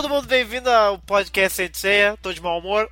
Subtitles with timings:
[0.00, 2.16] todo mundo bem-vindo ao podcast Senseia.
[2.22, 2.88] Tô de mau humor.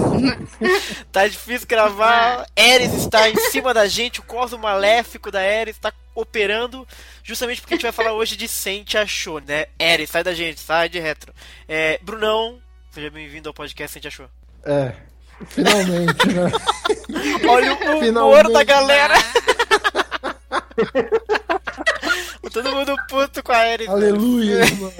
[1.10, 2.46] tá difícil gravar.
[2.54, 6.86] Eris está em cima da gente, o corpo maléfico da Eris está operando,
[7.22, 9.64] justamente porque a gente vai falar hoje de Sente Achou, né?
[9.78, 11.32] Eris, sai da gente, sai de retro.
[11.66, 12.58] É, Brunão,
[12.90, 14.28] seja bem-vindo ao podcast Sente Achou.
[14.62, 14.92] É,
[15.48, 16.52] finalmente, né?
[17.48, 18.52] Olha o humor finalmente.
[18.52, 19.14] da galera.
[22.52, 23.88] Todo mundo puto com a Eris.
[23.88, 24.90] Aleluia, irmão.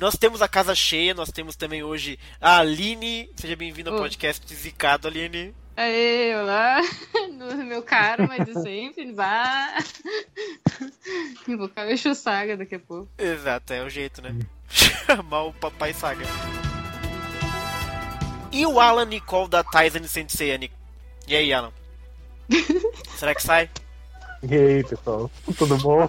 [0.00, 3.30] nós temos a casa cheia, nós temos também hoje a Aline.
[3.36, 5.54] Seja bem-vindo ao podcast Zicado, Aline.
[5.76, 6.80] Aê, olá,
[7.66, 9.76] meu caro, mas de sempre, vá.
[11.46, 13.08] Invocar o Exu Saga daqui a pouco.
[13.18, 14.34] Exato, é o jeito, né?
[14.68, 16.24] Chamar o Papai Saga.
[18.50, 20.74] E o Alan Nicole da Tyson Sensei, Nick?
[21.28, 21.72] E aí, Alan?
[23.16, 23.68] Será que sai?
[24.48, 25.30] E aí, pessoal?
[25.58, 26.08] Tudo bom?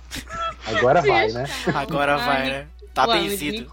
[0.66, 1.46] Agora vai, né?
[1.74, 2.68] Agora vai, né?
[2.94, 3.68] Tá benzido.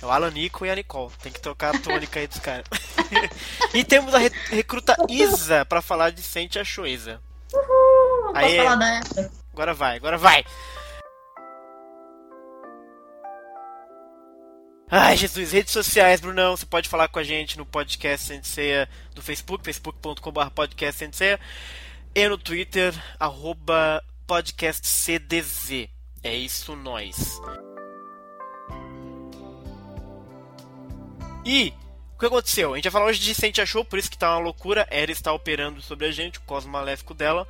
[0.00, 1.10] É o Alan Nico e a Nicole.
[1.22, 2.66] Tem que trocar a tônica aí dos caras.
[3.72, 7.20] e temos a re recruta Isa pra falar de Sente a Choiza.
[7.52, 8.32] Uhul!
[8.34, 9.32] Posso falar dessa?
[9.52, 10.44] Agora vai, agora vai.
[14.90, 19.22] Ai, Jesus, redes sociais, Brunão, você pode falar com a gente no podcast Senseia do
[19.22, 21.40] Facebook, facebook.com.br podcast Senseia
[22.14, 25.88] e no Twitter, arroba podcastcdz.
[26.22, 27.40] É isso, nós.
[31.44, 31.72] E
[32.14, 32.72] o que aconteceu?
[32.72, 34.86] A gente vai falar hoje de Sente Achou, por isso que tá uma loucura.
[34.90, 37.48] Era está operando sobre a gente, o cosmo maléfico dela.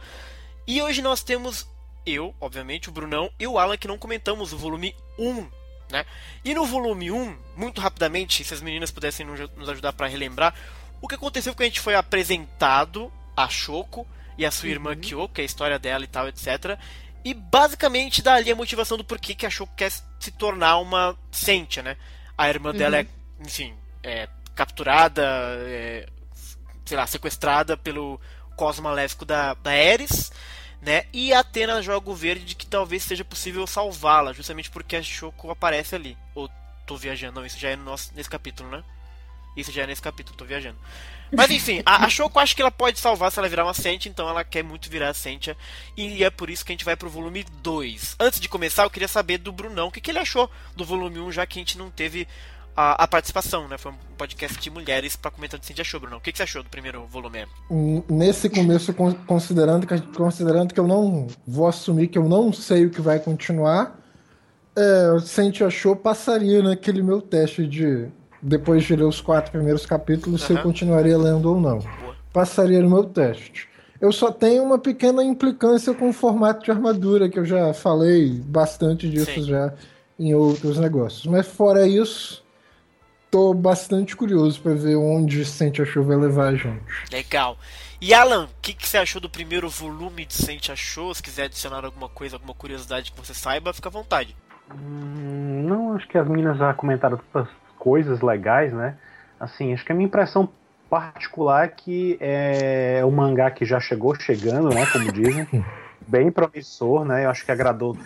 [0.65, 1.67] E hoje nós temos
[2.07, 5.51] eu, obviamente, o Brunão e o Alan que não comentamos o volume 1.
[5.91, 6.07] Né?
[6.45, 10.55] E no volume 1, muito rapidamente, se as meninas pudessem nos ajudar para relembrar,
[11.01, 14.73] o que aconteceu foi que a gente foi apresentado a Choco e a sua uhum.
[14.73, 16.79] irmã Kyo, que é a história dela e tal, etc.
[17.25, 21.83] E basicamente dali a motivação do porquê que a Shoko quer se tornar uma Sentia,
[21.83, 21.97] né?
[22.37, 22.77] A irmã uhum.
[22.77, 23.07] dela é,
[23.41, 25.23] enfim, é capturada,
[25.67, 26.07] é,
[26.85, 28.21] sei lá, sequestrada pelo
[28.57, 30.33] cosmo maléfico da, da Ares,
[30.81, 31.05] né?
[31.13, 35.03] E a Atena joga o verde de que talvez seja possível salvá-la, justamente porque a
[35.03, 36.19] Shoko aparece ali.
[36.35, 36.51] Ou
[36.87, 38.83] tô viajando, não, isso já é no nosso, nesse capítulo, né?
[39.57, 40.79] Isso já é nesse capítulo, tô viajando.
[41.35, 44.11] Mas enfim, a, a Shoko acho que ela pode salvar se ela virar uma Sentia,
[44.11, 45.57] então ela quer muito virar a Sentia.
[45.97, 48.17] E é por isso que a gente vai pro volume 2.
[48.20, 51.21] Antes de começar, eu queria saber do Brunão o que, que ele achou do volume
[51.21, 52.29] 1, já que a gente não teve
[52.77, 53.79] a, a participação, né?
[53.79, 56.19] Foi um podcast de mulheres para comentar o que achou, Brunão.
[56.19, 57.47] O que, que você achou do primeiro volume?
[58.09, 58.95] Nesse começo,
[59.27, 63.19] considerando que, considerando que eu não vou assumir que eu não sei o que vai
[63.19, 63.98] continuar,
[64.77, 68.09] é, Sentia achou passaria naquele meu teste de
[68.42, 70.47] depois de ler os quatro primeiros capítulos, uhum.
[70.47, 71.79] se eu continuaria lendo ou não.
[71.79, 72.17] Boa.
[72.33, 73.69] Passaria no meu teste.
[74.01, 78.30] Eu só tenho uma pequena implicância com o formato de armadura, que eu já falei
[78.30, 79.45] bastante disso Sim.
[79.45, 79.73] já
[80.19, 81.25] em outros negócios.
[81.27, 82.45] Mas fora isso,
[83.30, 86.83] tô bastante curioso para ver onde Sente a Chuva vai levar a gente.
[87.13, 87.57] Legal.
[88.01, 91.14] E Alan, o que, que, você achou do primeiro volume de Sente a Show?
[91.14, 94.35] Se quiser adicionar alguma coisa, alguma curiosidade que você saiba, fica à vontade.
[94.74, 97.48] Hum, não, acho que as meninas já comentaram todas
[97.83, 98.95] coisas legais, né?
[99.41, 100.48] Assim, acho que a minha impressão
[100.89, 104.87] particular é que é um mangá que já chegou chegando, né?
[104.87, 105.48] Como dizem.
[106.07, 107.25] bem promissor, né?
[107.25, 107.97] Eu acho que agradou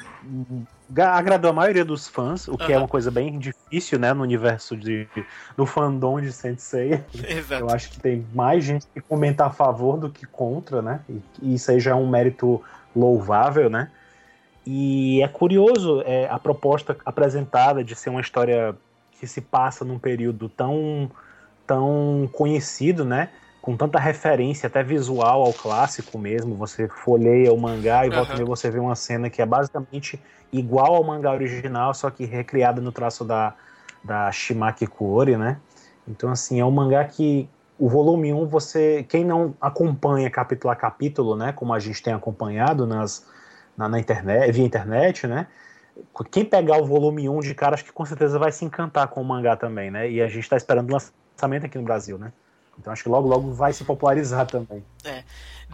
[0.97, 2.73] agradou a maioria dos fãs, o que uhum.
[2.73, 5.09] é uma coisa bem difícil, né, no universo de
[5.57, 7.03] do fandom de Sensei.
[7.29, 7.65] Exato.
[7.65, 11.01] Eu acho que tem mais gente que comenta a favor do que contra, né?
[11.43, 12.63] E, isso aí já é um mérito
[12.95, 13.91] louvável, né?
[14.65, 18.77] E é curioso é, a proposta apresentada de ser uma história
[19.19, 21.11] que se passa num período tão,
[21.67, 23.31] tão conhecido, né?
[23.61, 26.55] Com tanta referência, até visual ao clássico mesmo.
[26.57, 28.41] Você folheia o mangá e volta uhum.
[28.41, 30.21] e você vê uma cena que é basicamente
[30.53, 33.55] igual ao mangá original, só que recriada no traço da,
[34.05, 35.59] da Shimaki Kuori, né?
[36.07, 37.49] Então, assim, é um mangá que
[37.79, 42.13] o volume 1, você, quem não acompanha capítulo a capítulo, né, como a gente tem
[42.13, 43.27] acompanhado nas,
[43.77, 45.47] na, na internet, via internet, né,
[46.31, 49.21] quem pegar o volume 1 de cara, acho que com certeza vai se encantar com
[49.21, 50.11] o mangá também, né?
[50.11, 52.33] E a gente está esperando o lançamento aqui no Brasil, né?
[52.79, 54.85] Então acho que logo logo vai se popularizar também.
[55.05, 55.25] É.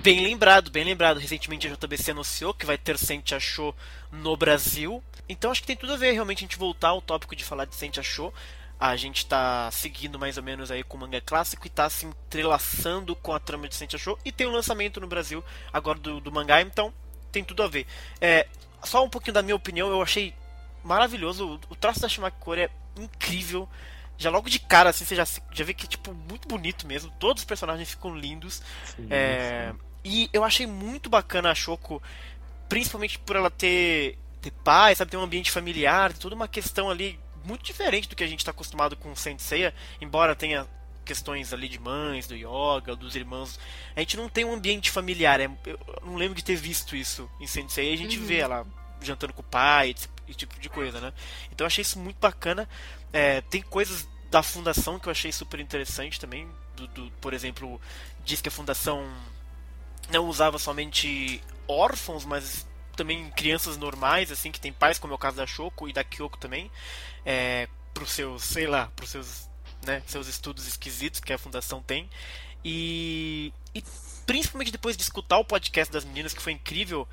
[0.03, 1.19] Bem lembrado, bem lembrado.
[1.19, 3.75] Recentemente a JBC anunciou que vai ter Sente Achou
[4.11, 5.03] no Brasil.
[5.29, 7.65] Então acho que tem tudo a ver realmente a gente voltar ao tópico de falar
[7.65, 8.33] de Sente Achou.
[8.79, 12.07] A gente está seguindo mais ou menos aí com o manga clássico e está se
[12.07, 14.19] entrelaçando com a trama de Sente Achou.
[14.25, 16.93] E tem o um lançamento no Brasil agora do, do mangá, então
[17.31, 17.87] tem tudo a ver.
[18.21, 18.47] É,
[18.85, 20.35] só um pouquinho da minha opinião, eu achei
[20.83, 21.61] maravilhoso.
[21.69, 23.69] O traço da Shimakori é incrível.
[24.19, 27.11] Já logo de cara, assim, você já, já vê que é tipo muito bonito mesmo.
[27.19, 28.63] Todos os personagens ficam lindos.
[28.85, 29.79] Sim, é, sim.
[30.05, 32.03] E eu achei muito bacana a Shoko,
[32.69, 37.19] principalmente por ela ter, ter paz, sabe, ter um ambiente familiar, toda uma questão ali
[37.45, 40.67] muito diferente do que a gente está acostumado com Saint Seiya, embora tenha
[41.05, 43.59] questões ali de mães, do yoga, dos irmãos.
[43.95, 45.41] A gente não tem um ambiente familiar.
[45.41, 47.95] É, eu não lembro de ter visto isso em Saint Seiya.
[47.95, 48.27] A gente uhum.
[48.27, 48.67] vê ela
[49.01, 51.13] jantando com o pai, esse, esse, tipo de coisa, né?
[51.51, 52.69] Então eu achei isso muito bacana.
[53.13, 56.49] É, tem coisas da fundação que eu achei super interessante também.
[56.77, 57.81] Do, do, por exemplo,
[58.25, 59.07] diz que a fundação
[60.11, 62.67] não usava somente órfãos, mas
[62.97, 66.05] também crianças normais, assim, que tem pais, como é o caso da Shoko e da
[66.05, 66.71] Kyoko também,
[67.25, 69.49] é, para os seus, sei lá, para os seus,
[69.87, 72.09] né, seus estudos esquisitos que a fundação tem.
[72.65, 73.83] E, e
[74.27, 77.09] principalmente depois de escutar o podcast das meninas, que foi incrível,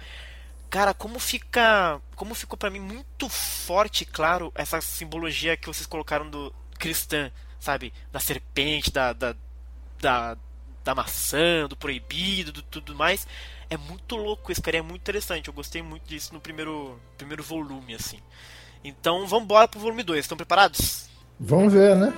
[0.69, 6.29] cara, como fica, como ficou para mim muito forte, claro, essa simbologia que vocês colocaram
[6.29, 9.35] do cristã, sabe, da serpente, da, da,
[9.99, 10.37] da
[10.83, 13.27] da maçã, do proibido, do tudo mais.
[13.69, 15.47] É muito louco esse cara, é muito interessante.
[15.47, 18.19] Eu gostei muito disso no primeiro, primeiro volume, assim.
[18.83, 20.19] Então vamos embora pro volume 2.
[20.19, 21.07] Estão preparados?
[21.39, 22.13] Vamos ver, né?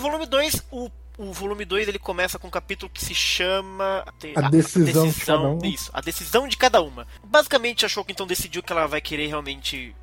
[0.00, 4.02] No volume 2, o, o volume 2 ele começa com um capítulo que se chama
[4.34, 5.66] A, a decisão, a decisão de cada uma.
[5.66, 7.06] Isso, a decisão de cada uma.
[7.22, 9.94] Basicamente a Shoko então decidiu que ela vai querer realmente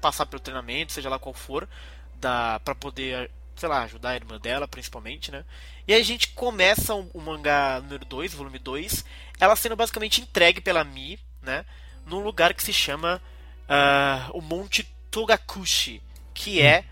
[0.00, 1.68] passar pelo treinamento, seja lá qual for,
[2.16, 5.44] da para poder, sei lá, ajudar a irmã dela, principalmente, né?
[5.86, 9.04] E aí a gente começa o, o mangá número 2, volume 2,
[9.38, 11.64] ela sendo basicamente entregue pela Mi, né,
[12.06, 13.22] num lugar que se chama
[13.68, 16.02] uh, o Monte Togakushi,
[16.34, 16.84] que é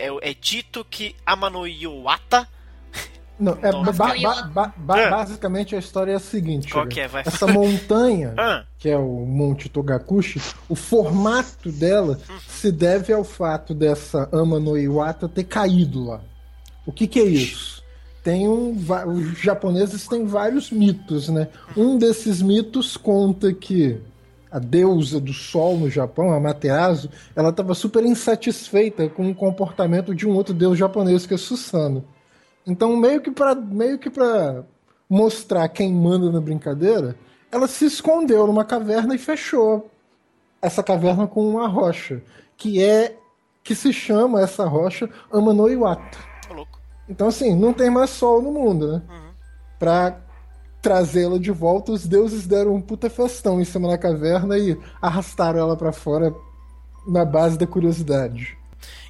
[0.00, 2.48] é, é dito que Amano Iwata.
[3.38, 5.10] Não, é, ba ba ba é.
[5.10, 7.08] basicamente a história é a seguinte: Qual que é?
[7.08, 7.22] Vai.
[7.26, 8.64] essa montanha, ah.
[8.78, 12.38] que é o Monte Togakushi, o formato dela uhum.
[12.48, 16.20] se deve ao fato dessa Amano Iwata ter caído lá.
[16.86, 17.80] O que, que é isso?
[18.22, 18.76] Tem um,
[19.06, 21.48] os japoneses têm vários mitos, né?
[21.76, 23.98] Um desses mitos conta que
[24.50, 30.14] a deusa do sol no Japão, a Materasu, ela estava super insatisfeita com o comportamento
[30.14, 32.04] de um outro deus japonês que é Susano.
[32.66, 34.64] Então, meio que para meio que para
[35.08, 37.16] mostrar quem manda na brincadeira,
[37.50, 39.90] ela se escondeu numa caverna e fechou
[40.62, 42.22] essa caverna com uma rocha,
[42.56, 43.16] que é
[43.62, 46.18] que se chama essa rocha Amanoiwata.
[47.08, 49.02] Então assim, não tem mais sol no mundo, né?
[49.08, 49.30] Uhum.
[49.78, 50.20] Pra
[50.80, 55.58] trazê-la de volta, os deuses deram um puta festão em cima da caverna e arrastaram
[55.58, 56.34] ela para fora
[57.06, 58.56] na base da curiosidade.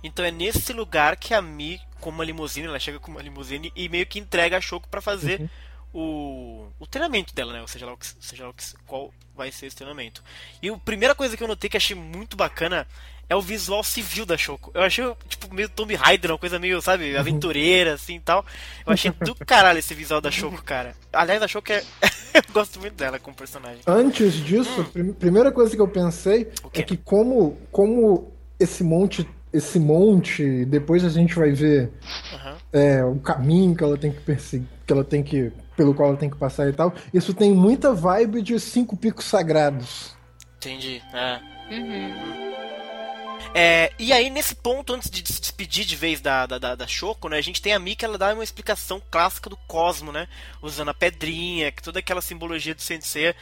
[0.03, 3.73] Então é nesse lugar que a Mi, com uma limusine, ela chega com uma limusine
[3.77, 5.49] e meio que entrega a Shoko para fazer uhum.
[5.93, 7.61] O, o treinamento dela, né?
[7.61, 10.23] Ou seja lá, que, seja lá que, qual vai ser esse treinamento.
[10.63, 12.87] E a primeira coisa que eu notei que achei muito bacana
[13.29, 14.73] é o visual civil da Shoko.
[14.75, 17.21] Eu achei, tipo, meio Tomb Raider, uma coisa meio, sabe, uhum.
[17.21, 18.45] aventureira, assim e tal.
[18.85, 20.97] Eu achei do caralho esse visual da Shoko, cara.
[21.13, 21.83] Aliás, a Shoko é.
[22.35, 23.83] eu gosto muito dela como personagem.
[23.87, 25.13] Antes disso, hum.
[25.13, 29.27] primeira coisa que eu pensei é que como, como esse monte.
[29.53, 31.91] Esse monte, depois a gente vai ver
[32.33, 32.57] uhum.
[32.73, 35.53] é, o caminho que ela tem que perseguir, que ela tem que.
[35.77, 36.95] pelo qual ela tem que passar e tal.
[37.13, 40.15] Isso tem muita vibe de cinco picos sagrados.
[40.57, 41.03] Entendi.
[41.13, 41.41] É.
[41.75, 42.51] Uhum.
[43.55, 46.87] É, e aí, nesse ponto, antes de se despedir de vez da, da, da, da
[46.87, 50.29] Choco, né, a gente tem a Mika, ela dá uma explicação clássica do cosmo, né?
[50.63, 53.35] Usando a pedrinha, toda aquela simbologia do Sensei,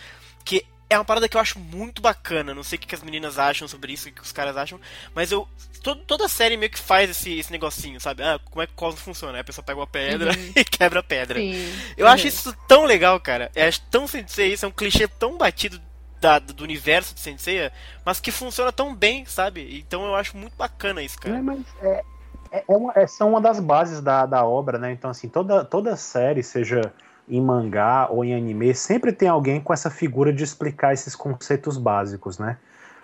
[0.45, 2.55] que é uma parada que eu acho muito bacana.
[2.55, 4.81] Não sei o que as meninas acham sobre isso, o que os caras acham,
[5.15, 5.47] mas eu.
[5.83, 8.23] Todo, toda a série meio que faz esse, esse negocinho, sabe?
[8.23, 9.39] Ah, como é que o cosmo funciona?
[9.39, 10.53] A pessoa pega uma pedra uhum.
[10.57, 11.39] e quebra a pedra.
[11.39, 11.73] Sim.
[11.97, 12.13] Eu uhum.
[12.13, 13.51] acho isso tão legal, cara.
[13.55, 15.81] É tão sensei isso, é um clichê tão batido
[16.21, 17.73] da, do universo de Senseiya,
[18.05, 19.79] mas que funciona tão bem, sabe?
[19.79, 21.37] Então eu acho muito bacana isso, cara.
[21.37, 22.05] É, mas é,
[22.51, 24.93] é, é uma, é, são uma das bases da, da obra, né?
[24.93, 26.93] Então, assim, toda, toda série, seja
[27.29, 31.77] em mangá ou em anime, sempre tem alguém com essa figura de explicar esses conceitos
[31.77, 32.57] básicos, né?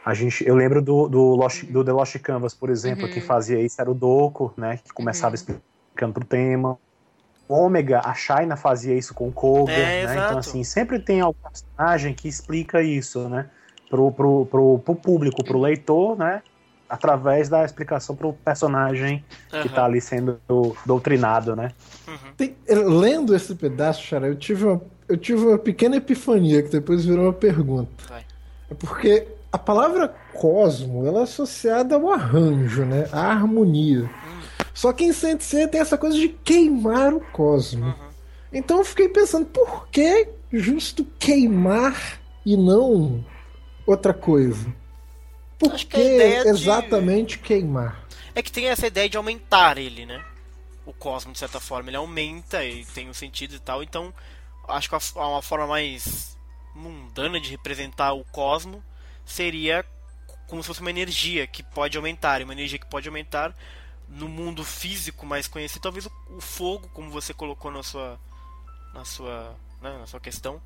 [0.04, 3.10] A gente, eu lembro do, do, Lost, do The Lost Canvas, por exemplo, uhum.
[3.10, 4.78] que fazia isso era o Doku, né?
[4.84, 5.34] Que começava uhum.
[5.34, 6.78] explicando pro tema.
[7.48, 10.14] Ômega, a Shaina fazia isso com Koga, é, né?
[10.14, 13.48] Então, assim, sempre tem algum personagem que explica isso, né?
[13.88, 16.42] Pro, pro, pro, pro público, pro leitor, né?
[16.88, 19.62] Através da explicação pro personagem uhum.
[19.62, 20.38] que tá ali sendo
[20.84, 21.72] doutrinado, né?
[22.06, 22.34] Uhum.
[22.36, 27.04] Tem, lendo esse pedaço, Chara, eu tive, uma, eu tive uma pequena epifania que depois
[27.04, 27.90] virou uma pergunta.
[28.08, 28.24] Vai.
[28.70, 33.08] É porque a palavra cosmo ela é associada ao arranjo, né?
[33.12, 34.10] À harmonia.
[34.74, 37.86] Só que em Sensei tem essa coisa de queimar o cosmo.
[37.86, 37.94] Uhum.
[38.52, 43.24] Então eu fiquei pensando, por que justo queimar e não
[43.86, 44.66] outra coisa.
[45.58, 48.04] Por Acho que que ideia de- exatamente queimar?
[48.34, 50.24] É que tem essa ideia de aumentar ele, né?
[50.84, 53.82] O cosmo, de certa forma, ele aumenta e tem um sentido e tal.
[53.82, 54.12] Então,
[54.68, 56.36] acho que a- uma forma mais
[56.74, 58.82] mundana de representar o cosmo
[59.24, 59.84] seria
[60.48, 62.40] como se fosse uma energia que pode aumentar.
[62.40, 63.54] E uma energia que pode aumentar
[64.08, 68.20] no mundo físico mais conhecido, talvez o, o fogo, como você colocou na sua,
[68.92, 70.60] na sua, né, na sua questão.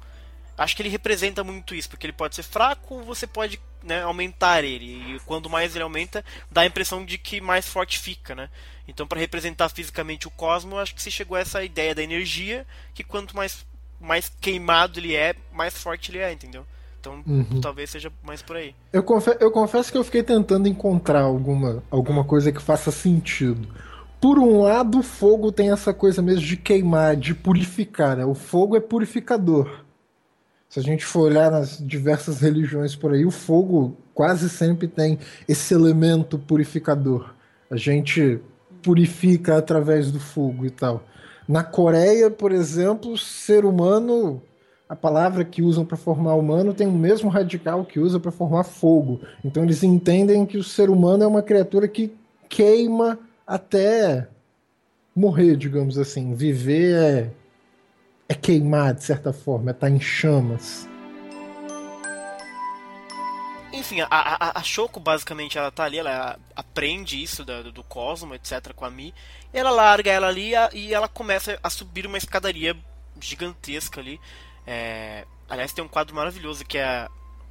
[0.59, 4.03] Acho que ele representa muito isso, porque ele pode ser fraco ou você pode né,
[4.03, 5.15] aumentar ele.
[5.15, 8.51] E quando mais ele aumenta, dá a impressão de que mais forte fica, né?
[8.89, 12.67] Então, para representar fisicamente o cosmo, acho que se chegou a essa ideia da energia,
[12.93, 13.65] que quanto mais,
[14.01, 16.67] mais queimado ele é, mais forte ele é, entendeu?
[17.01, 17.61] Então, Uhum.
[17.61, 18.75] talvez seja mais por aí.
[18.93, 23.69] Eu, confe- eu confesso que eu fiquei tentando encontrar alguma, alguma coisa que faça sentido.
[24.21, 28.17] Por um lado, o fogo tem essa coisa mesmo de queimar, de purificar.
[28.17, 28.25] Né?
[28.25, 29.85] O fogo é purificador.
[30.69, 35.19] Se a gente for olhar nas diversas religiões por aí, o fogo quase sempre tem
[35.49, 37.35] esse elemento purificador.
[37.71, 38.39] A gente
[38.83, 41.03] purifica através do fogo e tal.
[41.49, 44.43] Na Coreia, por exemplo, ser humano,
[44.89, 48.65] a palavra que usam para formar humano tem o mesmo radical que usa para formar
[48.65, 49.21] fogo.
[49.43, 52.13] Então eles entendem que o ser humano é uma criatura que
[52.49, 54.29] queima até
[55.15, 56.35] morrer, digamos assim.
[56.35, 57.31] Viver é,
[58.29, 60.89] é queimar, de certa forma, é estar em chamas.
[63.73, 68.35] Enfim, a, a, a Shoko basicamente ela tá ali, ela aprende isso da- do, Cosmo,
[68.35, 69.15] etc, com a Mi.
[69.53, 72.77] Ela larga ela ali e ela começa a subir uma escadaria
[73.21, 74.19] gigantesca ali.
[74.67, 77.09] É, aliás, tem um quadro maravilhoso que é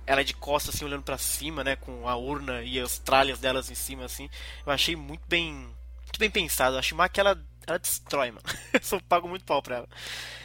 [0.08, 3.70] ela de costas assim olhando pra cima, né, com a urna e as tralhas delas
[3.70, 4.30] em cima assim.
[4.66, 6.78] Eu achei muito bem, muito bem pensado.
[6.78, 8.46] A Shimaki ela ela destrói, mano.
[8.74, 9.90] Eu só pago muito pau pra ela.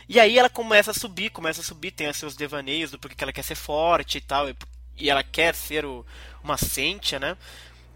[0.09, 3.15] E aí ela começa a subir, começa a subir, tem os seus devaneios do porquê
[3.17, 4.57] que ela quer ser forte e tal, e,
[4.99, 6.05] e ela quer ser o,
[6.43, 7.37] uma Sentia, né?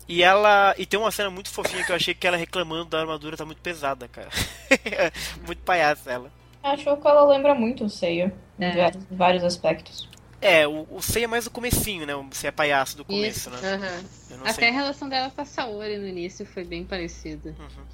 [0.09, 0.73] E ela.
[0.79, 3.45] E tem uma cena muito fofinha que eu achei que ela reclamando da armadura tá
[3.45, 4.29] muito pesada, cara.
[5.45, 6.33] muito palhaça ela.
[6.63, 8.71] Acho que ela lembra muito o Seiya, É.
[8.71, 10.09] em vários, vários aspectos.
[10.41, 12.15] É, o, o Sei é mais o comecinho, né?
[12.15, 13.75] O Sei é palhaço do começo, Isso, né?
[13.75, 14.05] aham.
[14.31, 14.71] Eu não Até a sei.
[14.71, 17.55] relação dela com a Saori no início foi bem parecida.
[17.59, 17.85] Uhum.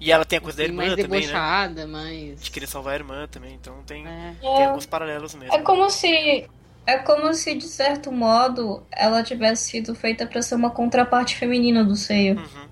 [0.00, 1.26] E ela tem a coisa da Bem irmã mais também, né?
[1.26, 2.40] debochada, mais.
[2.42, 4.34] De querer salvar a irmã também, então tem, É.
[4.40, 5.52] tem alguns paralelos mesmo.
[5.54, 6.48] É como se.
[6.86, 11.84] É como se, de certo modo, ela tivesse sido feita pra ser uma contraparte feminina
[11.84, 12.34] do Seiya.
[12.34, 12.68] Uhum.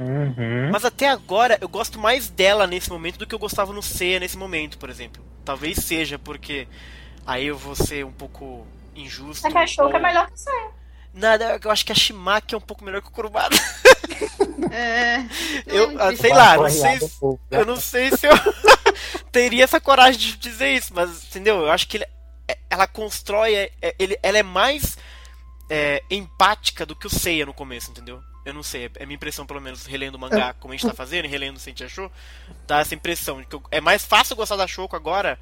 [0.00, 0.70] Uhum.
[0.72, 4.18] Mas até agora eu gosto mais dela nesse momento do que eu gostava no Seiya
[4.18, 5.22] nesse momento, por exemplo.
[5.44, 6.66] Talvez seja porque
[7.24, 8.66] aí eu vou ser um pouco
[8.96, 9.46] injusto.
[9.46, 10.70] A cachorro é ou- melhor que o Seiya.
[11.14, 13.56] Nada, eu acho que a Shimaki é um pouco melhor que o Kurumada.
[14.70, 15.18] É.
[15.66, 17.18] Eu, de- sei lá, não sei, se-
[17.50, 18.32] eu não sei se eu
[19.30, 21.56] teria essa coragem de dizer isso, mas entendeu?
[21.60, 22.06] Eu acho que ele-
[22.48, 24.96] é- ela constrói, é- é- ele, ela é mais
[25.70, 28.20] é, empática do que o Seiya no começo, entendeu?
[28.44, 30.94] Eu não sei, é minha impressão, pelo menos, relendo o mangá, como a gente tá
[30.94, 32.12] fazendo, e relendo o Sente Achou,
[32.66, 35.38] dá essa impressão de que eu- é mais fácil gostar da Shoko agora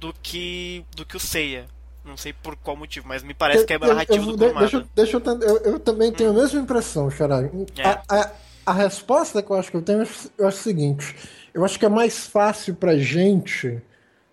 [0.00, 1.66] do que do que o Seiya.
[2.06, 4.32] Não sei por qual motivo, mas me parece que é a Eu- eu- narrativa eu-
[4.32, 4.60] do Kurumada.
[4.60, 7.42] deixa, eu- deixa eu, eu, eu também tenho a mesma impressão, Xará.
[7.76, 7.82] É.
[7.84, 8.30] A, a,
[8.66, 10.06] a resposta que eu acho que eu tenho,
[10.38, 11.14] eu acho o seguinte:
[11.52, 13.82] eu acho que é mais fácil pra gente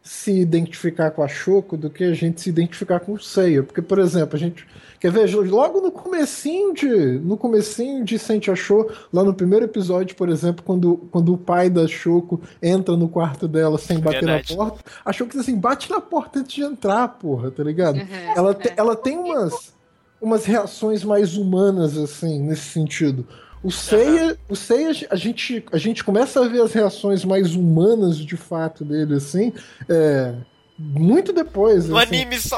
[0.04, 3.64] se identificar com a Choco do que a gente se identificar com o Seiya.
[3.64, 4.68] Porque, por exemplo, a gente.
[5.04, 6.88] Quer ver, logo no comecinho de.
[6.88, 11.70] No comecinho de Sente Achou, lá no primeiro episódio, por exemplo, quando, quando o pai
[11.70, 14.56] da Choco entra no quarto dela sem bater Verdade.
[14.56, 17.98] na porta, a Choco diz assim, bate na porta antes de entrar, porra, tá ligado?
[17.98, 18.74] Uhum, Ela, te- é.
[18.78, 19.74] ela tem umas,
[20.22, 23.28] umas reações mais humanas, assim, nesse sentido.
[23.62, 28.16] O Seiya, o Seiya a, gente, a gente começa a ver as reações mais humanas,
[28.16, 29.52] de fato, dele, assim,
[29.90, 30.34] é,
[30.80, 31.90] muito depois.
[31.90, 32.16] No assim.
[32.22, 32.58] anime só.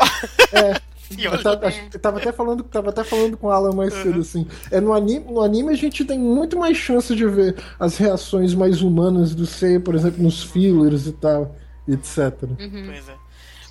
[0.54, 0.80] É.
[1.18, 4.22] E Eu tava, eu tava até falando, tava até falando com o Alan mais cedo,
[4.22, 4.48] assim.
[4.72, 8.54] É, no, anime, no anime a gente tem muito mais chance de ver as reações
[8.54, 11.56] mais humanas do Seiya, por exemplo, nos fillers e tal,
[11.88, 12.44] etc.
[12.60, 12.84] Uhum.
[12.88, 13.16] Pois é.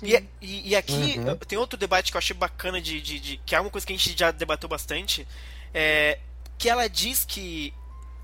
[0.03, 1.35] E, e, e aqui Uhum.
[1.47, 3.93] tem outro debate que eu achei bacana de, de, de- que é uma coisa que
[3.93, 5.27] a gente já debateu bastante,
[5.73, 6.19] é
[6.57, 7.73] que ela diz que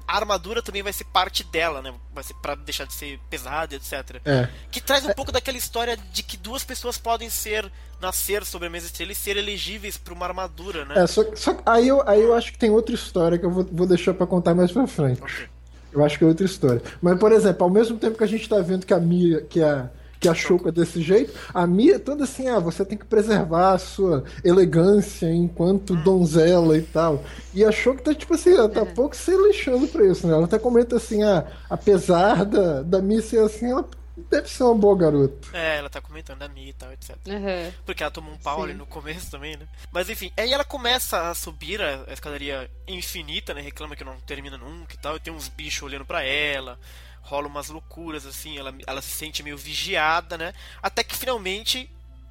[0.07, 1.93] a armadura também vai ser parte dela, né?
[2.13, 4.21] Vai ser para deixar de ser pesada, etc.
[4.25, 4.49] É.
[4.69, 7.71] Que traz um pouco daquela história de que duas pessoas podem ser
[8.01, 10.96] nascer sobre a mesma estrela e ser elegíveis para uma armadura, né?
[10.98, 13.51] É, só, só que aí eu, aí eu acho que tem outra história que eu
[13.51, 15.22] vou, vou deixar pra contar mais pra frente.
[15.22, 15.48] Ok.
[15.93, 16.81] Eu acho que é outra história.
[17.01, 19.62] Mas, por exemplo, ao mesmo tempo que a gente tá vendo que a Mia, que
[19.62, 19.89] a,
[20.22, 23.05] que a Shoko é desse jeito, a Mia é toda assim, ah, você tem que
[23.05, 27.24] preservar a sua elegância enquanto donzela e tal.
[27.53, 30.34] E a Shoko tá, tipo assim, ela tá pouco se lixando pra isso, né?
[30.34, 33.86] Ela até comenta assim, ah, apesar da, da Mia ser assim, ela
[34.29, 35.49] deve ser uma boa garota.
[35.53, 37.17] É, ela tá comentando da Mi e tal, etc.
[37.27, 37.71] Uhum.
[37.85, 38.63] Porque ela tomou um pau Sim.
[38.63, 39.67] ali no começo também, né?
[39.91, 43.61] Mas enfim, aí ela começa a subir a, a escadaria infinita, né?
[43.61, 45.15] Reclama que não termina nunca e tal.
[45.15, 46.79] E tem uns bichos olhando pra ela.
[47.21, 48.57] Rola umas loucuras, assim.
[48.57, 50.53] Ela, ela se sente meio vigiada, né?
[50.81, 51.89] Até que finalmente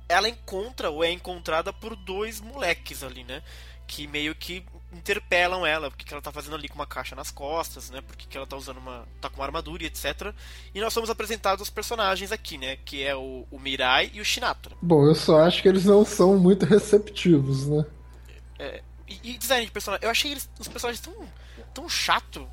[0.09, 3.43] ela encontra ou é encontrada por dois moleques ali, né?
[3.87, 7.31] Que meio que interpelam ela, porque que ela tá fazendo ali com uma caixa nas
[7.31, 8.01] costas, né?
[8.01, 9.07] Porque que ela tá usando uma.
[9.21, 10.35] tá com uma armadura e etc.
[10.75, 12.77] E nós somos apresentados os personagens aqui, né?
[12.85, 14.75] Que é o, o Mirai e o Shinatra.
[14.83, 17.85] Bom, eu só acho que eles não são muito receptivos, né?
[19.09, 21.15] E, e design de personagem, eu achei eles, os personagens tão,
[21.75, 22.47] tão chato.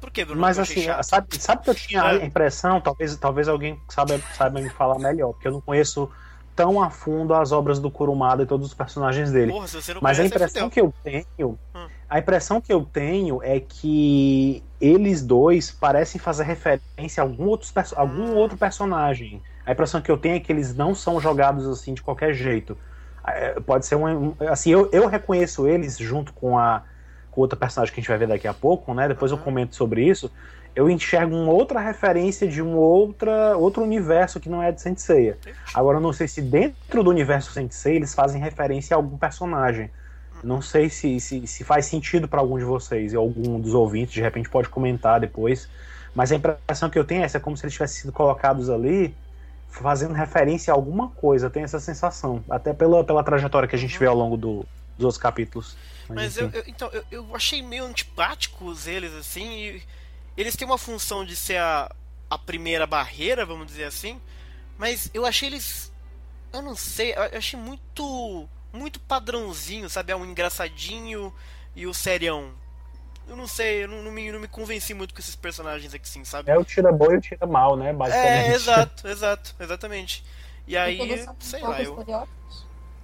[0.00, 0.40] Por que, Bruno?
[0.40, 1.02] Mas assim, chato?
[1.04, 2.22] sabe, sabe que eu tinha É.
[2.22, 6.10] a impressão, talvez, talvez alguém saiba, saiba me falar melhor, porque eu não conheço
[6.54, 9.52] tão a fundo as obras do Kurumada e todos os personagens dele.
[9.52, 9.66] Porra,
[10.00, 10.70] Mas a conhece, é impressão fudeu.
[10.70, 11.88] que eu tenho, Hum.
[12.08, 16.82] a impressão que eu tenho é que eles dois parecem fazer referência
[17.18, 18.36] a algum outro, perso- algum Hum.
[18.36, 19.42] outro personagem.
[19.64, 22.76] A impressão que eu tenho é que eles não são jogados assim de qualquer jeito.
[23.26, 26.84] É, Pode ser um, um- assim, eu, eu reconheço eles junto com a
[27.30, 29.08] com outra personagem que a gente vai ver daqui a pouco, né?
[29.08, 29.44] Depois eu Uhum.
[29.44, 30.30] comento sobre isso.
[30.74, 35.36] Eu enxergo uma outra referência de um outra, outro universo que não é de Senseiya.
[35.74, 39.90] Agora eu não sei se dentro do universo Sensei eles fazem referência a algum personagem.
[40.42, 44.14] Não sei se, se, se faz sentido para algum de vocês e algum dos ouvintes,
[44.14, 45.68] de repente pode comentar depois.
[46.14, 48.68] Mas a impressão que eu tenho é essa, é como se eles tivessem sido colocados
[48.68, 49.14] ali
[49.70, 51.46] fazendo referência a alguma coisa.
[51.46, 52.42] Eu tenho essa sensação.
[52.50, 55.76] Até pela, pela trajetória que a gente vê ao longo do- dos outros capítulos.
[56.08, 56.50] Mas enfim.
[56.52, 59.82] eu, eu- então, eu, eu achei meio antipáticos eles, assim, e
[60.36, 61.90] eles têm uma função de ser a,
[62.28, 64.20] a primeira barreira, vamos dizer assim,
[64.78, 65.92] mas eu achei eles.
[66.52, 68.48] Eu não sei, eu achei muito.
[68.72, 70.12] Muito padrãozinho, sabe?
[70.12, 71.30] É um engraçadinho
[71.76, 72.52] e o serião.
[73.28, 76.08] Eu não sei, eu não, não me, não me convenci muito com esses personagens aqui,
[76.08, 76.50] sim, sabe?
[76.50, 77.92] É o tira bom e o tira mal, né?
[77.92, 78.50] Basicamente.
[78.50, 80.24] É, exato, exato, exatamente.
[80.66, 82.04] E aí, sei lá, eu,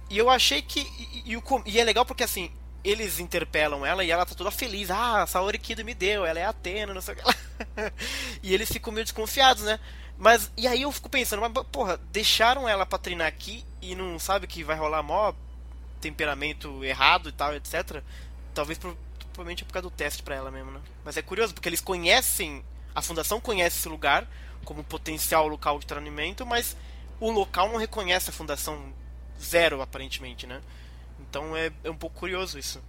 [0.09, 0.79] e eu achei que.
[0.79, 2.51] E, e e é legal porque assim,
[2.83, 4.89] eles interpelam ela e ela tá toda feliz.
[4.89, 7.35] Ah, a Saori Kido me deu, ela é Atena, não sei o que lá.
[8.41, 9.79] e eles ficam meio desconfiados, né?
[10.17, 14.19] Mas, e aí eu fico pensando, mas porra, deixaram ela pra treinar aqui e não
[14.19, 15.33] sabe que vai rolar mó
[16.01, 18.01] temperamento errado e tal, etc.
[18.53, 18.97] Talvez pro-
[19.33, 20.81] provavelmente é por causa do teste pra ela mesmo, né?
[21.03, 22.63] Mas é curioso, porque eles conhecem,
[22.93, 24.27] a fundação conhece esse lugar
[24.65, 26.75] como potencial local de treinamento, mas
[27.19, 28.93] o local não reconhece a fundação
[29.41, 30.61] zero, aparentemente, né?
[31.29, 32.81] Então é, é um pouco curioso isso.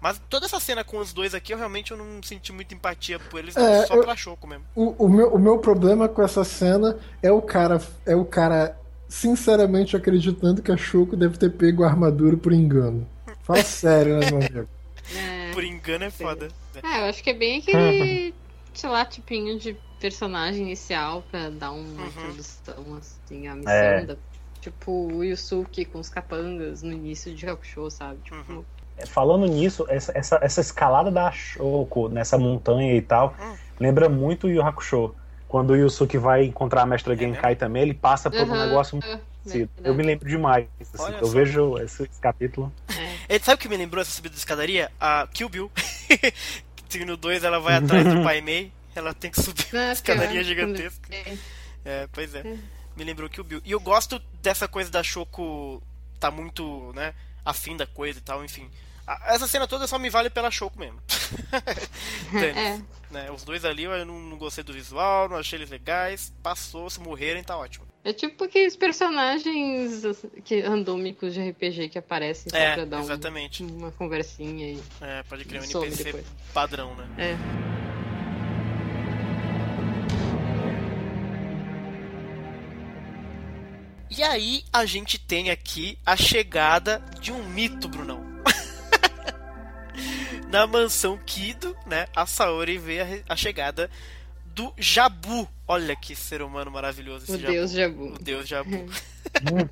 [0.00, 3.18] Mas toda essa cena com os dois aqui, eu realmente eu não senti muita empatia
[3.18, 4.64] por eles, É, só eu- pela Choco mesmo.
[4.74, 8.78] O, o meu, o meu problema com essa cena é o cara, é o cara
[9.08, 13.06] sinceramente acreditando que a Shoko deve ter pego a armadura por engano.
[13.42, 14.68] Fala sério, né, meu amigo?
[15.14, 15.50] É.
[15.52, 16.48] Por engano é foda.
[16.82, 18.32] É, eu acho que é bem aquele,
[18.72, 22.06] sei lá, tipinho de personagem inicial pra dar uma Uhum.
[22.06, 23.72] introdução, assim, à missão.
[23.72, 24.06] É.
[24.06, 24.16] Da,
[24.60, 28.18] tipo, o Yusuke com os capangas no início de Hakusho, sabe?
[28.24, 28.64] Tipo, Uhum.
[29.06, 33.54] Falando nisso, essa, essa, essa escalada da Shoko nessa montanha e tal, Hum.
[33.78, 35.14] lembra muito o Yu Hakusho.
[35.48, 38.96] Quando o Yusuke vai encontrar a mestra É Genkai também, ele passa por um negócio
[38.96, 39.70] muito é, parecido.
[39.82, 40.66] Eu me lembro demais.
[40.94, 41.32] assim, eu só.
[41.32, 42.70] vejo esse, esse capítulo.
[43.28, 43.34] É.
[43.36, 44.92] É, sabe o que me lembrou essa subida de escadaria?
[45.00, 45.70] A Kill Bill.
[46.88, 49.92] que no 2 ela vai atrás do Pai Mei, ela tem que subir uma Ah,
[49.92, 50.44] escadaria pior.
[50.44, 51.08] gigantesca.
[51.14, 51.36] É.
[51.84, 52.42] É, pois é.
[53.00, 53.62] Me lembrou Kill Bill.
[53.64, 55.82] E eu gosto dessa coisa da Choco
[56.20, 58.68] tá muito, né, afim da coisa e tal, enfim.
[59.24, 61.00] Essa cena toda só me vale pela Choco mesmo.
[62.34, 62.78] É.
[63.10, 63.30] né?
[63.30, 66.30] Os dois ali eu não, não gostei do visual, não achei eles legais.
[66.42, 67.86] Passou, se morrerem, tá ótimo.
[68.04, 70.02] É tipo aqueles personagens
[70.44, 75.22] que, randômicos de RPG que aparecem só É, pra dar um- uma conversinha e É,
[75.22, 76.26] pode criar um NPC depois.
[76.52, 77.08] padrão, né?
[77.16, 77.79] É.
[84.20, 88.22] E aí a gente tem aqui a chegada de um mito, Brunão.
[90.52, 92.06] Na mansão Kido, né?
[92.14, 93.90] A Saori vê a, a chegada
[94.44, 95.48] do Jabu.
[95.66, 97.50] Olha que ser humano maravilhoso esse O Jabu.
[97.50, 98.12] Deus Jabu.
[98.12, 98.90] O Deus Jabu.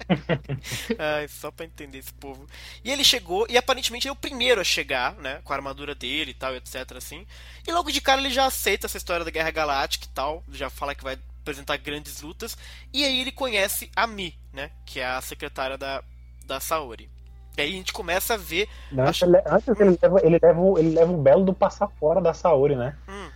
[0.99, 2.47] Ai, só pra entender esse povo.
[2.83, 5.43] E ele chegou, e aparentemente ele é o primeiro a chegar, né?
[5.45, 6.93] Com a armadura dele e tal, etc.
[6.97, 7.27] assim.
[7.67, 10.43] E logo de cara ele já aceita essa história da Guerra Galáctica e tal.
[10.51, 12.57] Já fala que vai apresentar grandes lutas.
[12.93, 14.71] E aí ele conhece a Mi, né?
[14.87, 16.03] Que é a secretária da,
[16.47, 17.09] da Saori.
[17.57, 18.69] E aí a gente começa a ver.
[18.93, 21.89] Antes, Acho- ele, antes ele, leva, ele, leva, o- ele leva o belo do passar
[21.99, 22.95] fora da Saori, né?
[23.09, 23.29] Hum,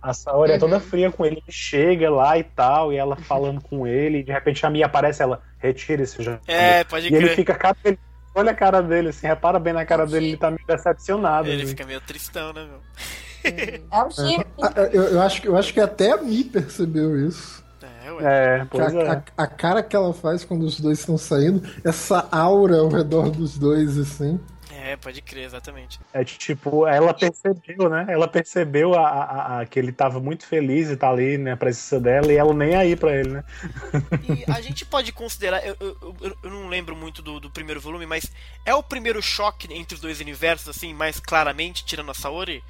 [0.00, 0.60] A Saori é Uhum.
[0.60, 4.22] toda fria com ele, ele chega lá e tal, e ela falando com ele, e
[4.22, 6.38] de repente a Mia aparece, ela retira esse já.
[6.46, 7.34] é, pode E ele crer.
[7.36, 7.98] fica, cara, ele,
[8.32, 10.12] olha a cara dele, assim, repara bem na cara Oxi.
[10.12, 11.48] dele, ele tá meio decepcionado.
[11.48, 11.70] Ele assim.
[11.70, 12.80] fica meio tristão, né, meu?
[13.90, 14.46] É o chip.
[14.62, 17.62] Ah, Eu, eu acho, que- eu acho que até a Mi percebeu isso.
[18.04, 18.22] É, ué.
[18.24, 19.10] É, Que pois a, é.
[19.10, 23.30] a- a cara que ela faz quando os dois estão saindo, essa aura ao redor
[23.30, 24.38] dos dois, assim.
[24.80, 26.00] É, pode crer, exatamente.
[26.14, 28.06] É tipo, ela percebeu, né?
[28.08, 31.52] Ela percebeu a, a- a- que ele tava muito feliz e tá ali, né?
[31.52, 33.44] A presença dela, e ela nem aí pra ele, né?
[34.28, 35.66] E a gente pode considerar.
[35.66, 38.30] Eu, eu, eu- eu não lembro muito do, do primeiro volume, mas
[38.64, 42.62] é o primeiro choque entre os dois universos, assim, mais claramente, tirando a Saori?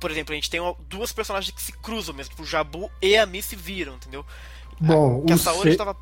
[0.00, 3.16] Por exemplo, a gente tem duas personagens que se cruzam mesmo, tipo, o Jabu e
[3.16, 4.24] a Mi se viram, entendeu?
[4.80, 5.96] Bom, Que a o, Saori estava.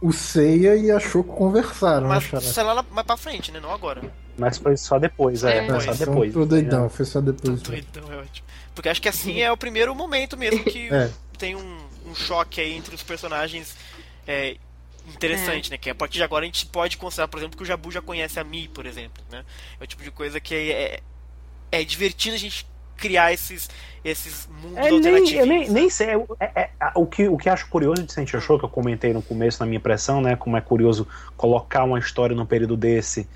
[0.00, 3.58] o Seiya e a Shoko conversaram, Mas né, sei lá mais pra frente, né?
[3.58, 4.02] Não agora.
[4.38, 5.66] Mas foi só depois, é, É.
[5.68, 6.32] foi só depois.
[6.32, 7.60] Tô doidão, foi só depois.
[7.62, 7.80] né?
[7.82, 8.46] Doidão, é ótimo.
[8.74, 11.10] Porque acho que assim é o primeiro momento mesmo que É.
[11.38, 13.76] tem um, um choque aí entre os personagens
[14.26, 14.56] é,
[15.08, 15.78] interessante, né?
[15.78, 18.00] Que a partir de agora a gente pode considerar, por exemplo, que o Jabu já
[18.02, 19.44] conhece a Mi, por exemplo, né?
[19.80, 21.00] É o tipo de coisa que é,
[21.72, 23.68] é divertido a gente criar esses,
[24.04, 25.32] esses mundos É, nem, alternativos.
[25.40, 25.72] eu nem, né?
[25.72, 26.08] nem sei.
[26.40, 29.12] é- é- é- o, que, o que acho curioso de Saint Show, que eu comentei
[29.12, 30.36] no começo na minha impressão, né?
[30.36, 33.28] Como é curioso colocar uma história num período desse,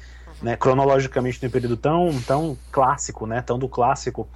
[0.42, 0.56] né?
[0.56, 3.42] Cronologicamente num período tão, tão clássico, né?
[3.42, 4.28] Tão do clássico,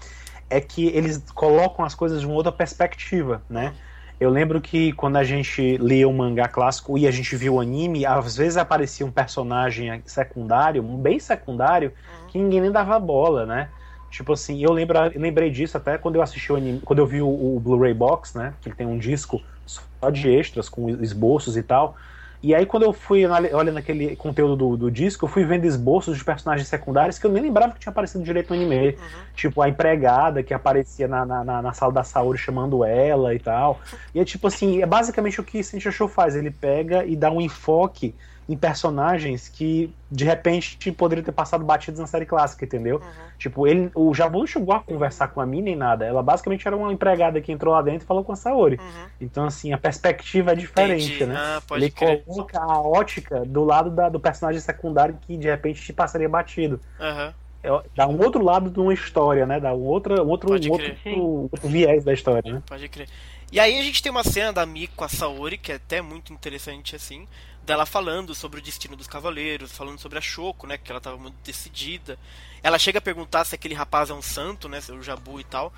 [0.51, 3.73] é que eles colocam as coisas de uma outra perspectiva, né?
[4.21, 7.61] Eu lembro que quando a gente lia o mangá clássico e a gente viu o
[7.61, 11.93] anime, às vezes aparecia um personagem secundário, um bem secundário,
[12.29, 13.69] que ninguém nem dava bola, né?
[14.13, 17.07] Tipo assim, eu, lembra, eu lembrei disso até quando eu assisti o anime, quando eu
[17.07, 18.57] vi o, o Blu-ray Box, né?
[18.61, 21.97] Que ele tem um disco só de extras, com esboços e tal.
[22.43, 26.19] E aí, quando eu fui olhando aquele conteúdo do, do disco, eu fui vendo esboços
[26.19, 28.97] de personagens secundários que eu nem lembrava que tinha aparecido direito no anime.
[28.99, 29.25] Uhum.
[29.35, 33.81] Tipo, a empregada que aparecia na, na, na- sala da Saori chamando ela e tal.
[34.13, 36.35] E é tipo assim, é basicamente o que Saint Show faz.
[36.35, 38.17] Ele pega e dá um enfoque
[38.53, 42.97] em personagens que de repente poderiam ter passado batidos na série clássica, entendeu?
[42.97, 43.31] Uhum.
[43.39, 46.05] Tipo, ele, o Jabu não chegou a conversar com a mina nem nada.
[46.05, 48.77] Ela basicamente era uma empregada que entrou lá dentro e falou com a Saori.
[48.77, 49.07] Uhum.
[49.21, 51.27] Então, assim, a perspectiva é diferente, Entendi.
[51.27, 51.35] né?
[51.37, 52.25] Ah, pode Ele crer.
[52.25, 56.79] coloca a ótica do lado da- do personagem secundário que de repente te passaria batido.
[57.01, 57.35] Aham.
[57.65, 59.59] É- dá um outro lado de uma história, né?
[59.61, 62.63] Dá um outro, um outro, um outro, outro viés da história, né?
[62.67, 63.09] Pode crer.
[63.51, 66.01] E aí a gente tem uma cena da Mi com a Saori, que é até
[66.01, 67.29] muito interessante, assim,
[67.65, 71.17] dela falando sobre o destino dos cavaleiros, falando sobre a Shoko, né, que ela tava
[71.17, 72.19] muito decidida.
[72.63, 75.73] Ela chega a perguntar se aquele rapaz é um santo, né, o Jabu e tal.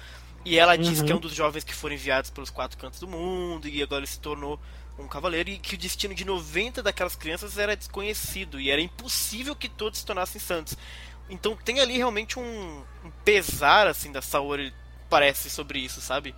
[0.45, 1.07] E ela diz Uhum.
[1.07, 4.01] que é um dos jovens que foram enviados pelos quatro cantos do mundo, e agora
[4.01, 4.61] ele se tornou
[4.99, 9.57] um cavaleiro, e que o destino de 90 daquelas crianças era desconhecido, e era impossível
[9.57, 10.77] que todos se tornassem santos.
[11.29, 14.73] Então tem ali realmente um, um pesar, assim, da Saori,
[15.09, 16.35] parece, sobre isso, sabe?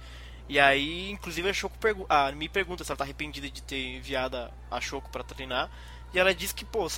[0.49, 3.97] E aí, inclusive, a Shoko pergu a me pergunta se ela tá arrependida de ter
[3.97, 4.37] enviado
[4.71, 5.71] a- Shoko pra treinar.
[6.15, 6.89] E ela diz que, pô,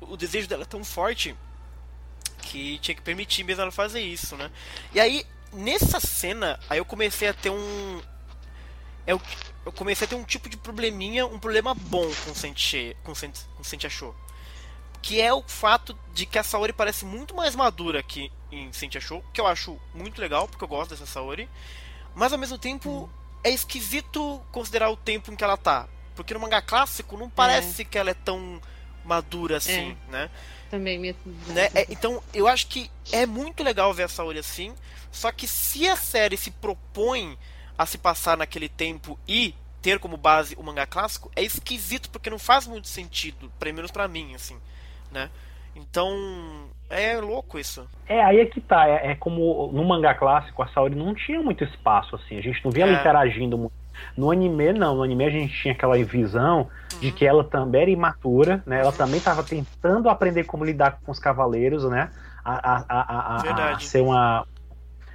[0.00, 1.34] o desejo dela é tão forte
[2.42, 4.50] que tinha que permitir mesmo ela fazer isso, né?
[4.92, 8.02] E aí, nessa cena, aí eu comecei a ter um.
[9.06, 9.20] Eu,
[9.64, 13.40] eu comecei a ter um tipo de probleminha, um problema bom com Senti, com Senti,
[13.56, 14.14] com Show.
[15.00, 19.00] Que é o fato de que a Saori parece muito mais madura aqui em Senti
[19.00, 21.48] Show, que eu acho muito legal, porque eu gosto dessa Saori.
[22.16, 23.08] Mas ao mesmo tempo
[23.44, 25.86] é esquisito considerar o tempo em que ela tá.
[26.14, 28.60] Porque no mangá clássico não parece que ela é tão
[29.04, 30.30] madura assim, né?
[30.70, 31.14] Também me.
[31.48, 31.68] né?
[31.74, 34.74] É, então eu acho que é muito legal ver a Saori assim.
[35.12, 37.38] Só que se a série se propõe
[37.76, 42.30] a se passar naquele tempo e ter como base o mangá clássico, é esquisito porque
[42.30, 44.58] não faz muito sentido, pelo menos pra mim, assim,
[45.12, 45.30] né?
[45.74, 47.86] Então é louco isso.
[48.08, 48.88] É, aí é que tá.
[48.88, 52.38] É, é como no mangá clássico, a Saori não tinha muito espaço, assim.
[52.38, 53.00] A gente não via ela É.
[53.00, 53.72] interagindo muito.
[54.16, 54.94] No anime, não.
[54.96, 56.68] No anime a gente tinha aquela visão
[57.00, 58.80] de que ela também era imatura, né?
[58.80, 62.10] Ela também estava tentando aprender como lidar com os cavaleiros, né?
[62.44, 64.46] A, a, a, a- ser uma.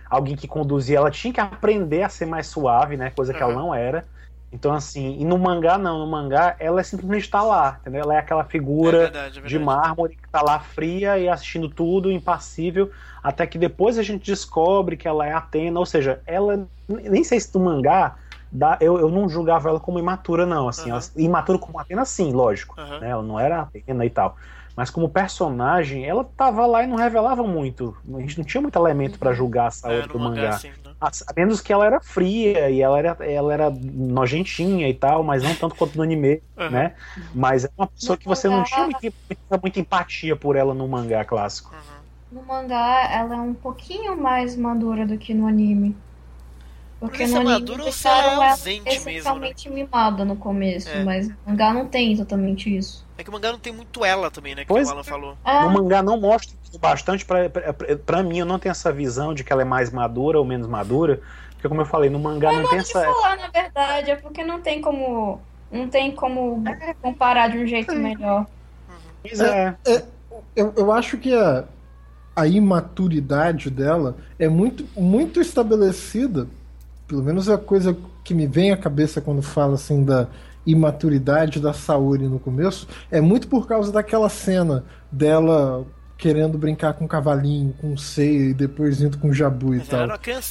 [0.10, 0.98] Alguém que conduzia.
[0.98, 3.12] Ela tinha que aprender a ser mais suave, né?
[3.12, 3.62] Coisa que ela Aham.
[3.62, 4.06] não era.
[4.52, 6.00] Então, assim, e no mangá, não.
[6.00, 8.02] No mangá, ela simplesmente tá lá, entendeu?
[8.02, 8.44] Ela é aquela
[8.84, 9.82] É figura verdade, é de verdade.
[9.82, 12.92] mármore que tá lá fria e assistindo tudo, impassível,
[13.24, 17.40] até que depois a gente descobre que ela é Atena, ou seja, ela nem sei
[17.40, 18.18] se no mangá
[18.52, 20.92] dá, eu, eu não julgava ela como imatura não, assim, Aham.
[20.92, 23.00] ela, imatura como Atena sim, lógico, Aham.
[23.00, 23.10] né?
[23.10, 24.38] Ela não era Atena e tal.
[24.76, 27.96] Mas como personagem, ela tava lá e não revelava muito.
[28.16, 30.56] A gente não tinha muito elemento pra julgar a Saori É, do mangá, mangá.
[30.56, 30.76] assim, né?
[31.00, 35.24] A a menos que ela era fria e ela era, ela era nojentinha e tal,
[35.24, 36.70] mas não tanto quanto no anime, Aham.
[36.72, 36.96] né?
[37.34, 40.56] Mas é uma pessoa No que você não mangá- tinha muita, muita- muita empatia por
[40.56, 41.72] ela no mangá clássico.
[41.74, 42.40] Uhum.
[42.40, 45.98] No mangá, ela é um pouquinho mais madura do que no anime.
[47.02, 49.12] Porque no anime madura ou se deixaram ela é ausente mesmo, né?
[49.12, 51.04] essencialmente mimada no começo, É.
[51.04, 53.04] mas no mangá não tem exatamente isso.
[53.18, 54.62] É que o mangá não tem muito ela também, né?
[54.62, 55.36] Que Pois o Alan falou.
[55.44, 58.92] Ah, No mangá não mostra isso bastante pra, pra, pra- mim, eu não tenho essa
[58.94, 61.20] visão de que ela é mais madura ou menos madura,
[61.54, 63.02] Porque como eu falei, no mangá não tem essa.
[63.04, 65.42] falar, na verdade, é porque não tem como.
[65.72, 66.64] Não tem como
[67.02, 68.46] comparar de um jeito melhor.
[69.24, 69.76] Pois é.
[70.56, 71.64] Eu, eu acho que a,
[72.36, 76.48] a imaturidade dela é muito, muito estabelecida,
[77.12, 80.30] pelo menos é a coisa que me vem à cabeça quando fala assim da
[80.66, 85.86] imaturidade da Saori no começo, é muito por causa daquela cena dela
[86.18, 89.80] querendo brincar com o cavalinho, com o seio e depois indo com o jabu e
[89.80, 90.08] Mas tal.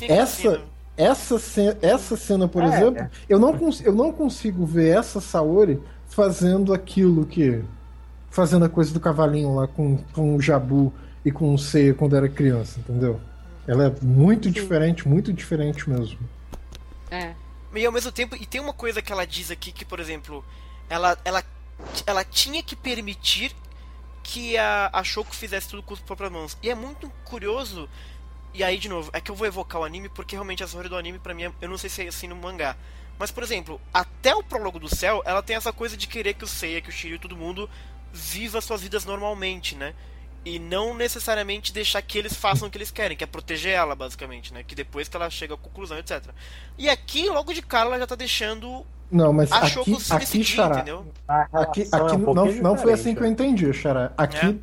[0.06, 0.64] Essa, né?
[0.98, 3.10] essa, cena, essa cena, por É, exemplo, é.
[3.26, 7.64] eu não, eu não consigo ver essa Saori fazendo aquilo que.
[8.30, 10.92] fazendo a coisa do cavalinho lá com, com o jabu
[11.24, 13.20] e com o seio quando era criança, entendeu?
[13.66, 16.18] Ela é muito diferente, muito diferente mesmo.
[17.10, 17.34] É.
[17.74, 20.44] E ao mesmo tempo, e tem uma coisa que ela diz aqui que, por exemplo,
[20.88, 21.44] ela, ela,
[22.06, 23.54] ela tinha que permitir
[24.22, 26.58] que a, a Shoko fizesse tudo com as próprias mãos.
[26.62, 27.88] E é muito curioso,
[28.52, 30.90] e aí de novo, é que eu vou evocar o anime porque realmente a história
[30.90, 32.76] do anime pra mim, é- eu não sei se é assim no mangá.
[33.18, 36.44] Mas, por exemplo, até o prólogo do céu, ela tem essa coisa de querer que
[36.44, 37.68] o Seiya, que o Shiryu e todo mundo
[38.12, 39.94] viva suas vidas normalmente, né?
[40.44, 43.94] E não necessariamente deixar que eles façam o que eles querem, que é proteger ela,
[43.94, 44.62] basicamente, né?
[44.62, 46.24] Que depois que ela chega à conclusão, etc.
[46.78, 50.76] E aqui, logo de cara, ela já tá deixando Não, mas a aqui, aqui Xará,
[50.76, 51.06] entendeu?
[51.28, 54.12] Aqui, aqui é um não, não foi assim que eu entendi, Xará.
[54.16, 54.54] Aqui, É?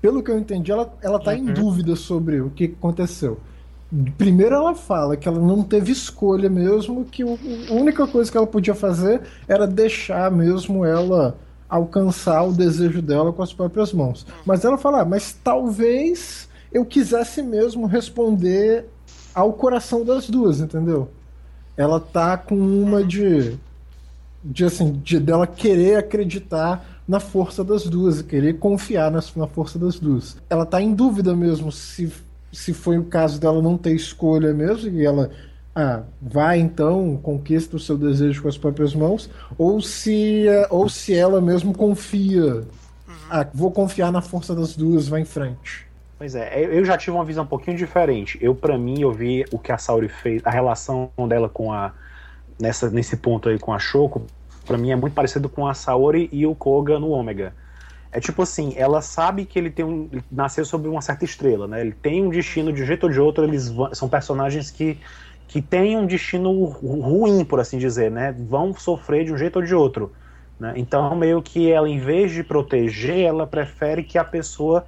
[0.00, 1.52] pelo que eu entendi, ela, ela tá em Uhum.
[1.52, 3.38] dúvida sobre o que aconteceu.
[4.16, 8.36] Primeiro ela fala que ela não teve escolha mesmo, que o- a única coisa que
[8.36, 11.36] ela podia fazer era deixar mesmo ela
[11.70, 14.26] alcançar o desejo dela com as próprias mãos.
[14.44, 18.86] Mas ela fala, ah, mas talvez eu quisesse mesmo responder
[19.34, 21.08] ao coração das duas, entendeu?
[21.76, 23.56] Ela tá com uma de
[24.42, 29.78] de assim, de dela querer acreditar na força das duas, querer confiar nas- na força
[29.78, 30.36] das duas.
[30.48, 32.10] Ela tá em dúvida mesmo se,
[32.50, 35.30] se foi o caso dela não ter escolha mesmo, e ela
[35.74, 40.88] ah, vai então, conquista o seu desejo com as próprias mãos, ou se, eh, ou
[40.88, 42.62] se ela mesmo confia.
[43.30, 45.86] Ah, vou confiar na força das duas, vai em frente.
[46.18, 48.36] Pois é, eu- já tive uma visão um pouquinho diferente.
[48.42, 51.92] Eu, pra mim, eu vi o que a Saori fez, a relação dela com a.
[52.60, 54.26] Nessa, nesse ponto aí com a Shoko,
[54.66, 57.54] pra mim é muito parecido com a Saori e o Koga no Ômega.
[58.12, 60.08] É tipo assim, ela sabe que ele tem um.
[60.12, 61.80] ele nasceu sob uma certa estrela, né?
[61.80, 64.98] Ele tem um destino de um jeito ou de outro, eles vão- são personagens que,
[65.50, 68.32] que têm um destino ru- ruim, por assim dizer, né?
[68.48, 70.12] Vão sofrer de um jeito ou de outro.
[70.60, 70.74] Né?
[70.76, 74.86] Então, meio que ela, em vez de proteger, ela prefere que a pessoa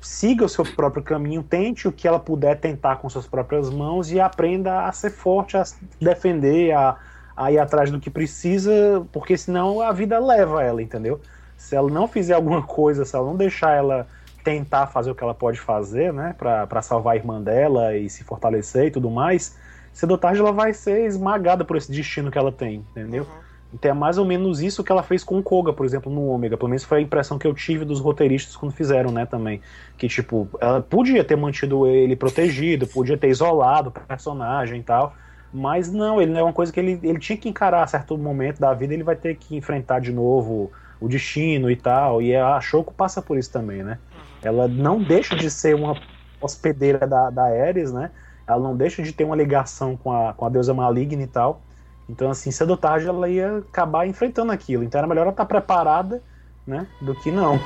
[0.00, 4.10] siga o seu próprio caminho, tente o que ela puder tentar com suas próprias mãos
[4.10, 5.64] e aprenda a ser forte, a
[6.00, 6.96] defender, a,
[7.36, 11.20] a ir atrás do que precisa, porque senão a vida leva ela, entendeu?
[11.54, 14.06] Se ela não fizer alguma coisa, se ela não deixar ela
[14.44, 18.08] tentar fazer o que ela pode fazer, né, pra pra salvar a irmã dela e
[18.08, 19.58] se fortalecer e tudo mais,
[19.92, 23.24] cedo ou tarde ela vai ser esmagada por esse destino que ela tem, entendeu?
[23.24, 23.44] Uhum.
[23.74, 26.28] Então é mais ou menos isso que ela fez com o Koga, por exemplo, no
[26.28, 26.56] Ômega.
[26.56, 29.60] Pelo menos foi a impressão que eu tive dos roteiristas quando fizeram, né, também.
[29.98, 35.16] Que, tipo, ela podia ter mantido ele protegido, podia ter isolado o personagem e tal.
[35.52, 38.16] Mas não, ele não é uma coisa que ele, ele tinha que encarar a certo
[38.16, 42.22] momento da vida, ele vai ter que enfrentar de novo o destino e tal.
[42.22, 43.98] E a Shoko passa por isso também, né?
[44.44, 46.00] Ela não deixa de ser uma
[46.40, 48.10] hospedeira da, da Ares, né?
[48.46, 51.62] Ela não deixa de ter uma ligação com a, com a deusa maligna e tal.
[52.08, 54.84] Então, assim, cedo ou tarde ela ia acabar enfrentando aquilo.
[54.84, 56.22] Então era melhor ela estar preparada,
[56.66, 56.86] né?
[57.00, 57.58] Do que não.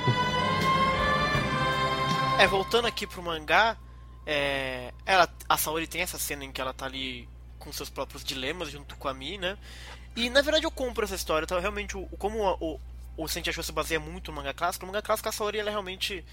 [2.38, 3.76] É, voltando aqui pro mangá,
[4.24, 8.22] é, ela, a Saori tem essa cena em que ela tá ali com seus próprios
[8.22, 9.58] dilemas junto com a Mi, né?
[10.14, 12.80] E na verdade eu compro essa história, então realmente, o, como o,
[13.16, 15.70] o Senti Achou se baseia muito no mangá clássico, no mangá clássico a Saori ela
[15.70, 16.24] é realmente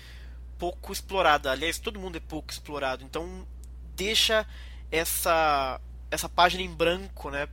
[0.58, 1.52] pouco explorada.
[1.52, 3.46] Aliás, todo mundo é pouco explorado, então
[3.96, 4.46] deixa
[4.92, 5.80] essa
[6.12, 7.48] essa página em branco, né,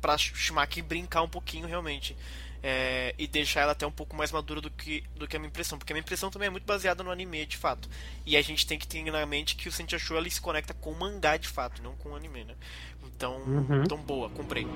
[0.00, 2.16] pra Shimaki brincar um pouquinho realmente.
[2.62, 5.48] É, e deixar ela até um pouco mais madura do que, do que a minha
[5.48, 7.88] impressão, porque a minha impressão também é muito baseada no anime, de fato.
[8.26, 10.74] E a gente tem que ter na mente que o Sentia Show ele se conecta
[10.74, 12.54] com o mangá de fato, não com o anime, né?
[13.02, 13.82] Então, Uhum.
[13.84, 14.66] então boa, comprei.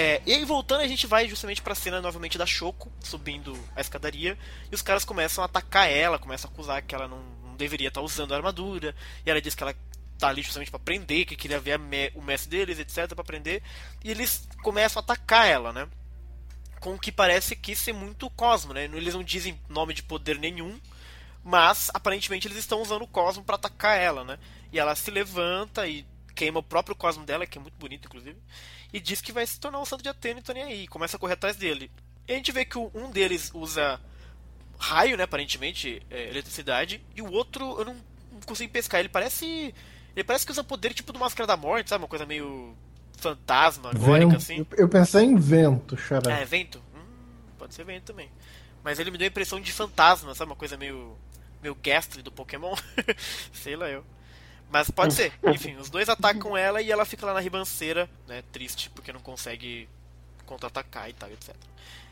[0.00, 3.80] É, e aí voltando, a gente vai justamente pra cena novamente da Shoko, subindo a
[3.80, 4.38] escadaria,
[4.70, 7.88] e os caras começam a atacar ela, começam a acusar que ela não, não deveria
[7.88, 8.94] estar usando a armadura,
[9.26, 9.74] e ela diz que ela
[10.16, 13.60] tá ali justamente pra prender, que queria ver me- o mestre deles, etc, pra prender,
[14.04, 15.88] e eles começam a atacar ela, né?
[16.78, 18.84] Com o que parece que ser muito Cosmo, né?
[18.84, 20.78] Eles não dizem nome de poder nenhum,
[21.42, 24.38] mas aparentemente eles estão usando o Cosmo pra atacar ela, né?
[24.72, 26.06] E ela se levanta e
[26.36, 28.38] queima o próprio Cosmo dela, que é muito bonito, inclusive,
[28.92, 31.16] e diz que vai se tornar um santo de Atena e tô nem aí, começa
[31.16, 31.90] a correr atrás dele.
[32.26, 34.00] E a gente vê que um deles usa
[34.78, 35.24] raio, né?
[35.24, 37.02] Aparentemente, é, eletricidade.
[37.14, 37.94] E o outro, eu não,
[38.32, 39.00] não consigo pescar.
[39.00, 39.74] Ele parece.
[40.14, 42.02] Ele parece que usa poder tipo do Máscara da Morte, sabe?
[42.02, 42.76] Uma coisa meio
[43.16, 44.58] fantasma, agórica, assim.
[44.58, 46.32] Eu, eu pensei em vento, xará.
[46.32, 46.82] É, vento?
[46.94, 47.04] Hum,
[47.58, 48.30] pode ser vento também.
[48.82, 50.50] Mas ele me deu a impressão de fantasma, sabe?
[50.50, 51.16] Uma coisa meio.
[51.62, 52.74] meio Ghastly do Pokémon.
[53.52, 54.04] Sei lá eu.
[54.70, 55.32] Mas pode ser.
[55.46, 58.42] Enfim, os dois atacam ela e ela fica lá na ribanceira, né?
[58.52, 59.88] Triste, porque não consegue
[60.44, 61.54] contra-atacar e tal, etc.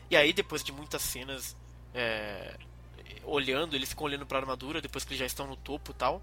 [0.09, 1.55] E aí, depois de muitas cenas
[1.93, 2.55] é,
[3.23, 6.21] olhando, eles ficam olhando pra armadura, depois que eles já estão no topo e tal.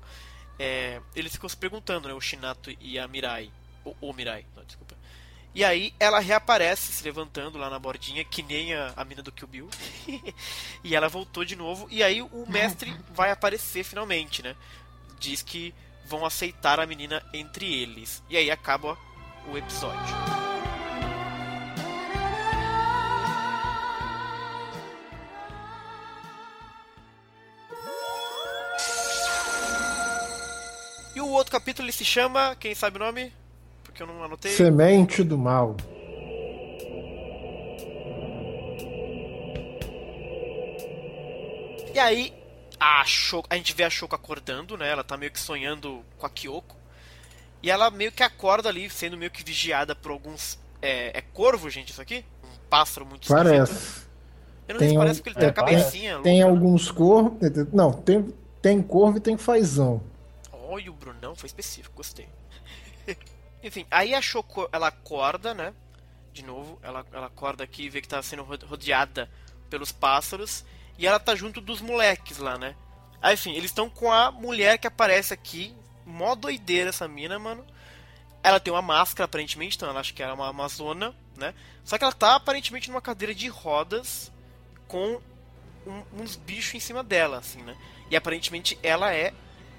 [0.58, 2.14] É, eles ficam se perguntando, né?
[2.14, 3.50] O Shinato e a Mirai.
[4.00, 4.94] O, Mirai, não, desculpa.
[5.54, 9.30] E aí ela reaparece se levantando lá na bordinha, que nem a, a mina do
[9.30, 9.70] Kill Bill.
[10.82, 11.86] e ela voltou de novo.
[11.90, 14.56] E aí o mestre vai aparecer finalmente, né?
[15.20, 15.74] Diz que
[16.06, 18.22] vão aceitar a menina entre eles.
[18.28, 18.96] E aí acaba
[19.50, 20.14] o episódio.
[31.14, 33.32] E o outro capítulo se chama, quem sabe o nome?
[33.84, 34.52] Porque eu não anotei.
[34.52, 35.76] Semente do mal.
[41.94, 42.32] E aí,
[42.84, 44.88] a Shoko, a gente vê a Shoko acordando, né?
[44.90, 46.76] Ela tá meio que sonhando com a Kyoko.
[47.62, 50.58] E ela meio que acorda ali, sendo meio que vigiada por alguns.
[50.82, 52.24] É, é corvo, gente, isso aqui?
[52.44, 53.72] Um pássaro muito Parece.
[53.72, 54.04] esquisito.
[54.68, 56.18] Eu não sei se Tem parece um- porque ele tem é, a cabecinha.
[56.20, 56.56] Tem louca, né?
[56.66, 57.38] alguns corvos.
[57.72, 60.02] Não, tem, tem corvo e tem fazão.
[60.52, 62.28] Olha, o Brunão foi específico, gostei.
[63.62, 65.72] Enfim, aí a Choco, ela acorda, né?
[66.32, 69.28] De novo, ela, ela acorda aqui e vê que tá sendo ro- rodeada
[69.70, 70.64] pelos pássaros.
[70.98, 72.74] E ela tá junto dos moleques lá, né?
[73.20, 75.74] Aí, enfim, eles estão com a mulher que aparece aqui.
[76.06, 77.64] Mó doideira essa mina, mano.
[78.42, 81.54] Ela tem uma máscara, aparentemente, então ela acha que era uma amazona, né?
[81.84, 84.30] Só que ela tá aparentemente numa cadeira de rodas
[84.86, 85.18] com
[85.86, 87.74] um- uns bichos em cima dela, assim, né?
[88.10, 89.32] E aparentemente ela é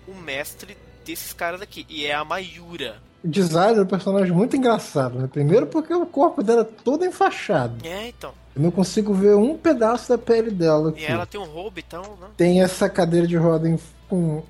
[0.08, 0.76] o mestre
[1.06, 1.86] desses caras aqui.
[1.88, 3.02] E é a Mayura.
[3.24, 5.28] O design do personagem é muito engraçado, né?
[5.28, 7.86] Primeiro porque o corpo dela é todo enfaixado.
[7.88, 8.34] É, então.
[8.56, 11.02] Eu não consigo ver um pedaço da pele dela aqui.
[11.02, 12.28] E ela tem um roubo, então, né?
[12.38, 14.42] Tem essa cadeira de roda em- com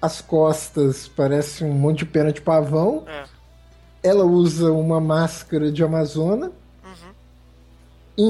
[0.00, 3.04] as costas, parece um monte de pena de pavão.
[3.06, 3.24] É.
[4.02, 6.50] Ela usa uma máscara de amazona.
[6.82, 7.12] Uhum.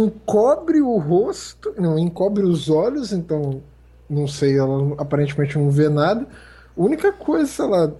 [0.06, 3.62] Encobre o rosto, não, encobre os olhos, então
[4.08, 6.26] não sei, ela aparentemente não vê nada.
[6.76, 7.96] A única coisa, ela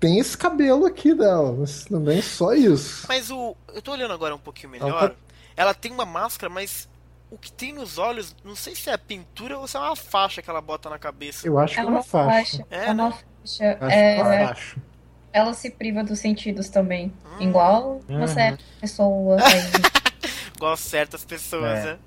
[0.00, 3.06] tem esse cabelo aqui dela, mas também só isso.
[3.08, 3.54] Mas o.
[3.72, 5.08] Eu tô olhando agora um pouquinho Ela melhor.
[5.10, 5.14] tá-
[5.56, 6.88] Ela tem uma máscara, mas
[7.30, 10.40] o que tem nos olhos, não sei se é pintura ou se é uma faixa
[10.42, 11.46] que ela bota na cabeça.
[11.46, 12.66] Eu acho que É é uma faixa.
[12.70, 13.10] É, É uma né?
[13.10, 13.24] faixa.
[13.44, 14.76] Acho que é uma É, faixa.
[15.32, 17.12] ela se priva dos sentidos também.
[17.24, 17.42] Hum.
[17.42, 18.20] Igual Uhum.
[18.20, 19.36] você é pessoa.
[20.56, 21.84] Igual certas pessoas, É.
[21.84, 21.98] né?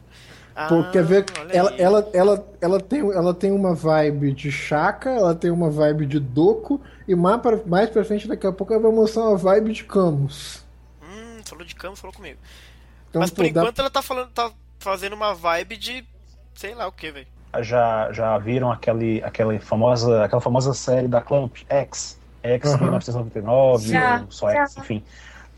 [0.59, 1.23] Ah, Pô, quer ver?
[1.53, 1.79] Ela, aí.
[1.79, 6.19] ela, ela, ela, tem, ela tem uma vibe de Chaka, ela tem uma vibe de
[6.19, 9.71] Doku, e mais pra, mais pra frente, daqui a pouco, ela vai mostrar uma vibe
[9.71, 10.65] de Camus.
[11.03, 12.39] Hum, falou de Camus, falou comigo.
[13.09, 16.05] Então, Mas por pô, dá- enquanto ela tá falando, tá fazendo uma vibe de.
[16.55, 17.27] sei lá o que, velho.
[17.61, 22.19] Já, já viram aquele, aquele famosa, aquela famosa série da Clamp, X?
[22.43, 22.81] X Aham.
[22.81, 24.81] 1999, Já, ou só X, já.
[24.83, 25.03] enfim.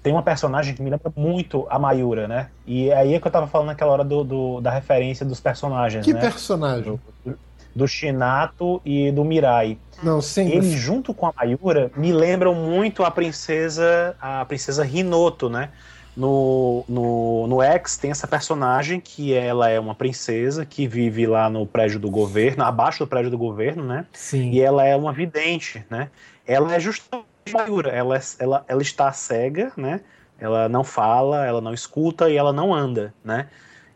[0.02, 2.52] Tem uma personagem que me lembra muito a Mayura, né?
[2.66, 6.06] E aí é que eu tava falando naquela hora do, do- da referência dos personagens,
[6.06, 6.20] Que né?
[6.22, 6.94] personagem?
[7.26, 7.40] Do,
[7.76, 9.78] do Shinato e do Mirai.
[10.02, 10.50] Não, sim.
[10.50, 15.70] Eles, junto com a Mayura, me lembram muito a princesa a princesa Hinoto, né?
[16.20, 21.50] No, no, no X tem essa personagem que ela é uma princesa que vive lá
[21.50, 24.06] no prédio do governo, abaixo do prédio do governo, né?
[24.12, 24.52] Sim.
[24.52, 26.10] E ela é uma vidente, né?
[26.46, 30.02] Ela é justamente Mayura, ela, ela, ela está cega, né?
[30.38, 33.48] Ela não fala, ela não escuta e ela não anda, né?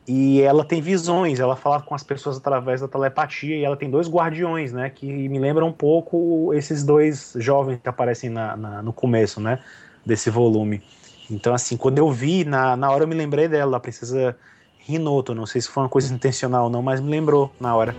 [0.08, 3.90] E ela tem visões, ela fala com as pessoas através da telepatia e ela tem
[3.90, 4.90] dois guardiões, né?
[4.90, 9.60] Que me lembram um pouco esses dois jovens que aparecem na, na- no começo, né?
[10.06, 10.82] Desse volume.
[11.30, 14.38] Então, assim, quando eu vi, na, na hora eu me lembrei dela, da princesa
[14.86, 15.34] Rinoto.
[15.34, 17.96] Não sei se foi uma coisa intencional ou não, mas me lembrou na hora.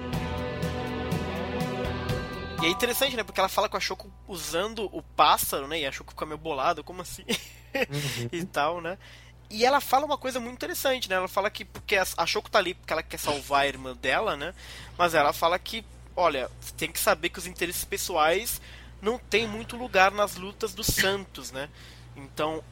[2.63, 3.23] E é interessante, né?
[3.23, 5.81] Porque ela fala com a Shoko usando o pássaro, né?
[5.81, 7.25] E a Shoko fica meio bolada, como assim?
[8.31, 8.99] e tal, né?
[9.51, 11.17] E ela fala uma coisa muito interessante, né?
[11.17, 13.95] Ela fala que porque a a Shoko tá ali porque ela quer salvar a irmã
[13.95, 14.55] dela, né?
[14.97, 18.61] Mas ela fala que, olha, você tem que saber que os interesses pessoais
[19.01, 21.69] não tem muito lugar nas lutas dos santos, né?
[22.17, 22.63] Então,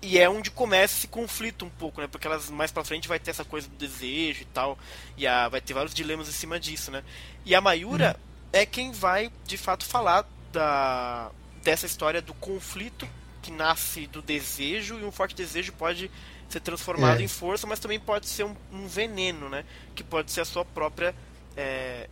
[0.00, 2.06] e é onde começa esse conflito um pouco, né?
[2.06, 4.78] Porque elas mais pra frente vai ter essa coisa do desejo e tal,
[5.16, 7.02] e a, vai ter vários dilemas em cima disso, né?
[7.44, 8.18] E a Mayura
[8.52, 11.30] é quem vai de fato falar da
[11.62, 13.06] dessa história do conflito
[13.42, 16.10] que nasce do desejo e um forte desejo pode
[16.48, 17.24] ser transformado É.
[17.24, 19.64] em força, mas também pode ser um, um veneno, né?
[19.94, 21.14] Que pode ser a sua própria
[21.56, 22.08] é,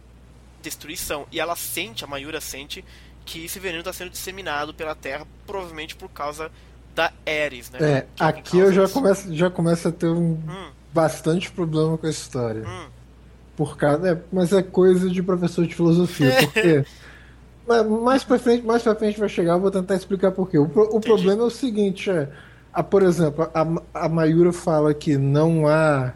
[0.61, 1.27] destruição.
[1.33, 2.85] E ela sente, a Mayura sente,
[3.25, 6.51] que esse veneno está sendo disseminado pela Terra, provavelmente por causa
[6.97, 7.81] da Ares, né?
[7.81, 8.89] É, Que aqui eu já isso.
[8.89, 12.73] começo, já começo a ter um Hum, bastante problema com a história.
[12.73, 12.93] hum.
[13.57, 16.87] Por causa, é, mas é coisa de professor de filosofia, porque
[18.03, 20.59] mais pra frente, mais para frente vai chegar, eu vou tentar explicar por quê.
[20.59, 22.33] O, o problema é o seguinte, é,
[22.73, 26.15] a, por exemplo, a, a Mayura fala que não há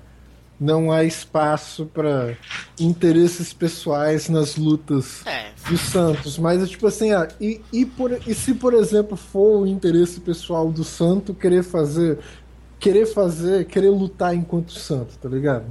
[0.61, 2.37] não há espaço para
[2.79, 8.13] interesses pessoais nas lutas É, dos Santos, mas é tipo assim, ah, e, e, por,
[8.13, 12.19] e se por exemplo for o interesse pessoal do Santo querer fazer,
[12.79, 15.65] querer fazer, querer lutar enquanto Santo, tá ligado?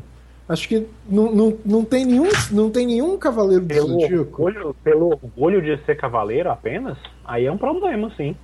[0.47, 4.41] Acho que não, não, não, tem, nenhum, não tem nenhum cavaleiro do Pelo Zodíaco.
[4.41, 8.35] orgulho, pelo orgulho de ser cavaleiro apenas, aí é um problema, sim.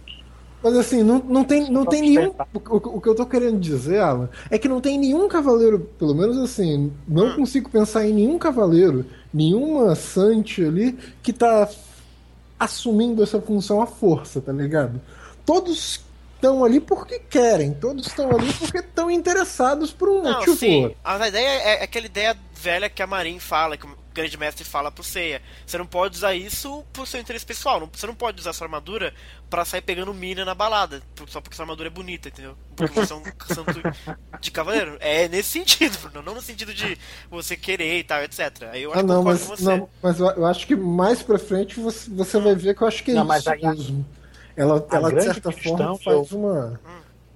[0.65, 2.33] Mas assim, não, não tem, não tem nenhum.
[2.51, 6.15] O, o- que eu tô querendo dizer, Alan, é que não tem nenhum cavaleiro, pelo
[6.15, 11.69] menos assim, não consigo pensar em nenhum cavaleiro, nenhuma Sante ali, que tá
[12.59, 14.99] assumindo essa função à força, tá ligado?
[15.45, 16.01] Todos
[16.33, 20.95] estão ali porque querem, todos estão ali porque estão interessados por um Não, motivo sim.
[21.03, 23.85] A ideia é, é aquela ideia velha que a Marin fala, que
[24.15, 25.41] grande mestre fala pro Seiya.
[25.67, 27.79] Você não pode usar isso pro seu interesse pessoal.
[27.79, 29.13] não- você não pode usar sua armadura
[29.49, 31.01] pra sair pegando mina na balada.
[31.27, 32.55] Só porque sua armadura é bonita, entendeu?
[32.75, 33.81] Porque você é um santo
[34.39, 34.97] de cavaleiro.
[35.01, 36.97] É nesse sentido, Bruno, não no sentido de
[37.29, 38.63] você querer e tal, etc.
[38.71, 39.63] Aí eu acho Ah, que não, concordo mas, com você.
[39.77, 43.03] não, mas eu acho que mais pra frente você, você vai ver que eu acho
[43.03, 44.05] que é Não, isso mas aí a- mesmo.
[44.57, 46.79] Ela, ela de certa forma que eu- faz uma.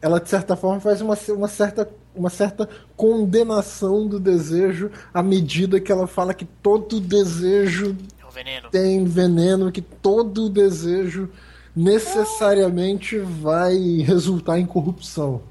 [0.02, 5.80] Ela de certa forma faz uma, uma, certa, uma certa condenação do desejo à medida
[5.80, 8.70] que ela fala que todo desejo É o veneno.
[8.70, 11.30] tem veneno, que todo desejo
[11.76, 15.42] necessariamente vai resultar em corrupção.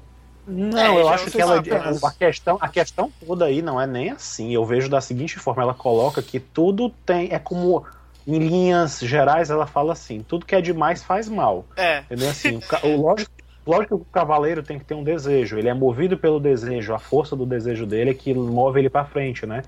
[0.45, 4.09] Não, É, eu acho que ela, a, questão, a questão toda aí não é nem
[4.09, 4.51] assim.
[4.51, 7.29] Eu vejo da seguinte forma: ela coloca que tudo tem.
[7.31, 7.85] É como,
[8.25, 11.65] em linhas gerais, ela fala assim: tudo que é demais faz mal.
[11.77, 11.99] É.
[11.99, 12.29] Entendeu?
[12.31, 13.31] Assim, o lógico,
[13.69, 15.57] lógico que o cavaleiro tem que ter um desejo.
[15.57, 16.93] Ele é movido pelo desejo.
[16.93, 19.61] A força do desejo dele é que move ele pra frente, né?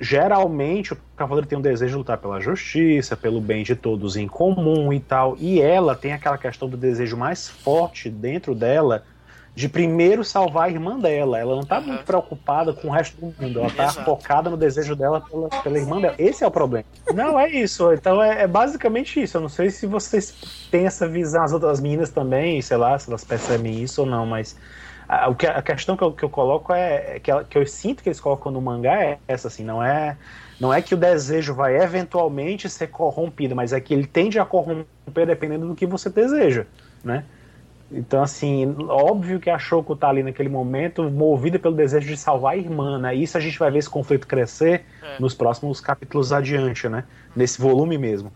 [0.00, 4.28] Geralmente o cavaleiro tem um desejo de lutar pela justiça, pelo bem de todos em
[4.28, 5.36] comum e tal.
[5.38, 9.04] E ela tem aquela questão do desejo mais forte dentro dela
[9.58, 11.36] de primeiro salvar a irmã dela.
[11.36, 11.86] Ela não tá Aham.
[11.86, 13.58] muito preocupada com o resto do mundo.
[13.58, 14.04] Ela tá Exato.
[14.04, 16.14] focada no desejo dela pela, pela irmã dela.
[16.16, 16.84] Esse é o problema.
[17.12, 17.92] Não, é isso.
[17.92, 19.36] Então é, é basicamente isso.
[19.36, 20.32] Eu não sei se vocês
[20.70, 24.24] têm essa visão, as outras meninas também, sei lá, se elas percebem isso ou não,
[24.24, 24.56] mas
[25.08, 27.58] a, o que, a questão que eu, que eu coloco é, é que, ela- que
[27.58, 30.16] eu sinto que eles colocam no mangá é essa, assim, não é.
[30.60, 34.44] Não é que o desejo vai eventualmente ser corrompido, mas é que ele tende a
[34.44, 36.64] corromper dependendo do que você deseja,
[37.02, 37.24] né?
[37.90, 42.52] Então, assim, óbvio que a Shoko tá ali naquele momento movida pelo desejo de salvar
[42.52, 43.14] a irmã, né?
[43.14, 45.20] Isso a gente vai ver esse conflito crescer É.
[45.20, 47.04] nos próximos capítulos adiante, né?
[47.34, 48.30] Nesse volume mesmo.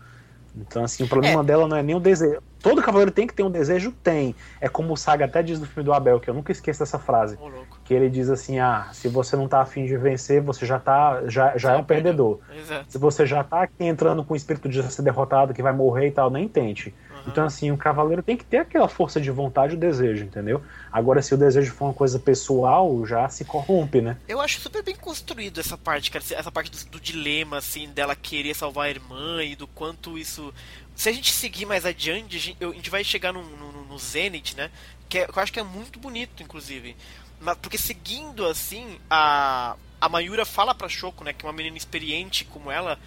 [0.55, 1.43] Então, assim, o problema É.
[1.43, 2.39] dela não é nem o desejo.
[2.61, 3.91] Todo cavaleiro tem que ter um desejo?
[3.91, 4.35] Tem.
[4.61, 6.97] É como o Saga até diz no filme do Abel, que eu nunca esqueço dessa
[6.99, 7.37] frase.
[7.41, 7.79] Louco.
[7.83, 11.23] Que ele diz assim: ah, se você não tá afim de vencer, você já tá.
[11.27, 12.39] Já, já é um perdedor.
[12.57, 12.85] Exato.
[12.87, 16.07] Se você já tá aqui entrando com o espírito de ser derrotado, que vai morrer
[16.07, 16.93] e tal, nem tente.
[17.27, 20.61] Então, assim, o cavaleiro tem que ter aquela força de vontade e o desejo, entendeu?
[20.91, 24.17] Agora, se o desejo for uma coisa pessoal, já se corrompe, né?
[24.27, 26.23] Eu acho super bem construído essa parte, cara.
[26.31, 30.53] Essa parte do, do dilema, assim, dela querer salvar a irmã e do quanto isso.
[30.95, 34.69] Se a gente seguir mais adiante, a gente, vai chegar no, no, no Zenith, né?
[35.07, 36.95] Que, é- que eu acho que é muito bonito, inclusive.
[37.39, 41.31] Mas, porque seguindo assim, a, a Mayura fala pra Shoko, né?
[41.33, 42.99] Que uma menina experiente como ela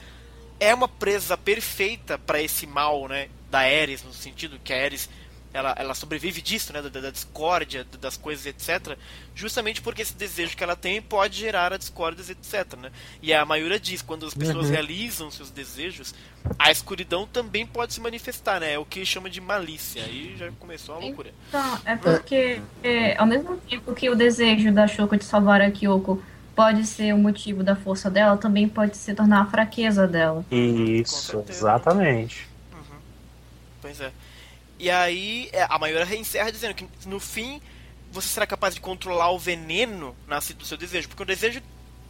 [0.59, 3.29] é uma presa perfeita pra esse mal, né?
[3.57, 5.09] Da Ares, no sentido que a Ares
[5.55, 6.83] ela, ela sobrevive disso, né?
[6.83, 8.99] Da, da discórdia, das coisas, etc.
[9.35, 12.77] Justamente porque esse desejo que ela tem pode gerar a discórdia, etc.
[12.79, 12.91] Né?
[13.23, 14.73] E a Mayura diz, quando as pessoas Uhum.
[14.73, 16.15] realizam seus desejos,
[16.59, 18.75] a escuridão também pode se manifestar, né?
[18.75, 20.05] É o que chama de malícia.
[20.05, 21.31] Aí já começou a loucura.
[21.49, 25.71] Então, é porque, é, ao mesmo tempo que o desejo da Shoko de salvar a
[25.71, 26.23] Kyoko
[26.55, 30.45] pode ser o motivo da força dela, também pode se tornar a fraqueza dela.
[30.51, 32.46] Isso, exatamente.
[33.87, 34.13] Pois é.
[34.81, 37.63] E aí é, a Mayura encerra dizendo que no fim
[38.11, 41.07] você será capaz de controlar o veneno nascido do seu desejo.
[41.09, 41.63] Porque o desejo,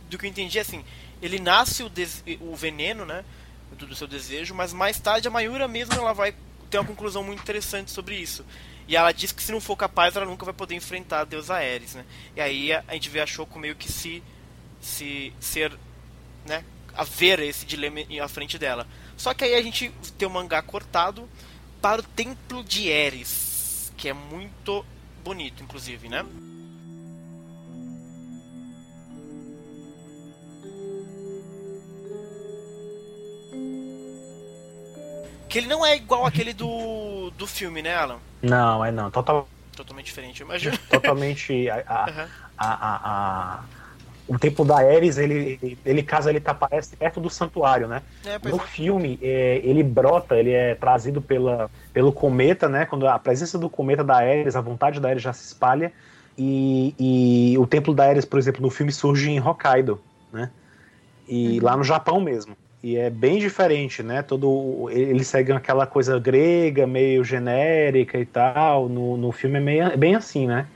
[0.08, 0.82] do que eu entendi, é assim,
[1.20, 1.92] ele nasce o,
[2.40, 3.22] o veneno, né?
[3.72, 6.34] Do, do seu desejo, mas mais tarde a Mayura mesmo ela vai
[6.70, 8.42] ter uma conclusão muito interessante sobre isso.
[8.88, 11.56] E ela diz que se não for capaz, ela nunca vai poder enfrentar a deusa
[11.56, 12.06] Ares, né?
[12.34, 14.22] E aí a, a gente vê a Shoko meio que se,
[14.80, 15.76] se ser,
[16.46, 16.64] né?
[16.94, 18.86] A ver esse dilema em- à frente dela.
[19.14, 21.28] Só que aí a gente tem o mangá cortado
[21.80, 24.84] para o Templo de Eris, que é muito
[25.22, 26.24] bonito, inclusive, né?
[35.48, 38.18] Que ele não é igual aquele do, do filme, né, Alan?
[38.42, 39.10] Não, é não.
[39.10, 39.48] Total...
[39.74, 40.76] Totalmente diferente, eu imagino.
[40.88, 41.68] Totalmente.
[41.68, 42.28] A, a, uhum.
[42.56, 43.64] a, a, a
[44.28, 48.02] o templo da Ares, ele, ele, ele casa, ele tá, parece perto do santuário, né?
[48.24, 48.60] É, No é.
[48.60, 52.84] filme, é, ele brota, ele é trazido pela, pelo cometa, né?
[52.86, 55.92] Quando a presença do cometa da Ares, a vontade da Ares já se espalha.
[56.36, 60.00] E, e o templo da Ares, por exemplo, no filme surge em Hokkaido,
[60.32, 60.50] né?
[61.28, 62.56] E lá no Japão mesmo.
[62.82, 64.22] E é bem diferente, né?
[64.22, 68.88] Todo eles seguem aquela coisa grega, meio genérica e tal.
[68.88, 70.66] No, no filme é meio, bem assim, né?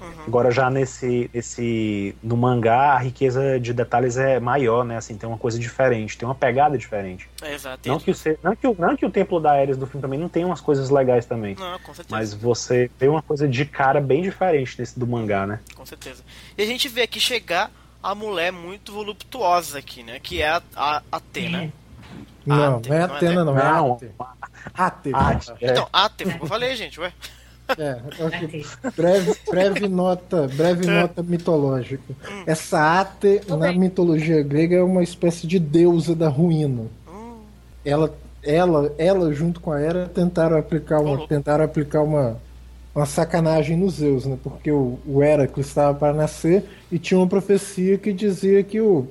[0.00, 0.24] Uhum.
[0.26, 4.96] Agora já nesse, nesse no mangá a riqueza de detalhes é maior, né?
[4.96, 7.28] Assim, tem uma coisa diferente, tem uma pegada diferente.
[7.42, 7.88] É, exato.
[7.88, 10.18] Não que, o, não, que o, não que o templo da Ares do filme também
[10.18, 11.54] não tenha umas coisas legais também.
[11.54, 12.08] Não, com certeza.
[12.10, 15.60] Mas você vê uma coisa de cara bem diferente desse do mangá, né?
[15.74, 16.22] Com certeza.
[16.56, 17.70] E a gente vê aqui chegar
[18.02, 20.18] a mulher muito voluptuosa aqui, né?
[20.20, 21.72] Que é a, a Atena.
[22.46, 23.94] Não, Ate, não é não é Atena, não, é Não.
[23.94, 24.10] Ate.
[24.74, 25.10] Ate.
[25.12, 25.70] Ate, é.
[25.70, 27.12] Então, Atena, como eu falei, gente, ué.
[27.76, 27.98] É,
[28.96, 32.14] breve, breve nota, breve nota mitológica.
[32.46, 33.78] Essa Ate, na bem.
[33.78, 36.84] mitologia grega, é uma espécie de deusa da ruína.
[37.08, 37.36] Hum,
[37.84, 38.12] Ela,
[38.42, 42.36] ela, ela junto com a Hera tentaram aplicar uma, tentaram aplicar uma,
[42.94, 44.38] uma sacanagem nos Zeus, né?
[44.42, 49.06] Porque o, o Heracles estava para nascer e tinha uma profecia que dizia que o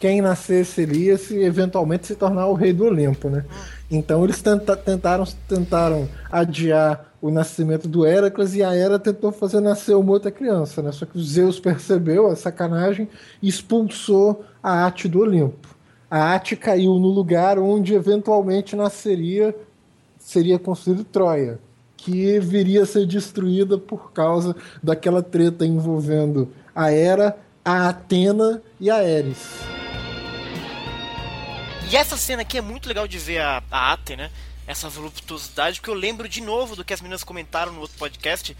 [0.00, 3.44] quem nascesse ele ia se eventualmente se tornar o rei do Olimpo, né?
[3.90, 9.60] Então eles tenta- tentaram, tentaram adiar o nascimento do Heracles e a Hera tentou fazer
[9.60, 10.92] nascer uma outra criança, né?
[10.92, 13.08] Só que Zeus percebeu a sacanagem
[13.42, 15.76] e expulsou a Ate do Olimpo.
[16.10, 19.54] A Ate caiu no lugar onde eventualmente nasceria,
[20.18, 21.58] seria construído Troia,
[21.96, 28.88] que viria a ser destruída por causa daquela treta envolvendo a Hera, a Atena e
[28.90, 29.58] a Ares.
[31.90, 34.30] E essa cena aqui é muito legal de ver a, a Ate, né?
[34.68, 38.56] Essa voluptuosidade, porque eu lembro de novo do que as meninas comentaram no outro podcast,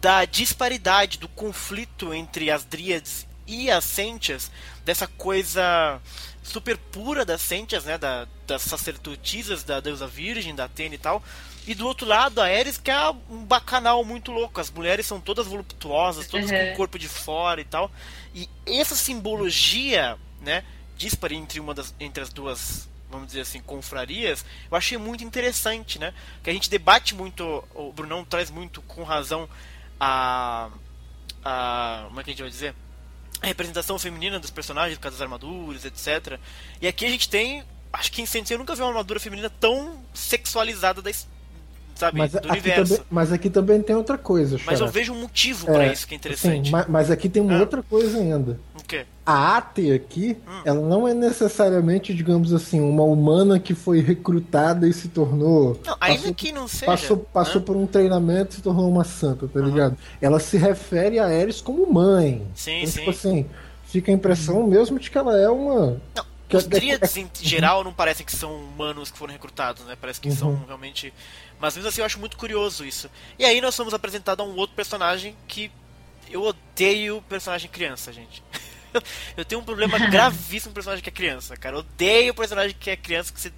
[0.00, 4.50] da disparidade, do conflito entre as Dríades e as Sentias,
[4.84, 6.00] dessa coisa
[6.44, 7.98] super pura das Sentias, né?
[7.98, 11.22] Da, das sacerdotisas da deusa virgem, da Atena e tal.
[11.66, 14.60] E do outro lado, a Ares, que é um bacanal muito louco.
[14.60, 16.72] As mulheres são todas voluptuosas, todas com Uhum.
[16.72, 17.90] o corpo de fora e tal.
[18.34, 20.64] E essa simbologia, né?
[20.96, 25.98] dispare entre uma das entre as duas vamos dizer assim confrarias eu achei muito interessante
[25.98, 29.48] né que a gente debate muito o Brunão traz muito com razão
[30.00, 30.70] a
[31.44, 32.74] a como é que a gente vai dizer
[33.40, 36.38] a representação feminina dos personagens por causa das armaduras etc
[36.80, 39.50] e aqui a gente tem acho que em Sensei eu nunca vi uma armadura feminina
[39.50, 41.10] tão sexualizada da
[41.94, 44.90] sabe Mas do aqui, universo também, mas aqui também tem outra coisa, mas eu Xará.
[44.90, 47.54] vejo um motivo pra É, isso que é Sim, interessante ma- mas aqui tem uma
[47.56, 47.60] Ah.
[47.60, 48.58] outra coisa ainda.
[48.96, 50.62] Quê A Ate aqui, Hum.
[50.64, 55.80] ela não é necessariamente, digamos assim, uma humana que foi recrutada e se tornou.
[55.86, 57.66] não ainda passou, que não seja passou, passou né?
[57.66, 59.96] por um treinamento e se tornou uma santa, tá ligado?
[60.20, 62.46] Ela se refere a Ares como mãe.
[62.54, 63.46] sim Então, sim tipo assim,
[63.84, 66.00] fica a impressão mesmo de que ela é uma.
[66.14, 69.84] Não, que os é- tríades em geral não parecem que são humanos que foram recrutados,
[69.84, 69.96] né?
[70.00, 70.36] Parece que Uhum.
[70.36, 71.14] são realmente.
[71.60, 73.08] Mas mesmo assim eu acho muito curioso isso.
[73.38, 75.70] E aí nós somos apresentados a um outro personagem que
[76.30, 78.42] eu odeio personagem criança, gente.
[79.36, 81.76] eu tenho um problema gravíssimo com personagem que é criança, cara.
[81.76, 83.52] Eu odeio personagem que é criança que você,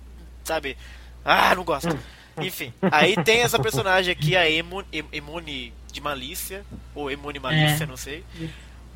[0.45, 0.77] sabe?
[1.25, 1.97] Ah, não gosto.
[2.39, 6.65] Enfim, aí tem essa personagem aqui, a Emon, Em- Emone de Malícia,
[6.95, 7.87] ou Emone Malícia, É.
[7.87, 8.25] não sei.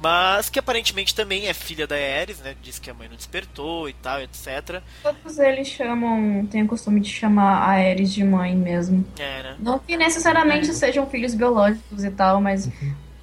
[0.01, 2.55] Mas que aparentemente também é filha da Ares, né?
[2.63, 4.81] Diz que a mãe não despertou e tal, etc.
[5.03, 9.05] Todos eles chamam, tem o costume de chamar a Ares de mãe mesmo.
[9.19, 9.57] É, né?
[9.59, 12.69] Não que necessariamente sejam filhos biológicos e tal, mas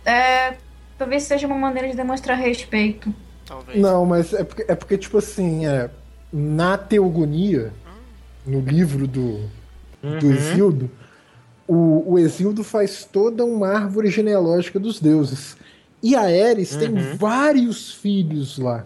[0.05, 0.57] é,
[0.97, 3.13] talvez seja uma maneira de demonstrar respeito.
[3.45, 3.79] Talvez.
[3.79, 5.89] Não, mas é porque, é porque tipo assim, é,
[6.33, 7.71] na Teogonia,
[8.45, 9.39] no livro do,
[10.01, 10.31] do Uhum.
[10.33, 10.91] Exildo,
[11.67, 15.57] o, o Exildo faz toda uma árvore genealógica dos deuses.
[16.01, 17.15] E a Ares tem Uhum.
[17.17, 18.85] vários filhos lá.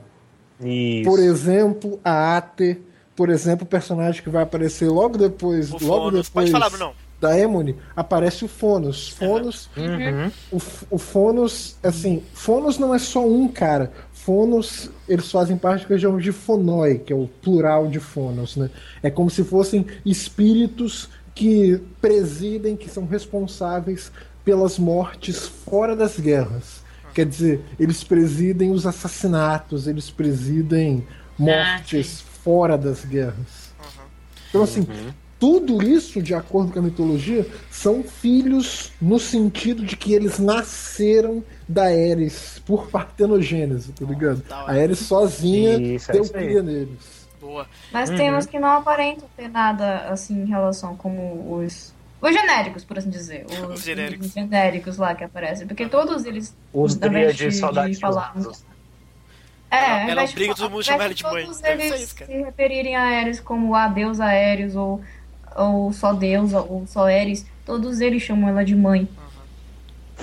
[0.61, 1.09] Isso.
[1.09, 2.77] Por exemplo, a Ate,
[3.15, 6.27] por exemplo, o personagem que vai aparecer logo depois, O logo Fonos.
[6.27, 6.93] depois Pode falar, Brunão.
[7.19, 9.09] Da Emone, aparece o Fonos.
[9.09, 10.31] Fonos, Uhum.
[10.51, 13.91] o, o Fonos, assim, Fonos não é só um cara.
[14.13, 18.55] Fonos, eles fazem parte do que chamamos de Fonoi, que é o plural de Fonos,
[18.55, 18.69] né?
[19.03, 24.11] É como se fossem espíritos que presidem, que são responsáveis
[24.43, 26.81] pelas mortes fora das guerras.
[27.13, 31.05] Quer dizer, eles presidem os assassinatos, eles presidem
[31.37, 33.69] mortes fora das guerras.
[34.49, 34.87] Então, assim,
[35.39, 41.43] tudo isso, de acordo com a mitologia, são filhos no sentido de que eles nasceram
[41.67, 44.43] da Ares por partenogênese, tá ligado?
[44.43, 44.71] Da A.
[44.71, 47.27] Ares sozinha Isso, é deu cria neles.
[47.39, 47.65] Boa.
[47.91, 48.17] Mas Uhum.
[48.17, 51.93] tem uns que não aparentam ter nada assim em relação como os.
[52.21, 53.45] Os genéricos, por assim dizer.
[53.49, 54.27] Os, Os genéricos.
[54.27, 55.65] os genéricos lá que aparecem.
[55.65, 56.53] Porque todos eles.
[56.73, 58.33] Os dríades de- saudades de falar-
[59.71, 61.43] É, Ela- ela obriga falar- todo mundo a chamar ela de mãe.
[61.45, 64.99] Todos ser eles isso, se referirem a Ares como a deusa Ares ou,
[65.55, 67.45] ou só Deus ou só Ares.
[67.65, 69.07] Todos eles chamam ela de mãe.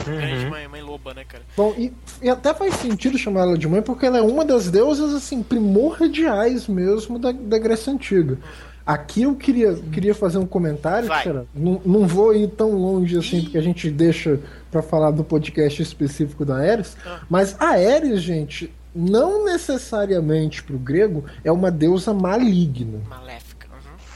[0.05, 0.51] Grande Uhum.
[0.51, 1.43] mãe, mãe loba, né, cara?
[1.57, 4.71] Bom, e, e até faz sentido chamar ela de mãe, porque ela é uma das
[4.71, 8.37] deusas, assim, primordiais mesmo da, da Grécia Antiga.
[8.85, 11.25] Aqui eu queria, queria fazer um comentário, Vai.
[11.25, 11.47] cara.
[11.55, 13.43] Não, não vou ir tão longe assim, Ih.
[13.45, 14.39] porque a gente deixa
[14.71, 16.97] pra falar do podcast específico da Ares.
[17.05, 17.21] Ah.
[17.29, 23.01] Mas a Ares, gente, não necessariamente pro grego, é uma deusa maligna.
[23.09, 23.46] Maléfica.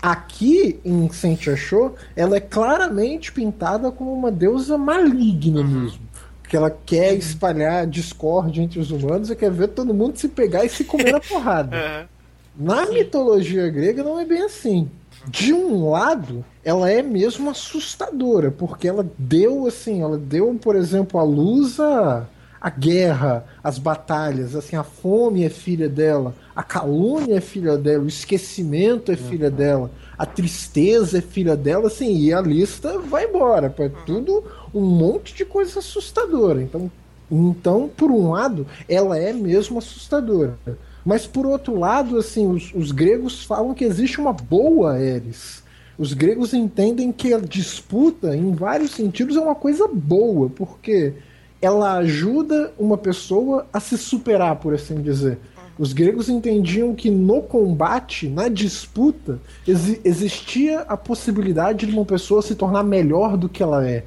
[0.02, 0.10] Uhum.
[0.10, 6.00] Aqui em Saint Achou, ela é claramente pintada como uma deusa maligna mesmo.
[6.42, 10.64] Porque ela quer espalhar discórdia entre os humanos e quer ver todo mundo se pegar
[10.64, 12.08] e se comer na porrada.
[12.56, 14.90] Na mitologia grega não é bem assim.
[15.28, 21.20] De um lado, ela é mesmo assustadora, porque ela deu assim, ela deu, por exemplo,
[21.20, 22.26] a luz à,
[22.60, 28.04] à guerra, às batalhas, assim, a fome é filha dela, a calúnia é filha dela,
[28.04, 33.24] o esquecimento é filha dela, a tristeza é filha dela, assim, e a lista vai
[33.24, 34.44] embora, é tudo
[34.74, 36.60] um monte de coisa assustadora.
[36.60, 36.90] Então,
[37.30, 40.58] então, por um lado, ela é mesmo assustadora.
[41.04, 45.62] Mas por outro lado, assim, os, os gregos falam que existe uma boa Ares.
[45.96, 51.14] Os gregos entendem que a disputa, em vários sentidos, é uma coisa boa, porque
[51.60, 55.38] ela ajuda uma pessoa a se superar, por assim dizer.
[55.78, 62.42] Os gregos entendiam que no combate, na disputa, exi- existia a possibilidade de uma pessoa
[62.42, 64.04] se tornar melhor do que ela é.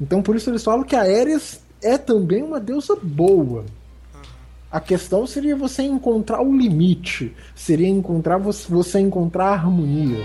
[0.00, 3.64] Então por isso eles falam que a Ares é também uma deusa boa.
[4.70, 10.22] A questão seria você encontrar o limite, seria encontrar você, você encontrar a harmonia.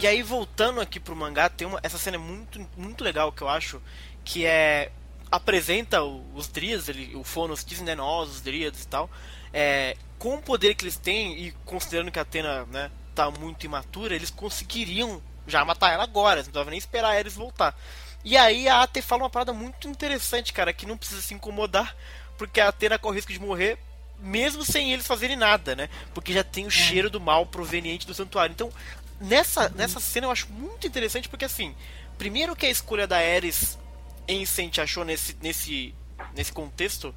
[0.00, 3.42] E aí, voltando aqui pro mangá, tem uma, essa cena é muito, muito legal que
[3.42, 3.82] eu acho,
[4.24, 4.92] que é.
[5.28, 9.10] apresenta os Dríades, ele, o Fonos dizem, né, nós, os Dríades e tal,
[9.52, 13.66] é, com o poder que eles têm, e considerando que a Atena, né, tá muito
[13.66, 17.76] imatura, eles conseguiriam já matar ela agora, não precisava nem esperar eles voltar.
[18.24, 21.96] E aí a Ate fala uma parada muito interessante, cara, que não precisa se incomodar,
[22.36, 23.76] porque a Atena corre o risco de morrer
[24.20, 25.88] mesmo sem eles fazerem nada, né?
[26.12, 28.52] Porque já tem o cheiro do mal proveniente do santuário.
[28.52, 28.70] Então,
[29.20, 31.74] nessa, nessa cena eu acho muito interessante porque assim,
[32.16, 33.78] primeiro que a escolha da Ares
[34.26, 35.94] em Saint achou nesse nesse
[36.34, 37.14] nesse contexto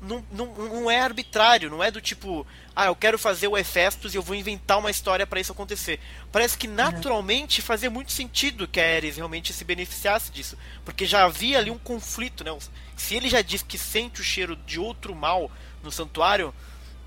[0.00, 4.14] não, não, não é arbitrário, não é do tipo, ah, eu quero fazer o Hefestos
[4.14, 5.98] e eu vou inventar uma história para isso acontecer.
[6.30, 11.24] Parece que naturalmente fazia muito sentido que a Ares realmente se beneficiasse disso, porque já
[11.24, 12.56] havia ali um conflito, né?
[12.96, 15.50] Se ele já diz que sente o cheiro de outro mal
[15.82, 16.54] no santuário,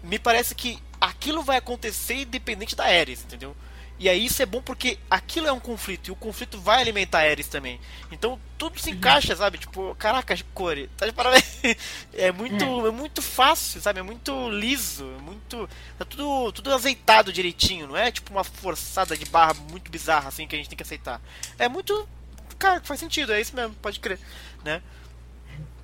[0.04, 3.56] me parece que aquilo vai acontecer independente da Ares, entendeu?
[4.02, 7.20] E aí isso é bom porque aquilo é um conflito e o conflito vai alimentar
[7.20, 7.80] Ares também.
[8.12, 9.60] Então tudo se encaixa, sabe?
[9.60, 11.46] Tipo, caraca, Core, tá de parabéns.
[12.12, 12.90] É muito, é.
[12.90, 14.00] muito fácil, sabe?
[14.00, 15.70] É muito liso, é muito.
[16.00, 20.48] Tá tudo, tudo azeitado direitinho, não é tipo uma forçada de barra muito bizarra assim
[20.48, 21.22] que a gente tem que aceitar.
[21.60, 22.10] É muito.
[22.58, 24.20] Cara, faz sentido, é isso mesmo, pode crer,
[24.64, 24.82] né?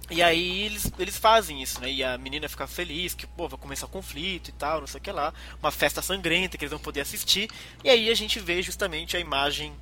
[0.09, 1.91] E aí eles, eles fazem isso, né?
[1.91, 5.03] E a menina fica feliz que, pô, vai começar conflito e tal, não sei o
[5.03, 5.33] que lá.
[5.61, 7.49] Uma festa sangrenta que eles vão poder assistir.
[7.83, 9.73] E aí a gente vê justamente a imagem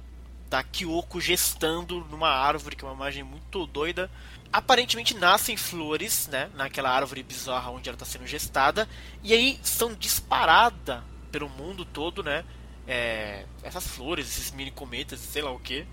[0.49, 4.09] da Kyoko gestando numa árvore, que é uma imagem muito doida.
[4.51, 6.49] Aparentemente nascem flores, né?
[6.55, 8.89] Naquela árvore bizarra onde ela está sendo gestada.
[9.21, 12.43] E aí são disparadas pelo mundo todo, né?
[12.87, 15.85] É, essas flores, esses mini cometas, sei lá o que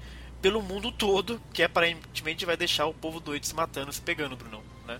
[0.43, 4.61] pelo mundo todo, que aparentemente vai deixar o povo doido se matando, se pegando, Brunão,
[4.87, 4.99] né?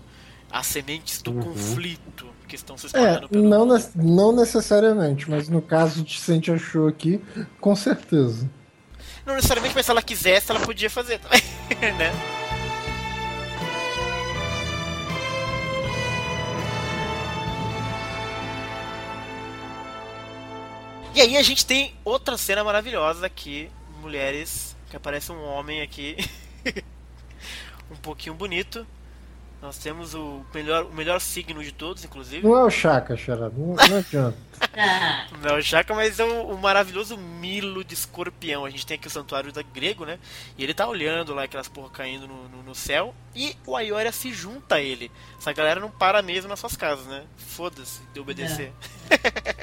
[0.49, 1.41] As sementes do uhum.
[1.41, 3.91] conflito que estão se espalhando é, pelo não, mundo.
[3.93, 7.21] Ne não necessariamente, mas no caso de Sente achou aqui,
[7.59, 8.49] com certeza.
[9.25, 11.41] Não necessariamente, mas se ela quisesse, ela podia fazer também,
[11.97, 12.11] né?
[21.15, 23.69] E aí a gente tem outra cena maravilhosa aqui,
[24.01, 26.15] mulheres que aparece um homem aqui
[27.89, 28.85] um pouquinho bonito.
[29.59, 32.45] Nós temos o melhor, o melhor signo de todos, inclusive.
[32.45, 33.55] Não é o Chaka, Charada.
[33.57, 34.37] Não, não adianta.
[35.41, 38.65] não é o Chaka, mas é o, o, maravilhoso Milo de escorpião.
[38.65, 40.19] A gente tem aqui o santuário da grego, né?
[40.57, 43.15] E ele tá olhando lá aquelas porra caindo no, no, no céu.
[43.33, 45.09] E o Ayoria se junta a ele.
[45.39, 47.23] Essa galera não para mesmo nas suas casas, né?
[47.37, 48.71] Foda-se de obedecer.
[49.09, 49.62] É.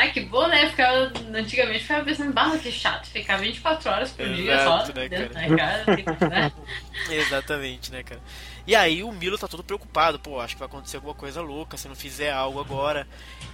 [0.00, 0.66] Ai, que bom, né?
[0.70, 5.08] Ficava, antigamente ficava pensando, barra que chato, ficar 24 horas por dia Exato, só né,
[5.10, 5.48] dentro cara?
[5.48, 6.28] da casa.
[6.30, 6.52] né?
[7.10, 8.20] Exatamente, né, cara?
[8.66, 11.76] E aí o Milo tá todo preocupado, pô, acho que vai acontecer alguma coisa louca
[11.76, 13.06] se não fizer algo agora.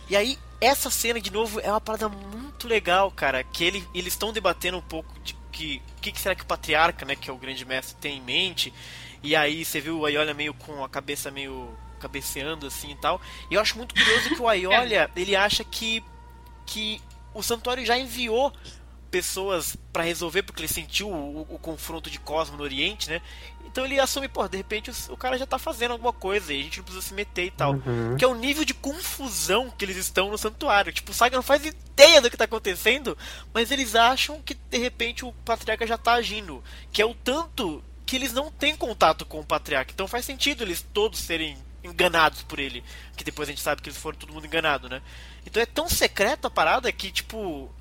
[0.08, 4.12] E aí, essa cena, de novo, é uma parada muito legal, cara, que ele, eles
[4.12, 7.28] estão debatendo um pouco de que o que, que será que o patriarca, né, que
[7.28, 8.72] é o grande mestre, tem em mente.
[9.20, 13.20] E aí você viu o Aiolia meio com a cabeça meio cabeceando assim e tal.
[13.50, 16.04] E eu acho muito curioso que o Aiolia, ele acha que
[16.66, 17.00] que
[17.32, 18.52] o santuário já enviou
[19.10, 23.22] pessoas pra resolver porque ele sentiu o, o confronto de Cosmo no Oriente, né?
[23.64, 26.60] Então ele assume, pô, de repente o, o cara já tá fazendo alguma coisa e
[26.60, 27.74] a gente não precisa se meter e tal.
[27.74, 28.16] Uhum.
[28.18, 30.92] Que é o nível de confusão que eles estão no santuário.
[30.92, 33.16] Tipo, o Saga não faz ideia do que tá acontecendo,
[33.52, 36.62] mas eles acham que de repente o patriarca já tá agindo.
[36.92, 39.92] Que é o tanto que eles não têm contato com o patriarca.
[39.92, 42.82] Então faz sentido eles todos serem enganados por ele.
[43.16, 45.02] Que depois a gente sabe que eles foram todo mundo enganado, né?
[45.46, 47.74] Então é tão secreto a parada que, tipo.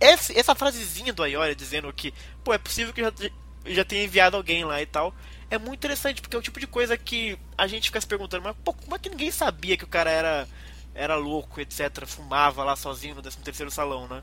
[0.00, 2.12] Essa, essa frasezinha do Ayoria dizendo que,
[2.42, 3.30] pô, é possível que eu já,
[3.66, 5.14] já tenha enviado alguém lá e tal.
[5.50, 8.42] É muito interessante, porque é o tipo de coisa que a gente fica se perguntando,
[8.42, 10.48] mas pô, como é que ninguém sabia que o cara era,
[10.94, 12.04] era louco, etc.
[12.06, 14.22] Fumava lá sozinho no 13 terceiro salão, né?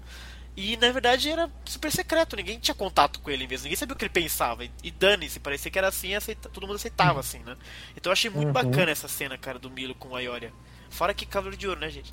[0.58, 3.98] E na verdade era super secreto, ninguém tinha contato com ele mesmo, ninguém sabia o
[3.98, 4.66] que ele pensava.
[4.66, 7.56] E, e dane-se, parecia que era assim, aceita, todo mundo aceitava assim, né?
[7.96, 8.54] Então eu achei muito Uhum.
[8.54, 10.54] bacana essa cena, cara, do Milo com o Ayoria.
[10.90, 12.12] Fora que Cavaleiro de Ouro, né, gente?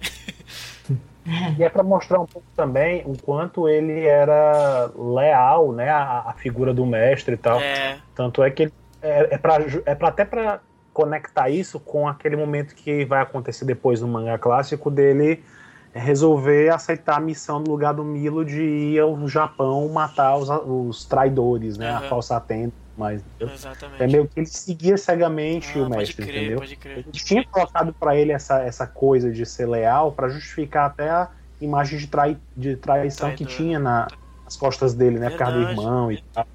[1.58, 6.32] E é pra mostrar um pouco também o quanto ele era leal, né, à, à
[6.34, 7.60] figura do mestre e tal.
[7.60, 8.72] É, Tanto é que ele-
[9.02, 10.60] é, é, ju- é pra até pra
[10.92, 15.44] conectar isso com aquele momento que vai acontecer depois no mangá clássico dele
[15.92, 21.04] resolver aceitar a missão no lugar do Milo de ir ao Japão matar os, os
[21.06, 22.06] traidores, né, Aham.
[22.06, 23.54] a falsa atenta, mas entendeu?
[23.54, 24.02] exatamente.
[24.02, 26.58] é meio que ele seguia cegamente Ah, o pode mestre, crer, entendeu?
[26.58, 26.98] pode crer.
[26.98, 31.28] Ele tinha colocado pra ele essa, essa coisa de ser leal pra justificar até a
[31.60, 33.56] imagem de, trai, de traição que Traidor.
[33.56, 34.08] tinha na-
[34.44, 35.30] nas costas dele, né?
[35.30, 36.46] Por causa do irmão e tal.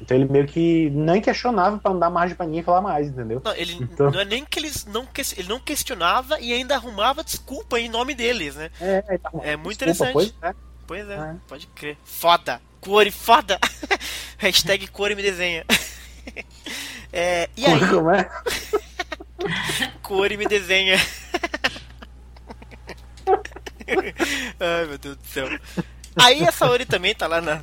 [0.00, 3.40] Então ele meio que nem questionava pra não dar margem pra ninguém falar mais, entendeu?
[3.44, 6.74] Não, ele Então- não é nem que eles não ques- ele não questionava e ainda
[6.74, 8.68] arrumava desculpa em nome deles, né?
[8.80, 9.04] É,
[9.42, 10.12] É muito desculpa, interessante.
[10.12, 10.54] Pois é.
[10.88, 11.34] Pois é, É.
[11.46, 11.96] pode crer.
[12.04, 12.60] Foda!
[12.82, 13.58] Core foda!
[14.36, 15.64] Hashtag Core me desenha.
[17.14, 18.26] É, e aí, Como é?
[20.02, 20.96] Core me desenha.
[24.58, 25.46] Ai meu Deus do céu.
[26.16, 27.62] Aí a Saori também tá lá na,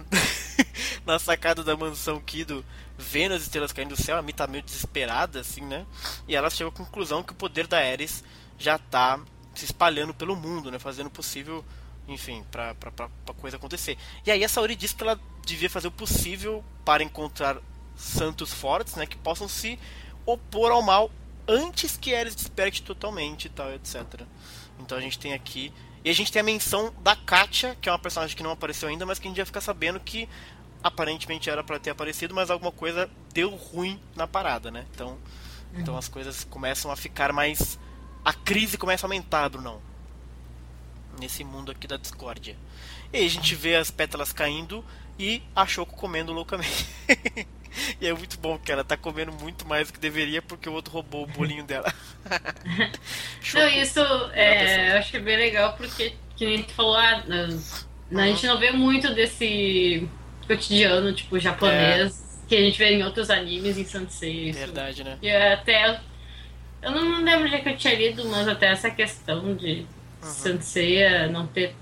[1.04, 2.64] na sacada da mansão Kido,
[2.96, 5.84] vendo as estrelas caindo do céu, a Mi tá meio desesperada, assim, né?
[6.28, 8.24] E ela chegou à conclusão que o poder da Ares
[8.58, 9.20] já tá
[9.56, 10.78] se espalhando pelo mundo, né?
[10.78, 11.66] Fazendo possível,
[12.10, 13.98] enfim, pra, pra, pra, pra coisa acontecer.
[14.26, 17.58] E aí a Saori diz que ela devia fazer o possível para encontrar
[17.96, 19.06] santos fortes, né?
[19.06, 19.80] Que possam se
[20.26, 21.12] opor ao mal
[21.48, 24.22] antes que Ares desperte totalmente e tal, etc.
[24.80, 25.74] Então a gente tem aqui.
[26.04, 28.88] E a gente tem a menção da Katia, que é uma personagem que não apareceu
[28.88, 30.30] ainda, mas que a gente já fica sabendo que
[30.82, 34.86] aparentemente era para ter aparecido, mas alguma coisa deu ruim na parada, né?
[34.94, 35.18] Então,
[35.74, 37.78] então as coisas começam a ficar mais.
[38.24, 39.82] A crise começa a aumentar, Brunão.
[41.20, 42.56] Nesse mundo aqui da discórdia.
[43.12, 44.84] E aí a gente vê as pétalas caindo
[45.18, 46.88] e a Shoko comendo loucamente.
[48.00, 50.74] e é muito bom que ela tá comendo muito mais do que deveria porque o
[50.74, 51.94] outro roubou o bolinho dela.
[53.54, 54.00] Não, isso
[54.34, 57.24] é, eu acho que é bem legal porque, que nem tu falou, ah,
[58.12, 60.08] a, gente não vê muito desse
[60.48, 64.52] cotidiano, tipo, japonês, que a gente vê em outros animes em Sansei.
[64.52, 65.18] Verdade, né?
[65.22, 66.00] E até.
[66.82, 69.86] Eu não lembro onde é que eu tinha lido, mas até essa questão de
[70.22, 71.32] Uhum.
[71.32, 71.76] Não ter,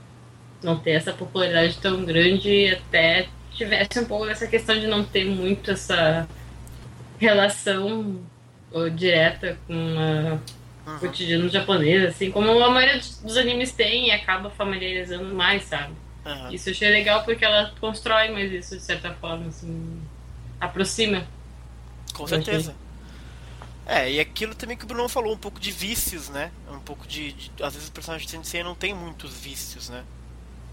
[0.64, 5.26] não ter essa popularidade tão grande, até tivesse um pouco dessa questão de não ter
[5.26, 6.28] muito essa
[7.20, 8.22] relação
[8.96, 10.58] direta com a
[10.88, 11.00] Uhum.
[11.00, 15.94] cotidiano japonês, assim, como a maioria dos animes tem e acaba familiarizando mais, sabe?
[16.26, 16.54] Aham.
[16.54, 20.02] Isso eu achei legal porque ela constrói mais isso de certa forma, assim,
[20.62, 21.26] aproxima.
[22.14, 22.74] Com certeza.
[23.90, 26.52] É, e aquilo também que o Bruno falou, um pouco de vícios, né?
[26.70, 27.32] Um pouco de.
[27.32, 30.04] de- às vezes o personagem de Sensei não tem muitos vícios, né?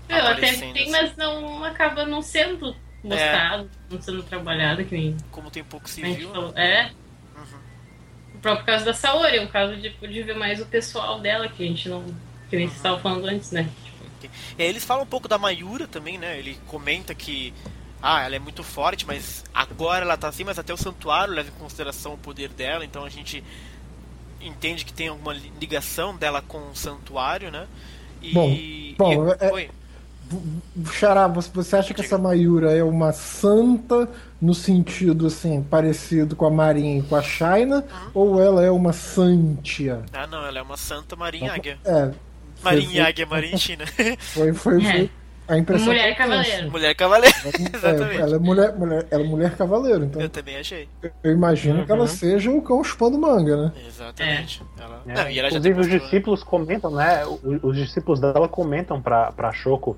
[0.08, 0.90] Eu até tem, assim.
[0.90, 6.28] mas não acaba não sendo mostrado, não sendo trabalhado, que nem Como tem pouco civil.
[6.28, 6.34] né?
[6.34, 6.52] falou.
[6.58, 6.90] É.
[7.36, 7.58] Uhum.
[8.34, 11.48] O próprio caso da Saori, é um caso de, de ver mais o pessoal dela,
[11.48, 12.04] que a gente não.
[12.50, 13.68] Que nem você estava falando antes, né?
[14.58, 16.38] E aí eles falam um pouco da Mayura também, né?
[16.38, 17.54] Ele comenta que.
[18.06, 21.48] Ah, ela é muito forte, mas agora ela tá assim, mas até o santuário leva
[21.48, 23.42] em consideração o poder dela, então a gente
[24.42, 27.66] entende que tem alguma li- ligação dela com o santuário, né?
[28.20, 28.32] E.
[28.34, 28.54] Bom,
[28.98, 29.70] bom, e- é- Oi.
[30.92, 34.08] Xará, você, acha que essa Mayura é uma santa
[34.40, 37.84] no sentido assim, parecido com a Marinha e com a China?
[38.12, 40.02] Ou ela é uma santia?
[40.12, 41.78] Ah, não, ela é uma Santa Marinha Águia.
[41.84, 42.10] É,
[42.62, 43.84] Marinha Águia, Marinha China.
[44.18, 45.08] Foi, foi, É.
[45.46, 45.86] a impressão.
[45.88, 46.70] Mulher tenho, cavaleiro.
[46.70, 47.36] Mulher Cavaleiro.
[47.44, 48.20] É, Exatamente.
[48.20, 50.88] ela é mulher, mulher, ela é mulher cavaleiro, então Eu também achei.
[51.22, 52.06] eu imagino que ela Uhum.
[52.06, 53.72] seja o cão chupando manga, né?
[53.86, 54.62] Exatamente.
[54.78, 55.02] Ela...
[55.06, 55.98] É, Não, e ela já Inclusive, os né?
[55.98, 57.22] discípulos comentam, né?
[57.62, 59.96] Os discípulos dela comentam pra, pra Shoko.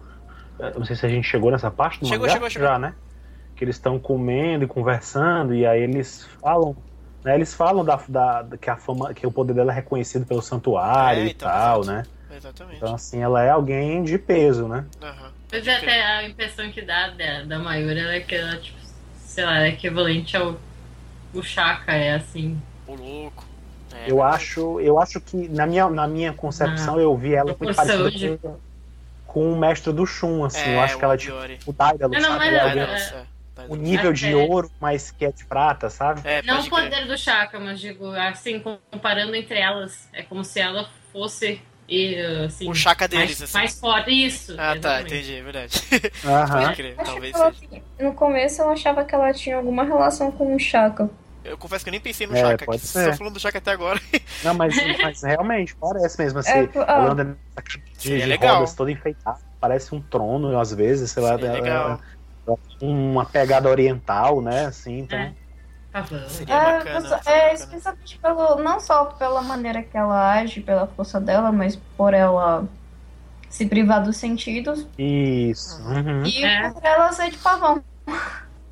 [0.58, 2.32] eh, Não sei se a gente chegou nessa parte do Chegou, mangá.
[2.32, 2.68] chegou, chegou.
[2.68, 2.94] Já, né?
[3.54, 6.76] Que eles estão comendo e conversando, e aí eles falam.
[7.24, 10.40] Né, eles falam da, da, que a fama, que o poder dela é reconhecido pelo
[10.42, 11.96] santuário É, e então, tal, exato.
[11.96, 12.02] né?
[12.36, 12.76] Exatamente.
[12.76, 14.84] Então, assim, ela é alguém de peso, né?
[15.02, 15.30] Aham.
[15.52, 18.78] Mas é até a impressão que dá da, da Mayura ela é que ela, tipo,
[19.16, 20.56] sei lá, é equivalente ao
[21.32, 22.60] o Shaka, é assim.
[22.86, 23.44] O louco.
[23.94, 27.74] É, Eu acho, eu acho que, na minha, na minha concepção, eu vi ela muito
[27.74, 28.58] parecida de- com,
[29.26, 30.70] com o mestre do Shun, assim.
[30.70, 31.34] É, eu acho que ela, o tipo,
[31.66, 32.46] o Daedalus, Não, não, sabe?
[32.48, 33.26] É não, alguém- é- Daedalus, é.
[33.68, 34.36] o nível de É.
[34.36, 36.20] ouro, mas que é de prata, sabe?
[36.24, 36.90] É, Não o pode crer.
[36.90, 42.16] poder do Shaka, mas digo, assim, comparando entre elas, é como se ela fosse e,
[42.44, 43.52] assim, O Chaka deles, mais, assim.
[43.58, 44.26] mais forte.
[44.26, 44.52] Isso.
[44.54, 45.14] Ah, tá, exatamente.
[45.14, 45.82] entendi, é verdade.
[46.24, 46.74] Aham.
[46.74, 47.66] Crer, talvez que ela seja.
[47.68, 51.08] tinha- no começo eu achava que ela tinha alguma relação com o Chaka.
[51.44, 53.16] Eu confesso que eu nem pensei no É, Chaka, que pode ser.
[53.16, 54.00] falando do Chaka até agora.
[54.42, 56.50] Não, mas, mas realmente, parece mesmo assim.
[56.50, 56.92] É, ah.
[56.92, 58.56] ela anda nessa de, legal.
[58.56, 59.38] rodas toda enfeitada.
[59.60, 61.34] Parece um trono, às vezes, sei lá.
[61.34, 62.00] Ela- legal.
[62.46, 64.66] ela tem uma pegada oriental, né?
[64.66, 65.18] Assim, então.
[65.18, 65.32] É.
[66.28, 67.00] Seria É, bacana.
[67.00, 67.54] pessoa- seria é, bacana.
[67.54, 72.64] especialmente pelo, não só pela maneira que ela age, pela força dela, mas por ela
[73.48, 75.80] se privar dos sentidos Isso.
[75.82, 76.24] uhum.
[76.26, 76.70] e É.
[76.70, 77.82] por ela ser de pavão.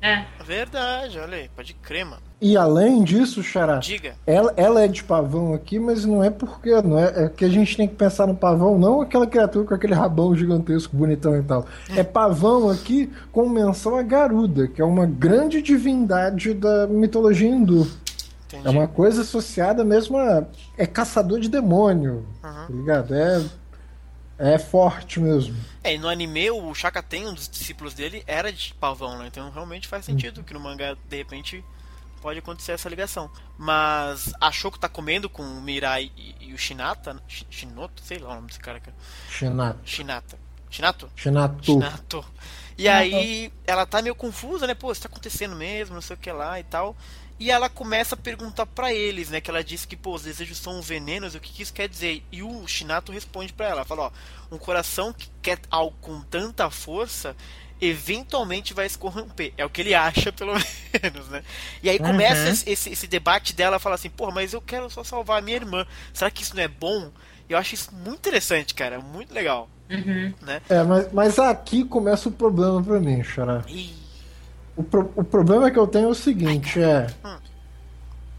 [0.01, 0.25] É.
[0.43, 2.21] Verdade, olha aí, pode crer, mano.
[2.41, 4.15] E além disso, Xará, Diga.
[4.27, 7.49] ela, ela é de pavão aqui, mas não é porque não é, é que a
[7.49, 11.41] gente tem que pensar no pavão, não aquela criatura com aquele rabão gigantesco, bonitão e
[11.43, 11.65] tal.
[11.95, 17.87] É pavão aqui com menção a Garuda, que é uma grande divindade da mitologia hindu.
[18.47, 18.67] Entendi.
[18.67, 20.45] É uma coisa associada mesmo a.
[20.77, 22.51] É caçador de demônio, Uhum.
[22.51, 23.15] tá ligado?
[23.15, 23.43] É,
[24.37, 25.55] é forte mesmo.
[25.83, 29.27] É, e no anime o Shaka tem um dos discípulos dele era de pavão, né?
[29.31, 31.63] Então realmente faz sentido que no mangá, de repente,
[32.25, 33.29] pode acontecer essa ligação.
[33.55, 37.21] Mas a Shoko tá comendo com o Mirai e, e o Shinata?
[37.27, 38.97] Shi- Shinoto, sei lá o nome desse cara, cara.
[39.29, 39.79] Shinato.
[39.85, 40.39] Shinata.
[40.71, 41.11] Shinato?
[41.15, 41.63] Shinato.
[41.63, 42.25] Shinato.
[42.75, 44.73] E aí ela tá meio confusa, né?
[44.73, 46.97] Pô, isso tá acontecendo mesmo, não sei o que lá e tal.
[47.39, 49.39] E ela começa a perguntar pra eles, né?
[49.39, 52.23] Que ela disse que, pô, os desejos são venenos, o que, que isso quer dizer?
[52.31, 54.11] E o Shinato responde pra ela, fala, ó,
[54.55, 57.35] um coração que quer algo com tanta força,
[57.81, 59.53] eventualmente vai se corromper.
[59.57, 60.53] É o que ele acha, pelo
[61.03, 61.43] menos, né?
[61.83, 62.51] E aí começa Uhum.
[62.71, 65.85] esse, esse, debate dela, fala assim, pô, mas eu quero só salvar a minha irmã.
[66.13, 67.11] Será que isso não é bom?
[67.49, 69.69] Eu acho isso muito interessante, cara, muito legal.
[69.89, 70.33] Uhum.
[70.67, 73.63] É, mas, mas aqui começa o problema pra mim, Xará.
[73.67, 73.93] E...
[74.75, 77.07] O, pro- o problema que eu tenho é o seguinte, é.
[77.23, 77.37] Hum.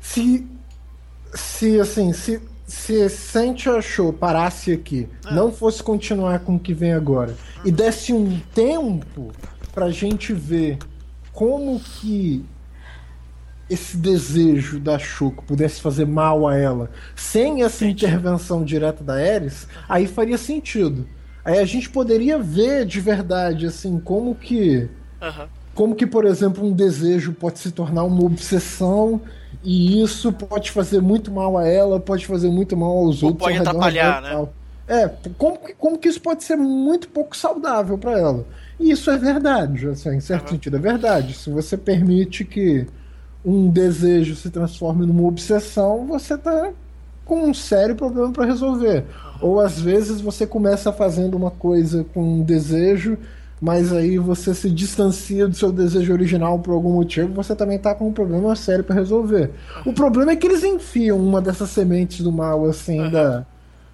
[0.01, 0.47] Se.
[1.35, 2.41] Se assim, se.
[2.67, 5.33] Se Sente achou parasse aqui, Ah.
[5.33, 9.31] não fosse continuar com o que vem agora, e desse um tempo
[9.73, 10.79] pra gente ver
[11.33, 12.45] como que
[13.69, 19.67] esse desejo da Shoko pudesse fazer mal a ela, sem essa intervenção direta da Ares,
[19.89, 21.07] aí faria sentido.
[21.45, 24.89] Aí a gente poderia ver de verdade, assim, como que
[25.23, 25.49] Aham.
[25.75, 29.21] como que, por exemplo, um desejo pode se tornar uma obsessão
[29.67, 33.47] e isso pode fazer muito mal a ela, pode fazer muito mal aos Ou outros.
[33.49, 34.55] pode atrapalhar, tal.
[34.89, 38.47] É, como que, como que isso pode ser muito pouco saudável para ela?
[38.79, 40.51] E isso é verdade, assim, em certo Aham.
[40.51, 41.35] sentido é verdade.
[41.35, 42.87] Se você permite que
[43.45, 46.73] um desejo se transforme numa obsessão, você tá
[47.25, 49.05] com um sério problema para resolver.
[49.41, 53.19] Ou às vezes você começa fazendo uma coisa com um desejo,
[53.61, 57.95] mas aí você se distancia do seu desejo original por algum motivo, você também tá
[57.95, 59.51] com um problema sério para resolver.
[59.85, 63.11] O problema é que eles enfiam uma dessas sementes do mal assim Aham.
[63.11, 63.47] da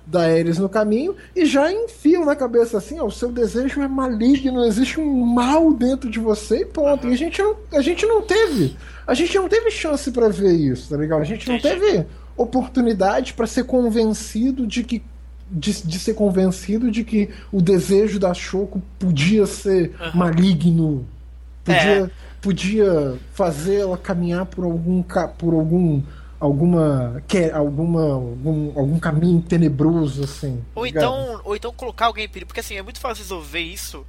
[0.05, 3.89] da Ares no caminho e já enfiam na cabeça assim, ó, o seu desejo é
[3.89, 7.09] maligno, existe um mal dentro de você e ponto.
[7.09, 10.53] E a gente não, a gente não teve, a gente não teve chance para ver
[10.53, 11.23] isso, tá ligado?
[11.23, 12.05] A gente não teve
[12.37, 15.03] oportunidade para ser convencido de que
[15.53, 20.19] de, de ser convencido de que o desejo da Shoko podia ser Aham.
[20.19, 21.07] maligno,
[21.65, 22.11] podia, É.
[22.41, 26.03] podia fazer ela caminhar por algum ca- por algum
[26.41, 30.61] alguma que alguma algum, algum caminho tenebroso assim.
[30.75, 31.05] Ou tá ligado?
[31.05, 32.49] então, ou então colocar alguém em perigo.
[32.49, 34.05] Porque assim, é muito fácil resolver isso.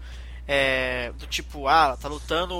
[0.48, 2.56] é, do tipo, ah, ela tá lutando,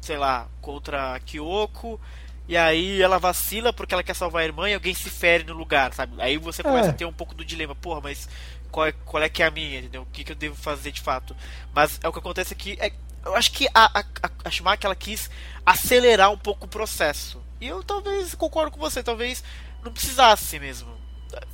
[0.00, 2.00] sei lá, contra a Kyoko.
[2.48, 5.52] E aí ela vacila porque ela quer salvar a irmã e alguém se fere no
[5.54, 6.14] lugar, sabe?
[6.18, 6.90] Aí você começa É.
[6.90, 8.28] a ter um pouco do dilema, porra, mas
[8.70, 10.02] qual é, qual é que é a minha, entendeu?
[10.02, 11.34] O que, que eu devo fazer de fato?
[11.74, 12.76] Mas é o que acontece aqui.
[12.80, 12.92] É,
[13.24, 14.04] eu acho que a, a,
[14.44, 15.28] a, Schumacher ela quis
[15.64, 17.42] acelerar um pouco o processo.
[17.60, 19.42] E eu talvez concordo com você, talvez
[19.82, 20.88] não precisasse mesmo.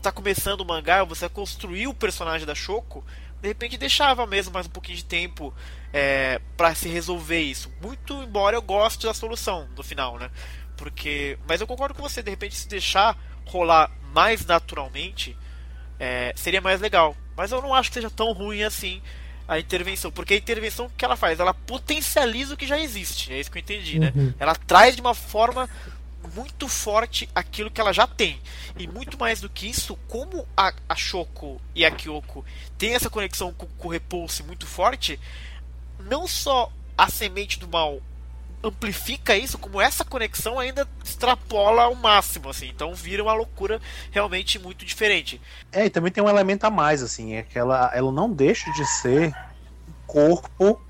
[0.03, 3.03] tá começando o mangá, você construir o personagem da Shoko,
[3.41, 5.53] de repente deixava mesmo mais um pouquinho de tempo
[5.93, 7.73] é, para se resolver isso.
[7.81, 10.31] Muito embora eu goste da solução no final, né?
[10.83, 13.17] Porque, mas eu concordo com você, de repente se deixar
[13.47, 15.37] rolar mais naturalmente,
[15.97, 17.17] é, seria mais legal.
[17.37, 19.01] Mas eu não acho que seja tão ruim assim
[19.47, 23.33] a intervenção, porque a intervenção que ela faz, ela potencializa o que já existe.
[23.33, 24.13] É isso que eu entendi, né?
[24.13, 24.35] Uhum.
[24.41, 25.71] Ela traz de uma forma
[26.35, 28.41] muito forte aquilo que ela já tem.
[28.77, 32.45] E muito mais do que isso, como a, a Shoko e a Kyoko
[32.77, 35.17] têm essa conexão com, com o Repulse muito forte,
[36.01, 38.03] não só a semente do mal
[38.63, 42.69] amplifica isso, como essa conexão ainda extrapola ao máximo, assim.
[42.69, 45.41] Então vira uma loucura realmente muito diferente.
[45.73, 48.71] É, e também tem um elemento a mais, assim, é que ela, ela não deixa
[48.73, 49.35] de ser
[50.07, 50.81] corpo.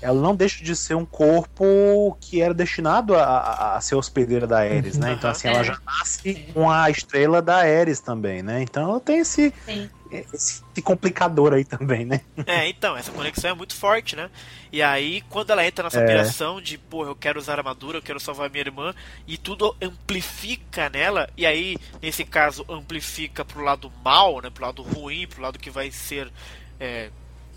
[0.00, 4.58] Ela não deixa de ser um corpo que era destinado a, a, ser hospedeira da
[4.60, 5.12] Ares, né?
[5.12, 8.62] Então, assim, ela já nasce com a estrela da Ares também, né?
[8.62, 9.90] Então ela tem esse, Sim.
[10.10, 12.20] esse complicador aí também, né?
[12.46, 14.30] É, então, essa conexão é muito forte, né?
[14.72, 16.04] E aí, quando ela entra nessa É.
[16.04, 18.94] operação de, pô, eu quero usar armadura, eu quero salvar minha irmã,
[19.26, 24.50] e tudo amplifica nela, e aí, nesse caso, amplifica pro lado mal, né?
[24.50, 26.30] Pro lado ruim, pro lado que vai ser.
[26.78, 27.10] É,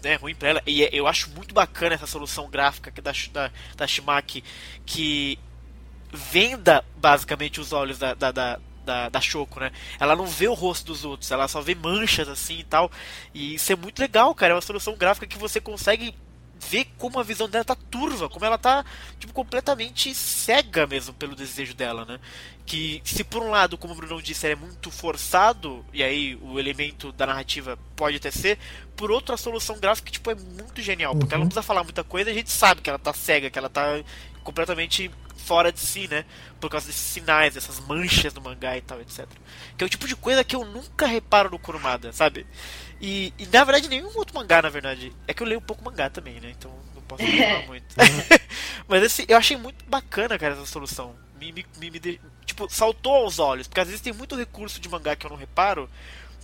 [0.03, 0.63] né, ruim pra ela.
[0.65, 4.43] E eu acho muito bacana essa solução gráfica que da, da, da Shimaki
[4.85, 5.37] que
[6.11, 9.71] venda basicamente os olhos da, da, da, da, da Shoko, né?
[9.99, 12.91] Ela não vê o rosto dos outros, ela só vê manchas assim e tal.
[13.33, 14.53] E isso é muito legal, cara.
[14.53, 16.13] É uma solução gráfica que você consegue
[16.69, 18.85] ver como a visão dela tá turva, como ela tá
[19.19, 22.19] tipo completamente cega mesmo pelo desejo dela, né?
[22.65, 26.59] Que se por um lado, como o Bruno disse, é muito forçado e aí o
[26.59, 28.59] elemento da narrativa pode até ser,
[28.95, 32.03] por outro a solução gráfica tipo é muito genial, porque ela não precisa falar muita
[32.03, 34.01] coisa, a gente sabe que ela tá cega, que ela tá
[34.43, 36.23] completamente fora de si, né?
[36.59, 39.27] Por causa desses sinais, dessas manchas do mangá e tal, etc.
[39.77, 42.45] Que é o tipo de coisa que eu nunca reparo no Kurumada, sabe?
[43.01, 45.11] E, e, na verdade nenhum outro mangá, na verdade.
[45.27, 46.51] É que eu leio um pouco mangá também, né?
[46.51, 47.85] Então não posso falar muito.
[48.87, 51.15] Mas assim, eu achei muito bacana, cara, essa solução.
[51.39, 53.67] Me, me, me, me de- Tipo, saltou aos olhos.
[53.67, 55.89] Porque às vezes tem muito recurso de mangá que eu não reparo.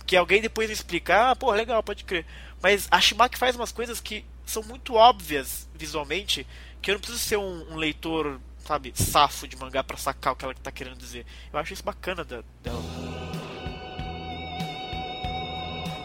[0.04, 2.26] Que alguém depois me explica, ah, pô, legal, pode crer.
[2.62, 6.44] Mas a Shimaki faz umas coisas que são muito óbvias visualmente.
[6.82, 10.36] Que eu não preciso ser um, um leitor, sabe, safo de mangá pra sacar o
[10.36, 11.24] que ela tá querendo dizer.
[11.52, 12.82] Eu acho isso bacana da- dela.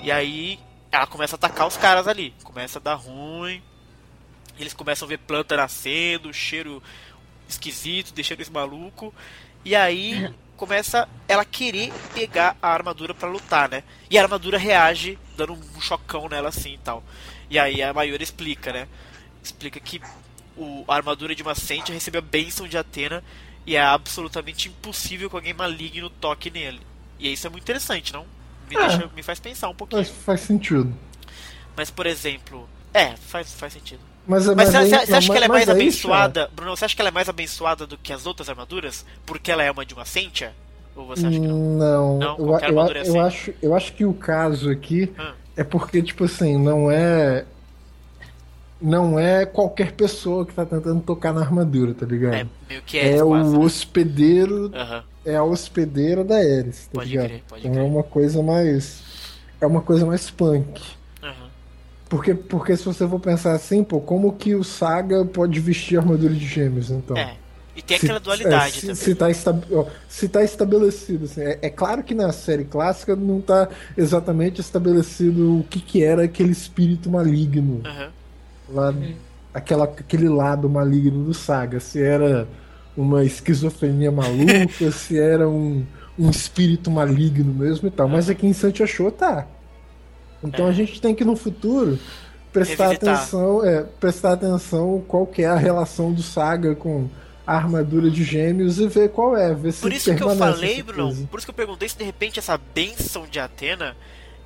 [0.04, 0.60] E aí
[0.92, 2.36] ela começa a atacar os caras ali.
[2.44, 3.64] Começa a dar ruim.
[4.60, 6.84] Eles começam a ver planta nascendo, cheiro
[7.48, 9.14] esquisito, deixando eles maluco.
[9.64, 13.82] E aí começa ela querer pegar a armadura pra lutar, né?
[14.10, 17.02] E a armadura reage, dando um chocão nela assim e tal.
[17.50, 18.88] E aí a Mayura explica, né?
[19.42, 20.02] Explica que
[20.58, 23.24] o, a armadura de uma Sentia recebeu a bênção de Atena
[23.66, 26.82] e é absolutamente impossível que alguém maligno toque nele.
[27.18, 28.26] E isso é muito interessante, não?
[28.76, 28.88] Me, É.
[28.88, 30.02] deixa, me faz pensar um pouquinho.
[30.02, 30.94] Mas faz sentido.
[31.76, 32.68] Mas, por exemplo.
[32.94, 34.00] É, faz, faz sentido.
[34.28, 36.76] Mas, Mas você aí- você acha que ela é mas mais aí, abençoada, Bruno?
[36.78, 39.06] Você acha que ela é mais abençoada do que as outras armaduras?
[39.26, 40.54] Porque ela é uma de uma Sentia?
[40.96, 41.58] Ou você acha que não?
[41.58, 42.38] Não, Não?
[42.38, 45.34] eu, eu, é eu acho, eu acho que o caso aqui Ah.
[45.58, 47.46] é porque, tipo assim, não é.
[48.82, 52.34] Não é qualquer pessoa que tá tentando tocar na armadura, tá ligado?
[52.36, 53.58] É meio que é, É, o né?
[53.58, 55.04] hospedeiro, Aham.
[55.26, 57.28] É a hospedeira da Ares, tá Pode ligado?
[57.28, 57.92] crer, pode então é crer.
[57.92, 59.02] uma coisa mais.
[59.62, 60.82] É uma coisa mais punk.
[61.22, 61.50] aham.
[62.10, 66.34] Porque, porque se você for pensar assim, pô, como que o Saga pode vestir armadura
[66.34, 67.18] de gêmeos, então?
[67.18, 67.38] É.
[67.76, 68.96] E tem Se- aquela dualidade é, se, também.
[68.96, 69.28] Se tá,
[70.08, 73.68] se tá estabelecido, assim, é, é claro que na série clássica não tá
[73.98, 78.12] exatamente estabelecido o que, que era aquele espírito maligno, Aham.
[78.68, 78.94] lá,
[79.54, 82.48] aquela, aquele lado maligno do Saga, se era
[82.96, 85.86] uma esquizofrenia maluca, se era um,
[86.18, 89.48] um espírito maligno mesmo e tal, mas aqui em Santi achou tá.
[90.44, 90.70] Então É.
[90.70, 91.98] a gente tem que no futuro
[92.52, 93.16] prestar Revisitar.
[93.16, 97.10] atenção, é, prestar atenção qual que é a relação do Saga com
[97.46, 101.28] a armadura de gêmeos e ver qual é, ver Por isso que eu falei, Bruno,
[101.28, 103.98] por isso que eu perguntei se de repente essa benção de Atena,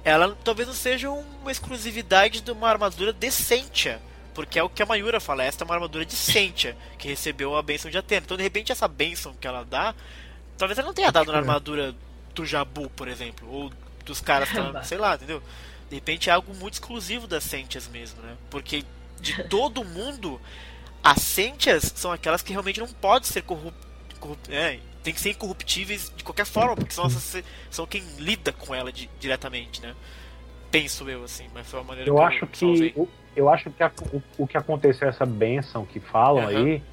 [0.04, 4.00] ela talvez não seja uma exclusividade de uma armadura de Sentia.
[4.38, 7.56] Porque é o que a Mayura fala, esta é uma armadura de Sentia, que recebeu
[7.56, 8.22] a benção de Atena.
[8.24, 9.96] Então, de repente, essa benção que ela dá,
[10.60, 11.96] talvez ela não tenha dado na armadura
[12.36, 13.72] do Jabu, por exemplo, ou
[14.06, 15.42] dos caras, que ela- sei lá, entendeu?
[15.90, 18.38] De repente é algo muito exclusivo das Sentias mesmo, né?
[18.52, 18.84] Porque
[19.20, 20.40] de todo mundo,
[21.04, 23.88] as Sentias são aquelas que realmente não podem ser corruptas.
[24.50, 28.76] É, tem que ser incorruptíveis de qualquer forma, porque são, essas, são quem lida com
[28.76, 29.96] ela di- diretamente, né?
[30.70, 32.92] Penso eu, assim, mas foi uma maneira Eu que acho salvei.
[32.92, 36.50] que o, eu acho que a- o, o que aconteceu essa benção que falam Aham.
[36.50, 36.84] aí,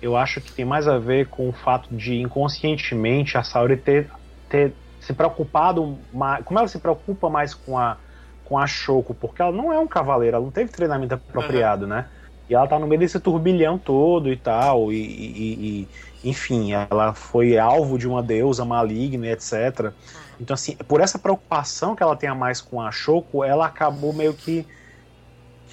[0.00, 4.08] eu acho que tem mais a ver com o fato de inconscientemente a Saori ter,
[4.48, 6.44] ter se preocupado mais.
[6.44, 7.96] Como ela se preocupa mais com a,
[8.44, 11.90] com a Shoko, porque ela não é um cavaleiro, ela não teve treinamento apropriado, uhum.
[11.90, 12.08] né?
[12.48, 15.88] E ela tá no meio desse turbilhão todo e tal, e, e,
[16.22, 19.92] e, enfim, ela foi alvo de uma deusa maligna, etc.
[20.38, 24.12] Então, assim, por essa preocupação que ela tem a mais com a Shoko, ela acabou
[24.12, 24.66] meio que,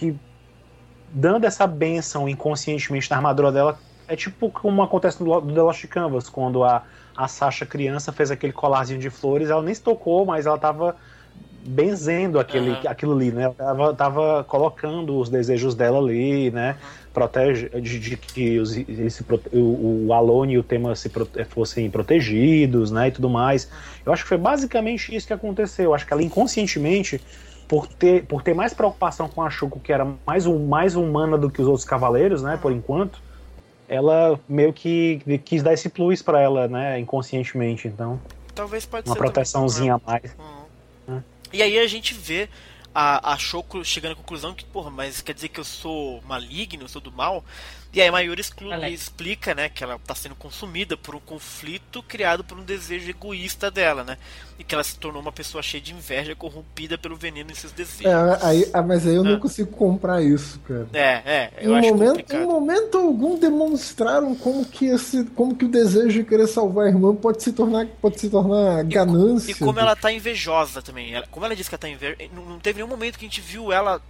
[0.02, 0.16] que
[1.14, 3.80] dando essa benção inconscientemente na armadura dela.
[4.08, 6.84] É tipo como acontece no, no The Lost Canvas, quando a,
[7.16, 10.96] a Sasha criança fez aquele colarzinho de flores, ela nem se tocou, mas ela tava
[11.64, 12.80] benzendo aquele, uhum.
[12.88, 13.54] aquilo ali, né?
[13.60, 16.76] Ela tava, colocando os desejos dela ali, né?
[17.14, 21.12] Protege, de, de que os, se, o, o Alone e o tema se,
[21.50, 23.10] fossem protegidos, né?
[23.10, 23.70] E tudo mais.
[24.04, 25.86] Eu acho que foi basicamente isso que aconteceu.
[25.86, 27.22] Eu acho que ela inconscientemente,
[27.72, 31.50] por ter, por ter mais preocupação com a Shuko, que era mais, mais humana do
[31.50, 32.60] que os outros cavaleiros, né?
[32.62, 33.22] Por enquanto
[33.88, 38.20] ela meio que quis dar esse plus para ela, né, inconscientemente, então.
[38.54, 40.36] Talvez pode uma ser proteçãozinha a mais.
[40.38, 41.16] Uhum.
[41.16, 41.24] Né?
[41.54, 42.50] E aí a gente vê
[42.94, 46.84] a, a Shoko chegando à conclusão que, porra, mas quer dizer que eu sou maligno,
[46.84, 47.42] eu sou do mal?
[47.94, 48.42] E aí a Mayuri
[48.94, 53.70] explica, né, que ela está sendo consumida por um conflito criado por um desejo egoísta
[53.70, 54.18] dela, né?
[54.58, 57.74] E que ela se tornou uma pessoa cheia de inveja, corrompida pelo veneno em seus
[57.74, 58.06] desejos.
[58.06, 59.32] É, aí, ah, mas aí eu ah.
[59.32, 60.88] não consigo comprar isso, cara.
[60.94, 62.42] É, é, eu em acho momento, complicado.
[62.42, 66.90] Em momento algum demonstraram como que esse, como que o desejo de querer salvar a
[66.90, 69.52] irmã pode se tornar, pode se tornar ganância.
[69.52, 71.14] E, e como ela tá invejosa também.
[71.14, 73.28] Ela, como ela disse que ela tá invejosa, não, não teve nenhum momento que a
[73.28, 74.02] gente viu ela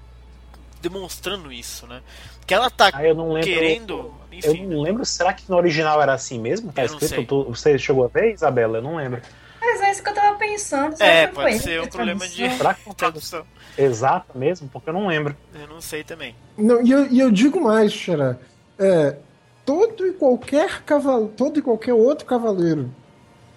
[0.81, 2.01] demonstrando isso, né?
[2.45, 4.13] Que ela tá ah, eu não lembro, querendo.
[4.31, 4.63] Enfim.
[4.63, 6.71] Eu não lembro, será que no original era assim mesmo?
[6.71, 7.23] Tá escrito?
[7.23, 8.77] Tu, você chegou a ver, Isabela?
[8.77, 9.21] Eu não lembro.
[9.59, 10.95] Mas é isso que eu tava pensando.
[10.99, 13.45] É, pode ser um problema de será que tradução.
[13.77, 15.37] Exato mesmo, porque eu não lembro.
[15.53, 16.35] Eu não sei também.
[16.57, 18.37] Não, e eu, e eu digo mais, Xará.
[18.79, 19.15] É,
[19.65, 22.89] todo e qualquer cavalo, todo e qualquer outro cavaleiro,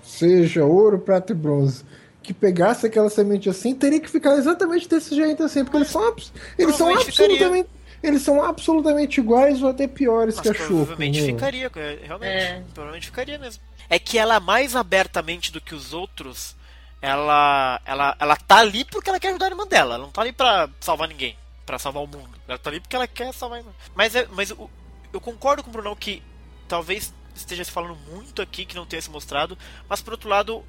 [0.02, 1.84] seja ouro, prata e bronze,
[2.24, 6.14] que pegasse aquela semente assim, teria que ficar exatamente desse jeito assim, porque eles são,
[6.58, 7.68] eles são absolutamente.
[8.02, 10.66] Eles são absolutamente iguais ou até piores Mas que a Chupa.
[10.66, 11.26] Provavelmente né?
[11.26, 11.70] ficaria,
[12.02, 12.30] realmente.
[12.30, 12.62] É.
[12.74, 13.62] Provavelmente ficaria mesmo.
[13.88, 16.54] É que ela, mais abertamente do que os outros,
[17.00, 19.94] ela, ela, ela tá ali porque ela quer ajudar a irmã dela.
[19.94, 22.28] Ela não tá ali pra salvar ninguém, pra salvar o mundo.
[22.46, 23.72] Ela tá ali porque ela quer salvar a irmã.
[23.94, 24.70] Mas, é, mas eu,
[25.10, 26.22] eu concordo com o Brunão que
[26.68, 29.56] talvez esteja se falando muito aqui que não tenha se mostrado,
[29.88, 30.62] mas por outro lado,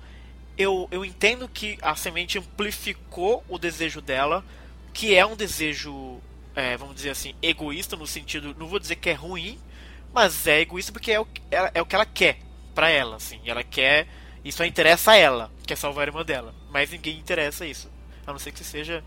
[0.58, 4.44] eu, eu entendo que a semente amplificou o desejo dela,
[4.94, 6.20] que é um desejo,
[6.56, 9.60] é, vamos dizer assim, egoísta no sentido, não vou dizer que é ruim,
[10.14, 12.40] mas é egoísta porque é o, é, é o que ela quer
[12.74, 13.40] para ela, assim.
[13.46, 14.08] Ela quer,
[14.44, 17.90] isso interessa a ela, quer salvar a irmã dela, mas ninguém interessa isso,
[18.26, 19.04] a não ser que seja,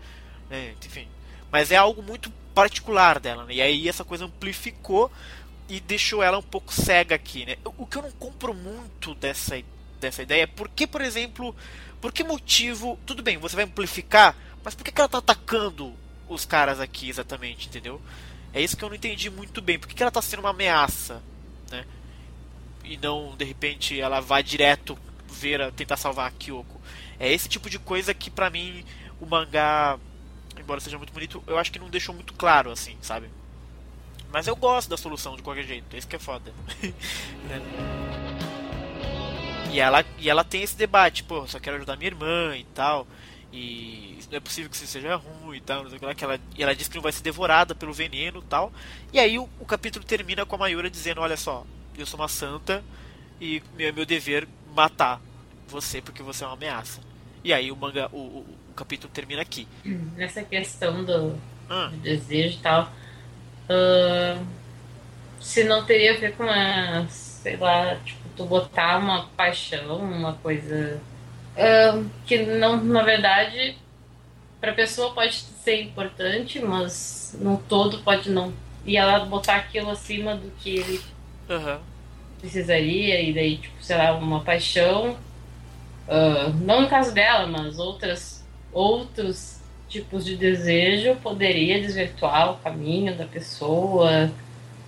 [0.49, 1.07] né, enfim.
[1.51, 3.55] Mas é algo muito particular dela, né?
[3.55, 5.11] E aí essa coisa amplificou
[5.67, 7.57] e deixou ela um pouco cega aqui, né?
[7.65, 10.47] O que eu não compro muito dessa ideia dessa ideia.
[10.47, 11.55] Por que, por exemplo,
[12.01, 12.97] por que motivo.
[13.05, 15.93] Tudo bem, você vai amplificar, mas por que, que ela tá atacando
[16.27, 18.01] os caras aqui exatamente, entendeu?
[18.53, 19.77] É isso que eu não entendi muito bem.
[19.77, 21.21] Por que, que ela tá sendo uma ameaça,
[21.69, 21.85] né?
[22.83, 24.97] E não, de repente, ela vai direto
[25.27, 26.79] ver, tentar salvar a Kyoko.
[27.19, 28.83] É esse tipo de coisa que, pra mim,
[29.19, 29.99] o mangá,
[30.57, 33.29] embora seja muito bonito, eu acho que não deixou muito claro, assim, sabe?
[34.31, 36.53] Mas eu gosto da solução de qualquer jeito, é isso que é foda.
[36.83, 38.38] é.
[39.71, 43.07] E ela, e ela tem esse debate, pô, só quero ajudar minha irmã e tal.
[43.51, 45.85] E não é possível que isso seja ruim e tal.
[46.15, 48.71] Que ela, e ela diz que não vai ser devorada pelo veneno e tal.
[49.11, 51.65] E aí o, o capítulo termina com a Mayura dizendo: Olha só,
[51.97, 52.83] eu sou uma santa
[53.41, 55.21] e meu, meu dever matar
[55.67, 57.01] você porque você é uma ameaça.
[57.43, 59.67] E aí o manga, o, o, o capítulo termina aqui.
[60.15, 61.35] Nessa questão do,
[61.69, 61.87] ah.
[61.87, 62.91] do desejo e tal,
[63.69, 64.45] uh,
[65.39, 70.31] se não teria a ver com a, sei lá, tipo, tu botar uma paixão, uma
[70.33, 71.01] coisa
[71.57, 73.75] uh, que não, na verdade,
[74.61, 78.53] para a pessoa pode ser importante, mas no todo pode não.
[78.85, 81.01] E ela botar aquilo acima do que ele
[81.49, 81.79] uhum.
[82.39, 85.17] precisaria, e daí, tipo, sei lá, uma paixão.
[86.07, 89.59] Uh, não no caso dela, mas outras, outros
[89.89, 94.31] tipos de desejo poderia desvirtuar o caminho da pessoa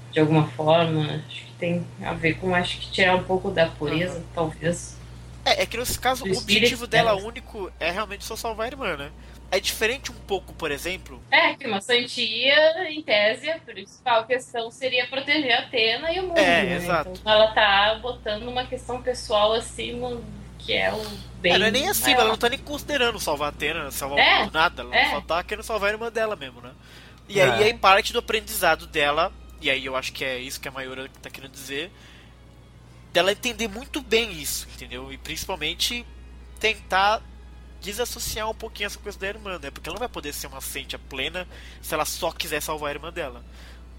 [0.09, 1.21] de alguma forma.
[1.27, 4.25] Acho que tem a ver com, acho que tirar um pouco da pureza, uhum.
[4.33, 4.97] talvez.
[5.45, 8.69] É, é que nesse caso o objetivo dela dela único é realmente só salvar a
[8.69, 9.11] irmã, né?
[9.51, 11.21] É diferente um pouco, por exemplo.
[11.29, 16.23] É, que uma santia, em tese, a principal questão seria proteger a Atena e o
[16.23, 16.37] mundo.
[16.37, 16.75] É, né?
[16.77, 17.11] exato.
[17.19, 20.21] Então ela tá botando uma questão pessoal acima
[20.57, 21.03] que é o
[21.39, 21.53] bem.
[21.53, 24.37] É, não é nem assim, ela não tá nem considerando salvar a Atena, salvar é,
[24.37, 24.83] o mundo, nada.
[24.83, 25.09] Ela é.
[25.11, 26.71] só tá querendo salvar a irmã dela mesmo, né?
[27.27, 27.43] E é.
[27.43, 29.31] aí, aí parte do aprendizado dela
[29.61, 31.91] e aí eu acho que é isso que a Mayura tá querendo dizer,
[33.13, 35.13] dela entender muito bem isso, entendeu?
[35.13, 36.05] E principalmente
[36.59, 37.21] tentar
[37.79, 39.69] desassociar um pouquinho essa coisa da irmã, né?
[39.71, 41.47] Porque ela não vai poder ser uma Sentia plena
[41.81, 43.43] se ela só quiser salvar a irmã dela.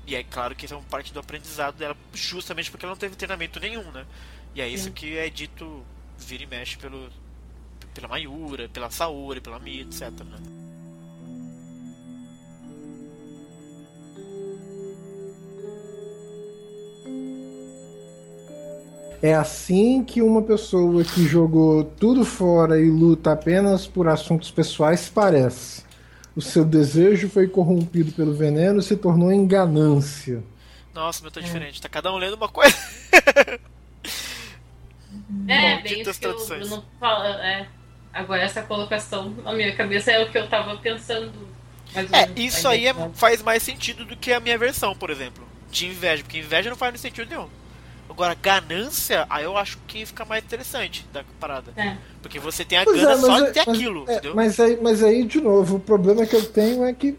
[0.07, 2.99] E é claro que isso é uma parte do aprendizado dela, justamente porque ela não
[2.99, 4.05] teve treinamento nenhum, né?
[4.55, 5.85] E é isso que é dito,
[6.19, 7.09] vira e mexe pelo,
[7.95, 10.62] pela Mayura, pela Saori, pela Mi, etc, né?
[19.23, 25.09] É assim que uma pessoa que jogou tudo fora e luta apenas por assuntos pessoais
[25.09, 25.85] parece.
[26.35, 30.43] O seu desejo foi corrompido pelo veneno e se tornou em ganância.
[30.93, 31.81] Nossa, meu tá diferente.
[31.81, 32.77] Tá cada um lendo uma coisa.
[35.49, 36.59] É, Malditas bem isso que o.
[36.59, 37.29] Bruno fala.
[37.47, 37.67] É.
[38.13, 41.33] Agora, essa colocação na minha cabeça é o que eu tava pensando.
[41.95, 45.47] É, isso aí é- faz mais sentido do que a minha versão, por exemplo.
[45.71, 47.49] De inveja, porque inveja não faz sentido nenhum.
[48.13, 51.73] Agora, ganância, aí eu acho que fica mais interessante da parada.
[51.77, 51.97] É.
[52.21, 54.13] Porque você tem a Pois é, gana mas só é- de ter mas- aquilo, é,
[54.13, 54.35] entendeu?
[54.35, 57.19] mas, aí, mas aí, de novo, o problema que eu tenho é que,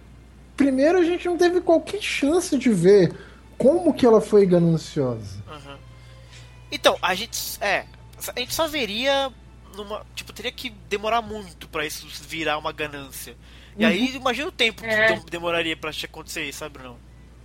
[0.55, 3.11] primeiro, a gente não teve qualquer chance de ver
[3.57, 5.43] como que ela foi gananciosa.
[5.49, 5.77] Aham.
[6.71, 7.39] Então, a gente.
[7.59, 7.85] É.
[8.35, 9.31] A gente só veria
[9.75, 10.05] numa.
[10.15, 13.35] Tipo, teria que demorar muito pra isso virar uma ganância.
[13.77, 15.07] E aí, imagina o tempo É.
[15.07, 16.95] que dem- demoraria pra isso acontecer, sabe, não?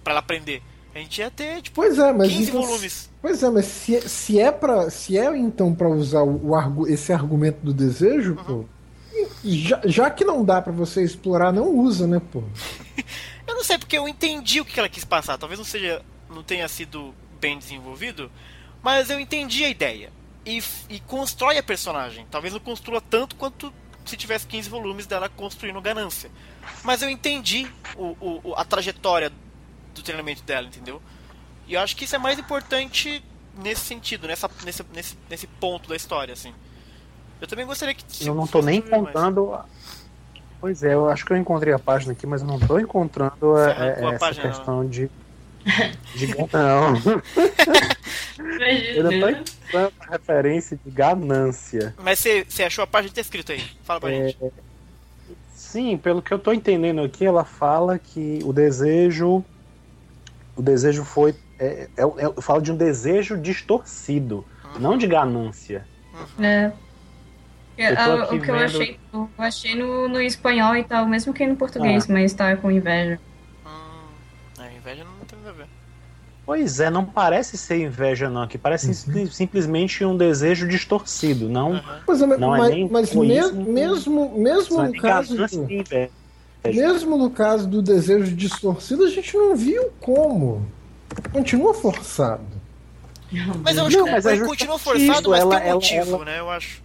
[0.05, 0.63] Pra ela aprender.
[0.99, 3.11] A gente ia ter, tipo, Pois é, mas 15 então, volumes.
[3.23, 6.87] Pois é, mas se, é- se é para se é então pra usar o, o
[6.89, 8.65] esse argumento do desejo, pô,
[9.45, 12.43] já, já que não dá pra você explorar, não usa, né, pô?
[13.47, 15.39] Eu não sei porque eu entendi o que ela quis passar.
[15.39, 18.31] Talvez não seja, não tenha sido bem desenvolvido,
[18.83, 20.11] mas eu entendi a ideia
[20.45, 22.27] e, e constrói a personagem.
[22.31, 23.73] Talvez não construa tanto quanto
[24.05, 26.31] se tivesse 15 volumes dela construindo ganância.
[26.85, 27.67] Mas eu entendi
[27.97, 28.15] o-
[28.45, 29.33] o- a trajetória
[29.99, 31.01] do treinamento dela, entendeu?
[31.67, 33.23] E eu acho que isso é mais importante
[33.63, 36.53] nesse sentido, nessa, nesse, nesse, nesse ponto da história, assim.
[37.41, 38.27] Eu também gostaria que.
[38.27, 39.03] Eu não tô nem fosse mais.
[39.03, 39.53] encontrando.
[39.55, 39.65] a-
[40.61, 43.55] Pois é, eu acho que eu encontrei a página aqui, mas eu não tô encontrando
[43.55, 45.09] a- arrancou a essa página, questão de.
[46.17, 46.97] de não,
[48.95, 51.95] eu não tô encontrando a referência de ganância.
[52.03, 53.63] Mas você, você achou a página que tá escrito aí?
[53.85, 54.39] Fala pra É, gente.
[55.55, 59.45] Sim, pelo que eu tô entendendo aqui, ela fala que o desejo.
[60.59, 61.37] O desejo foi.
[61.57, 64.45] É, é, é, eu falo de um desejo distorcido,
[64.81, 65.87] não de ganância.
[66.41, 66.73] É.
[67.77, 71.07] É, Eu ah, o que eu vendo- achei, eu achei no, no espanhol e tal,
[71.07, 73.21] mesmo que no português, mas tá com inveja.
[73.65, 75.67] Hum, a inveja não tem nada a ver.
[76.45, 78.49] Pois é, não parece ser inveja, não.
[78.49, 81.81] Que parece sim- simplesmente um desejo distorcido, não.
[82.05, 83.65] Pois é, mas, Não é mas, nem mas me- mesmo,
[84.37, 85.37] mesmo é no caso.
[86.65, 90.67] Mesmo no caso do desejo distorcido, a gente não viu como.
[91.33, 92.45] Continua forçado.
[93.63, 95.75] Mas eu acho Não, que mas é ele continua forçado, isso, mas ela- tem um
[95.75, 96.41] motivo, ela- né?
[96.41, 96.83] Eu acho.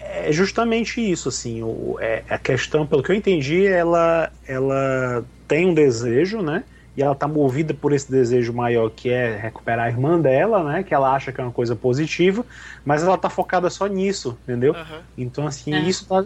[0.00, 1.62] É justamente isso, assim.
[1.62, 6.64] O, é, a questão, pelo que eu entendi, ela, ela tem um desejo, né?
[6.96, 10.82] E ela tá movida por esse desejo maior que é recuperar a irmã dela, né?
[10.82, 12.44] Que ela acha que é uma coisa positiva,
[12.84, 14.74] mas ela tá focada só nisso, entendeu?
[14.74, 15.00] Aham.
[15.16, 15.80] Então, assim, É.
[15.80, 16.24] isso tá.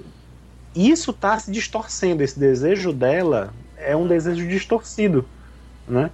[0.75, 2.23] Isso tá se distorcendo.
[2.23, 5.29] Esse desejo dela é um desejo distorcido,
[5.89, 6.11] né?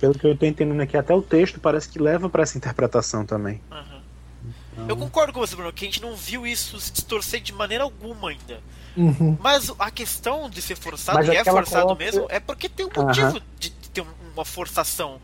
[0.00, 3.24] Pelo que eu tô entendendo aqui, até o texto parece que leva para essa interpretação
[3.24, 3.60] também.
[3.70, 3.96] aham.
[4.74, 7.50] Então, Eu concordo com você, Bruno, que a gente não viu isso se distorcer de
[7.52, 8.60] maneira alguma ainda.
[8.94, 9.36] Uhum.
[9.40, 12.84] Mas a questão de ser forçado, Mas e é forçado coloca- mesmo, é porque tem
[12.86, 15.18] um motivo de ter um- uma forçação.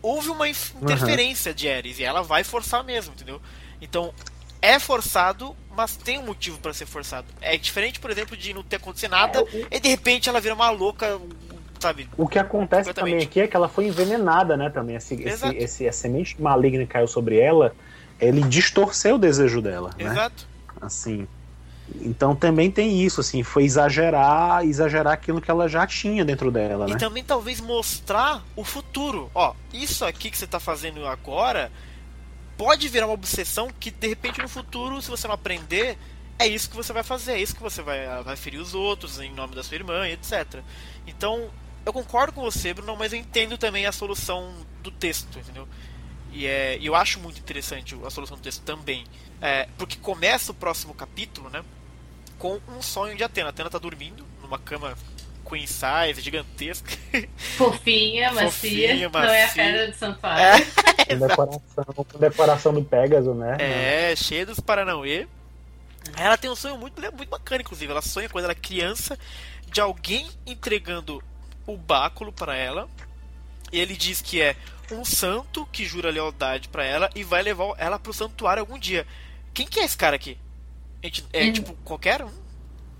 [0.00, 3.40] Houve uma interferência de Ares e ela vai forçar mesmo, entendeu?
[3.80, 4.12] Então,
[4.60, 7.26] é forçado, mas tem um motivo pra ser forçado.
[7.40, 10.70] É diferente, por exemplo, de não ter acontecido nada e de repente ela vira uma
[10.70, 11.20] louca,
[11.78, 12.08] sabe?
[12.16, 14.70] O que acontece também aqui é que ela foi envenenada, né?
[14.70, 17.74] Também esse, esse, esse a semente maligna que caiu sobre ela,
[18.20, 20.10] ele distorceu o desejo dela, né?
[20.10, 20.46] Exato.
[20.80, 21.26] Assim.
[22.02, 26.86] Então também tem isso, assim, foi exagerar, exagerar aquilo que ela já tinha dentro dela,
[26.86, 26.98] E né?
[26.98, 29.30] também talvez mostrar o futuro.
[29.34, 31.72] Ó, isso aqui que você tá fazendo agora
[32.58, 35.96] pode virar uma obsessão que de repente no futuro, se você não aprender,
[36.38, 39.20] é isso que você vai fazer, é isso que você vai, vai ferir os outros
[39.20, 40.60] em nome da sua irmã, etc.
[41.06, 41.50] Então,
[41.86, 45.66] eu concordo com você, Bruno, mas eu entendo também a solução do texto, entendeu?
[46.32, 49.04] E é, eu acho muito interessante a solução do texto também.
[49.40, 51.64] É, porque começa o próximo capítulo, né?
[52.38, 53.50] Com um sonho de Atena.
[53.50, 54.96] Atena tá dormindo numa cama
[55.48, 56.90] queen size, gigantesca.
[57.56, 58.50] Fofinha, macia.
[58.50, 59.64] Fofinha, Não é a macia.
[59.64, 60.66] pedra de santuário.
[61.08, 61.62] Com decoração,
[62.04, 63.56] com decoração do Pégaso, né?
[63.60, 65.26] É, cheia dos Paranauê.
[66.16, 67.90] Ela tem um sonho muito, muito bacana, inclusive.
[67.90, 69.18] Ela sonha quando ela é criança
[69.70, 71.22] de alguém entregando
[71.66, 72.88] o báculo para ela.
[73.72, 74.56] E ele diz que é
[74.90, 79.06] um santo que jura lealdade para ela e vai levar ela pro santuário algum dia.
[79.52, 80.38] Quem que é esse cara aqui?
[81.32, 81.52] É Hum.
[81.52, 82.30] tipo qualquer um?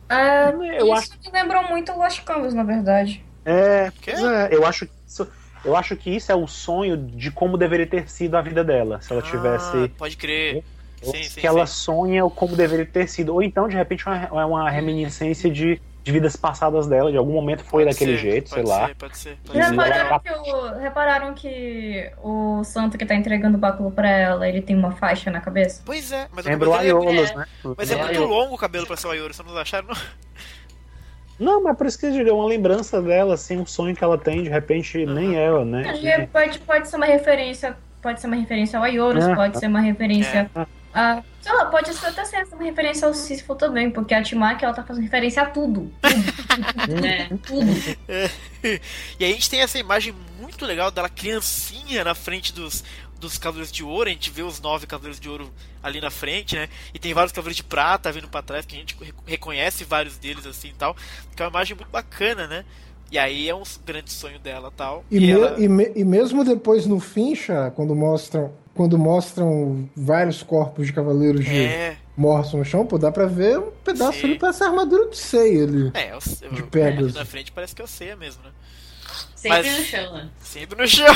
[0.09, 3.25] É, Eu isso me lembrou muito Lost Canvas, na verdade.
[3.45, 5.29] É, é, eu acho que isso,
[5.65, 9.01] eu acho que isso é o sonho de como deveria ter sido a vida dela,
[9.01, 10.65] se ela Ah, tivesse pode crer.
[11.03, 11.67] Sim, acho sim, que ela sim.
[11.67, 13.35] sonha o como deveria ter sido.
[13.35, 17.11] Ou então, de repente, é uma, é uma reminiscência de, de vidas passadas dela.
[17.13, 18.87] De algum momento foi Pode daquele ser, jeito, sei pode lá.
[18.89, 19.71] ser, Pode ser, pode ser.
[19.71, 24.63] Repararam que, o, repararam que o santo que tá entregando o báculo pra ela, ele
[24.63, 25.83] tem uma faixa na cabeça?
[25.85, 27.35] Pois é, mas Lembra o cabelo é, Aiolos, é.
[27.37, 27.47] né?
[27.77, 29.89] mas é É, muito longo o cabelo pra ser o Aioro, vocês não acharam?
[31.39, 31.63] Não?
[31.63, 34.17] Mas por isso que eu digo, é uma lembrança dela, assim, um sonho que ela
[34.19, 35.85] tem, de repente, nem ela, né?
[35.85, 39.35] Pode, pode, pode ser uma referência, pode ser uma referência ao Aioros, É.
[39.35, 40.67] pode ser uma referência É.
[40.95, 41.23] a.
[41.41, 44.75] Sei lá, pode ser até ser uma referência ao Sísifo também, porque a Timaki ela
[44.75, 45.91] tá fazendo referência a tudo.
[47.05, 47.29] É.
[47.47, 47.67] Tudo.
[49.21, 52.83] E aí a gente tem essa imagem muito legal dela criancinha na frente dos,
[53.21, 54.09] dos Cavaleiros de Ouro.
[54.09, 55.51] A gente vê os nove Cavaleiros de Ouro
[55.83, 56.69] ali na frente, né?
[56.93, 60.17] E tem vários Cavaleiros de Prata vindo pra trás, que a gente re- reconhece vários
[60.19, 60.97] deles assim e tal.
[61.37, 62.65] Que é uma imagem muito bacana, né?
[63.13, 65.05] E aí é um grande sonho dela tal.
[65.11, 69.91] E, me- ela- e me- e mesmo depois no fim, Chá, quando mostram, quando mostram
[69.97, 74.21] vários corpos de cavaleiros de É, mortos no chão, pô, dá pra ver um pedaço
[74.21, 74.27] Sim.
[74.29, 75.91] ali pra essa armadura de ceia ali.
[75.95, 78.51] é, eu, eu, De ali na frente parece que eu sei mesmo, né?
[79.35, 80.29] Sempre Mas- no chão, né?
[80.39, 81.13] Sempre no chão.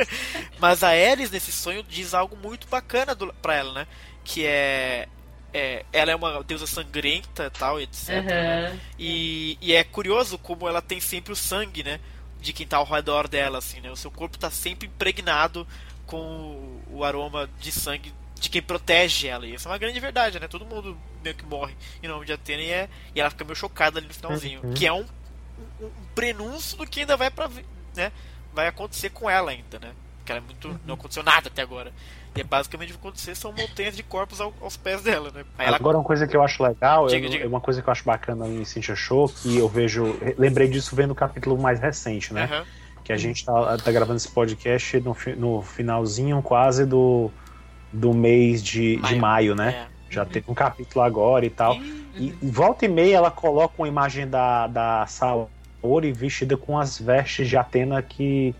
[0.58, 3.86] Mas a Ares, nesse sonho, diz algo muito bacana do, pra ela, né?
[4.24, 5.06] Que é,
[5.52, 5.84] é.
[5.92, 8.08] Ela é uma deusa sangrenta tal, etc.
[8.24, 8.66] né?
[8.70, 8.78] Aham.
[8.98, 12.00] E, e é curioso como ela tem sempre o sangue, né?
[12.40, 13.90] De quem tá ao redor dela, assim, né?
[13.90, 15.66] O seu corpo tá sempre impregnado
[16.16, 19.46] com o aroma de sangue de quem protege ela.
[19.46, 20.46] E isso é uma grande verdade, né?
[20.46, 23.56] Todo mundo meio que morre em nome de Atena e, é, e ela fica meio
[23.56, 24.60] chocada ali no finalzinho.
[24.62, 24.74] Uhum.
[24.74, 25.04] Que é um,
[25.80, 27.64] um, um prenúncio do que ainda vai pra, vi-
[27.96, 28.12] né?
[28.52, 29.92] Vai acontecer com ela ainda, né?
[30.18, 30.78] Porque ela é muito.
[30.84, 31.92] Não aconteceu nada até agora.
[32.34, 35.30] E é basicamente o que vai acontecer são montanhas de corpos ao- aos pés dela,
[35.32, 35.44] né?
[35.58, 37.48] Aí ela Agora, uma coisa que eu acho legal, Diga, eu- diga.
[37.48, 40.18] uma coisa que eu acho bacana em Cynthia Show, que eu vejo.
[40.38, 42.44] Lembrei disso vendo o capítulo mais recente, né?
[42.44, 42.66] Aham.
[43.04, 47.30] Que a gente tá, tá gravando esse podcast no, no finalzinho quase do,
[47.92, 49.20] do mês de de Maio.
[49.20, 49.86] maio, né?
[49.88, 49.92] É.
[50.12, 51.74] Já teve um capítulo agora e tal.
[51.76, 56.78] Ih, E e volta e meia ela coloca uma imagem da, da Saori vestida com
[56.78, 58.54] as vestes de Atena que,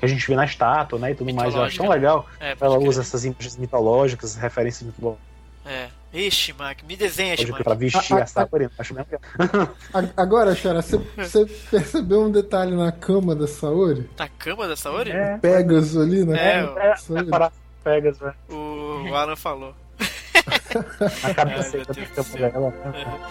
[0.00, 1.12] que a gente vê na estátua, né?
[1.12, 1.54] E tudo mais.
[1.54, 2.26] Eu acho tão Mitológica, legal.
[2.40, 5.22] é, Ela usa essas imagens mitológicas, referências mitológicas
[5.64, 5.88] É.
[6.12, 7.62] Ixi, Mac, me desenha, Shimak.
[7.62, 8.68] pra vestir A- a- a Saori.
[8.78, 9.68] Acho bem legal.
[9.92, 10.98] A- Agora, Xara, você,
[11.70, 14.08] percebeu um detalhe na cama da Saori?
[14.18, 15.10] Na cama da Saori?
[15.10, 17.26] É, Pegasus ali na É, é, da Saori?
[17.26, 17.52] para
[17.84, 18.32] Pegas, né?
[18.48, 19.74] O, Alan falou.
[21.24, 22.70] A cabeça da cama dela.
[22.70, 23.28] né?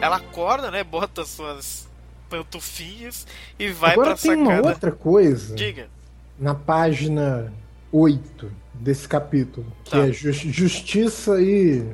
[0.00, 0.84] Ela acorda, né?
[0.84, 1.88] Bota suas
[2.28, 3.26] pantufinhas
[3.58, 4.68] e vai Agora pra tem uma sacada.
[4.68, 5.88] outra coisa Diga.
[6.38, 7.52] Na página
[7.92, 10.06] 8 desse capítulo, que Tá.
[10.06, 11.84] é jus- Justiça e.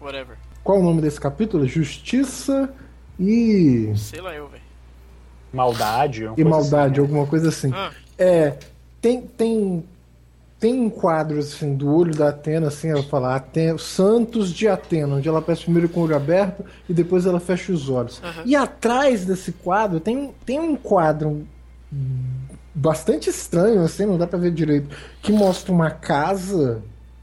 [0.00, 0.36] Whatever.
[0.62, 1.66] Qual o nome desse capítulo?
[1.66, 2.72] Justiça
[3.18, 3.92] e.
[3.96, 4.62] Sei lá eu, velho.
[5.52, 6.24] Maldade.
[6.24, 7.00] e coisa maldade, assim.
[7.00, 7.72] alguma coisa assim.
[7.74, 8.56] Ah, É,
[9.00, 9.84] tem tem
[10.60, 15.16] tem um quadro assim do olho da Atena, assim, ela fala Atena, Santos de Atena,
[15.16, 18.20] onde ela aparece primeiro com o olho aberto e depois ela fecha os olhos.
[18.22, 18.42] Aham.
[18.44, 21.46] E atrás desse quadro tem, tem um quadro
[22.74, 26.82] bastante estranho, assim, não dá pra ver direito, que mostra uma casa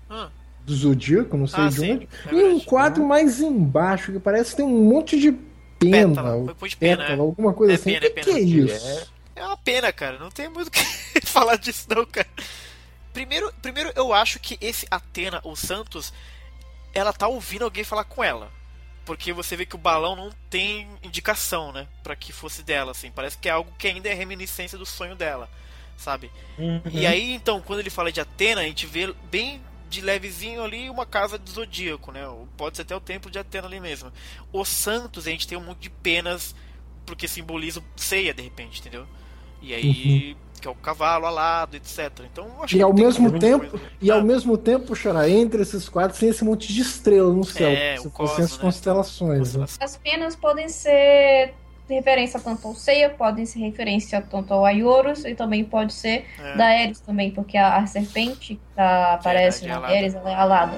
[0.09, 0.29] ah,
[0.65, 4.19] do Zodíaco, não sei Ah, de sim, onde, é e um quadro mais embaixo que
[4.19, 5.31] parece que tem um monte de
[5.79, 7.21] pena, Pétala, ou foi de pena, pétala, é.
[7.21, 7.93] alguma coisa É assim.
[7.93, 8.45] pena, o que, é que é pena.
[8.45, 9.13] isso?
[9.35, 10.19] é uma pena, cara.
[10.19, 10.81] Não tem muito o que
[11.25, 12.27] falar disso, não, cara.
[13.13, 16.13] Primeiro, primeiro, eu acho que esse Atena, o Santos,
[16.93, 18.51] ela tá ouvindo alguém falar com ela.
[19.07, 21.87] Porque você vê que o balão não tem indicação, né?
[22.03, 23.09] Pra que fosse dela, assim.
[23.09, 25.49] Parece que é algo que ainda é reminiscência do sonho dela,
[25.95, 26.29] sabe?
[26.59, 26.81] Uhum.
[26.91, 30.89] E aí, então, quando ele fala de Atena, a gente vê bem de levezinho ali
[30.89, 32.21] uma casa do Zodíaco, né?
[32.57, 34.11] Pode ser até o templo de Atena ali mesmo.
[34.51, 36.53] Os Santos, a gente tem um monte de penas,
[37.05, 39.07] porque simboliza ceia, de repente, entendeu?
[39.61, 42.11] E aí, que é o cavalo alado, etc.
[42.31, 43.85] Então, eu acho E que ao tem mesmo tempo, coisa.
[44.01, 47.43] e ao Ah, mesmo tempo, Xará, entre esses quadros tem esse monte de estrela no
[47.43, 47.69] céu.
[47.69, 48.57] É, se fossem as né?
[48.61, 49.55] constelações.
[49.55, 49.65] né?
[49.79, 51.53] As penas podem ser
[51.89, 56.57] referência tanto ao Seiya, podem ser referência tanto ao Aioros e também pode ser é.
[56.57, 59.79] da Ares também, porque a, a serpente que tá- aparece é na.
[59.87, 60.73] Ares, ela é alada.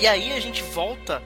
[0.00, 1.20] E aí a gente volta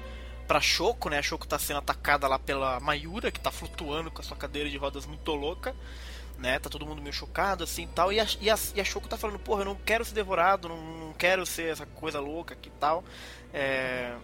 [0.48, 1.18] pra Shoko, né?
[1.18, 4.70] A Shoko tá sendo atacada lá pela Mayura, que tá flutuando com a sua cadeira
[4.70, 5.76] de rodas muito louca,
[6.38, 6.58] né?
[6.58, 8.10] Tá todo mundo meio chocado assim tal.
[8.10, 10.70] E a, e a, e a Shoko tá falando, porra, eu não quero ser devorado,
[10.70, 13.04] não, não quero ser essa coisa louca aqui e tal.
[13.52, 14.14] É...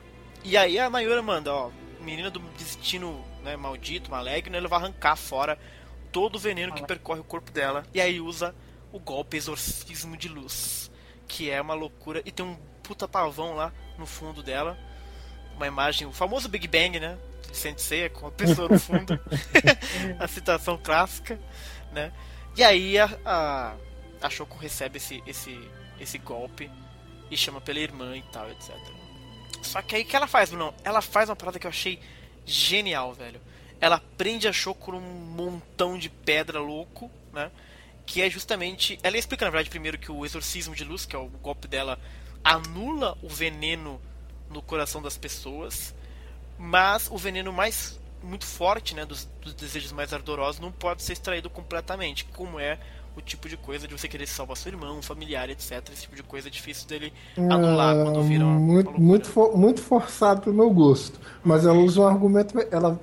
[0.43, 1.71] E aí a Mayura manda, ó,
[2.01, 5.59] menina do destino né, maldito, maligno, ele vai arrancar fora
[6.11, 7.85] todo o veneno que percorre o corpo dela.
[7.93, 8.55] E aí usa
[8.93, 10.91] o golpe exorcismo de luz,
[11.27, 12.23] que é uma loucura.
[12.25, 14.79] E tem um puta pavão lá no fundo dela.
[15.57, 17.19] Uma imagem, o famoso Big Bang, né?
[17.51, 19.19] De Sensei, com a pessoa no fundo.
[20.19, 21.39] a citação clássica,
[21.93, 22.13] né?
[22.57, 23.75] E aí a, a,
[24.23, 25.59] a Shoko recebe esse, esse,
[26.01, 26.71] esse golpe
[27.31, 28.75] e chama pela irmã e tal, etc.
[29.63, 30.73] Só que aí o que ela faz, Bruno?
[30.85, 32.01] Ela faz uma parada que eu achei
[32.47, 33.41] genial, velho.
[33.81, 37.51] Ela prende a Shoko num montão de pedra louco, né?
[38.07, 38.99] Que é justamente.
[39.03, 41.99] Ela explica, na verdade, primeiro que o exorcismo de luz, que é o golpe dela,
[42.45, 44.01] anula o veneno
[44.51, 45.95] no coração das pessoas,
[46.59, 51.13] mas o veneno mais muito forte, né, dos, dos, desejos mais ardorosos, não pode ser
[51.13, 52.79] extraído completamente, como é
[53.17, 55.89] o tipo de coisa de você querer salvar seu irmão, um familiar, etc.
[55.93, 57.13] Esse tipo de coisa é difícil dele
[57.49, 61.21] anular Ah, quando vira uma, muito, muito, for- muito forçado pro meu gosto.
[61.45, 62.55] Mas ela usa um argumento.
[62.71, 62.99] Ela,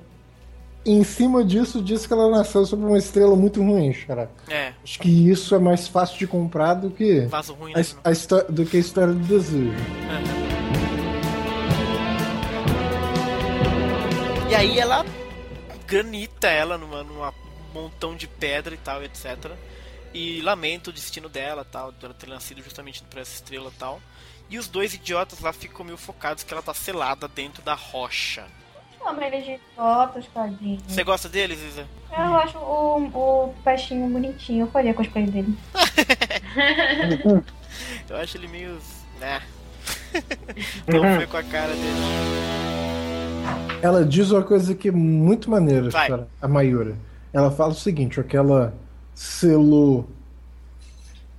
[0.85, 4.29] em cima disso, diz que ela nasceu sob uma estrela muito ruim, cara.
[4.47, 7.85] É, Acho que isso é mais fácil de comprar do que vaso ruim, a, né?
[8.03, 9.73] a histó- do que a história do desejo.
[14.49, 15.05] E aí ela
[15.87, 17.33] granita ela numa, numa
[17.73, 19.51] montão de pedra e tal, etc.
[20.13, 23.99] E lamenta o destino dela, tal, dela ter nascido justamente por essa estrela e tal.
[24.49, 28.45] E os dois idiotas lá ficam meio focados que ela tá selada dentro da rocha.
[29.21, 30.79] Ele de idiotas, tadinho.
[30.87, 31.85] Você gosta deles, Isa?
[32.11, 33.05] Eu acho o,
[33.47, 34.63] o peixinho bonitinho.
[34.65, 35.55] Eu faria cosplay dele.
[38.09, 38.77] Eu acho ele meio.
[39.19, 39.41] né?
[40.87, 42.85] Não foi com a cara dele.
[43.81, 46.07] Ela diz uma coisa que é muito maneira, Vai.
[46.07, 46.95] cara, a Mayura.
[47.31, 48.73] Ela fala o seguinte, ó, que ela
[49.13, 50.09] selou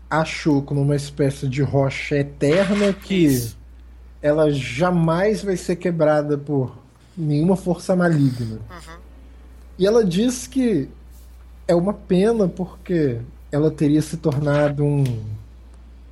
[0.09, 3.59] a Shoko numa espécie de rocha eterna que Isso.
[4.23, 6.79] ela jamais vai ser quebrada por
[7.17, 8.57] nenhuma força maligna.
[8.71, 8.97] Uhum.
[9.79, 10.89] E ela diz que
[11.69, 13.19] é uma pena porque
[13.51, 15.05] ela teria se tornado um,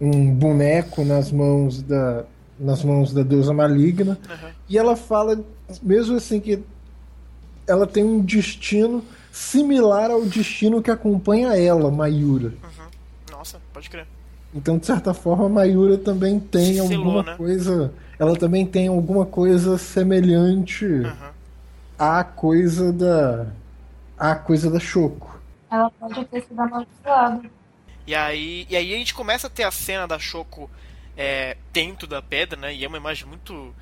[0.00, 2.24] um boneco nas mãos da
[2.58, 4.18] nas mãos da deusa maligna.
[4.28, 4.50] Uhum.
[4.68, 5.42] E ela fala,
[5.82, 6.62] mesmo assim, que
[7.66, 9.02] ela tem um destino
[9.32, 12.48] similar ao destino que acompanha ela, Mayura.
[12.48, 13.36] Uhum.
[13.36, 14.06] Nossa, pode crer.
[14.54, 17.34] Então, de certa forma, Mayura também tem selou, alguma né?
[17.36, 17.92] coisa.
[18.18, 21.30] Ela também tem alguma coisa semelhante Uhum.
[21.98, 23.46] à coisa da.
[24.18, 25.40] à coisa da Choco.
[25.70, 27.42] Ela pode ter sido amaldiçoada.
[28.06, 30.70] E aí, e aí a gente começa a ter a cena da Shoko
[31.16, 32.74] é, dentro da pedra, né?
[32.74, 33.74] E é uma imagem muito.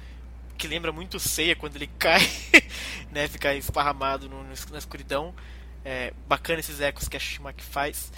[0.56, 2.20] que lembra muito ceia quando ele cai,
[3.10, 3.26] né?
[3.28, 5.34] Fica esparramado no- no- na escuridão.
[5.84, 8.12] É, bacana esses ecos que a Shimaki faz.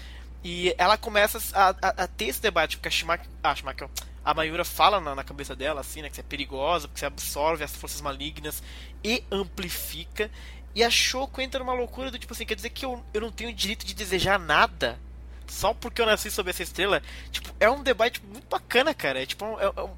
[0.45, 3.27] E ela começa a, a- a ter esse debate, porque a Shimaki.
[3.43, 3.89] Ah, Shimaki, ó,
[4.25, 6.09] a Mayura fala na, na cabeça dela, assim, né?
[6.09, 8.63] Que você é perigosa, porque você absorve as forças malignas
[9.03, 10.31] e amplifica.
[10.75, 13.31] E a Shoko entra numa loucura do tipo assim, quer dizer que eu, eu não
[13.31, 14.99] tenho direito de desejar nada
[15.47, 17.03] só porque eu nasci sob essa estrela.
[17.31, 19.23] Tipo, é um debate muito bacana, cara.
[19.23, 19.91] É tipo, é, é um,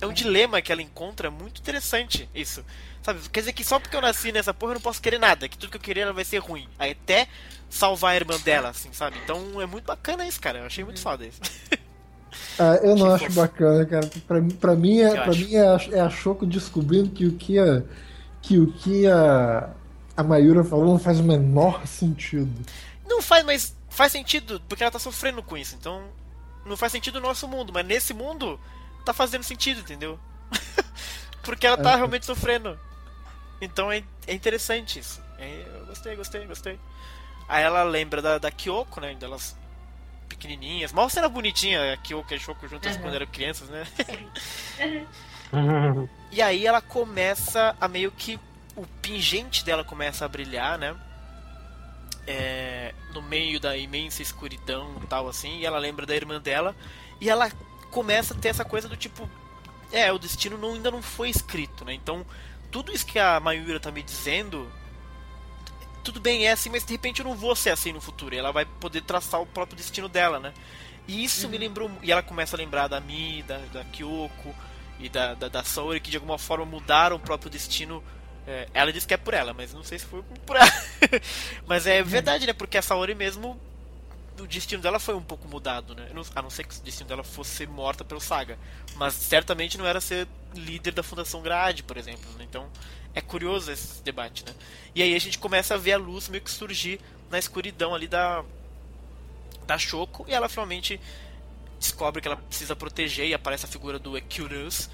[0.00, 2.64] é um dilema que ela encontra muito interessante, isso.
[3.02, 3.20] Sabe?
[3.28, 5.58] Quer dizer que só porque eu nasci nessa porra eu não posso querer nada, que
[5.58, 6.68] tudo que eu querer vai ser ruim.
[6.78, 7.28] Aí até
[7.68, 9.18] salvar a irmã dela, assim, sabe?
[9.22, 10.60] Então é muito bacana isso, cara.
[10.60, 11.40] Eu achei muito foda isso.
[12.58, 14.10] Ah, eu não acho bacana, cara.
[14.26, 15.40] Pra, pra mim, é, pra acho.
[15.40, 17.82] mim é, a, é a Choco descobrindo que o que a,
[18.40, 19.70] que o que a,
[20.16, 22.52] a Mayura falou não faz o menor sentido.
[23.06, 25.74] Não faz, mas faz sentido, porque ela tá sofrendo com isso.
[25.74, 26.02] Então,
[26.64, 28.58] não faz sentido no nosso mundo, mas nesse mundo
[29.04, 30.18] tá fazendo sentido, entendeu?
[31.42, 31.96] porque ela tá É.
[31.96, 32.78] realmente sofrendo.
[33.60, 35.20] Então é, é interessante isso.
[35.38, 36.80] É, eu gostei, gostei, gostei.
[37.48, 39.14] Aí ela lembra da, da Kyoko, né?
[39.14, 39.56] Delas
[40.48, 40.92] pequenininhas.
[40.92, 43.02] Mal cena bonitinha, a Kyoko e a Shoko juntas Uhum.
[43.02, 43.86] quando eram crianças, né?
[45.52, 46.08] Uhum.
[46.30, 48.38] E aí ela começa a meio que.
[48.76, 50.96] O pingente dela começa a brilhar, né?
[52.26, 55.58] É, no meio da imensa escuridão e tal, assim.
[55.60, 56.74] E ela lembra da irmã dela.
[57.20, 57.50] E ela
[57.92, 59.28] começa a ter essa coisa do tipo.
[59.92, 61.94] É, o destino não- ainda não foi escrito, né?
[61.94, 62.26] Então,
[62.70, 64.68] tudo isso que a Mayura tá me dizendo.
[66.04, 68.34] Tudo bem, é assim, mas de repente eu não vou ser assim no futuro.
[68.34, 70.52] E ela vai poder traçar o próprio destino dela, né?
[71.08, 71.90] E isso me lembrou.
[72.02, 74.54] E ela começa a lembrar da Mi, da, da Kyoko
[75.00, 78.04] e da, da, da Saori, que de alguma forma mudaram o próprio destino.
[78.46, 80.70] É, ela diz que é por ela, mas não sei se foi por ela.
[81.66, 82.52] mas é verdade, né?
[82.52, 83.58] Porque a Saori mesmo
[84.38, 86.08] o destino dela foi um pouco mudado, né?
[86.34, 88.58] a não ser que o destino dela fosse ser morta pelo Saga.
[88.96, 92.30] Mas certamente não era ser líder da Fundação Grade, por exemplo.
[92.36, 92.44] Né?
[92.48, 92.68] Então
[93.14, 94.52] é curioso esse debate, né?
[94.94, 97.00] E aí a gente começa a ver a luz meio que surgir
[97.30, 98.44] na escuridão ali da
[99.66, 101.00] da Shoko e ela finalmente
[101.78, 104.90] descobre que ela precisa proteger e aparece a figura do Equirus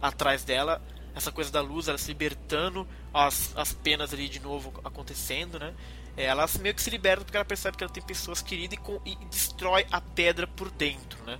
[0.00, 0.80] atrás dela.
[1.14, 5.74] Essa coisa da luz, ela se libertando, as, as penas ali de novo acontecendo, né?
[6.16, 8.80] É, ela meio que se liberta porque ela percebe que ela tem pessoas queridas e,
[8.80, 11.38] com, e destrói a pedra por dentro, né?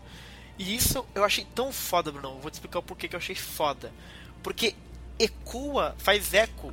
[0.59, 2.39] E isso eu achei tão foda, Bruno.
[2.41, 3.93] Vou te explicar o porquê que eu achei foda.
[4.43, 4.75] Porque
[5.25, 6.73] ecoa, faz eco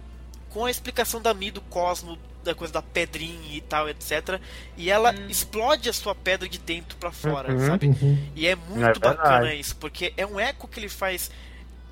[0.49, 4.39] com a explicação da Mi do Cosmo, da coisa da pedrinha e tal, etc.
[4.75, 5.27] E ela hum.
[5.27, 7.87] explode a sua pedra de dentro para fora, uhum, sabe?
[7.87, 8.31] Uhum.
[8.35, 11.29] E é muito é bacana isso, porque é um eco que ele faz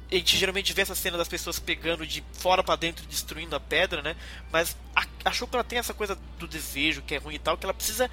[0.10, 3.60] a gente geralmente vê essa cena das pessoas pegando de fora para dentro, destruindo a
[3.60, 4.16] pedra, né?
[4.52, 7.58] Mas a, achou que ela tem essa coisa do desejo, que é ruim e tal,
[7.58, 8.10] que ela precisa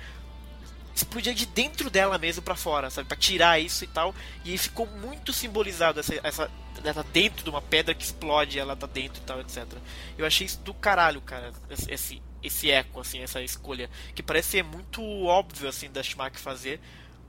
[0.94, 3.06] explodir de dentro dela mesmo para fora, sabe?
[3.06, 4.12] Para tirar isso e tal.
[4.44, 6.50] E ficou muito simbolizado essa, essa
[6.84, 9.64] ela tá dentro de uma pedra que explode, ela tá dentro e tal, etc.
[10.18, 11.52] Eu achei isso do caralho, cara,
[11.88, 13.88] esse, esse eco, assim, essa escolha.
[14.14, 16.80] Que parece ser muito óbvio, assim, da Schumacher fazer.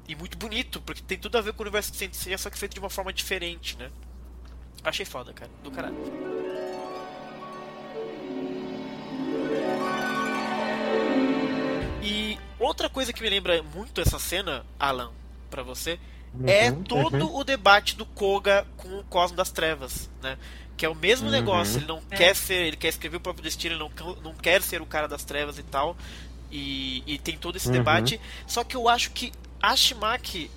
[0.07, 2.57] E muito bonito, porque tem tudo a ver com o universo de Sensei, só que
[2.57, 3.89] feito de uma forma diferente, né?
[4.83, 5.49] Achei foda, cara.
[5.63, 5.95] Do caralho.
[12.03, 15.11] E outra coisa que me lembra muito essa cena, Alan,
[15.49, 15.99] para você,
[16.39, 17.37] uhum, é todo uhum.
[17.37, 20.37] o debate do Koga com o Cosmo das Trevas, né?
[20.77, 21.31] Que é o mesmo uhum.
[21.31, 22.15] negócio, ele não é.
[22.15, 25.07] quer ser, ele quer escrever o próprio destino, ele não, não quer ser o cara
[25.07, 25.95] das trevas e tal.
[26.51, 27.73] E, e tem todo esse uhum.
[27.73, 28.19] debate.
[28.45, 29.31] Só que eu acho que
[29.61, 30.51] a Shimaki,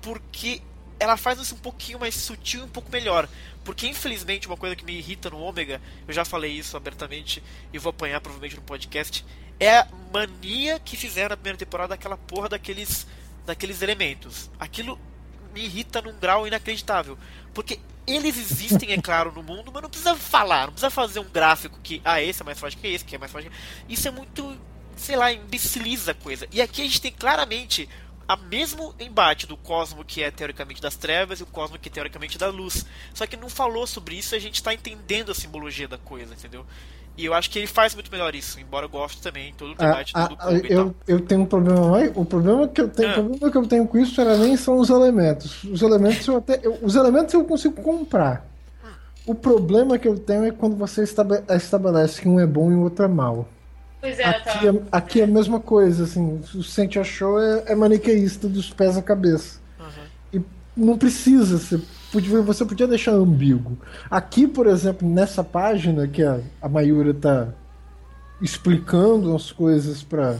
[0.00, 0.62] porque
[0.98, 3.28] ela faz isso um pouquinho mais sutil e um pouco melhor.
[3.64, 7.42] Porque, infelizmente, uma coisa que me irrita no Ômega, eu já falei isso abertamente
[7.72, 9.24] e vou apanhar provavelmente no podcast,
[9.58, 13.06] é a mania que fizeram na primeira temporada daquela porra daqueles,
[13.46, 14.50] daqueles elementos.
[14.58, 14.98] Aquilo
[15.54, 17.16] me irrita num grau inacreditável.
[17.54, 21.28] Porque eles existem, é claro, no mundo, mas não precisa falar, não precisa fazer um
[21.28, 23.50] gráfico que, ah, esse é mais forte que esse, que é mais forte.
[23.88, 24.56] Isso é muito,
[24.96, 26.46] sei lá, imbeciliza a coisa.
[26.52, 27.88] E aqui a gente tem claramente
[28.26, 31.92] a mesmo embate do cosmo que é teoricamente das trevas e o cosmo que é
[31.92, 32.84] teoricamente da luz.
[33.12, 36.34] Só que não falou sobre isso e a gente está entendendo a simbologia da coisa,
[36.34, 36.66] entendeu?
[37.16, 39.74] E eu acho que ele faz muito melhor isso, embora eu goste também todo o
[39.76, 42.10] debate ah, do, ah, eu, eu tenho um problema mais.
[42.14, 43.14] O problema que eu tenho, ah.
[43.14, 45.62] problema que eu tenho com isso era nem são os elementos.
[45.64, 46.58] Os elementos eu até.
[46.62, 48.44] Eu, os elementos eu consigo comprar.
[49.26, 52.82] O problema que eu tenho é quando você estabelece que um é bom e o
[52.82, 53.48] outro é mal.
[54.00, 57.74] Pois é, aqui, é, aqui é a mesma coisa, assim, o Sente achou é, é
[57.74, 59.58] maniqueísta dos pés à cabeça.
[59.80, 60.40] Uhum.
[60.40, 60.44] E
[60.76, 61.80] não precisa, você
[62.12, 63.78] podia, você podia deixar ambíguo.
[64.10, 67.48] Aqui, por exemplo, nessa página que a, a Mayura tá
[68.40, 70.38] explicando as coisas para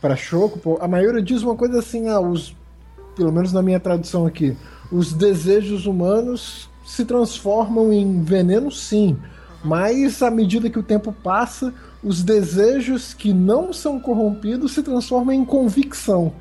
[0.00, 2.54] para Choco, a Mayura diz uma coisa assim, ah, os,
[3.16, 4.56] pelo menos na minha tradução aqui,
[4.92, 9.16] os desejos humanos se transformam em veneno sim,
[9.64, 11.72] mas à medida que o tempo passa,
[12.04, 16.32] os desejos que não são corrompidos se transformam em convicção.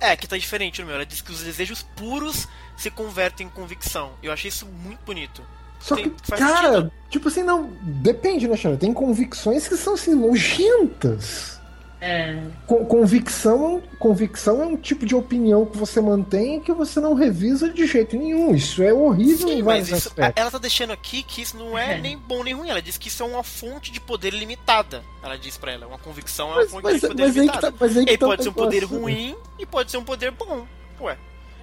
[0.00, 0.96] É, que tá diferente no meu.
[0.96, 2.46] Ela diz que os desejos puros
[2.76, 4.12] se convertem em convicção.
[4.22, 5.42] Eu achei isso muito bonito.
[5.80, 6.92] Só Tem, que, cara, sentido.
[7.10, 7.70] tipo assim, não.
[7.82, 8.76] Depende, né, Xana?
[8.76, 11.53] Tem convicções que são assim, nojentas.
[12.00, 12.38] É.
[12.66, 17.70] Convicção, convicção é um tipo de opinião que você mantém e que você não revisa
[17.70, 18.54] de jeito nenhum.
[18.54, 20.40] Isso é horrível Sim, em vários isso, aspectos.
[20.40, 22.68] Ela tá deixando aqui que isso não é, é, nem bom nem ruim.
[22.68, 25.02] Ela diz que isso é uma fonte de poder limitada.
[25.22, 27.72] Ela diz para ela, uma convicção é uma fonte mas, de poder limitada.
[27.72, 30.30] Tá, mas aí e tá pode ser um poder ruim e pode ser um poder
[30.30, 30.66] bom.
[31.00, 31.16] Ué.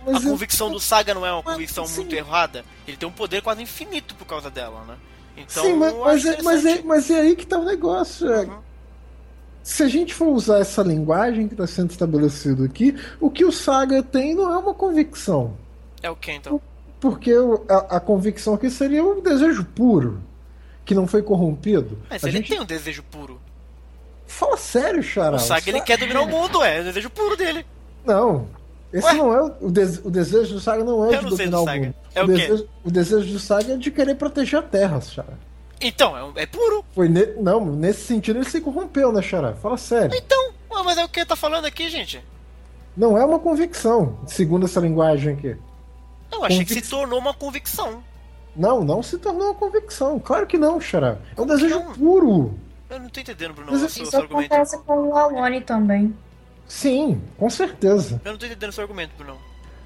[0.04, 2.66] Mas a convicção do Saga não é uma convicção muito errada.
[2.88, 4.98] Ele tem um poder quase infinito por causa dela, né?
[5.38, 8.32] Então, Sim, mas, mas, é, mas, é, mas é aí que tá o negócio.
[8.32, 8.71] É uhum
[9.64, 13.52] se a gente for usar essa linguagem que está sendo estabelecido aqui, o que o
[13.52, 15.56] Saga tem não é uma convicção.
[16.02, 16.60] É o que então?
[17.00, 17.32] Porque
[17.70, 20.22] a, a convicção aqui seria um desejo puro,
[20.84, 21.98] que não foi corrompido.
[22.10, 22.50] Mas a ele gente...
[22.50, 23.40] tem um desejo puro.
[24.26, 25.36] Fala sério, Xará.
[25.36, 27.66] O Saga ele quer dominar o mundo, é, é o desejo puro dele.
[28.06, 28.48] Não.
[28.92, 29.14] Esse Ué?
[29.14, 29.72] não é o, o, o,
[30.12, 31.96] desejo do Saga não é Eu de dominar o mundo.
[32.14, 35.34] É o, o, desejo, o desejo do Saga é de querer proteger a Terra, Xará.
[35.82, 36.86] Então, é, é puro.
[36.94, 37.26] Foi ne...
[37.38, 39.54] Não, nesse sentido ele se corrompeu, né, Xará?
[39.54, 40.16] Fala sério.
[40.16, 40.54] Então,
[40.84, 42.24] mas é o que ele tá falando aqui, gente.
[42.96, 45.58] Não é uma convicção, segundo essa linguagem aqui.
[46.32, 46.76] Eu achei Convic...
[46.76, 48.04] que se tornou uma convicção.
[48.56, 50.20] Não, não se tornou uma convicção.
[50.20, 51.18] Claro que não, Xará.
[51.36, 51.94] É um desejo não?
[51.94, 52.54] puro.
[52.90, 54.54] Eu não tô entendendo, Bruno, Mas, o seu, isso seu argumento.
[54.54, 56.14] acontece com o Alone também.
[56.68, 58.22] Sim, com certeza.
[58.26, 59.38] Eu não tô entendendo o seu argumento, Bruno.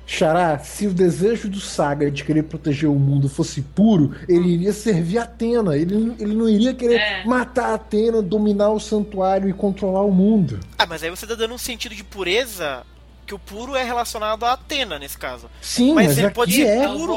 [0.07, 4.71] Xará, se o desejo do Saga de querer proteger o mundo fosse puro, ele iria
[4.71, 5.75] servir a Atena.
[5.75, 7.23] Ele, ele não iria querer É.
[7.25, 10.59] matar a Atena, dominar o santuário e controlar o mundo.
[10.77, 12.85] Ah, mas aí você tá dando um sentido de pureza
[13.25, 15.49] que o puro é relacionado a Atena nesse caso.
[15.59, 16.85] Sim, Mas mas, ele aqui pode ser é.
[16.85, 17.15] Ao puro.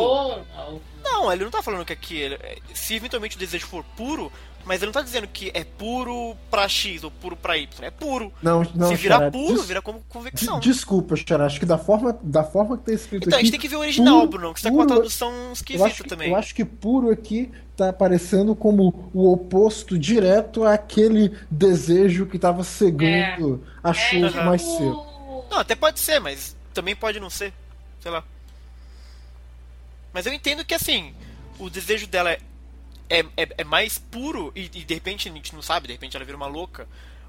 [1.05, 2.17] Não, ele não tá falando que aqui.
[2.17, 2.39] ele-
[2.75, 4.33] Se eventualmente o desejo for puro,
[4.69, 7.85] mas ele não tá dizendo que é puro pra X ou puro pra Y.
[7.85, 8.33] É puro.
[8.43, 10.61] Não, não, Se virar Xará, puro, des- vira como convicção.
[10.61, 13.47] de- Desculpa, Xará, acho que da forma, da forma que tá escrito Então, a aqui.
[13.47, 15.53] gente tem que ver o original, puro- Bruno, que você tá com uma tradução Eu
[15.53, 16.29] esquisita acho, que, também.
[16.31, 22.63] eu acho que puro aqui tá aparecendo como o oposto direto àquele desejo que tava
[22.63, 24.45] cegando a Shulk aham.
[24.45, 24.99] mais cedo.
[24.99, 27.53] O- Não, até pode ser, mas também pode não ser.
[28.01, 28.23] Sei lá.
[30.13, 31.15] Mas eu entendo que assim,
[31.59, 32.37] o desejo dela
[33.09, 36.17] é, é, é- mais puro e, e de repente a gente não sabe, de repente
[36.17, 36.87] ela vira uma louca.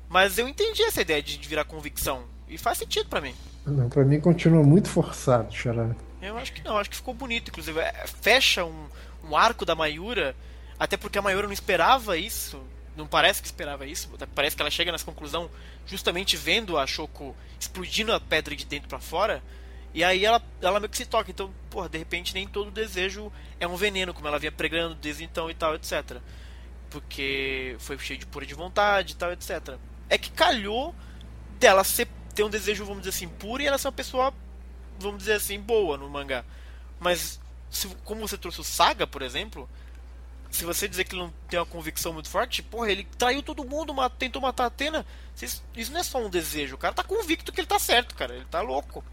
[0.07, 2.23] Mas eu entendi essa ideia de virar convicção.
[2.47, 3.35] E faz sentido pra mim.
[3.65, 5.95] Não, pra mim continua muito forçado, Xará.
[6.19, 7.79] Eu acho que não, acho que ficou bonito, inclusive.
[7.79, 8.87] É, Fecha um,
[9.23, 10.35] um arco da Mayura,
[10.79, 12.59] até porque a Mayura não esperava isso.
[12.97, 14.09] Não parece que esperava isso.
[14.33, 15.49] Parece que ela chega nessa conclusão
[15.85, 19.43] justamente vendo a Shoko explodindo a pedra de dentro pra fora.
[19.93, 21.31] E aí ela, ela meio que se toca.
[21.31, 25.23] Então, porra, de repente nem todo desejo é um veneno, como ela vinha pregando desde
[25.23, 26.21] então e tal, etc.
[26.89, 29.77] Porque foi cheio de pura de vontade e tal, etc.
[30.09, 30.95] É que calhou
[31.59, 34.33] dela ser, ter um desejo, vamos dizer assim, puro e ela ser uma pessoa
[34.99, 36.43] vamos dizer assim, boa no mangá.
[36.99, 37.39] Mas,
[37.69, 39.69] se, como você trouxe o Saga, por exemplo,
[40.51, 43.63] se você dizer que ele não tem uma convicção muito forte, porra, ele traiu todo
[43.63, 45.05] mundo, ma- tentou matar a Atena.
[45.41, 48.15] Isso, isso não é só um desejo, o cara tá convicto que ele tá certo,
[48.15, 48.35] cara.
[48.35, 49.03] Ele tá louco.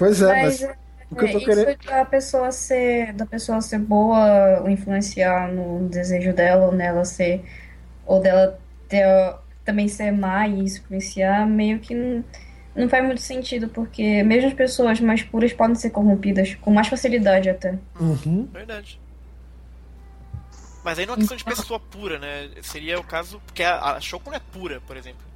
[0.00, 0.76] Pois é, mas, Mas
[1.10, 1.84] o que eu é, tô isso querendo.
[1.84, 7.44] da pessoa ser da pessoa ser boa ou influenciar no desejo dela ou nela ser
[8.06, 8.58] ou dela
[8.88, 9.04] ter,
[9.62, 12.24] também ser má e influenciar meio que não,
[12.74, 16.88] não faz muito sentido porque mesmo as pessoas mais puras podem ser corrompidas com mais
[16.88, 17.78] facilidade até.
[18.00, 18.48] Uhum.
[18.50, 18.98] Verdade.
[20.82, 22.48] Mas aí não é questão de pessoa pura, né?
[22.62, 23.38] Seria o caso.
[23.44, 25.29] Porque a, a Shoko não é pura, por exemplo.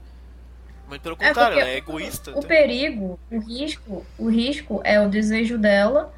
[0.89, 2.33] Muito pelo É, contrário, porque ela é egoísta.
[2.33, 2.47] O até.
[2.49, 6.13] perigo, o risco, o risco é o desejo dela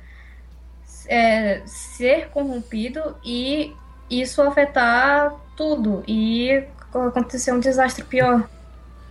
[1.08, 3.72] é, ser corrompido e
[4.10, 8.48] isso afetar tudo e acontecer um desastre pior.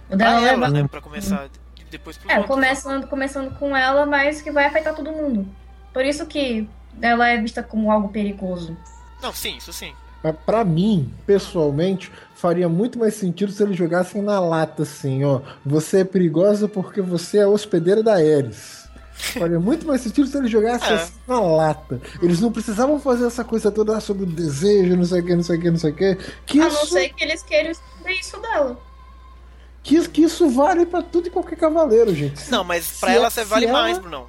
[0.10, 0.88] O dela Pra ela, né?
[0.88, 1.50] Pra começar.
[1.90, 2.54] Depois pros É, outros.
[2.54, 5.48] começando, começando com ela, mas que vai afetar todo mundo.
[5.94, 6.68] Por isso que
[7.02, 8.76] ela é vista como algo perigoso.
[9.22, 9.94] Não, sim, isso sim.
[10.26, 15.40] Mas pra mim, pessoalmente, faria muito mais sentido se eles jogassem na lata, assim, ó.
[15.64, 18.86] Você é perigosa porque você é hospedeira da Ares.
[19.14, 20.94] Faria muito mais sentido se eles jogassem É.
[20.96, 22.02] assim na lata.
[22.24, 25.44] Eles não precisavam fazer essa coisa toda sobre o desejo, não sei o que, não
[25.44, 26.18] sei o que, não sei o que.
[26.48, 28.80] Que A não isso, ser que eles queiram esconder isso dela.
[29.84, 32.42] que, que isso vale pra tudo e qualquer cavaleiro, gente.
[32.42, 34.26] Se- Não, mas pra se ela é- você se vale ela- mais, Brunão.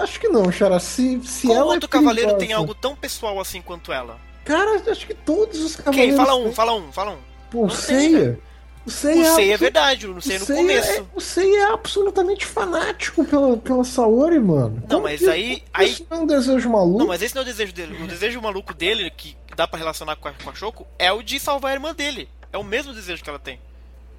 [0.00, 0.78] Acho que não, Xara.
[0.78, 4.16] Se, se Qual ela outro é cavaleiro tem algo tão pessoal assim quanto ela?
[4.44, 5.84] Cara, acho que todos os Quem?
[5.84, 6.16] cavaleiros.
[6.16, 7.18] Fala um, fala um, fala um.
[7.50, 8.38] Pô, o Seiya.
[8.84, 10.90] O Seiya, O Sei é abso- verdade, o Sei é no Seiya começo.
[10.90, 14.76] É, o Seiya é absolutamente fanático pela, pela Saori, mano.
[14.82, 16.98] Não, Como mas que- aí- aí- Isso não é um desejo maluco.
[16.98, 18.02] Não, mas esse não é o desejo dele.
[18.02, 21.22] O desejo maluco dele, que dá pra relacionar com a, com a Shoko, é o
[21.22, 22.28] de salvar a irmã dele.
[22.52, 23.60] É o mesmo desejo que ela tem.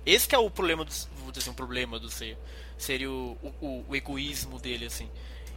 [0.05, 0.91] Esse que é o problema do.
[1.21, 2.37] Vou dizer assim, um problema do Seiya.
[2.77, 5.09] Seria o, o, o egoísmo dele, assim.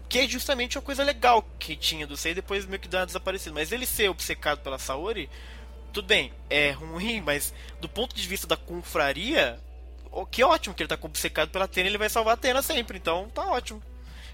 [0.09, 3.01] Que é justamente uma coisa legal que tinha do Seiya e depois meio que dá
[3.01, 3.53] uma desaparecida.
[3.55, 5.29] Mas ele ser obcecado pela Saori,
[5.93, 9.59] tudo bem, é ruim, mas do ponto de vista da confraria,
[10.31, 13.29] que ótimo que ele tá obcecado pela Atena, ele vai salvar a Atena sempre, então
[13.35, 13.83] tá ótimo.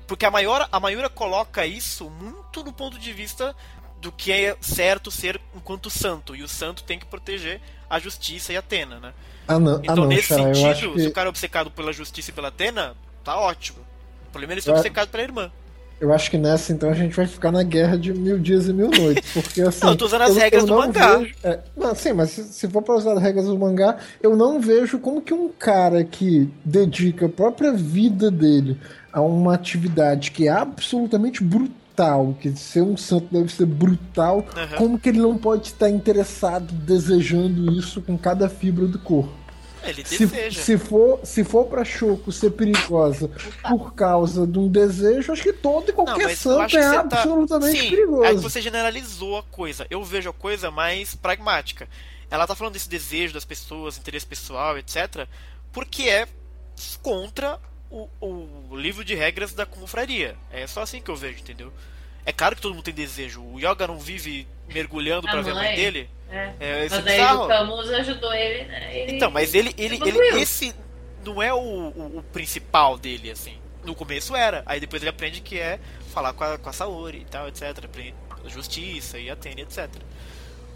[0.07, 3.55] Porque a Mayura, a Mayura coloca isso muito do ponto de vista
[4.01, 6.35] do que é certo ser enquanto santo.
[6.35, 9.15] E o santo tem que proteger a justiça e a Atena, né?
[9.47, 11.93] Ah, não, Então, ah, não nesse eu sentido, se que, o cara é obcecado pela
[11.93, 13.79] justiça e pela Atena, tá ótimo.
[14.27, 15.53] O problema é ele ser Eu- obcecado pela irmã.
[16.03, 18.73] Eu acho que nessa, então, a gente vai ficar na guerra de mil dias e
[18.73, 19.33] mil noites.
[19.33, 19.85] Porque, assim.
[19.85, 21.17] Não, eu tô usando as eu- regras eu do mangá.
[21.19, 24.37] vejo- é, não, sim, mas se, se for pra usar as regras do mangá, eu
[24.37, 28.77] não vejo como que um cara que dedica a própria vida dele
[29.13, 34.77] a uma atividade que é absolutamente brutal, que ser um santo deve ser brutal, Aham.
[34.77, 39.31] como que ele não pode estar interessado, desejando isso com cada fibra do corpo?
[39.85, 40.63] Ele Se, deseja.
[40.63, 43.31] se for se for para Choco ser perigosa
[43.69, 47.79] por causa de um desejo, acho que todo e qualquer eu santo é tá- absolutamente
[47.81, 48.23] Sim, perigoso.
[48.25, 49.87] Aí você generalizou a coisa.
[49.91, 51.89] Eu vejo a coisa mais pragmática.
[52.31, 55.27] Ela tá falando desse desejo das pessoas, interesse pessoal, etc.
[55.73, 56.27] Porque é
[57.03, 57.59] contra
[57.91, 60.37] o, o livro de regras da confraria.
[60.51, 61.73] É só assim que eu vejo, entendeu?
[62.25, 63.43] É claro que todo mundo tem desejo.
[63.43, 66.09] O Yoga não vive mergulhando A pra ver a mãe dele.
[66.31, 66.53] É.
[66.61, 67.45] É, é Mas daí bizarro.
[67.45, 68.97] o Camus ajudou ele, né?
[68.97, 70.39] Ele Então, mas ele, ele, ele, evoluiu.
[70.39, 70.75] esse
[71.25, 73.59] não é o, o, o principal dele, assim.
[73.85, 75.79] No começo era, aí depois ele aprende que é
[76.13, 77.85] falar com a, com a Saori e tal, etc.
[78.47, 79.89] Justiça e Atene, etc.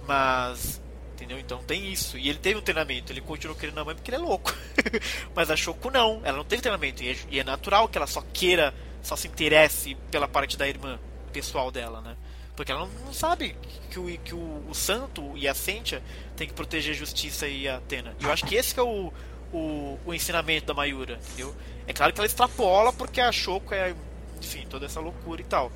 [0.06, 0.80] Mas,
[1.14, 1.38] entendeu?
[1.38, 2.18] Então tem isso.
[2.18, 4.52] E ele teve um treinamento, ele continuou querendo a mãe porque ele é louco.
[5.34, 7.02] Mas a Shoko não, ela não teve treinamento.
[7.02, 10.68] E é, e é natural que ela só queira, só se interesse pela parte da
[10.68, 10.98] irmã
[11.36, 12.16] pessoal dela, né?
[12.56, 13.54] Porque ela não, não sabe
[13.90, 16.02] que, o, que o, o, santo e a Sentia
[16.34, 18.16] tem que proteger a justiça e a Atena.
[18.18, 19.12] E eu acho que esse que é o,
[19.52, 21.54] o, o ensinamento da Mayura, entendeu?
[21.86, 23.94] É claro que ela extrapola porque a Shoko é,
[24.40, 25.70] enfim, toda essa loucura e tal.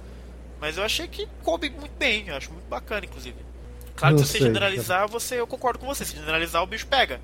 [0.59, 3.37] Mas eu achei que coube muito bem, eu acho muito bacana, inclusive.
[3.95, 6.87] Claro que se você sei, generalizar, você, eu concordo com você, se generalizar o bicho
[6.87, 7.21] pega.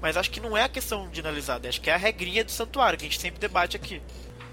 [0.00, 2.50] Mas acho que não é a questão de generalizar, acho que é a regrinha do
[2.50, 4.02] santuário, que a gente sempre debate aqui.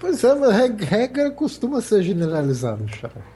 [0.06, 3.26] Pois é, mas regra costuma ser generalizada, cara.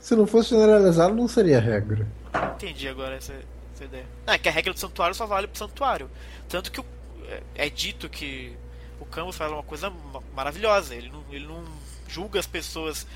[0.00, 2.08] Se não fosse generalizado, não seria regra.
[2.56, 3.32] Entendi agora essa,
[3.72, 4.04] essa ideia.
[4.26, 6.10] Ah, é que a regra do santuário só vale pro santuário.
[6.48, 6.84] Tanto que o,
[7.28, 8.52] é, é dito que
[8.98, 9.92] o Camus fala uma coisa
[10.34, 10.92] maravilhosa.
[10.92, 11.62] Ele não, ele não
[12.08, 13.06] julga as pessoas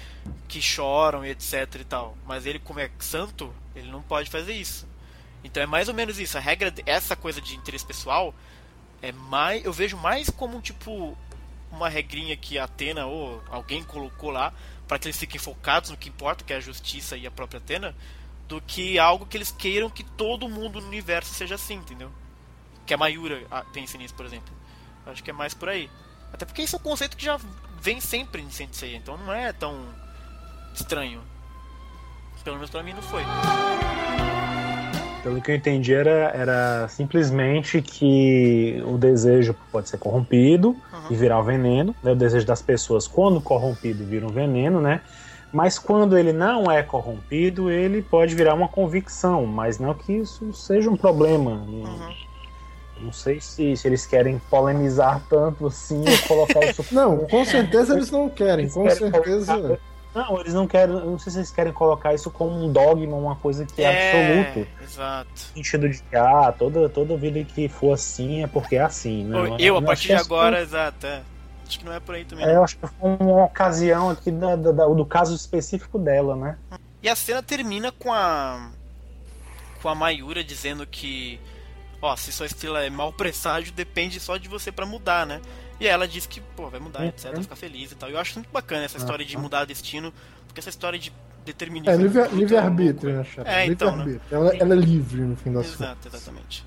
[0.47, 2.17] que choram e etc e tal.
[2.25, 4.87] Mas ele, como é santo, ele não pode fazer isso.
[5.43, 6.39] Então é mais ou menos isso.
[6.39, 8.33] A regra, essa coisa de interesse pessoal,
[9.03, 11.19] é mais, eu vejo mais como tipo
[11.71, 14.53] uma regrinha que a Atena ou alguém colocou lá
[14.87, 17.59] para que eles fiquem focados no que importa, que é a justiça e a própria
[17.59, 17.95] Atena,
[18.47, 22.11] do que algo que eles queiram que todo mundo no universo seja assim, entendeu?
[22.87, 24.55] Que a Mayura pense nisso, por exemplo.
[25.05, 25.91] Acho que é mais por aí.
[26.33, 27.39] Até porque esse é um conceito que já
[27.81, 29.93] vem sempre em Sensei, então não é tão
[30.75, 31.23] estranho.
[32.45, 33.25] Pelo menos pra mim não foi.
[35.27, 41.01] Pelo que eu entendi, era, era simplesmente que o desejo pode ser corrompido uhum.
[41.11, 41.97] e virar o veneno.
[42.01, 42.13] Né?
[42.13, 45.01] O desejo das pessoas, quando corrompido, vira um veneno, né?
[45.53, 50.53] Mas quando ele não é corrompido, ele pode virar uma convicção, mas não que isso
[50.53, 51.55] seja um problema.
[51.55, 52.15] Uhum.
[53.01, 56.85] Não sei se, se eles querem polemizar tanto assim ou colocar isso.
[56.95, 59.55] não, com certeza eles não querem, eles com querem certeza.
[59.57, 59.81] Colocar...
[60.17, 60.95] Não, eles não querem.
[60.95, 64.41] Não sei se eles querem colocar isso como um dogma, uma coisa que é, é
[64.41, 64.69] absoluto.
[64.83, 65.31] Exato.
[65.35, 69.57] Sentido de que, ah, toda, toda vida que for assim é porque é assim, né?
[69.59, 71.07] Eu, a partir de agora, exato.
[71.07, 71.23] É.
[71.67, 72.47] Acho que não é por aí também.
[72.47, 76.35] É, eu acho que foi uma ocasião aqui da, da, da, do caso específico dela,
[76.35, 76.57] né?
[77.03, 78.71] E a cena termina com a.
[79.83, 81.39] com a Mayura dizendo que
[82.01, 85.43] ó, se sua estrela é mau presságio, depende só de você para mudar, né?
[85.79, 88.09] E aí ela diz que, pô, vai mudar, etc, vai ficar feliz e tal.
[88.09, 90.13] Eu acho muito bacana essa história de mudar destino,
[90.47, 91.13] porque essa história de
[91.45, 91.93] determinismo.
[91.93, 93.51] É, livre-arbítrio, livre arbítrio, né, Chapa?
[93.51, 93.97] É, então.
[93.97, 94.21] Né?
[94.31, 96.15] Ela, ela, é livre no fim das Exato, contas.
[96.15, 96.65] exatamente.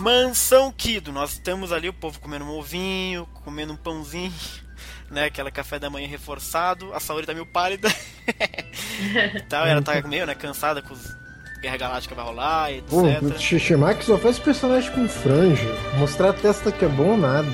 [0.00, 4.32] Mansão Kido, nós estamos ali, o povo comendo um ovinho, comendo um pãozinho
[5.10, 5.24] né?
[5.24, 6.94] Aquela café da manhã reforçado.
[6.94, 7.88] A Saori tá meio pálida.
[9.34, 11.19] então, ela tá meio, né, cansada com os
[11.60, 12.88] Guerra Galáctica vai rolar, etc.
[12.88, 15.68] Pô, Shishimaki só faz personagem com franja.
[15.98, 17.48] Mostrar a testa que é bom nada.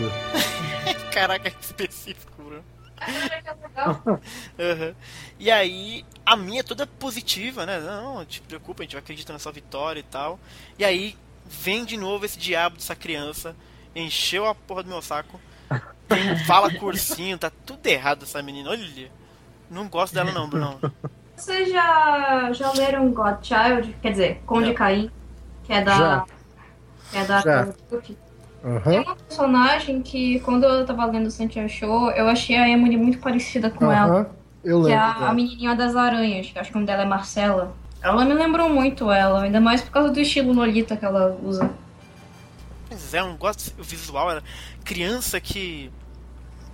[1.13, 2.65] Caraca, que específico, bro.
[4.59, 4.95] uhum.
[5.39, 7.81] E aí, a minha é toda positiva, né?
[7.81, 10.39] Não, não te preocupa, a gente vai acreditar nessa vitória e tal.
[10.79, 13.57] E aí, vem de novo esse diabo dessa criança,
[13.95, 15.41] encheu a porra do meu saco
[16.47, 18.71] fala cursinho, tá tudo errado essa menina.
[18.71, 19.11] Olha,
[19.71, 20.81] não gosto dela não, Bruno.
[21.37, 23.95] Vocês já, já leram Godchild?
[24.01, 25.11] Quer dizer, Conde Caim,
[25.65, 25.99] que é da.
[25.99, 26.25] Já.
[27.11, 27.69] Que é da já.
[28.65, 28.81] Uhum.
[28.81, 32.97] Tem uma personagem que, quando eu tava lendo o Sentia Show, eu achei a Emily
[32.97, 33.93] muito parecida com uhum.
[33.93, 34.31] ela.
[34.65, 34.89] Eu lembro.
[34.89, 37.73] Que é a, a menininha das aranhas, que acho que o nome dela é Marcela.
[38.03, 41.71] Ela me lembrou muito ela, ainda mais por causa do estilo Lolita que ela usa.
[42.89, 44.31] Pois é, eu não gosto do visual.
[44.31, 44.43] Era
[44.85, 45.91] criança que.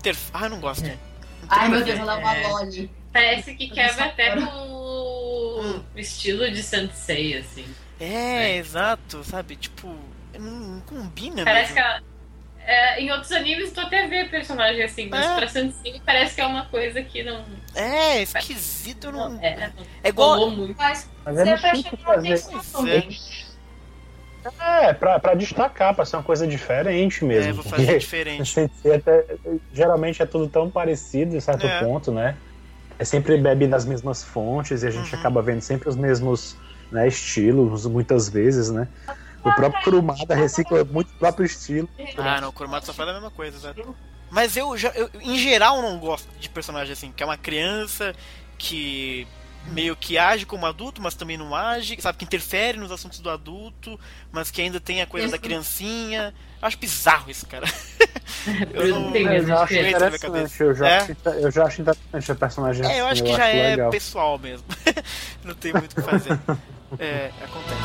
[0.02, 0.16] Ter...
[0.32, 0.86] Ah, eu não gosto.
[0.86, 0.96] É.
[1.48, 2.90] Ai, meu Deus, ela é uma loli.
[3.12, 4.44] Parece que quebra até com
[5.94, 7.64] o estilo de Sensei, assim.
[8.00, 9.56] É, é, exato, sabe?
[9.56, 9.94] Tipo,
[10.38, 11.74] não, não combina Parece mesmo.
[11.74, 12.02] que ela.
[12.64, 15.36] É, em outros animes tu até vê personagem assim, mas é.
[15.36, 17.44] pra Sensei parece que é uma coisa que não.
[17.74, 19.30] É, esquisito, não.
[19.30, 19.72] não é,
[20.02, 20.50] é igual.
[20.50, 20.76] Muito.
[20.78, 23.08] Mas, mas é difícil fazer.
[24.60, 27.50] É, pra, pra destacar, pra ser uma coisa diferente mesmo.
[27.50, 28.70] É, vou fazer diferente.
[28.92, 29.24] Até,
[29.72, 31.80] geralmente é tudo tão parecido em certo é.
[31.80, 32.36] ponto, né?
[32.98, 35.20] É sempre bebe das mesmas fontes e a gente uhum.
[35.20, 36.56] acaba vendo sempre os mesmos
[36.90, 38.88] né, estilos, muitas vezes, né?
[39.44, 41.88] O próprio Kurumada recicla muito o próprio estilo.
[42.16, 43.96] Ah, não, o Kurumada só faz a mesma coisa, exato.
[44.30, 48.14] Mas eu, já, eu, em geral, não gosto de personagem assim, que é uma criança
[48.56, 49.26] que
[49.66, 53.30] meio que age como adulto, mas também não age, sabe, que interfere nos assuntos do
[53.30, 53.98] adulto,
[54.30, 55.36] mas que ainda tem a coisa isso.
[55.36, 56.34] da criancinha.
[56.62, 57.66] Acho bizarro isso, cara.
[58.72, 60.96] eu não tenho eu acho interessante, eu já, é?
[60.98, 63.90] acho, eu já acho interessante a personagem É, eu acho que já é legal.
[63.90, 64.64] pessoal mesmo.
[65.42, 66.38] não tem muito o que fazer.
[67.00, 67.82] é, acontece.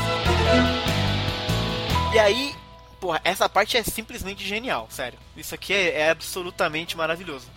[2.14, 2.54] E aí,
[3.00, 5.18] porra, essa parte é simplesmente genial, sério.
[5.36, 7.48] Isso aqui é, é absolutamente maravilhoso.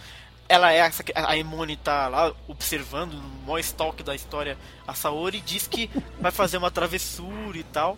[0.49, 4.57] Ela é essa, a Emone tá lá observando no maior stalk da história
[4.87, 5.89] a Saori e diz que
[6.19, 7.95] vai fazer uma travessura e tal.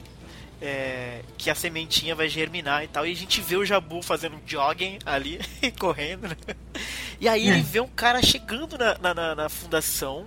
[0.66, 3.06] É, que a sementinha vai germinar e tal.
[3.06, 5.38] E a gente vê o Jabu fazendo jogging ali,
[5.78, 6.30] correndo.
[6.30, 6.56] Né?
[7.20, 10.26] E aí ele vê um cara chegando na, na, na, na fundação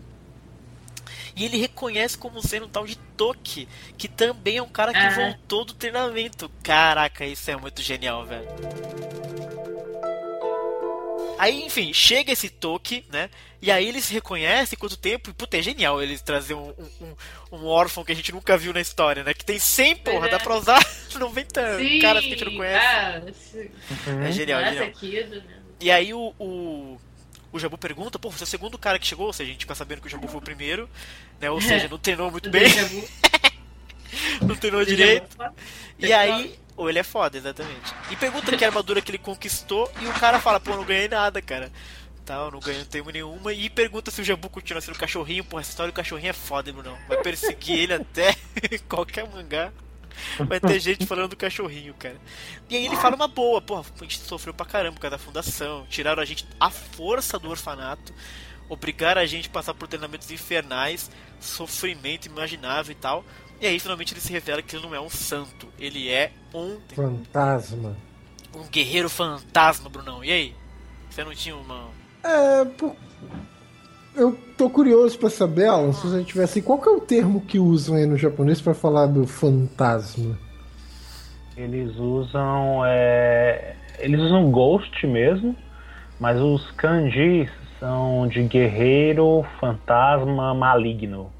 [1.34, 4.98] e ele reconhece como sendo um tal de Toki, que também é um cara que
[4.98, 5.08] Ah.
[5.10, 6.50] voltou do treinamento.
[6.62, 8.46] Caraca, isso é muito genial, velho.
[11.38, 13.28] Aí, enfim, chega esse Toki, né?
[13.60, 15.30] E aí eles reconhecem quanto tempo.
[15.30, 17.14] E, puta, é genial eles trazer um, um,
[17.52, 19.34] um- órfão que a gente nunca viu na história, né?
[19.34, 20.30] Que tem 100, porra, é.
[20.30, 20.80] dá pra usar
[21.18, 22.86] 90 Sim, caras que a gente não conhece.
[22.86, 23.70] Ah, esse-
[24.28, 25.28] É genial, é essa genial.
[25.30, 25.42] do-
[25.80, 27.00] E aí o, o,
[27.52, 29.60] o Jabu pergunta, pô, você é o segundo cara que chegou, ou seja, a gente
[29.62, 30.88] fica sabendo que o Jabu foi o primeiro,
[31.40, 31.50] né?
[31.50, 32.64] Ou seja, não treinou muito bem,
[34.42, 35.36] não treinou direito.
[35.98, 37.94] E aí, ou ele é foda, exatamente.
[38.10, 41.40] E pergunta que armadura que ele conquistou, e o cara fala, pô, não ganhei nada,
[41.40, 41.72] cara.
[42.24, 43.52] Tal, não ganhei, não nenhuma.
[43.52, 45.44] E pergunta se o Jabu continua sendo cachorrinho.
[45.44, 46.98] Pô, essa história do cachorrinho é foda, Brunão.
[47.08, 48.34] Vai perseguir ele até
[48.88, 49.72] qualquer mangá.
[50.40, 52.20] Vai ter gente falando do cachorrinho, cara.
[52.68, 55.22] E aí ele fala uma boa, porra, a gente sofreu pra caramba por causa da
[55.22, 55.86] fundação.
[55.88, 58.12] Tiraram a gente à força do orfanato.
[58.68, 63.24] Obrigaram a gente a passar por treinamentos infernais, sofrimento imaginável e tal.
[63.60, 65.66] E aí finalmente ele se revela que ele não é um santo.
[65.78, 67.96] Ele é um, Fantasma.
[68.54, 70.22] um guerreiro fantasma, Brunão.
[70.24, 70.54] E aí?
[71.10, 71.88] Você não tinha uma.
[72.22, 72.94] É, por...
[74.14, 76.62] Eu tô curioso pra saber, Alan, se você tivesse.
[76.62, 80.38] Qual que é o termo que usam aí no japonês pra falar do fantasma?
[81.56, 82.82] Eles usam.
[82.86, 85.56] é, Eles usam Ghost mesmo,
[86.20, 87.50] mas os kanjis
[87.80, 91.30] são de guerreiro, fantasma, maligno.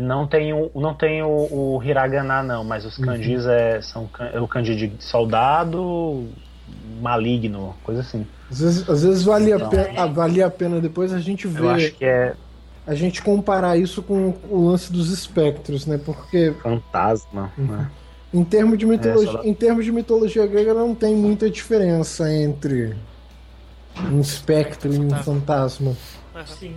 [0.00, 0.06] Uhum.
[0.06, 1.28] Não tem o, não tem o,
[1.76, 6.28] o hiragana, não, mas os kanjis é, são é o kanji de soldado,
[7.00, 8.26] maligno, coisa assim.
[8.50, 9.70] Às vezes, às vezes valia, a Então.
[9.70, 12.34] pena, valia a pena depois a gente Eu acho ver, que é
[12.86, 15.98] a gente comparar isso com o lance dos espectros, né?
[16.02, 17.52] Porque fantasma.
[17.58, 17.90] né?
[18.32, 22.94] em termos de mitologia, só- em termos de mitologia grega não tem muita diferença entre
[24.10, 25.90] um espectro e um fantasma.
[26.34, 26.46] Uhum.
[26.46, 26.74] Sim.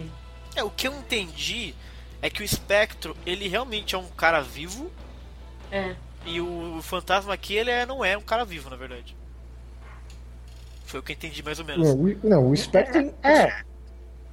[0.55, 1.73] É, o que eu entendi
[2.21, 4.91] é que o espectro, ele realmente é um cara vivo.
[5.71, 5.95] É.
[6.25, 9.15] E o fantasma aqui, ele é- não é um cara vivo, na verdade.
[10.85, 11.87] Foi o que eu entendi mais ou menos.
[11.87, 13.63] Não, o, não, o espectro É,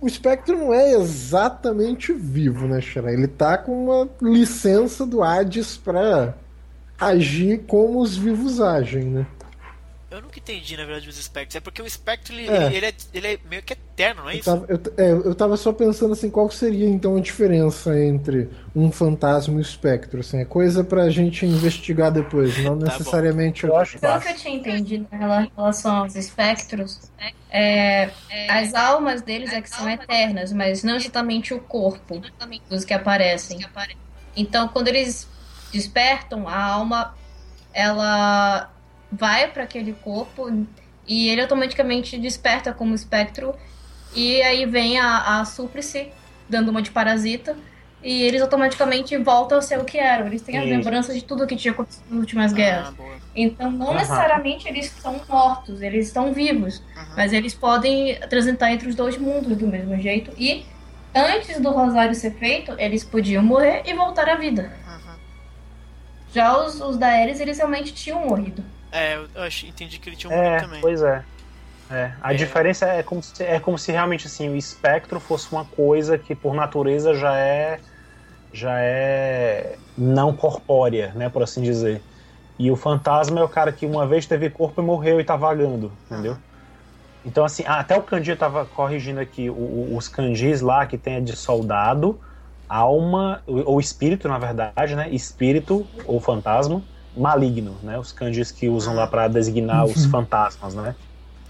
[0.00, 3.12] O espectro não é exatamente vivo, né, Xará?
[3.12, 6.34] Ele tá com uma licença do Hades pra
[7.00, 9.26] agir como os vivos agem, né?
[10.10, 11.56] Eu nunca entendi, na verdade, os espectros.
[11.56, 12.66] É porque o espectro, ele É.
[12.66, 14.44] ele, ele é, ele é meio que eterno, não é Eu isso?
[14.44, 18.90] tava, eu, é, eu tava só pensando assim, qual seria então a diferença entre um
[18.90, 20.20] fantasma e o espectro?
[20.20, 22.98] Assim, é coisa pra gente investigar depois, não Tá bom.
[22.98, 23.64] necessariamente.
[23.66, 27.10] eu acho Pelo que eu tinha entendido em relação aos espectros,
[27.50, 28.10] é,
[28.48, 32.20] as almas deles é que são eternas, mas não exatamente o corpo
[32.68, 33.58] dos que aparecem.
[34.36, 35.28] Então, quando eles
[35.72, 37.14] despertam, a alma
[37.72, 38.70] ela
[39.10, 40.48] vai para aquele corpo
[41.06, 43.54] e ele automaticamente desperta como espectro
[44.10, 46.12] e aí vem a, a súplice
[46.48, 47.56] dando uma de parasita
[48.02, 50.26] e eles automaticamente voltam a ser o que eram.
[50.26, 50.74] Eles têm as Isso.
[50.74, 52.88] lembranças de tudo que tinha acontecido nas últimas guerras.
[52.88, 53.16] Ah, boa.
[53.34, 53.96] Então, não Aham.
[53.96, 57.14] necessariamente eles estão mortos, eles estão vivos, Uhum.
[57.16, 60.32] mas eles podem transitar entre os dois mundos do mesmo jeito.
[60.36, 60.64] E
[61.14, 64.72] antes do rosário ser feito, eles podiam morrer e voltar à vida.
[64.86, 65.18] Uhum.
[66.28, 68.64] Já os, os da Ares, eles realmente tinham morrido.
[68.90, 70.80] É, eu, acho, entendi que ele tinha um É, também.
[70.80, 71.26] pois é.
[71.90, 72.34] É, A É.
[72.34, 76.34] diferença é como, se, é como se realmente assim, o espectro fosse uma coisa que
[76.36, 77.84] por natureza já é
[78.52, 82.06] já é não corpórea, né, por assim dizer.
[82.58, 85.36] E o fantasma é o cara que uma vez teve corpo e morreu e tá
[85.36, 86.38] vagando, entendeu?
[87.24, 90.96] Então assim, ah, até o eu tava corrigindo aqui, o- o- os kanjis lá que
[90.98, 92.20] tem de soldado,
[92.68, 95.10] alma ou ou espírito, na verdade, né?
[95.10, 96.86] Espírito ou fantasma,
[97.18, 97.98] maligno, né?
[97.98, 100.94] Os kanjis que usam lá pra designar os fantasmas, né?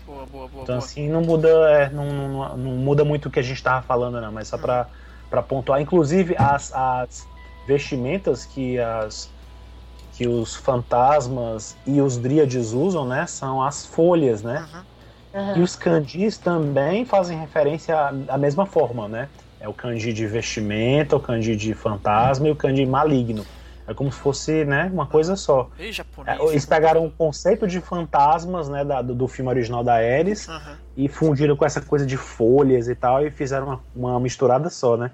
[0.06, 0.78] Boa, boa, boa, Então boa.
[0.78, 4.20] assim, não muda, é, não, não, não muda muito o que a gente tava falando,
[4.20, 4.86] não, mas só pra,
[5.28, 5.80] pra pontuar.
[5.80, 7.26] Inclusive, as, as
[7.66, 9.30] vestimentas que, as,
[10.14, 13.26] que os fantasmas e os dríades usam, né?
[13.26, 14.66] São as folhas, né?
[15.34, 15.56] Uhum.
[15.58, 19.28] E os kanjis também fazem referência à, à mesma forma, né?
[19.60, 23.44] É o kanji de vestimenta, o kanji de fantasma e o kanji maligno.
[23.88, 25.70] É como se fosse, né, uma coisa só.
[25.78, 26.38] Ei, É, japonês.
[26.50, 30.78] eles pegaram o conceito de fantasmas, né, da- do, do filme original da Ares Aham.
[30.94, 34.96] e fundiram com essa coisa de folhas e tal e fizeram uma, uma misturada só,
[34.96, 35.10] né?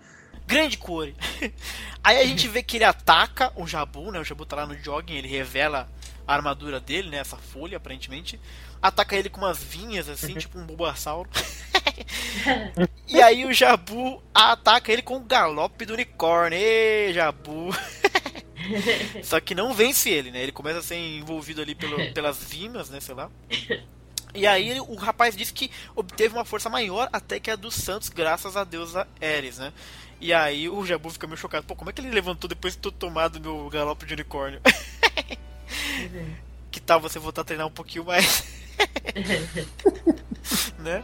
[0.46, 1.14] Grande Core.
[2.02, 4.18] Aí a gente vê que ele ataca o Jabu, né?
[4.18, 5.88] O Jabu tá lá no jogging, ele revela
[6.26, 7.18] a armadura dele, né?
[7.18, 8.38] Essa folha, aparentemente.
[8.82, 11.30] Ataca ele com umas vinhas, assim, tipo um bulbasauro.
[13.08, 16.58] e aí o Jabu ataca ele com o galope do unicórnio.
[16.58, 17.70] Ê, Jabu!
[19.22, 20.42] Só que não vence ele, né?
[20.42, 23.00] Ele começa a ser envolvido ali pelo, pelas vimas, né?
[23.00, 23.30] Sei lá.
[24.34, 28.08] E aí o rapaz disse que obteve uma força maior até que a dos Santos,
[28.08, 29.72] graças a deusa Ares, né?
[30.20, 31.66] E aí o Jabu fica meio chocado.
[31.66, 34.60] Pô, como é que ele levantou depois de ter tomado meu galope de unicórnio?
[36.70, 38.44] que tal você voltar a treinar um pouquinho mais?
[40.78, 41.02] né?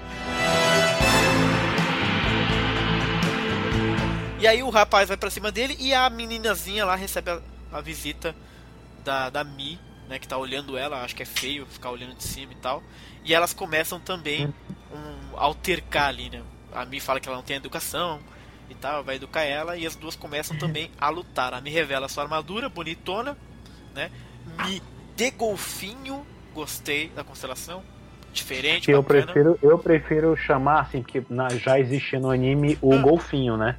[4.40, 7.40] E aí o rapaz vai pra cima dele e a meninazinha lá recebe a,
[7.72, 8.34] a visita
[9.04, 10.18] da, da Mi, né?
[10.18, 12.82] Que tá olhando ela, acho que é feio ficar olhando de cima e tal.
[13.24, 14.46] E elas começam também
[14.92, 16.42] um, a altercar ali, né?
[16.72, 18.20] A Mi fala que ela não tem educação
[18.70, 21.52] e tal, vai educar ela, e as duas começam também a lutar.
[21.52, 23.36] A Mi revela sua armadura, bonitona,
[23.94, 24.10] né?
[24.64, 24.80] Mi
[25.16, 27.82] de golfinho, gostei da constelação.
[28.32, 29.24] Diferente, Eu bacana.
[29.24, 32.98] prefiro, eu prefiro chamar, assim, porque na- já existia no anime o Ah.
[32.98, 33.76] golfinho, né?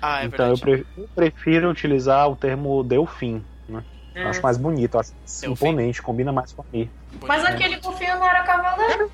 [0.00, 0.86] Ah, é então eu, verdade.
[0.96, 3.44] eu prefiro utilizar o termo delfim.
[3.68, 3.82] Né?
[4.14, 4.22] É.
[4.24, 5.54] Eu Acho mais bonito, acho mais Delfim.
[5.68, 6.90] imponente, combina mais com a Mi.
[7.26, 9.10] Mas aquele golfinho não era cavaleiro.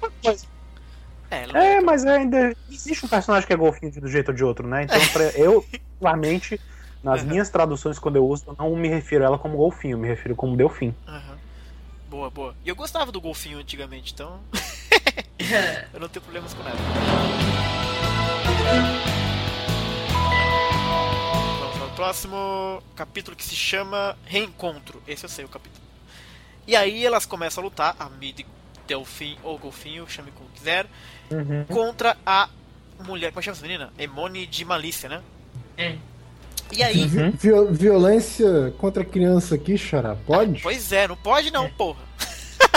[1.31, 4.35] É, ela É, mas ainda existe um personagem que é golfinho de um jeito ou
[4.35, 4.82] de outro, né?
[4.85, 6.61] Então, pra- eu, particularmente,
[7.02, 7.28] nas Uhum.
[7.31, 10.09] minhas traduções, quando eu uso, eu não me refiro a ela como golfinho, eu me
[10.09, 10.94] refiro como delfim.
[11.09, 11.39] Aham.
[12.11, 12.55] Boa, boa.
[12.65, 14.39] E eu gostava do golfinho antigamente, então
[15.93, 16.78] eu não tenho problemas com nada.
[21.96, 25.00] Próximo capítulo que se chama Reencontro.
[25.06, 25.82] Esse eu sei o capítulo.
[26.66, 28.40] E aí elas começam a lutar, a Mid
[28.86, 30.86] Delfim ou Golfinho, chame como quiser,
[31.68, 32.48] contra a
[33.06, 33.30] mulher.
[33.30, 33.92] Como chama essa menina?
[33.98, 35.22] Emone de Malícia, né?
[35.76, 35.96] É.
[36.72, 37.04] E aí.
[37.04, 37.30] Uhum.
[37.32, 40.62] Viol- violência contra criança aqui, Xará, pode?
[40.62, 42.02] Pois é, não pode não, porra.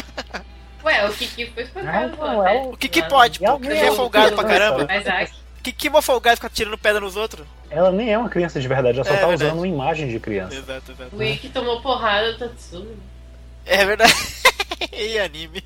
[0.84, 2.62] Ué, o Kiki foi espancado Ah, né?
[2.72, 3.60] O que que Lá pode, pô?
[3.60, 4.86] Que é é folgado pra um caramba.
[4.86, 5.34] no Isaac.
[5.64, 7.46] Que que uma folgada fica tirando pedra nos outros?
[7.70, 9.44] Ela nem é uma criança de verdade, ela só É tá verdade.
[9.46, 10.56] usando uma imagem de criança.
[10.56, 11.16] Exato, exato.
[11.16, 12.98] O Ikki tomou porrada do Tatsumi.
[13.66, 14.14] É verdade.
[14.92, 15.64] e anime.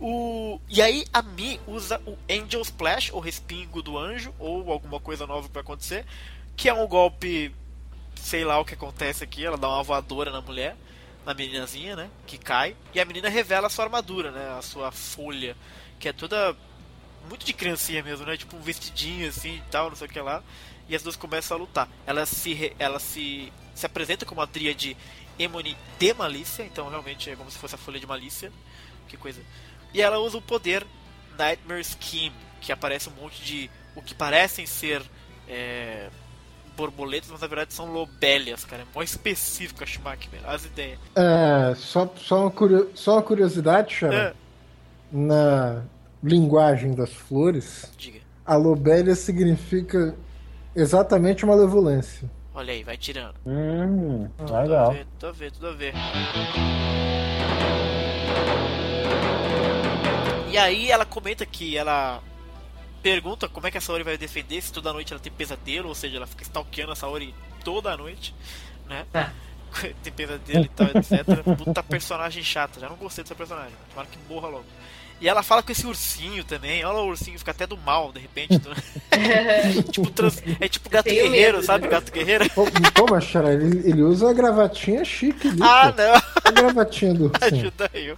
[0.00, 0.60] O...
[0.68, 5.26] E aí a Mi usa o Angel Splash, ou Respingo do Anjo, ou alguma coisa
[5.26, 6.04] nova que vai acontecer,
[6.56, 7.54] que é um golpe,
[8.16, 10.76] sei lá o que acontece aqui, ela dá uma voadora na mulher,
[11.24, 14.90] na meninazinha, né, que cai, e a menina revela a sua armadura, né, a sua
[14.90, 15.56] folha,
[15.98, 16.56] que é toda
[17.28, 20.20] muito de criancinha mesmo, né, tipo um vestidinho assim e tal, não sei o que
[20.20, 20.42] lá,
[20.88, 21.88] e as duas começam a lutar.
[22.06, 24.96] Ela se, ela se, se apresenta como a tríade
[25.38, 28.50] Emony de malícia, então realmente é como se fosse a folha de malícia.
[29.06, 29.40] Que coisa.
[29.94, 30.86] E ela usa o poder
[31.38, 35.00] Nightmare Scheme, que aparece um monte de o que parecem ser
[35.48, 36.08] é,
[36.76, 38.82] borboletas, mas na verdade são lobélias, cara.
[38.82, 40.42] É mó específico a Schmack, velho.
[40.48, 40.98] As ideias.
[41.14, 44.14] É, só, só, uma curio- só uma curiosidade, Xará.
[44.14, 44.34] É,
[45.12, 45.82] Na
[46.22, 48.20] linguagem das flores, diga.
[48.44, 50.14] a lobélia significa
[50.80, 52.30] exatamente malevolência.
[52.54, 53.34] Olha aí, vai tirando.
[53.46, 54.92] Hum, Tudo a legal.
[54.92, 55.94] ver, tudo a ver, tudo a ver.
[60.50, 62.20] E aí ela comenta que ela
[63.02, 65.94] pergunta como é que a Saori vai defender se toda noite ela tem pesadelo, ou
[65.94, 68.34] seja, ela fica stalkeando a Saori toda a noite,
[68.88, 69.06] né?
[69.12, 69.32] Tá.
[70.02, 71.24] tem pesadelo e tal, etc.
[71.56, 73.72] Puta personagem chata, já não gostei dessa personagem.
[73.90, 74.64] Tomara que morra logo.
[75.20, 76.84] E ela fala com esse ursinho também.
[76.84, 78.56] Olha o ursinho, fica até do mal, de repente.
[78.58, 78.70] do-
[79.90, 81.84] tipo, trans- É tipo gato Tenho guerreiro, medo, sabe?
[81.84, 81.90] né?
[81.90, 82.48] Gato guerreiro.
[82.50, 85.58] Pô, mas Xará, ele, ele usa a gravatinha chique ali.
[85.60, 86.22] Ah, não.
[86.44, 87.60] A gravatinha do ursinho.
[87.60, 88.12] Ajuda aí.
[88.12, 88.16] ó.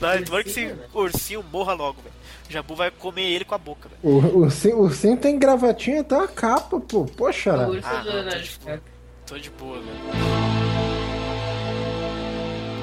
[0.00, 2.14] Tá, tomara que esse ursinho morra logo, velho.
[2.48, 4.16] O Jabu vai comer ele com a boca, velho.
[4.16, 7.06] O ursinho, o ursinho tem gravatinha até a capa, pô.
[7.18, 8.82] O urso Ah, não, tô de boa.
[9.26, 10.95] Tô de boa, velho.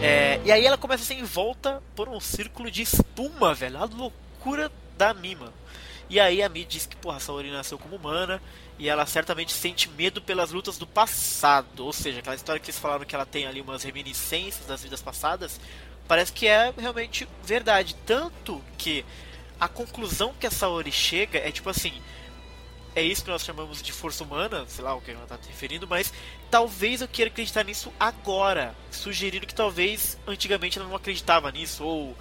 [0.04, 3.78] É, e aí ela começa a ser envolta por um círculo de espuma, velho.
[3.78, 5.54] A loucura da Mima.
[6.10, 8.42] E aí a Mi diz que, porra, Saori nasceu como humana
[8.78, 11.86] e ela certamente sente medo pelas lutas do passado.
[11.86, 15.02] Ou seja, aquela história que eles falaram que ela tem ali umas reminiscências das vidas
[15.02, 15.58] passadas,
[16.06, 17.96] parece que é realmente verdade.
[18.06, 19.06] Tanto que
[19.58, 21.94] a conclusão que a Saori chega é tipo assim:
[22.94, 25.88] é isso que nós chamamos de força humana, sei lá o que ela está referindo,
[25.88, 26.14] mas
[26.54, 32.16] talvez eu queira acreditar nisso agora, sugerindo que talvez antigamente ela não acreditava nisso, ou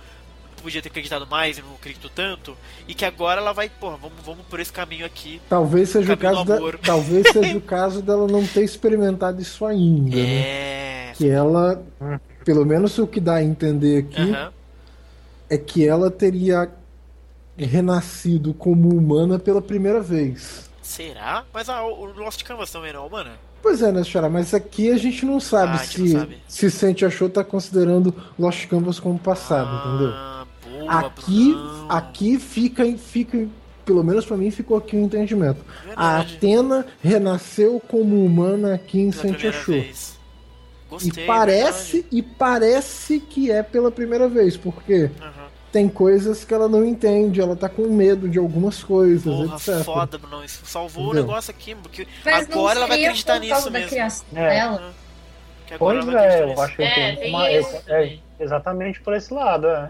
[0.63, 2.57] podia ter acreditado mais e não acreditou tanto,
[2.89, 5.39] e que agora ela vai, porra, vamos, vamos por esse caminho aqui.
[5.51, 10.17] Talvez seja o caso da, talvez seja o caso dela não ter experimentado isso ainda,
[10.17, 10.23] né?
[10.23, 11.13] É.
[11.15, 11.85] Que ela,
[12.43, 14.35] pelo menos o que dá a entender aqui,
[15.51, 16.73] é que ela teria
[17.55, 20.71] renascido como humana pela primeira vez.
[20.81, 21.45] Será?
[21.53, 23.52] Mas a, o Lost Canvas também não, mano.
[23.63, 24.29] Pois é, né, Xará?
[24.29, 26.37] Mas aqui a gente não sabe Ah, a se, não sabe.
[26.49, 30.13] se Sente Achou tá considerando Lost Canvas como passado, entendeu?
[30.13, 31.87] Ah, boa, Aqui, Brunão.
[31.89, 33.47] aqui fica, fica,
[33.85, 35.61] pelo menos pra mim, ficou aqui o entendimento.
[35.95, 36.37] A Verdade.
[36.37, 39.83] Atena renasceu como humana aqui em Sente Achou.
[40.91, 45.42] Gostei, E parece, e parece que é pela primeira vez, porque verdade.
[45.73, 49.83] Tem coisas que ela não entende, ela tá com medo de algumas coisas, Porra, etc.
[49.85, 50.45] foda, Bruno.
[50.45, 51.25] Isso salvou o Entendeu?
[51.27, 53.97] negócio aqui, porque Mas agora ela vai acreditar nisso da mesmo.
[54.37, 54.61] É.
[54.61, 54.85] agora
[55.79, 57.49] Pois ela vai é, eu acho que É, tem uma.
[57.49, 59.89] é- é exatamente por esse lado, é.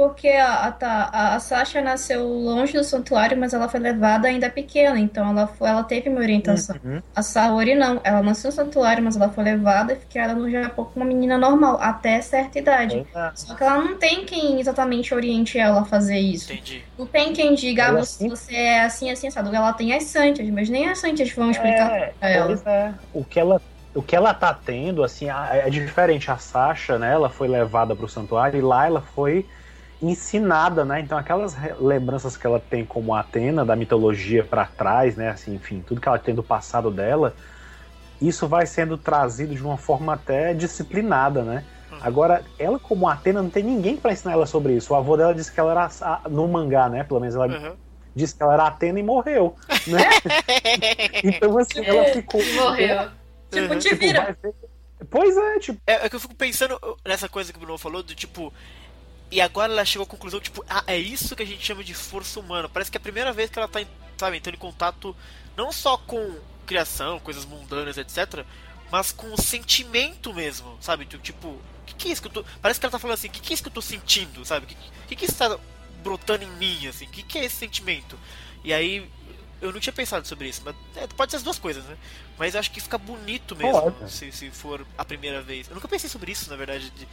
[0.00, 4.48] Porque a, a, tá- a, Sasha nasceu longe do santuário, mas ela foi levada ainda
[4.48, 6.74] pequena, então ela, foi, ela teve uma orientação.
[6.82, 7.02] Uhum.
[7.14, 10.86] A Saori não, ela nasceu no santuário, mas ela foi levada e ficou no Japão
[10.86, 13.06] como uma menina normal, até certa idade.
[13.14, 13.30] É.
[13.34, 16.50] Só que ela não tem quem exatamente oriente ela a fazer isso.
[16.50, 16.82] Entendi.
[16.98, 19.54] Não tem quem diga, ah, você, você é assim, assim, assado.
[19.54, 22.46] Ela tem as Santas, mas nem as Santas vão explicar É, pra ela.
[22.46, 22.94] pois é.
[23.12, 23.60] O que ela,
[23.94, 26.30] o que ela tá tendo, assim, é diferente.
[26.30, 27.12] A Sasha, né?
[27.12, 29.44] Ela foi levada pro santuário e lá ela foi
[30.02, 31.00] ensinada, né?
[31.00, 35.28] Então aquelas lembranças que ela tem como Atena da mitologia pra trás, né?
[35.30, 37.34] Assim, enfim, tudo que ela tem do passado dela,
[38.20, 41.64] isso vai sendo trazido de uma forma até disciplinada, né?
[42.02, 44.92] Agora, ela como Atena não tem ninguém pra ensinar ela sobre isso.
[44.94, 47.04] O avô dela disse que ela era a- no mangá, né?
[47.04, 47.76] Pelo menos ela Aham.
[48.16, 49.54] disse que ela era Atena e morreu,
[49.86, 50.00] né?
[51.22, 53.10] então assim, ela ficou morreu.
[53.50, 53.78] Tipo, Uhum.
[53.78, 54.36] te Tipo, vira.
[54.42, 54.54] ver-
[55.10, 58.02] Pois é, tipo, É, é que eu fico pensando nessa coisa que o Bruno falou,
[58.02, 58.52] do tipo.
[59.30, 61.94] E agora ela chegou à conclusão, tipo, ah, é isso que a gente chama de
[61.94, 62.68] força humana.
[62.68, 63.80] Parece que é a primeira vez que ela tá,
[64.18, 65.16] sabe, entrando em contato
[65.56, 66.36] não só com
[66.66, 68.44] criação, coisas mundanas, etc.,
[68.90, 71.04] mas com o sentimento mesmo, sabe?
[71.04, 72.44] Tipo, o que, que é isso que eu tô.
[72.60, 74.44] Parece que ela tá falando assim, o que, que é isso que eu tô sentindo,
[74.44, 74.66] sabe?
[74.66, 74.76] O que,
[75.08, 75.56] que, que está
[76.02, 77.04] brotando em mim, assim?
[77.04, 78.18] O que, que é esse sentimento?
[78.64, 79.08] E aí.
[79.62, 81.94] Eu não tinha pensado sobre isso, mas é, pode ser as duas coisas, né?
[82.38, 85.68] Mas eu acho que fica bonito mesmo se, se for a primeira vez.
[85.68, 87.06] Eu nunca pensei sobre isso, na verdade, de,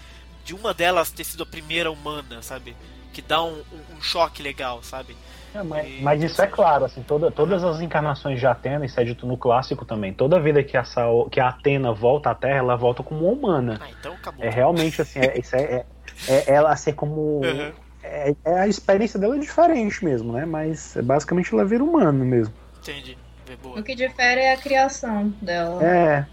[0.48, 2.74] de uma delas ter sido a primeira humana, sabe?
[3.14, 5.18] Que dá um, um- um choque legal, sabe?
[5.54, 8.98] é, mas, E- mas isso é claro, assim, toda, todas as encarnações de Atena, isso
[8.98, 10.14] é dito no clássico também.
[10.14, 13.34] Toda vida que a, Sao- que a Atena volta à Terra, ela volta como uma
[13.34, 13.78] humana.
[13.82, 14.46] Ah, então acabou.
[14.46, 15.86] É realmente assim, é, isso é, é,
[16.30, 17.42] é ela ser como.
[17.44, 17.72] Uhum.
[18.10, 20.46] É, é a experiência dela é diferente mesmo, né?
[20.46, 22.54] Mas é basicamente ela vira humano mesmo.
[22.80, 23.18] Entendi.
[23.52, 23.80] É boa.
[23.80, 25.84] O que difere é a criação dela.
[25.84, 26.26] É,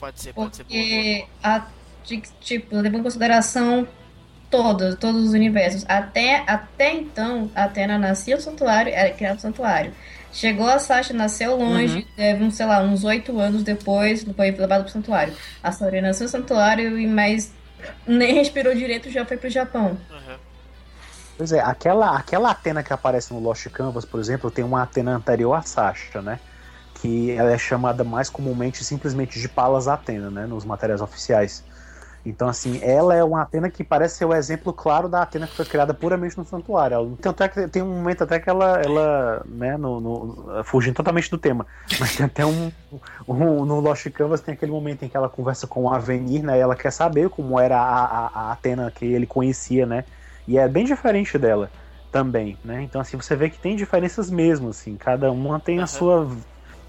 [0.00, 0.76] Pode ser, pode ser boa.
[0.76, 1.66] boa, Porque, a,
[2.08, 3.86] de- tipo, levando em consideração
[4.50, 5.84] todos, todos os universos.
[5.88, 9.92] Até, até então, a Atena nascia no santuário, era criada no santuário.
[10.32, 12.04] Chegou a Sasha, nasceu longe, Uhum.
[12.16, 15.34] teve, uns, sei lá, uns oito anos depois, foi levado pro santuário.
[15.62, 17.52] A Saori nasceu no santuário, e mais
[18.06, 19.96] nem respirou direito, já foi pro Japão.
[20.10, 20.38] Aham.
[21.36, 25.14] Pois é, aquela, aquela Atena que aparece no Lost Canvas, por exemplo, tem uma Atena
[25.14, 26.40] anterior a Sasha, né?
[27.00, 30.46] Que ela é chamada mais comumente simplesmente de Palas Atena, né?
[30.46, 31.62] Nos materiais oficiais.
[32.24, 35.54] Então, assim, ela é uma Atena que parece ser o exemplo claro da Atena que
[35.54, 37.16] foi criada puramente no santuário.
[37.16, 41.30] Tem, até que- tem um momento até que ela, ela né, no, no- fugindo totalmente
[41.30, 41.66] do tema,
[42.00, 42.70] mas tem até um,
[43.26, 46.58] um- no Lost Canvas tem aquele momento em que ela conversa com o Avenir, né?
[46.58, 50.04] E ela quer saber como era a, a, a Atena que ele conhecia, né?
[50.46, 51.72] E é bem diferente dela
[52.10, 52.82] também, né?
[52.82, 54.96] Então, assim, você vê que tem diferenças mesmo, assim.
[54.96, 56.26] Cada uma tem a sua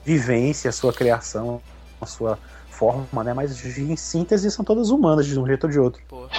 [0.04, 1.64] vivência, a sua criação,
[2.00, 2.40] a sua
[2.80, 3.34] forma, né?
[3.34, 6.02] Mas em síntese são todas humanas de um jeito ou de outro.
[6.08, 6.30] Boa.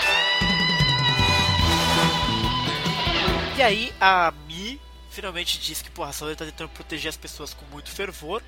[3.59, 4.81] E aí a Mi
[5.11, 8.43] finalmente diz que porra, a Saori tá tentando proteger as pessoas com muito fervor.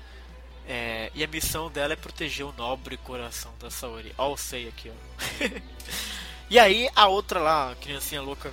[0.67, 4.11] é, e a missão dela é proteger o nobre coração da Saori.
[4.17, 4.93] Ó, o sei aqui, ó.
[6.49, 8.51] e aí a outra lá, a criancinha louca,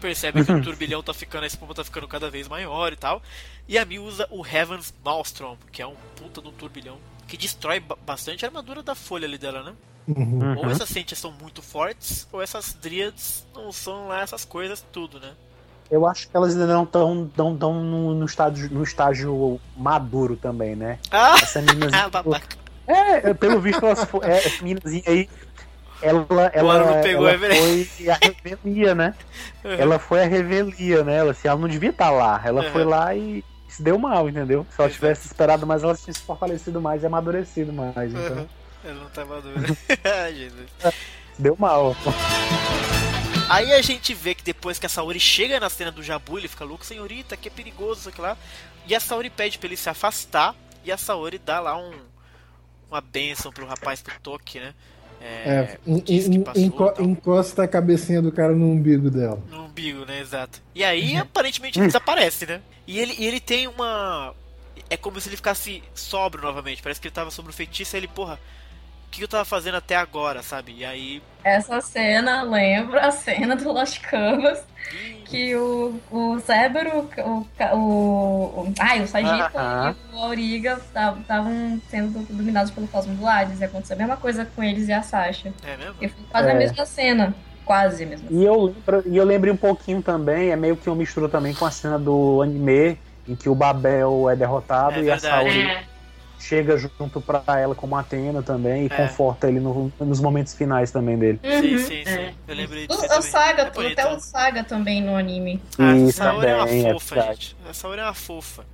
[0.00, 3.20] percebe que o turbilhão tá ficando, a espuma tá ficando cada vez maior e tal.
[3.66, 7.36] E a Mi usa o Heaven's Maelstrom, que é um puta de um turbilhão que
[7.36, 9.72] destrói ba- bastante a armadura da folha ali dela, né?
[10.06, 10.58] Uhum.
[10.58, 15.18] Ou essas ciências são muito fortes, ou essas dríades não são lá essas coisas tudo,
[15.18, 15.32] né?
[15.90, 20.36] Eu acho que elas ainda não estão tão, tão no, no, estágio, no estágio maduro
[20.36, 20.98] também, né?
[21.10, 22.08] Ah, Essa meninazinha.
[22.10, 22.56] babaca.
[22.86, 25.28] é, é, pelo visto, elas é, essa meninazinha aí.
[26.02, 29.14] Ela, ela, não pegou, ela é foi a revelia, né?
[29.64, 31.16] Ela foi a revelia, né?
[31.16, 32.38] Ela, assim, ela não devia estar lá.
[32.44, 32.70] Ela Uhum.
[32.72, 33.42] foi lá e
[33.76, 34.66] se deu mal, entendeu?
[34.70, 38.12] Se ela tivesse esperado mais, ela tinha se fortalecido mais e amadurecido mais.
[38.12, 38.48] Então, Uhum.
[38.84, 39.60] Ela não tá madura.
[40.22, 40.66] Ai, Jesus.
[41.38, 41.96] deu mal.
[43.48, 46.48] Aí a gente vê que depois que a Saori chega na cena do Jabu, ele
[46.48, 48.36] fica louco, senhorita, que é perigoso, aqui lá.
[48.86, 51.92] E a Saori pede pra ele se afastar, e a Saori dá lá um,
[52.90, 54.74] uma benção pro rapaz do Toki, né?
[55.26, 55.78] É,
[56.44, 59.42] passou, enco- encosta a cabecinha do cara no umbigo dela.
[59.50, 60.20] No umbigo, né?
[60.20, 60.60] Exato.
[60.74, 62.60] E aí, aparentemente, ele desaparece, né?
[62.86, 64.34] E ele, ele tem uma.
[64.90, 66.82] é como se ele ficasse sóbrio novamente.
[66.82, 68.38] Parece que ele tava sobre o feitiço e ele, porra,
[69.18, 70.74] que eu tava fazendo até agora, sabe?
[70.78, 71.22] E aí.
[71.42, 74.62] Essa cena lembra a cena do Lost Canvas,
[75.26, 77.46] que o, o Cébero, o,
[77.76, 79.94] o, o, ai, o Sagito Aham.
[80.12, 83.60] e o Auriga estavam sendo dominados pelo Cosmo do Hades.
[83.60, 85.52] E aconteceu a mesma coisa com eles e a Sasha.
[85.64, 85.94] É mesmo?
[86.00, 86.58] E foi quase a É.
[86.58, 87.34] mesma cena.
[87.64, 88.40] Quase a mesma cena.
[88.40, 91.54] E eu, lembro, e eu lembrei um pouquinho também, é meio que uma mistura também
[91.54, 95.20] com a cena do anime, em que o Babel é derrotado É e a verdade.
[95.50, 95.84] Saori É,
[96.46, 98.88] chega junto pra ela como Atena também e É.
[98.90, 101.40] conforta ele no- nos momentos finais também dele.
[101.42, 101.78] Sim, Uhum.
[101.78, 102.10] sim, sim.
[102.10, 102.34] é.
[102.46, 103.04] Eu lembrei O, disso.
[103.04, 103.22] o também.
[103.22, 105.60] Saga, É até o Saga também no anime.
[105.78, 107.56] Ah, Isso essa Saori é uma é fofa, gente.
[107.68, 108.64] A Saori é uma fofa.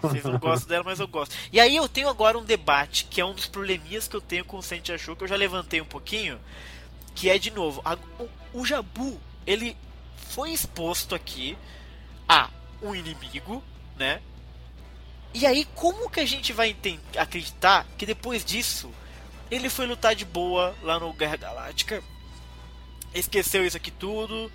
[0.00, 1.34] Vocês não gostam dela, mas eu gosto.
[1.52, 4.44] E aí eu tenho agora um debate, que é um dos probleminhas que eu tenho
[4.44, 6.38] com o Sente Achou, que eu já levantei um pouquinho,
[7.14, 9.76] que é de novo, a- o, o Jabu, ele
[10.16, 11.56] foi exposto aqui
[12.28, 12.48] a
[12.82, 13.62] um inimigo,
[13.98, 14.20] né?
[15.34, 16.76] E aí como que a gente vai
[17.16, 18.92] acreditar que depois disso
[19.50, 22.02] ele foi lutar de boa lá no Guerra Galáctica,
[23.14, 24.50] esqueceu isso aqui tudo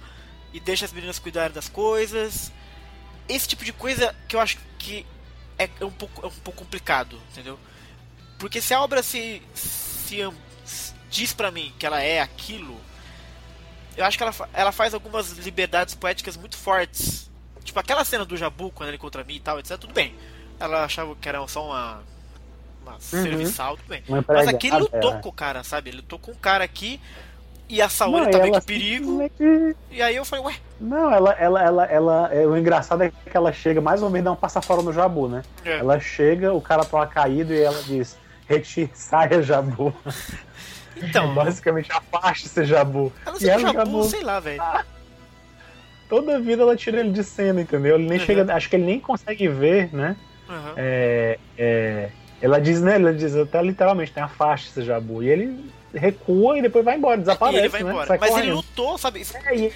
[0.54, 2.52] e deixa as meninas cuidarem das coisas.
[3.28, 5.06] Esse tipo de coisa que eu acho que
[5.58, 7.60] é, é um, pouco, é um pouco complicado, entendeu?
[8.38, 10.20] Porque se a obra se, se
[11.10, 12.80] diz pra mim que ela é aquilo,
[13.96, 17.30] eu acho que ela, ela faz algumas liberdades poéticas muito fortes.
[17.64, 19.78] Tipo aquela cena do Jabu quando ele contra mim e tal, etc.
[19.78, 20.16] Tudo bem.
[20.60, 22.00] Ela achava que era só uma.
[22.86, 24.02] Uma serviçal, tudo bem.
[24.08, 25.22] Mas aqui ele empregada, lutou é.
[25.22, 25.90] com o cara, sabe?
[25.90, 27.02] Ele lutou com o cara aqui
[27.68, 29.06] e a Saori Não, tava em perigo.
[29.28, 33.10] simplesmente- E aí eu falei, ué, Não, ela, ela, ela, ela, é, o engraçado é
[33.10, 35.44] que ela chega mais ou menos dá um passa fora no Jabu, né?
[35.66, 35.80] é.
[35.80, 38.18] Ela chega, o cara tá caído e ela diz:
[38.48, 39.94] retire, saia, Jabu.
[40.96, 43.12] então, Basicamente, afaste-se, Jabu.
[43.26, 44.64] ela E ela Jabu, Jabu- sei lá, velho.
[46.08, 47.96] Toda vida ela tira ele de cena, entendeu?
[47.96, 48.26] Ele nem Uhum.
[48.26, 50.16] chega, acho que ele nem consegue ver, né?
[50.50, 50.74] Aham.
[50.78, 52.10] É, é,
[52.42, 52.96] ela diz, né?
[52.96, 55.24] Ela diz até literalmente, tem afaste-se, Jabu.
[55.24, 57.60] E ele recua e depois vai embora, E desaparece.
[57.60, 57.90] ele vai né?
[57.90, 58.08] embora.
[58.08, 58.56] Sai Mas ele correndo.
[58.56, 59.20] lutou, sabe?
[59.20, 59.74] É, e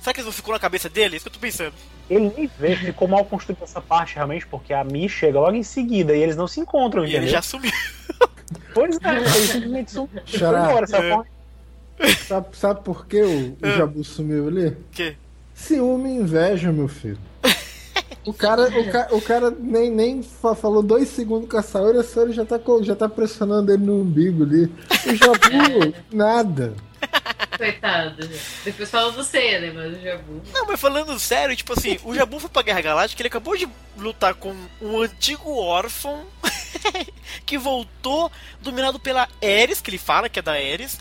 [0.00, 1.14] Será que isso não ficou na cabeça dele?
[1.14, 1.72] É isso que eu tô pensando.
[2.08, 5.64] ele nem vê, ficou mal construída essa parte realmente, porque a Mi chega logo em
[5.64, 7.22] seguida e eles não se encontram, E entendeu?
[7.24, 7.72] ele já sumiu.
[8.72, 10.64] Pois é, ele simplesmente sum- foi Xará.
[10.70, 10.96] embora, É.
[10.96, 11.26] correndo.
[12.28, 13.70] Sabe, sabe por que o, o.
[13.76, 14.66] Jabu sumiu ali?
[14.68, 15.16] O quê?
[15.54, 17.18] Ciúme e inveja, meu filho.
[18.26, 21.98] O cara, o ca- o cara nem, nem fa- falou dois segundos com a Saori,
[21.98, 24.64] a Saori já tá, já tá pressionando ele no umbigo ali.
[24.64, 26.74] O Jabu, nada.
[27.56, 28.28] coitado.
[28.64, 29.72] Depois fala do Seiya, né?
[29.74, 30.42] Mas o Jabu.
[30.52, 33.68] Não, mas falando sério, tipo assim, o Jabu foi pra Guerra Galáctica, ele acabou de
[33.96, 36.24] lutar com um antigo órfão
[37.46, 38.30] que voltou
[38.60, 40.98] dominado pela Ares, que ele fala que é da Ares.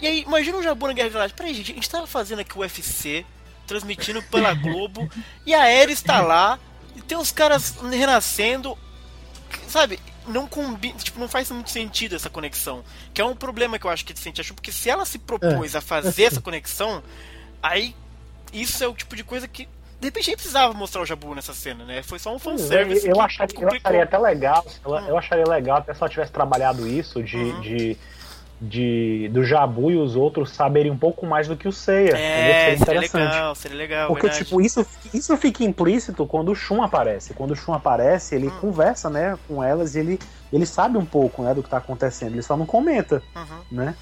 [0.00, 1.42] E aí, imagina o Jabu na Guerra Galáctica.
[1.42, 3.26] Peraí, gente, a gente tava fazendo aqui o UFC,
[3.68, 5.08] transmitindo pela Globo,
[5.46, 6.58] e a Ares tá lá,
[6.96, 8.76] e tem os caras renascendo,
[9.68, 10.00] sabe?
[10.26, 12.82] Não combina, tipo, não faz muito sentido essa conexão.
[13.14, 15.18] Que é um problema que eu acho que a Vicente achou, porque se ela se
[15.18, 17.02] propôs a fazer essa conexão,
[17.62, 17.94] aí
[18.52, 19.68] isso é o tipo de coisa que.
[20.00, 22.02] De repente nem precisava mostrar o Jabu nessa cena, né?
[22.04, 23.04] Foi só um fanservice.
[23.08, 25.08] eu, que acharia, eu acharia até legal, eu, Hum.
[25.08, 27.60] eu acharia legal até se ela tivesse trabalhado isso de, Uhum.
[27.60, 27.96] de,
[28.60, 32.16] de- do Jabu e os outros saberem um pouco mais do que o Seiya.
[32.16, 34.08] É, Seria seria legal, seria legal.
[34.08, 34.44] Porque, verdade.
[34.44, 37.34] tipo, isso, isso fica implícito quando o Shun aparece.
[37.34, 38.58] Quando o Shun aparece, ele Hum.
[38.60, 40.18] conversa, né, com elas e ele,
[40.52, 42.32] ele sabe um pouco, né, do que tá acontecendo.
[42.32, 43.60] Ele só não comenta, Uhum.
[43.70, 43.94] né?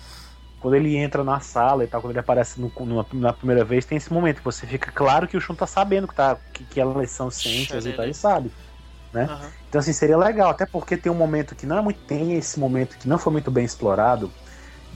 [0.58, 3.84] Quando ele entra na sala e tal, quando ele aparece no, numa- na primeira vez,
[3.84, 6.64] tem esse momento que você fica claro que o Shun tá sabendo que, tá, que,
[6.64, 8.50] que elas são ciências e tal, ele sabe.
[9.14, 9.48] Uhum.
[9.68, 12.00] Então, assim, seria legal, até porque tem um momento que não é muito.
[12.00, 14.30] Tem esse momento que não foi muito bem explorado.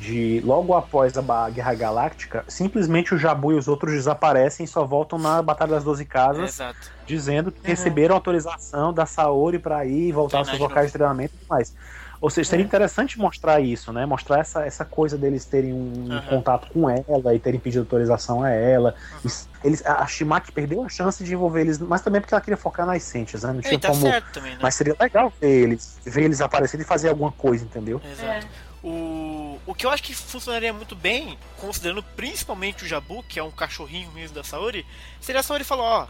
[0.00, 4.86] De logo após a Guerra Galáctica, simplesmente o Jabu e os outros desaparecem e só
[4.86, 6.88] voltam na Batalha das Doze É, Casas, exato.
[7.06, 7.70] dizendo que Uhum.
[7.70, 11.46] receberam autorização da Saori pra ir e voltar aos seus locais de treinamento e tudo
[11.50, 11.74] mais.
[12.20, 14.06] Ou seja, seria interessante mostrar isso, né?
[14.06, 16.24] Mostrar essa, essa coisa deles terem um Uhum.
[16.24, 18.94] contato com ela e terem pedido autorização a ela.
[19.12, 19.50] Uhum.
[19.62, 22.86] Eles, a Shimaki perdeu a chance de envolver eles, mas também porque ela queria focar
[22.86, 23.52] nas Sentias, né?
[23.52, 24.62] Não É, tinha e tá como certo também, né?
[24.62, 28.02] mas seria legal ver eles, ver eles aparecendo e fazer alguma coisa, entendeu?
[28.02, 28.46] Exato.
[28.82, 33.42] O, o que eu acho que funcionaria muito bem, considerando principalmente o Jabu, que é
[33.42, 34.84] um cachorrinho mesmo da Saori,
[35.20, 36.06] seria a Saori falar, ó,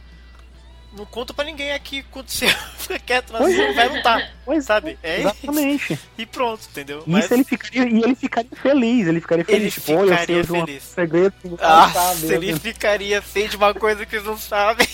[0.93, 2.49] não conta pra ninguém aqui o que aconteceu,
[2.79, 4.99] fica quieto, Pois não vai lutar, Pois sabe?
[5.03, 5.99] É Exatamente.
[6.19, 7.05] E pronto, entendeu?
[7.07, 10.17] E isso ele ficaria, e ele ficaria feliz, ele ficaria feliz, Ele tipo, eu sei
[10.17, 10.83] ficaria de um feliz.
[10.83, 14.87] segredo que Ah, sabe, ele ficaria feio de uma coisa que eles não sabem.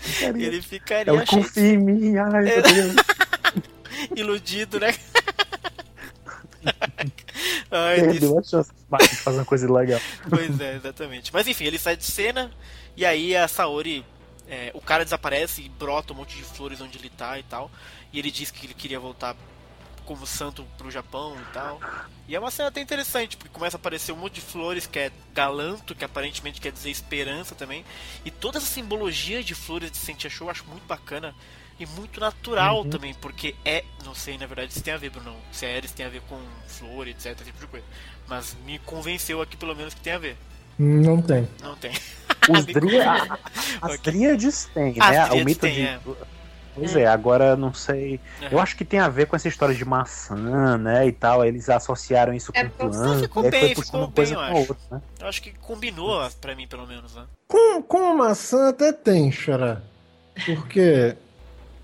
[0.00, 0.46] ficaria.
[0.46, 2.54] Ele ficaria Ela confia em mim, ai, É.
[2.54, 2.94] meu Deus.
[4.16, 4.94] iludido, né?
[7.70, 10.00] Ai, perdeu a chance de fazer uma coisa legal.
[10.28, 11.32] Pois é, exatamente.
[11.32, 12.50] Mas enfim, ele sai de cena
[12.96, 14.04] e aí a Saori
[14.48, 17.70] é, o cara desaparece e brota um monte de flores onde ele tá e tal.
[18.12, 19.36] E ele diz que ele queria voltar
[20.04, 21.80] como santo pro Japão e tal.
[22.26, 24.98] E é uma cena até interessante, porque começa a aparecer um monte de flores que
[24.98, 27.84] é galanto, que aparentemente quer dizer esperança também.
[28.24, 31.32] E toda essa simbologia de flores de Sentia Show eu acho muito bacana
[31.80, 32.90] e muito natural Uhum.
[32.90, 35.90] também, porque é, não sei na verdade se tem a ver, Bruno, se a Ares
[35.92, 37.86] tem a ver com flor, etc, esse tipo de coisa.
[38.28, 40.36] Mas me convenceu aqui pelo menos que tem a ver.
[40.78, 41.48] Não tem.
[41.62, 41.92] Não tem.
[42.48, 42.64] Os
[43.06, 43.38] a-
[43.82, 44.12] As Ok.
[44.12, 45.32] dríades têm, As né?
[45.42, 45.82] o mito têm, de.
[45.82, 46.00] é.
[46.72, 48.20] Pois é, agora não sei.
[48.42, 48.62] Eu Aham.
[48.62, 51.06] acho que tem a ver com essa história de maçã, né?
[51.06, 51.44] E tal.
[51.44, 53.18] Eles associaram isso É, com planta.
[53.20, 54.54] ficou aí bem, foi ficou bem, coisa eu acho.
[54.54, 55.02] outra, né?
[55.18, 57.24] Eu acho que combinou pra mim pelo menos, né?
[57.48, 59.82] Com, com a maçã até tem, Xará.
[60.46, 61.16] Porque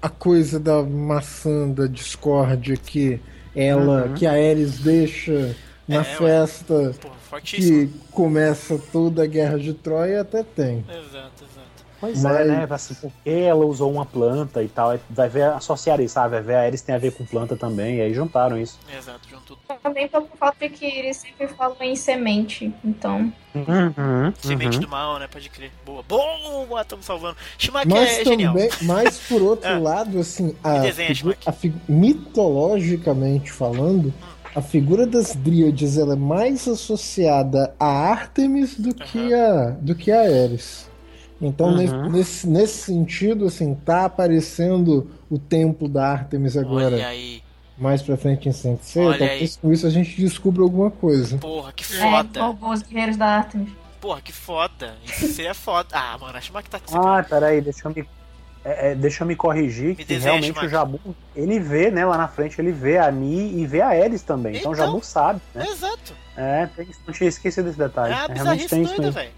[0.07, 3.21] a coisa da maçã da discórdia que
[3.55, 4.15] ela, Uhum.
[4.15, 5.55] que a Ares deixa
[5.89, 6.95] na É, festa
[7.43, 10.85] que começa toda a guerra de Troia, até tem.
[10.89, 11.45] Exato.
[12.01, 12.67] Pois Mas- é, né?
[12.71, 14.91] Assim, porque ela usou uma planta e tal.
[14.91, 16.31] aí Vai ver, associar isso, sabe?
[16.35, 17.97] Vai ver a Ares tem a ver com planta também.
[17.97, 18.79] E aí juntaram isso.
[18.97, 19.59] Exato, junto tudo.
[19.83, 22.73] Também pelo fato de que eles sempre falam em semente.
[22.85, 24.83] Então, Uhum, Semente uhum.
[24.83, 25.27] do mal, né?
[25.33, 25.71] Pode crer.
[25.87, 26.03] Boa.
[26.07, 27.37] Boa, estamos salvando.
[27.57, 28.53] Shimaki Mas é genial.
[28.53, 29.79] também, mas por outro Ah.
[29.79, 31.11] lado, assim, a, desenha,
[31.47, 34.13] a fi- mitologicamente falando,
[34.55, 40.11] a figura das Dríades ela é mais associada a Ártemis do que a do que
[40.13, 40.87] a Ares.
[41.41, 41.77] Então, Uhum.
[41.77, 42.49] nesse, nesse,
[42.85, 47.43] sentido, assim, tá aparecendo o templo da Ártemis agora, Olha aí.
[47.77, 49.01] mais pra frente em.
[49.09, 51.37] Olha Talvez com isso a gente descubra alguma coisa.
[51.39, 52.43] Porra, que é, foda.
[52.43, 53.69] roubou os guerreiros da Artemis.
[54.01, 54.95] Porra, que foda.
[55.05, 55.89] Isso seria foda.
[55.93, 58.09] Ah, mano, a Shimaki tá de Ah, peraí, deixa eu me.
[58.65, 60.69] é, é, deixa eu me corrigir Me que realmente Schumacher.
[60.69, 61.01] o Jabu,
[61.35, 64.57] ele vê, né, lá na frente, ele vê a Mi e vê a Ares também.
[64.57, 64.87] Então, o Então.
[64.87, 65.67] Jabu sabe, né?
[65.69, 66.15] Exato.
[66.37, 68.13] É, tem, não tinha esquecido desse detalhe.
[68.13, 69.13] É uma É, realmente tem isso mesmo.
[69.13, 69.31] velho.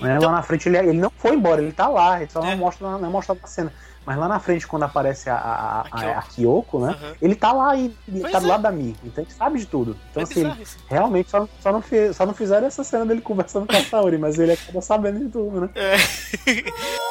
[0.00, 2.40] Né, Então, Lá na frente ele, ele não foi embora, ele tá lá, ele só
[2.42, 2.50] É.
[2.50, 3.72] não mostra, não é mostrado na cena.
[4.06, 6.92] Mas lá na frente, quando aparece a, a, a, A Kyoko, né?
[6.98, 7.14] aham.
[7.20, 8.48] Ele tá lá e ele Pois tá do é.
[8.48, 8.96] lado da Mi.
[9.04, 9.96] Então ele sabe de tudo.
[10.10, 10.78] Então, é assim, isso.
[10.88, 14.16] realmente só, só, não fez, só não fizeram essa cena dele conversando com a Saori,
[14.16, 15.70] mas ele acaba sabendo de tudo, né?
[15.74, 15.96] É.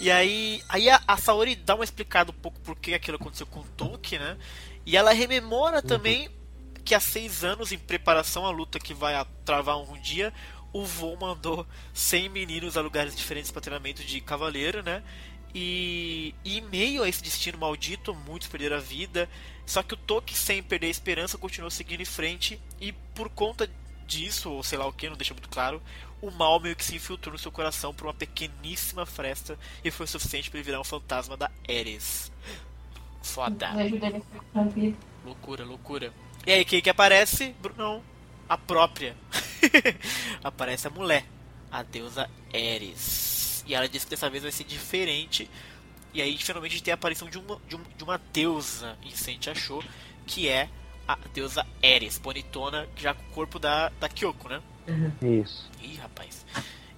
[0.00, 3.46] E aí, aí a, a Saori dá uma explicada um pouco por que aquilo aconteceu
[3.46, 4.36] com o Tolkien, né?
[4.86, 6.28] E ela rememora também
[6.88, 10.32] que há seis anos, em preparação à luta que vai travar um dia,
[10.72, 15.02] o Vô mandou 100 meninos a lugares diferentes para treinamento de cavaleiro, né?
[15.54, 19.28] E, e em meio a esse destino maldito, muitos perderam a vida.
[19.66, 22.58] Só que o Tolkien, sem perder a esperança, continuou seguindo em frente.
[22.80, 23.70] E por conta
[24.06, 25.82] disso, ou sei lá o que, não deixa muito claro,
[26.22, 30.06] o mal meio que se infiltrou no seu coração por uma pequeníssima fresta e foi
[30.06, 32.32] suficiente para ele virar um fantasma da Eris.
[33.22, 33.68] Foda.
[35.22, 36.14] Loucura, loucura.
[36.48, 37.54] E aí, quem que aparece?
[37.60, 38.02] Brunão.
[38.48, 39.14] A própria.
[40.42, 41.26] aparece a mulher.
[41.70, 43.62] A deusa Eris.
[43.66, 45.50] E ela disse que dessa vez vai ser diferente.
[46.14, 48.96] E aí, finalmente, a gente tem a aparição de uma, de, um- de uma deusa
[49.02, 49.84] em Sente achou,
[50.26, 50.70] que é
[51.06, 54.62] a deusa Eris, bonitona, já com o corpo da, da Kyoko, né?
[55.42, 55.70] Isso.
[55.82, 56.46] Ih, rapaz.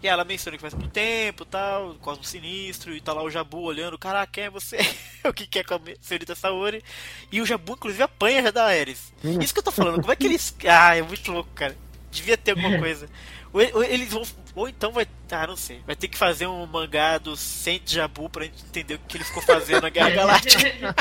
[0.02, 3.60] E ela menciona que faz muito tempo tal, Cosmo Sinistro, e tá lá o Jabu
[3.60, 4.78] olhando, caraca, quem é você?
[5.24, 6.82] o que quer com a senhorita Saori?
[7.30, 9.12] E o Jabu, inclusive, apanha já da Ares.
[9.22, 10.56] Isso que eu tô falando, como é que eles.
[10.66, 11.76] Ah, é muito louco, cara.
[12.10, 13.08] Devia ter alguma coisa.
[13.52, 14.22] Ou, ou eles vão.
[14.54, 15.06] Ou então vai.
[15.30, 15.80] Ah, não sei.
[15.86, 19.24] Vai ter que fazer um mangá do Saint Jabu pra gente entender o que ele
[19.24, 20.94] ficou fazendo na Guerra Galáctica.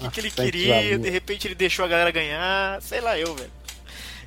[0.00, 2.80] O que, que ele queria, de repente ele deixou a galera ganhar.
[2.82, 3.59] Sei lá, eu, velho.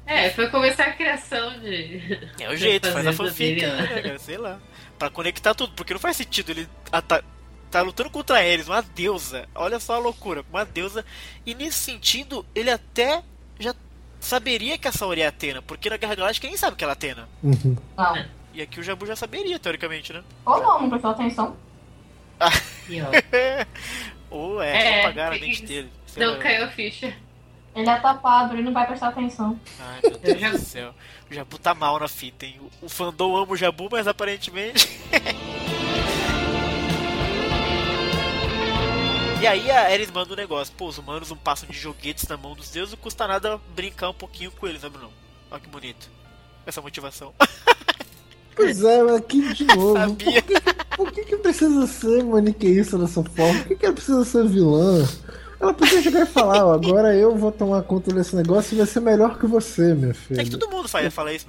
[0.05, 2.30] É, foi começar a criação de.
[2.39, 4.17] É o jeito, faz a fanfic, né?
[4.19, 4.59] Sei lá.
[4.99, 7.23] Pra conectar tudo, porque não faz sentido ele ah, tá,
[7.71, 9.47] tá lutando contra eles, uma deusa.
[9.55, 11.05] Olha só a loucura, uma deusa.
[11.45, 13.23] E nesse sentido, ele até
[13.59, 13.73] já
[14.19, 16.93] saberia que a Saori é Atena, porque na Guerra Galáctica ninguém sabe que ela é
[16.93, 17.27] Atena.
[17.41, 17.75] Uhum.
[17.97, 18.25] Não.
[18.53, 20.23] E aqui o Jabu já saberia, teoricamente, né?
[20.45, 21.55] Ou não, não prestou atenção.
[22.89, 23.05] E, ó,
[24.30, 25.89] Ou é, É, só apagaram a mente dele.
[26.17, 27.15] não caiu a ficha.
[27.75, 29.59] Ele é tapado, ele não vai prestar atenção.
[29.79, 30.93] Ai, meu Deus já- do céu.
[31.29, 32.59] O Jabu tá mal na fita, hein?
[32.81, 34.87] O, o fandom ama o Jabu, mas aparentemente.
[39.41, 40.73] e aí a Ares manda um negócio.
[40.77, 44.09] Pô, os humanos não passam de joguetes na mão dos deuses, não custa nada brincar
[44.09, 45.11] um pouquinho com eles, né, Bruno?
[45.51, 46.09] Olha que bonito.
[46.65, 47.33] Essa motivação.
[48.55, 49.97] Pois é, mas aqui de novo.
[49.97, 50.43] Sabia.
[50.43, 53.57] Por, que, por que, que precisa ser maniqueísta dessa forma?
[53.61, 55.03] Por que, que ela precisa ser vilã?
[55.64, 58.85] Ela podia chegar e falar, ó, agora eu vou tomar conta desse negócio e vai
[58.85, 60.41] ser melhor que você, minha filha.
[60.41, 61.45] É que todo mundo faz, fala isso.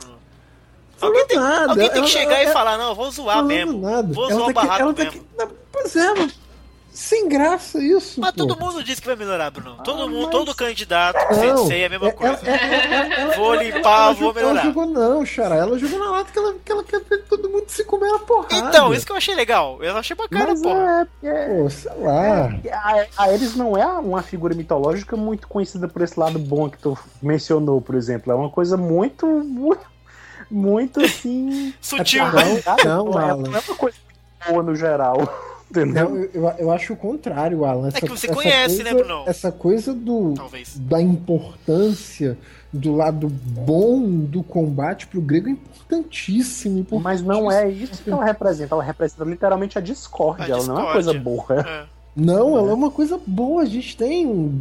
[0.96, 1.70] Falando Alguém tem, nada.
[1.72, 3.80] alguém tem que ela- chegar ela- e falar, não, eu vou zoar mesmo.
[3.80, 4.12] nada.
[4.14, 5.20] Vou Ela zoar o tá que- barraco tá mesmo.
[5.20, 6.32] que- não, Pois é, mas
[6.94, 8.20] sem graça isso.
[8.20, 8.46] Mas pô.
[8.46, 9.76] todo mundo diz que vai melhorar, Bruno.
[9.82, 12.38] Todo Ah, mundo, mas- todo candidato que Não, sensei é a mesma é- coisa.
[12.44, 14.60] é- é- é- ela- Vou ela- limpar, ela vou jogou- melhorar.
[14.60, 15.56] Ela jogou não, Xará.
[15.56, 18.18] Ela jogou na lata que ela, que ela quer ver todo mundo se comer na
[18.20, 18.54] porrada.
[18.54, 19.82] Então, isso que eu achei legal.
[19.82, 21.08] Eu achei bacana, Mas porra.
[21.22, 22.54] é, é, Pô, sei lá.
[22.72, 26.78] A, a Ares não é uma figura mitológica muito conhecida por esse lado bom que
[26.78, 28.32] tu mencionou, por exemplo.
[28.32, 29.84] É uma coisa muito, muito,
[30.50, 31.74] muito assim.
[31.82, 32.24] Sutil.
[32.84, 33.42] Não, não, é, Alan.
[33.42, 33.96] não é uma coisa
[34.48, 35.18] boa no geral.
[35.82, 36.10] Entendeu?
[36.10, 37.88] Não, eu, eu, acho o contrário, Alan.
[37.88, 39.22] Essa, É que você essa conhece, coisa, né, Bruno?
[39.26, 40.78] Essa coisa do, Talvez.
[40.78, 42.38] da importância
[42.72, 46.78] do lado bom do combate pro grego é importantíssimo.
[46.78, 47.00] importantíssimo.
[47.00, 48.74] Mas não é isso que ela representa.
[48.74, 50.54] Ela representa literalmente a discórdia.
[50.54, 51.62] A ela não é uma coisa discórdia.
[51.64, 51.68] boa.
[51.68, 51.86] É.
[52.16, 53.62] Não, ela é uma coisa boa.
[53.62, 54.60] A gente tem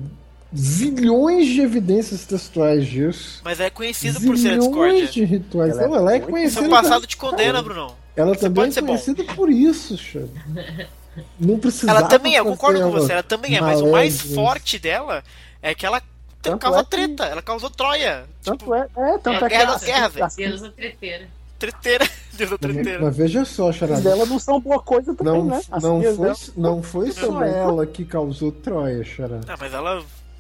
[0.56, 3.42] zilhões de evidências textuais disso.
[3.44, 5.08] Mas é conhecido por ser a Zilhões discórdia.
[5.08, 5.72] de rituais.
[5.74, 6.62] Ela é Não, ela é conhecida.
[6.62, 7.96] Seu passado te condena, Brunão.
[8.16, 8.88] Ela Você também pode é ser bom.
[8.88, 10.28] conhecida por isso, Xana.
[11.40, 14.22] Não precisava Ela também é, eu concordo com você, ela também é, mas o mais
[14.22, 15.24] forte dela
[15.62, 16.02] é que ela
[16.42, 18.26] Tanto causa é que- treta, ela causou Troia.
[18.44, 20.26] Tanto Tipo, é, é, tanto É é, guerra as- das guerras, velho.
[20.26, 21.28] as Deusa treteira.
[21.60, 22.10] treteira.
[22.34, 23.02] Deus da Mas, treteira.
[23.02, 24.02] mas veja só, Charada.
[24.02, 25.62] dela não são boa coisa também, Não, né?
[25.72, 29.42] As não, foi, dela- não foi só ela que causou Troia, Charada.
[29.48, 29.92] Não, mas ela.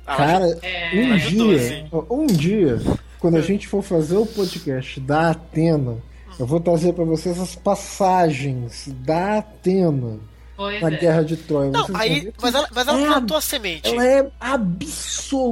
[0.06, 1.90] ela Cara, É, um ajudou, dia, sim.
[2.10, 2.82] um dia,
[3.20, 5.96] quando a gente for fazer o podcast da Atena,
[6.38, 10.20] eu vou trazer pra vocês as passagens da Atena
[10.56, 10.98] pois na é.
[10.98, 11.72] Guerra de Troia.
[11.72, 12.32] Não, aí.
[12.42, 13.88] Mas ela, mas ela É, plantou a semente.
[13.90, 14.30] ela é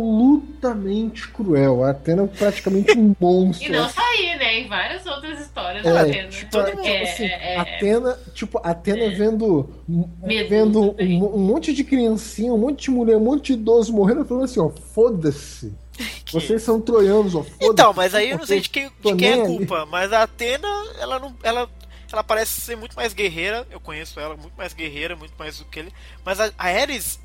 [0.02, 1.84] absolutamente cruel.
[1.84, 3.68] A Atena é praticamente um monstro.
[3.68, 4.60] E não só aí, né?
[4.60, 6.28] Em várias outras histórias É, da Atena.
[6.30, 11.36] tipo, Todo é, mundo, tipo assim, é, é, Atena, tipo, Atena vendo, Medusa vendo um,
[11.36, 14.60] um monte de criancinha, um monte de mulher, um monte de idoso morrendo, falando assim,
[14.60, 15.74] ó, foda-se.
[16.26, 17.66] Que- Vocês são troianos, ó, foda-se.
[17.72, 19.86] Então, mas aí eu não sei de quem, de quem é a culpa.
[19.86, 20.68] Mas a Atena,
[21.00, 21.34] ela não.
[21.44, 21.70] Ela,
[22.16, 23.68] ela parece ser muito mais guerreira.
[23.70, 25.94] Eu conheço ela, muito mais guerreira, muito mais do que ele.
[26.26, 27.20] Mas a, a Ares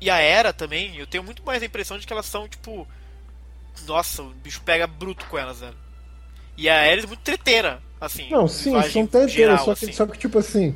[0.00, 2.86] e a Hera também, eu tenho muito mais a impressão de que elas são, tipo.
[3.86, 5.76] Nossa, o bicho pega bruto com elas, velho.
[6.56, 8.28] E a Ares é muito treteira, assim.
[8.30, 9.92] Não, sim, são treteiras, só que, assim.
[9.92, 10.74] só que, tipo assim,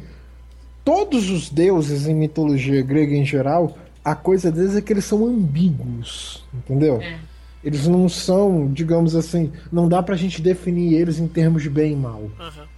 [0.85, 5.27] todos os deuses em mitologia grega em geral, a coisa deles é que eles são
[5.27, 7.01] ambíguos, entendeu?
[7.03, 7.19] É.
[7.65, 11.95] Eles não são, digamos assim, não dá pra gente definir eles em termos de bem
[11.95, 12.31] e mal.
[12.39, 12.69] Aham.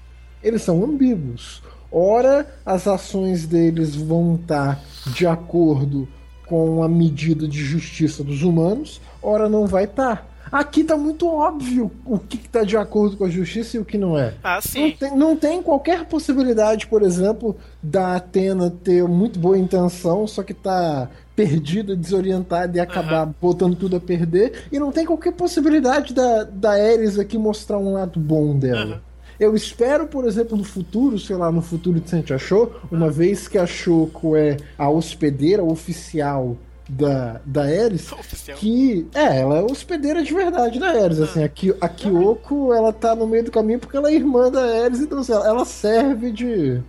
[0.43, 1.63] Eles são ambíguos.
[1.91, 4.81] Ora, as ações deles vão estar
[5.15, 6.07] de acordo
[6.47, 10.27] com a medida de justiça dos humanos, ora não vai estar.
[10.51, 13.99] Aqui tá muito óbvio o que está de acordo com a justiça e o que
[13.99, 14.33] não é.
[14.43, 14.97] Ah, Não sim.
[14.99, 20.55] tem, não tem qualquer possibilidade, por exemplo, da Atena ter muito boa intenção, só que
[20.55, 24.65] tá perdida, desorientada e acabar botando tudo a perder.
[24.73, 28.95] E não tem qualquer possibilidade da, da Ares aqui mostrar um lado bom dela.
[28.97, 29.08] Uhum.
[29.39, 33.47] Eu espero, por exemplo, no futuro, sei lá, no futuro de Saint achou, uma vez
[33.47, 36.57] que a Shoko é a hospedeira oficial
[36.89, 38.57] da, da Ares, Oficial.
[38.59, 42.93] que é, ela é hospedeira de verdade da Ares, assim, a, Ki, a Kyoko, ela
[42.93, 46.33] tá no meio do caminho porque ela é irmã da Ares, então assim, ela, serve
[46.33, 46.81] de,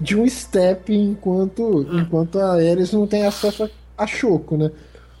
[0.00, 3.70] de um step enquanto, enquanto a Ares não tem acesso a,
[4.04, 4.70] a Shoko, né?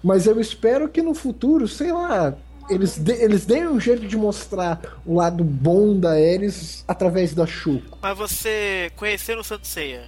[0.02, 2.34] Mas eu espero que no futuro, sei lá,
[2.70, 7.46] eles, de, eles deem um jeito de mostrar o lado bom da Ares através da
[7.46, 7.98] Shoko.
[8.00, 10.04] Mas você conhecendo o Santo Ceia.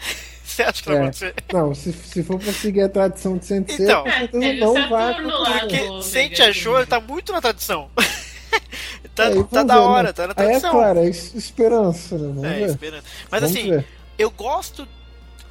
[0.50, 1.00] Você acha que vai É.
[1.02, 1.34] acontecer?
[1.52, 4.02] Não, se, se for pra seguir a tradição de Sensei, Então.
[4.02, 5.60] com certeza É, não Saturno vai acontecer.
[5.60, 7.88] Porque se a gente achou, ele tá muito na tradição.
[9.14, 10.12] tá Aí, tá da ver, hora, né?
[10.12, 10.70] tá na Aí é tradição.
[10.72, 12.26] claro, é es- esperança, né?
[12.34, 12.66] Vamos É, ver.
[12.70, 13.04] esperando.
[13.30, 13.86] Mas Vamos assim, ver.
[14.18, 14.88] eu gosto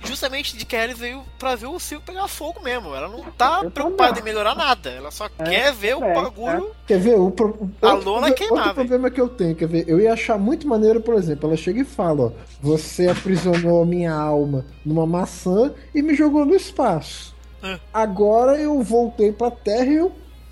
[0.03, 2.93] justamente de que a Ares veio pra ver o circo pegar fogo mesmo.
[2.95, 4.89] Ela não tá Eu preocupada em melhorar nada.
[4.89, 6.71] Ela só quer ver o é, bagulho.
[6.87, 7.15] Quer ver?
[7.19, 7.49] O, pro-
[7.81, 9.85] o- A lona queimar, outro problema que eu tenho, quer ver?
[9.87, 12.31] Eu ia achar muito maneiro, por exemplo, ela chega e fala, ó,
[12.61, 17.35] você aprisionou a minha alma numa maçã e me jogou no espaço.
[17.61, 17.77] É.
[17.93, 20.11] Agora eu voltei pra Terra e eu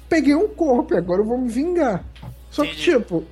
[0.09, 2.03] peguei um corpo, e agora eu vou me vingar.
[2.49, 2.91] Só que, Entendi.
[2.99, 3.23] tipo,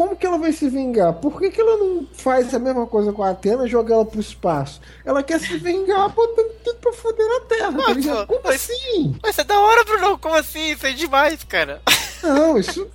[0.00, 1.12] como que ela vai se vingar?
[1.12, 4.04] Por que, que ela não faz a mesma coisa com a Atena e joga ela
[4.06, 4.80] pro espaço?
[5.04, 8.54] Ela quer se vingar botando tudo pra foder na Terra, tá Ah, pô, Como mas-
[8.70, 9.14] assim?
[9.22, 10.16] Mas isso é da hora, Bruno.
[10.18, 10.70] Como assim?
[10.72, 11.82] Isso é demais, cara.
[12.22, 12.88] Não, isso.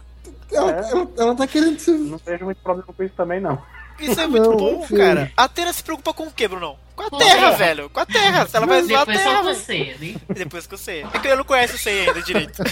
[0.51, 0.91] Ela, É.
[0.91, 1.91] ela, ela tá querendo se.
[1.91, 3.61] Não vejo muito problema com isso também, não.
[3.99, 4.97] Isso é Ah, muito não, bom, enfim.
[4.97, 5.31] cara.
[5.37, 6.75] A Atena se preocupa com o quê, Bruno?
[6.95, 7.89] Com a Com Terra, velho.
[7.91, 8.47] Com a Terra.
[8.47, 9.53] Se ela vai zoar a Depois Terra, só vai...
[9.53, 10.15] você, né?
[10.33, 11.03] Depois que eu sei.
[11.13, 12.63] É que eu não conheço o Sei ainda direito.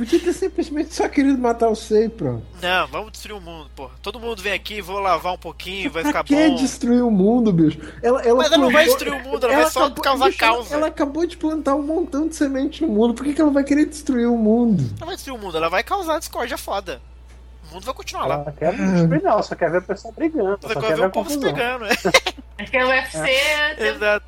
[0.00, 2.42] Podia ter simplesmente só querido matar o Sei, pronto.
[2.62, 3.90] Não, vamos destruir o mundo, porra.
[4.00, 6.54] Todo mundo vem aqui, vou lavar um pouquinho, vai ficar Pra que bom.
[6.56, 7.78] destruir o mundo, bicho?
[8.02, 10.54] Ela, ela Mas ela não vai destruir o mundo, ela vai só causar bicho, ela-
[10.54, 10.74] causa.
[10.74, 13.12] Ela, acabou de plantar um montão de semente no mundo.
[13.12, 14.82] Por que, que ela vai querer destruir o mundo?
[14.96, 16.98] Ela vai destruir o mundo, ela vai causar discórdia foda.
[17.70, 18.34] O mundo vai continuar lá.
[18.36, 18.76] Ela quer
[19.22, 20.58] não, só quer ver o pessoal brigando.
[20.62, 21.90] Só vai quer ver ver o povo se pegando, né?
[22.58, 23.18] Acho que é o UFC.
[23.78, 24.26] tem- Exato.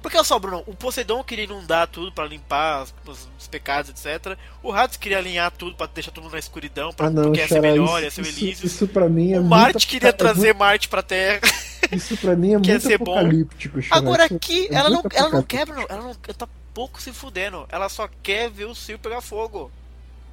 [0.00, 3.90] Porque olha só, Bruno, o Poseidon queria inundar tudo pra limpar os, os- os pecados,
[3.90, 4.36] etc.
[4.62, 7.48] O Hades queria alinhar tudo pra deixar tudo na escuridão, pra, Ah, não, porque ia
[7.48, 8.66] ser melhor, ia isso, ser o isso, Elísio.
[8.66, 11.40] isso pra mim é o muito Marte queria apoca- trazer Marte pra Terra.
[11.90, 13.12] Isso pra mim é quer muito ser bom.
[13.12, 13.98] apocalíptico, Xará.
[14.00, 15.84] Agora Isso aqui, é ela não, muito ela não quer, Bruno.
[15.90, 17.66] Ela não ela tá pouco se fudendo.
[17.68, 19.70] Ela só quer ver o Sil pegar fogo.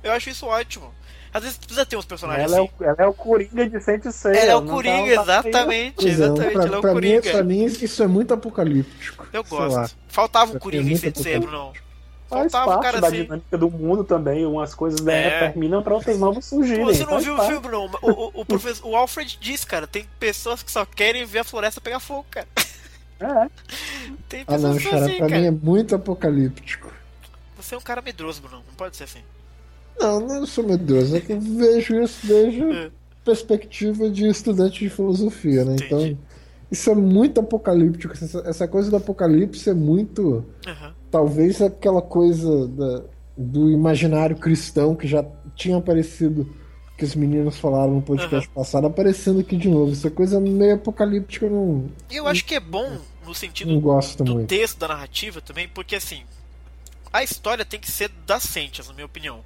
[0.01, 0.93] Eu acho isso ótimo.
[1.33, 2.71] Às vezes precisa ter uns personagens Ela é, assim.
[2.79, 4.37] o, ela é o Coringa de Saint Seiya.
[4.39, 6.07] Ela é o não Coringa, não tá exatamente.
[6.07, 7.31] É, Exatamente, pra, ela é o pra mim, Coringa.
[7.31, 9.27] pra mim, isso é muito apocalíptico.
[9.31, 9.95] Eu gosto.
[10.07, 11.73] Faltava o Coringa mim é em muito Saint Seiya, Bruno.
[12.27, 13.23] Faz Faltava parte cara da assim.
[13.23, 14.45] dinâmica do mundo também.
[14.45, 15.39] Umas coisas né, É.
[15.39, 16.85] terminam pra outras novas surgirem.
[16.85, 17.49] Pô, você não faz viu o parte.
[17.51, 17.99] filme, Bruno?
[18.03, 21.43] O, o, o, professor, o Alfred diz, cara, tem pessoas que só querem ver a
[21.43, 22.47] floresta pegar fogo, cara.
[23.19, 23.49] É.
[24.29, 25.41] Tem Ah pessoas não, que são Xará, assim, pra cara.
[25.41, 26.93] mim é muito apocalíptico.
[27.57, 28.63] Você é um cara medroso, Bruno.
[28.67, 29.19] Não pode ser assim.
[29.99, 32.85] Não, não sou medroso, é que eu vejo isso desde É.
[32.87, 32.91] a
[33.25, 35.73] perspectiva de estudante de filosofia, né?
[35.73, 35.85] Entendi.
[35.85, 36.17] Então,
[36.71, 38.13] isso é muito apocalíptico.
[38.13, 40.45] Essa, essa coisa do apocalipse é muito.
[40.65, 40.93] Aham.
[41.11, 43.03] Talvez aquela coisa da-
[43.35, 46.47] do imaginário cristão que já tinha aparecido,
[46.97, 49.91] que os meninos falaram no podcast passado, aparecendo aqui de novo.
[49.91, 54.47] Essa coisa meio apocalíptica eu não, eu acho que é bom no sentido do muito.
[54.47, 56.21] texto, da narrativa também, porque assim,
[57.11, 59.39] a história tem que ser das Sentias, na minha opinião.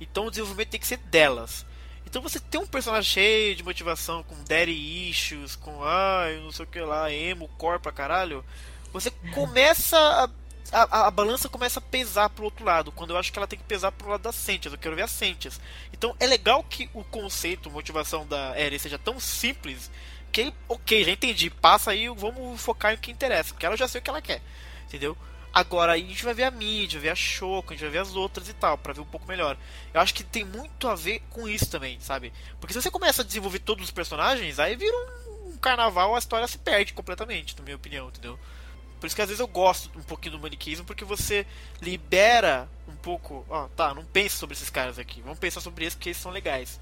[0.00, 1.66] Então o desenvolvimento tem que ser delas.
[2.06, 6.64] Então você tem um personagem cheio de motivação, com daddy issues, com ai, não sei
[6.64, 8.44] o que lá, emo, core pra caralho,
[8.92, 10.30] você começa a,
[10.72, 13.58] a, a balança começa a pesar pro outro lado, quando eu acho que ela tem
[13.58, 15.60] que pesar pro lado das Sentias, eu quero ver as Sentias.
[15.92, 19.90] Então é legal que o conceito, motivação da Eren seja tão simples,
[20.32, 23.88] que ok, já entendi, passa aí, vamos focar em o que interessa, porque ela já
[23.88, 24.42] sei o que ela quer,
[24.86, 25.16] entendeu?
[25.52, 28.14] Agora a gente vai ver a mídia, ver a Shoko, a gente vai ver as
[28.14, 29.56] outras e tal, pra ver um pouco melhor.
[29.92, 32.32] Eu acho que tem muito a ver com isso também, sabe?
[32.60, 36.18] Porque se você começa a desenvolver todos os personagens, aí vira um, um carnaval, a
[36.18, 38.38] história se perde completamente, na minha opinião, entendeu?
[39.00, 41.46] Por isso que às vezes eu gosto um pouquinho do maniqueísmo, porque você
[41.80, 43.46] libera um pouco.
[43.48, 45.22] Ó, tá, não pense sobre esses caras aqui.
[45.22, 46.80] Vamos pensar sobre eles porque eles são legais.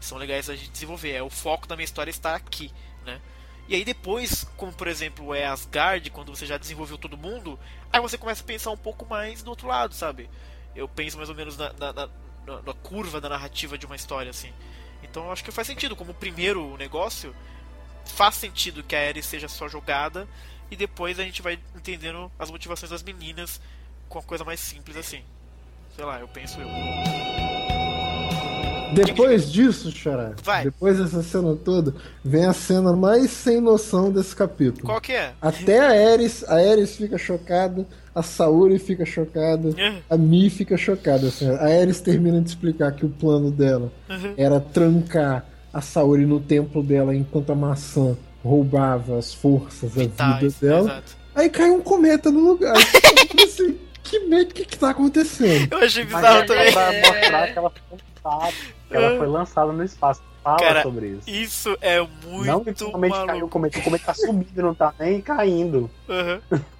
[0.00, 1.12] São legais a gente desenvolver.
[1.12, 2.72] É o foco da minha história estar aqui,
[3.04, 3.20] né?
[3.68, 7.58] E aí depois, como por exemplo é Asgard, quando você já desenvolveu todo mundo,
[7.92, 10.28] aí você começa a pensar um pouco mais do outro lado, sabe?
[10.74, 12.08] Eu penso mais ou menos na, na, na-
[12.46, 14.52] na- curva da narrativa de uma história, assim.
[15.02, 15.94] Então eu acho que faz sentido.
[15.94, 17.34] Como primeiro negócio,
[18.04, 20.26] faz sentido que a Ares seja só jogada
[20.70, 23.60] e depois a gente vai entendendo as motivações das meninas
[24.08, 25.22] com a coisa mais simples assim.
[25.94, 26.68] Sei lá, eu penso eu.
[28.94, 30.64] Depois disso, Xará, Vai.
[30.64, 31.94] depois dessa cena toda,
[32.24, 34.84] vem a cena mais sem noção desse capítulo.
[34.86, 35.32] Qual que é?
[35.40, 39.94] Até a Ares, a Ares fica chocada, a Saori fica chocada, É.
[40.10, 41.28] a Mi fica chocada.
[41.28, 44.34] Assim, a Ares termina de explicar que o plano dela Uhum.
[44.36, 50.10] era trancar a Saori no templo dela enquanto a maçã roubava as forças, a vida
[50.10, 50.80] Vitais, dela.
[50.80, 51.16] exato.
[51.34, 52.74] Aí cai um cometa no lugar.
[53.38, 55.72] Eu assim, que medo que, que tá acontecendo?
[55.72, 56.72] Eu achei bizarro é também.
[56.72, 58.52] pra mostrar que ela foi lançada,
[58.90, 60.22] ela foi lançada no espaço.
[60.42, 61.30] Fala Cara, sobre isso.
[61.30, 62.08] Isso é não
[62.64, 63.78] muito literalmente caiu o cometa.
[63.78, 65.88] O cometa tá subindo, não tá nem caindo.
[66.08, 66.60] Uhum.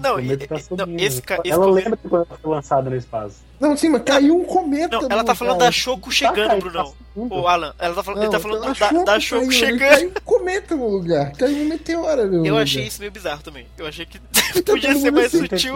[0.00, 2.88] Não, e- tá não, esse ca- esse ela cometa- lembra que quando ela foi lançada
[2.88, 3.38] no espaço.
[3.58, 4.96] Não, sim, mas caiu um cometa.
[5.00, 5.66] Não, ela tá falando lugar.
[5.66, 6.84] da Shoko chegando, caindo, Brunão.
[6.84, 7.34] tá subindo.
[7.34, 9.78] Ô, Alan, ela tá falando, ele tá Não, falando a da, da Shoko caiu, chegando.
[9.90, 11.32] Caiu um cometa no lugar.
[11.32, 12.62] Caiu um meteoro no Eu lugar.
[12.62, 13.66] achei isso meio bizarro também.
[13.76, 14.20] Eu achei que
[14.54, 15.74] Então, podia ser mais assim, sutil.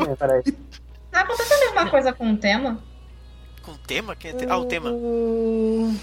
[1.11, 2.78] Tá acontecendo alguma coisa com o tema?
[3.63, 4.17] Com tema?
[4.17, 4.91] Quem é te- Ah, o tema.
[4.91, 5.97] Hum,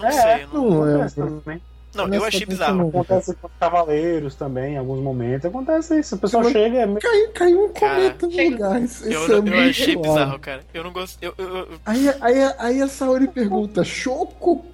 [0.00, 0.44] Não É, sei.
[0.44, 0.94] eu Não, Não é.
[0.94, 1.62] Acontece também.
[1.94, 2.88] não eu nessa achei vez bizarro.
[2.88, 5.46] Acontece com os cavaleiros também, em alguns momentos.
[5.46, 6.14] Acontece isso.
[6.14, 6.78] O pessoal chega.
[6.78, 8.82] é- Caiu, caiu um cometa no lugar.
[8.82, 10.08] Isso, Eu, isso é eu muito achei claro.
[10.12, 10.60] bizarro, cara.
[10.74, 11.18] Eu não gosto.
[11.22, 14.64] Eu, eu- eu- Aí, aí, aí a Saori pergunta: Choco,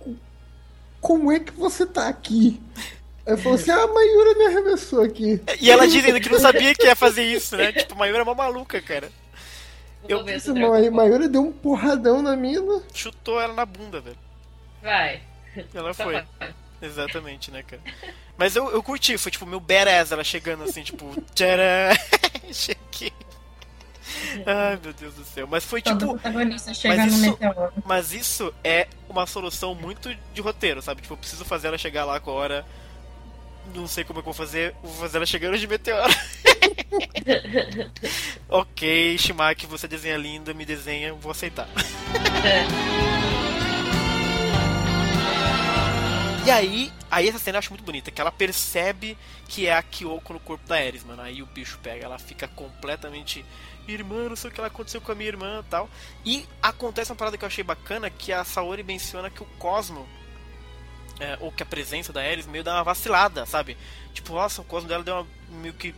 [1.01, 2.61] como é que você tá aqui?
[3.27, 5.41] Aí falou assim: ah, a Mayura me arremessou aqui.
[5.61, 7.73] E ela diz ainda que não sabia que ia fazer isso, né?
[7.73, 9.09] Tipo, a Mayura é uma maluca, cara.
[10.09, 10.93] Eu- Dragon May- Ball.
[10.93, 12.83] Mayura deu um porradão na mina.
[12.93, 14.19] Chutou ela na bunda, velho.
[14.83, 15.23] Vai.
[15.75, 16.15] Ela Só foi.
[16.15, 16.27] vai.
[16.83, 17.81] Exatamente, né, cara?
[18.37, 21.97] Mas eu, eu curti, foi tipo meu badass ela chegando assim, tipo, tcharam!
[22.53, 23.13] Cheguei.
[24.47, 25.47] Ai, meu Deus do céu.
[25.51, 26.21] Mas foi Todo tipo.
[26.89, 27.73] mas isso- meteoro.
[27.85, 31.01] Mas isso é uma solução muito de roteiro, sabe?
[31.03, 32.67] Tipo, eu preciso fazer ela chegar lá agora.
[33.75, 34.75] Não sei como é que eu vou fazer.
[34.83, 36.13] Vou fazer ela chegando de meteoro.
[38.49, 41.69] ok, Shimaki, você desenha linda, me desenha, vou aceitar.
[46.47, 49.17] E aí, aí essa cena eu acho muito bonita, que ela percebe
[49.49, 51.23] que é a Kyoko no corpo da Ares, mano.
[51.23, 53.43] Aí o bicho pega, ela fica completamente.
[53.89, 55.89] Irmã, não sei o que ela aconteceu com a minha irmã e tal.
[56.23, 60.07] E acontece uma parada que eu achei bacana, que a Saori menciona que o Cosmo
[61.19, 63.77] é, ou que a presença da Ares meio dá uma vacilada, sabe?
[64.13, 65.27] Tipo, nossa, o cosmo dela deu uma,
[65.63, 65.95] meio que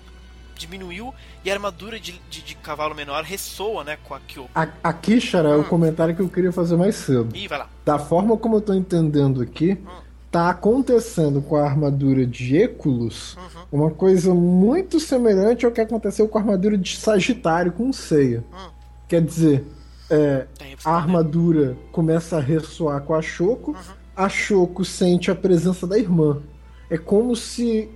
[0.57, 1.13] diminuiu
[1.45, 4.51] e a armadura de, de, de cavalo menor ressoa, né, com a Kyoko.
[4.55, 7.29] A- Aqui, Xará, é o comentário que eu queria fazer mais cedo.
[7.37, 7.69] Ih, vai lá.
[7.85, 9.79] Da forma como eu tô entendendo aqui,
[10.31, 13.37] tá acontecendo com a armadura de Eculus
[13.71, 18.45] uma coisa muito semelhante ao que aconteceu com a armadura de Sagitário com Ceia.
[18.53, 18.71] Hum.
[19.09, 19.65] Quer dizer,
[20.11, 20.47] é,
[20.85, 23.77] a armadura começa a ressoar com a Choco,
[24.17, 26.43] a Choco sente a presença da irmã.
[26.91, 27.89] É como se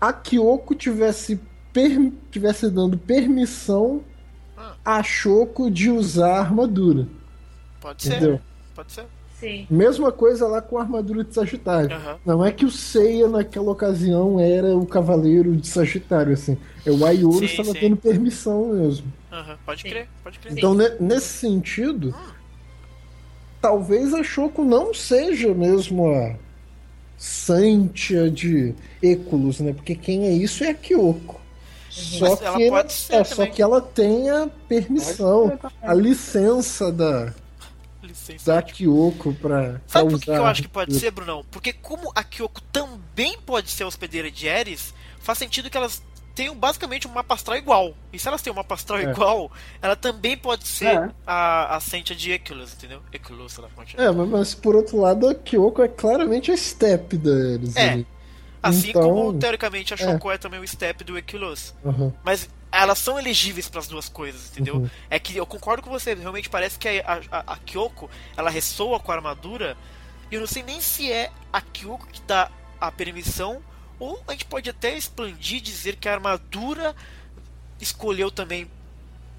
[0.00, 1.40] a Kyoko tivesse,
[1.72, 4.02] per- tivesse dando permissão
[4.84, 7.06] a Choco de usar a armadura.
[7.80, 8.40] Pode ser, Entendeu?
[8.74, 9.04] pode ser.
[9.38, 9.66] Sim.
[9.70, 11.96] Mesma coisa lá com a armadura de Sagitário.
[11.96, 12.18] Aham.
[12.26, 16.58] Não é que o Seiya naquela ocasião era o cavaleiro de Sagitário, assim.
[16.84, 19.10] É o Aioro estava tendo permissão mesmo.
[19.32, 19.88] Aham, Pode Sim.
[19.88, 20.52] crer, pode crer.
[20.58, 22.14] Então, ne- nesse sentido,
[23.62, 26.34] talvez a Shoko não seja mesmo a
[27.16, 29.72] Santia de Eculus, né?
[29.72, 31.39] Porque quem é isso é a Kyoko.
[31.90, 33.52] Só ela que, pode ser é, só também.
[33.52, 37.32] que ela tem a permissão, a licença da,
[38.02, 38.52] Licença.
[38.52, 41.44] da Kyoko pra, Sabe por que eu acho que pode ser, Brunão?
[41.50, 46.02] Porque como a Kyoko também pode ser hospedeira de Ares, faz sentido que elas
[46.34, 47.92] tenham basicamente um mapa astral igual.
[48.12, 49.10] E se elas têm um mapa astral É.
[49.10, 49.50] igual,
[49.82, 51.10] ela também pode ser É.
[51.26, 53.00] a, a Sentia de Eculus, entendeu?
[53.12, 54.04] Eculus, lá como é.
[54.06, 57.74] É, mas, mas por outro lado, a Kyoko é claramente a step deles.
[57.76, 57.90] É.
[57.90, 58.06] ali.
[58.62, 60.36] Assim então- como, teoricamente, a Shoko é.
[60.38, 61.74] também o step do Eculus.
[61.84, 62.12] Aham.
[62.22, 64.76] Mas elas são elegíveis para as duas coisas, entendeu?
[64.76, 64.90] Uhum.
[65.08, 69.00] É que eu concordo com você, realmente parece que a, a, a Kyoko, ela ressoa
[69.00, 69.76] com a armadura,
[70.30, 72.50] e eu não sei nem se é a Kyoko que dá
[72.80, 73.60] a permissão,
[73.98, 76.94] ou a gente pode até expandir e dizer que a armadura
[77.80, 78.68] escolheu também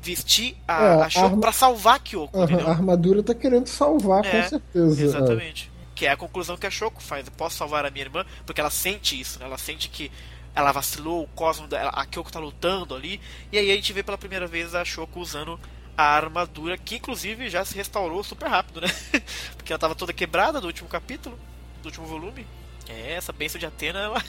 [0.02, 2.68] vestir a, É, a Shoko arma- pra salvar a Kyoko, Aham, entendeu?
[2.68, 5.03] A armadura tá querendo salvar, É, com certeza.
[5.06, 5.70] Exatamente.
[6.02, 7.28] Que é a conclusão que a Shoko faz.
[7.28, 9.45] Eu posso salvar a minha irmã, porque ela sente isso, né?
[9.45, 10.11] Ela sente que
[10.56, 13.22] ela vacilou, o cosmo dela, a Kyoko tá lutando ali.
[13.52, 15.60] E aí a gente vê pela primeira vez a Shoko usando
[15.95, 18.88] a armadura, que inclusive já se restaurou super rápido, né?
[19.56, 21.38] porque ela tava toda quebrada do último capítulo,
[21.84, 22.48] do último volume.
[22.90, 24.23] É, essa bênção de Atena, ela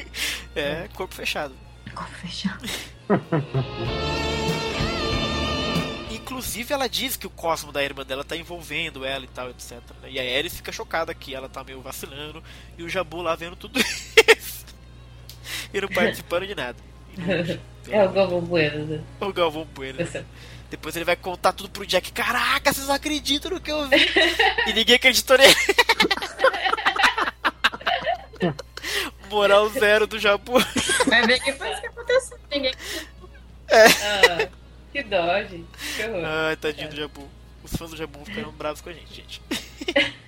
[0.56, 1.54] é corpo fechado.
[1.94, 2.66] Corpo fechado.
[6.28, 9.78] Inclusive, ela diz que o cosmo da irmã dela tá envolvendo ela e tal, etc.
[10.02, 10.10] né?
[10.10, 12.44] E a Ares fica chocada que ela tá meio vacilando.
[12.76, 14.66] E o Jabu lá vendo tudo isso.
[15.72, 16.76] e não participando de nada.
[17.90, 18.84] É o Galvão Bueno.
[18.84, 19.02] né?
[19.18, 20.02] O Galvão Bueno.
[20.02, 20.26] Essa-
[20.68, 22.12] Depois ele vai contar tudo pro Jack.
[22.12, 23.96] Caraca, vocês não acreditam no que eu vi.
[24.66, 25.54] e ninguém acreditou nele.
[29.30, 30.58] Moral zero do Jabu.
[31.06, 32.38] Vai ver que foi isso que aconteceu.
[32.50, 32.74] Ninguém.
[33.70, 34.48] Ah,
[34.98, 35.66] que dó, gente.
[35.96, 36.24] Que horror.
[36.24, 37.28] Ai, tadinho do Jabu.
[37.62, 39.42] Os fãs do Jabu ficaram bravos com a gente, gente.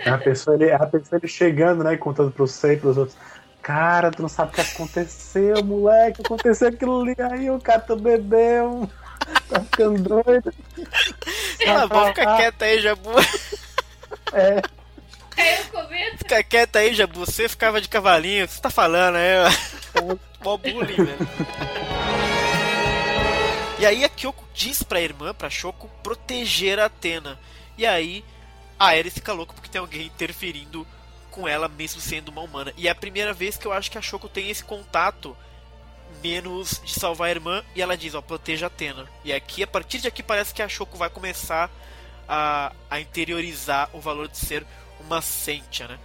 [0.00, 2.80] É a pessoa, ele, é a pessoa ele chegando, né, e contando pros seis e
[2.80, 3.16] pros outros.
[3.60, 6.22] Cara, tu não sabe o que aconteceu, moleque.
[6.24, 8.88] Aconteceu aquilo ali aí, o cara tu bebeu.
[9.48, 10.52] Tá ficando doido.
[11.66, 13.10] Ah, vamos ficar quieto aí, Jabu.
[14.32, 14.62] É,
[15.60, 16.18] eu comento.
[16.18, 17.26] Fica quieto aí, Jabu.
[17.26, 18.44] Você ficava de cavalinho.
[18.44, 20.16] O que você tá falando aí, ó?
[20.44, 21.28] Mó bullying, velho.
[23.80, 27.38] E aí a Kyoko diz pra irmã, pra Shoko, proteger a Atena.
[27.76, 28.24] E aí
[28.76, 30.84] a Ares fica louca porque tem alguém interferindo
[31.30, 32.72] com ela, mesmo sendo uma humana.
[32.76, 35.36] E é a primeira vez que eu acho que a Shoko tem esse contato
[36.20, 39.08] menos de salvar a irmã e ela diz, ó, proteja a Atena.
[39.24, 41.70] E aqui, a partir de aqui, parece que a Shoko vai começar
[42.28, 44.66] a, a interiorizar o valor de ser
[44.98, 46.00] uma Sentia, né?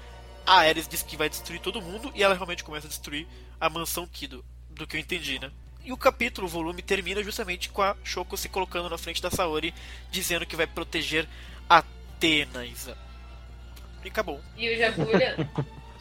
[0.46, 3.28] A Ares diz que vai destruir todo mundo e ela realmente começa a destruir
[3.60, 5.50] a mansão Kido, do que eu entendi, né?
[5.86, 9.30] E o capítulo, o volume, termina justamente com a Shoko se colocando na frente da
[9.30, 9.74] Saori,
[10.10, 11.28] dizendo que vai proteger
[11.70, 12.98] Atena, Isa.
[14.04, 14.40] E acabou.
[14.58, 15.50] E o Jabulha.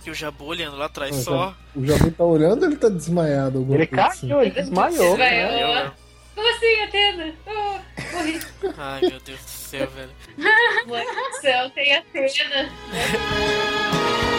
[0.05, 1.57] E o Jabu olhando lá atrás Ah, só.
[1.77, 3.65] O Jabu tá olhando ou ele tá desmaiado?
[3.70, 4.28] ele coisa assim?
[4.28, 5.17] caiu, ele desmaiou.
[5.17, 5.75] Desmaiou.
[5.75, 5.93] né?
[6.35, 7.35] Como assim, Atena?
[7.47, 8.41] Oh, morri.
[8.78, 10.11] Ai, meu Deus do céu, velho.
[10.89, 12.69] Mãe do céu, tem Atena.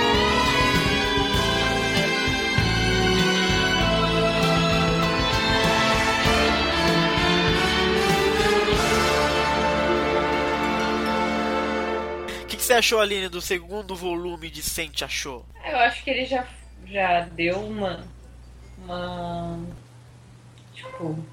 [12.63, 15.45] que, que você achou, Aline, do segundo volume de Sente Achou?
[15.65, 16.47] Eu acho que ele já,
[16.87, 18.03] já deu uma.
[18.77, 19.59] Uma.
[20.73, 21.23] Tipo.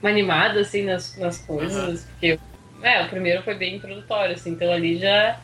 [0.00, 2.04] Uma animada, assim, nas, nas coisas.
[2.04, 2.38] Porque.
[2.82, 5.38] É, o primeiro foi bem introdutório, assim, então ali já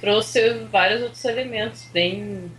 [0.00, 2.50] trouxe vários outros elementos bem.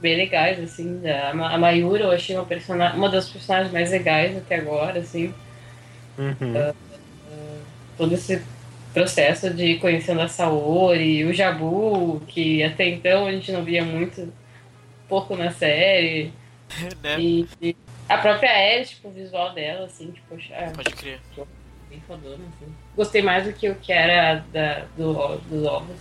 [0.00, 1.00] Bem legais, assim.
[1.08, 4.98] A, Ma- a Mayura eu achei uma, persona uma das personagens mais legais até agora,
[5.00, 5.32] assim.
[6.18, 6.72] Uhum.
[7.96, 8.40] todo esse
[8.94, 14.32] processo de conhecendo a Saori, o Jabu, que até então a gente não via muito,
[15.08, 16.32] pouco na série.
[17.02, 17.20] né?
[17.20, 17.76] E, e
[18.08, 21.20] a própria Ares, tipo, o visual dela, assim, tipo, é Pode crer.
[21.90, 22.72] bem fodona, assim.
[22.96, 25.96] Gostei mais do que o que era da, do, dos ovos.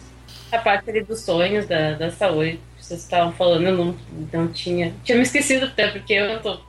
[0.51, 3.97] A parte ali dos sonhos da, da Saori, vocês estavam falando, eu não,
[4.31, 4.93] não tinha.
[5.03, 6.61] Tinha me esquecido até, porque eu não tô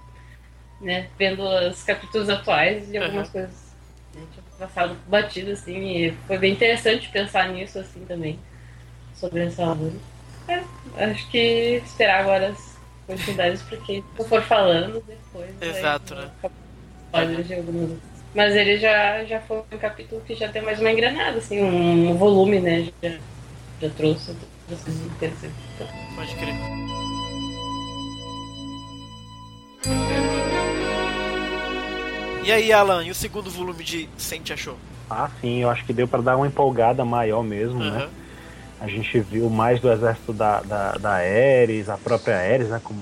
[0.80, 3.32] né, vendo os capítulos atuais de algumas Aham.
[3.32, 3.74] coisas.
[4.14, 4.22] Né,
[4.66, 8.38] passado batido, assim, e foi bem interessante pensar nisso, assim, também.
[9.14, 10.00] Sobre a Saori.
[10.48, 10.62] É,
[11.04, 15.50] acho que esperar agora as continuidades, porque se eu for falando depois.
[15.60, 16.30] Exato, né?
[17.06, 17.98] spoilers de algumas.
[18.34, 22.14] Mas ele já, já foi um capítulo que já tem mais uma engrenada, assim, um
[22.16, 22.88] volume, né?
[23.02, 23.10] Já,
[23.80, 25.56] já trouxe outras coisas interessantes.
[26.16, 26.54] Pode crer.
[32.44, 34.76] E aí, Alan, e o segundo volume de Sente Achou?
[35.08, 37.88] Ah, sim, eu acho que deu pra dar uma empolgada maior mesmo, né?
[37.88, 38.08] Aham.
[38.82, 42.78] A gente viu mais do exército da, da, da Ares, a própria Ares, né?
[42.84, 43.00] Como.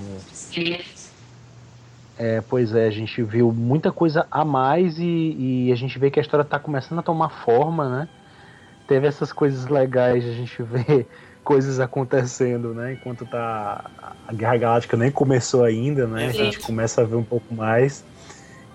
[2.17, 6.09] É, pois é, a gente viu muita coisa a mais e, e a gente vê
[6.09, 8.07] que a história tá começando a tomar forma, né?
[8.87, 11.05] Teve essas coisas legais, a gente vê
[11.43, 12.93] coisas acontecendo, né?
[12.93, 13.91] Enquanto tá.
[14.25, 16.27] A Guerra Galáctica nem começou ainda, né?
[16.27, 18.05] A gente começa a ver um pouco mais.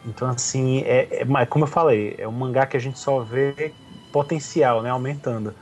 [0.06, 3.72] Então, assim, é, é, como eu falei, é um mangá que a gente só vê
[4.12, 4.90] potencial, né?
[4.90, 5.54] Aumentando.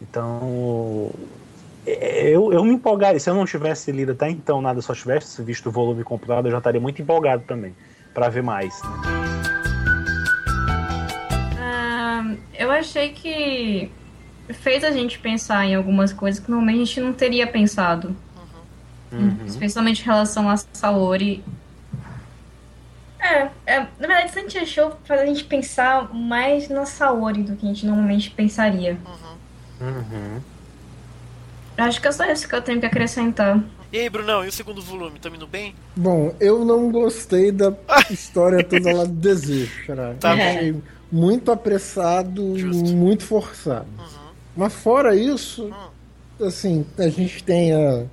[0.00, 1.10] Então,
[1.86, 3.20] é, eu, eu me empolgaria.
[3.20, 6.52] Se eu não tivesse lido até então nada, só tivesse visto o volume comprado, eu
[6.52, 7.74] já estaria muito empolgado também,
[8.12, 8.82] para ver mais.
[8.82, 8.90] né?
[11.58, 13.90] Ah, eu achei que
[14.52, 18.14] fez a gente pensar em algumas coisas que normalmente a gente não teria pensado.
[19.12, 19.38] Uhum.
[19.46, 21.44] Especialmente em relação a Saori.
[23.24, 27.64] É, é, na verdade, Santi achou faz a gente pensar mais na Saori do que
[27.64, 28.98] a gente normalmente pensaria.
[29.80, 30.40] Uhum.
[31.78, 33.64] Acho que é só isso que eu tenho que acrescentar.
[33.90, 35.18] E aí, Brunão, e o segundo volume?
[35.18, 35.74] Tá indo bem?
[35.96, 37.72] Bom, eu não gostei da
[38.10, 40.14] história toda lá do desejo, Xará.
[40.20, 40.42] Tá bom.
[40.42, 42.90] achei muito apressado Justo.
[42.90, 43.86] e muito forçado.
[43.98, 44.32] Uhum.
[44.56, 45.72] Mas fora isso,
[46.40, 48.04] assim, a gente tem a.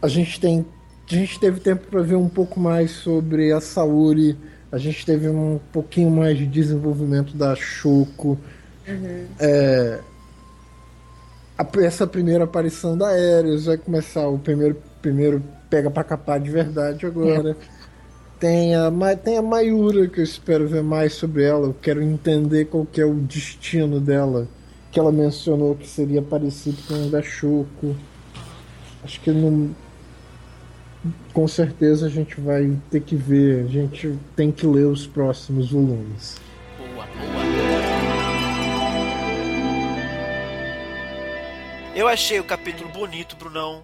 [0.00, 0.64] A gente tem.
[1.08, 4.36] A gente teve tempo para ver um pouco mais sobre a Saori.
[4.72, 8.36] A gente teve um pouquinho mais de desenvolvimento da Shoko.
[9.38, 10.00] É,
[11.56, 16.50] a- essa primeira aparição da Ares vai começar o primeiro, primeiro pega pra capar de
[16.50, 17.56] verdade agora.
[18.38, 18.90] Tem a,
[19.22, 21.68] tem a Mayura, que eu espero ver mais sobre ela.
[21.68, 24.46] Eu quero entender qual que é o destino dela.
[24.92, 27.96] Que ela mencionou que seria parecido com o da Shoko.
[29.02, 29.70] Acho que não.
[31.32, 33.64] Com certeza a gente vai ter que ver.
[33.64, 36.36] A gente tem que ler os próximos volumes.
[36.78, 37.46] Boa, boa.
[41.94, 43.82] Eu achei o capítulo bonito, Brunão.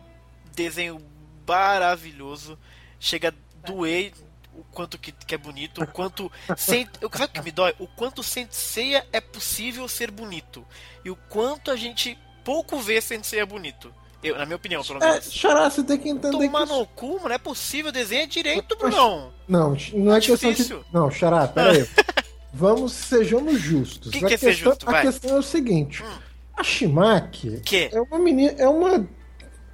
[0.54, 1.00] Desenho
[1.48, 2.58] maravilhoso.
[3.00, 4.12] Chega a doer
[4.54, 6.30] o quanto que, que é bonito, o quanto.
[6.56, 6.86] Sen...
[7.10, 7.74] Sabe o que me dói?
[7.78, 10.62] O quanto Senseiya é possível ser bonito.
[11.02, 13.92] E o quanto a gente pouco vê Senseiya bonito.
[14.22, 15.32] Eu, na minha opinião, pelo É, menos.
[15.32, 16.72] Xará, você tem que entender Tomar que.
[16.72, 17.90] no cu, não é possível.
[17.90, 19.32] Desenha direito, Brunão.
[19.48, 20.76] Não, não é questão de.
[20.92, 21.86] Não, Xará, peraí.
[22.54, 24.12] Vamos, sejamos justos.
[24.12, 24.88] Que que a é ser questão, justo?
[24.88, 25.02] a Vai.
[25.02, 26.18] questão é o seguinte: Hum.
[26.56, 27.88] a Shimaki Que?
[27.92, 29.08] é uma menina, é uma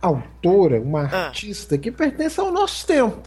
[0.01, 1.27] autora, uma Ah.
[1.27, 3.21] artista que pertence ao nosso tempo.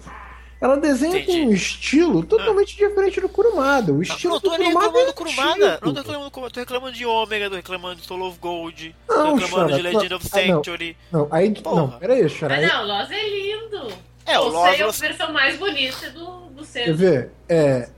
[0.61, 1.41] Ela desenha Entendi.
[1.41, 3.91] com um estilo totalmente diferente do Kurumada.
[3.91, 5.79] O estilo Não tô do Kurumada reclamando é do Kurumada.
[5.81, 6.53] Não tô reclamando do Kurumada.
[6.53, 8.95] Tô reclamando de Omega, tô reclamando de Soul of Gold.
[9.09, 10.53] Não, tô reclamando Xará, de Legend of Ah, não.
[10.55, 10.97] Sanctuary.
[11.11, 11.75] Não, aí, Porra.
[11.81, 12.55] não, peraí, Xará.
[12.57, 13.87] Mas não, o Lost é lindo.
[14.23, 14.99] É, o Você é a Lost.
[14.99, 17.31] versão mais bonita do, do Quer ver?
[17.49, 17.89] É,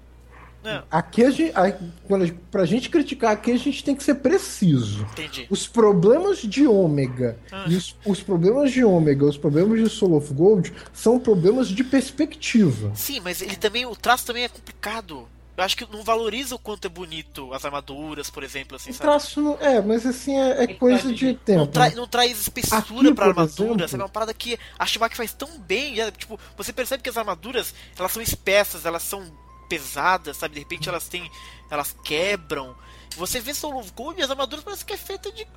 [0.63, 1.71] Não, aqui a gente, a,
[2.07, 5.03] quando a- pra gente criticar aqui, a gente tem que ser preciso.
[5.11, 5.45] entendi.
[5.49, 7.65] Os problemas de ômega Ah.
[7.67, 11.83] e os, os problemas de ômega, os problemas de Soul of Gold são problemas de
[11.83, 12.91] perspectiva.
[12.95, 13.85] Sim, mas ele também.
[13.85, 15.27] O traço também é complicado.
[15.55, 18.93] Eu acho que não valoriza o quanto é bonito as armaduras, por exemplo, assim, O
[18.93, 19.07] sabe?
[19.07, 21.67] traço não, é, mas assim é, é coisa de Não, tempo.
[21.67, 24.01] tra- não traz espessura Aqui, pra armadura, exemplo- sabe?
[24.01, 25.99] É uma parada que a Shimaki faz tão bem.
[25.99, 29.23] é, tipo, você percebe que as armaduras, elas são espessas, elas são
[29.67, 30.53] pesadas, sabe?
[30.55, 31.29] De repente elas têm.
[31.69, 32.75] Elas quebram.
[33.17, 35.47] Você vê Soul of Gold e as armaduras parece que é feita de.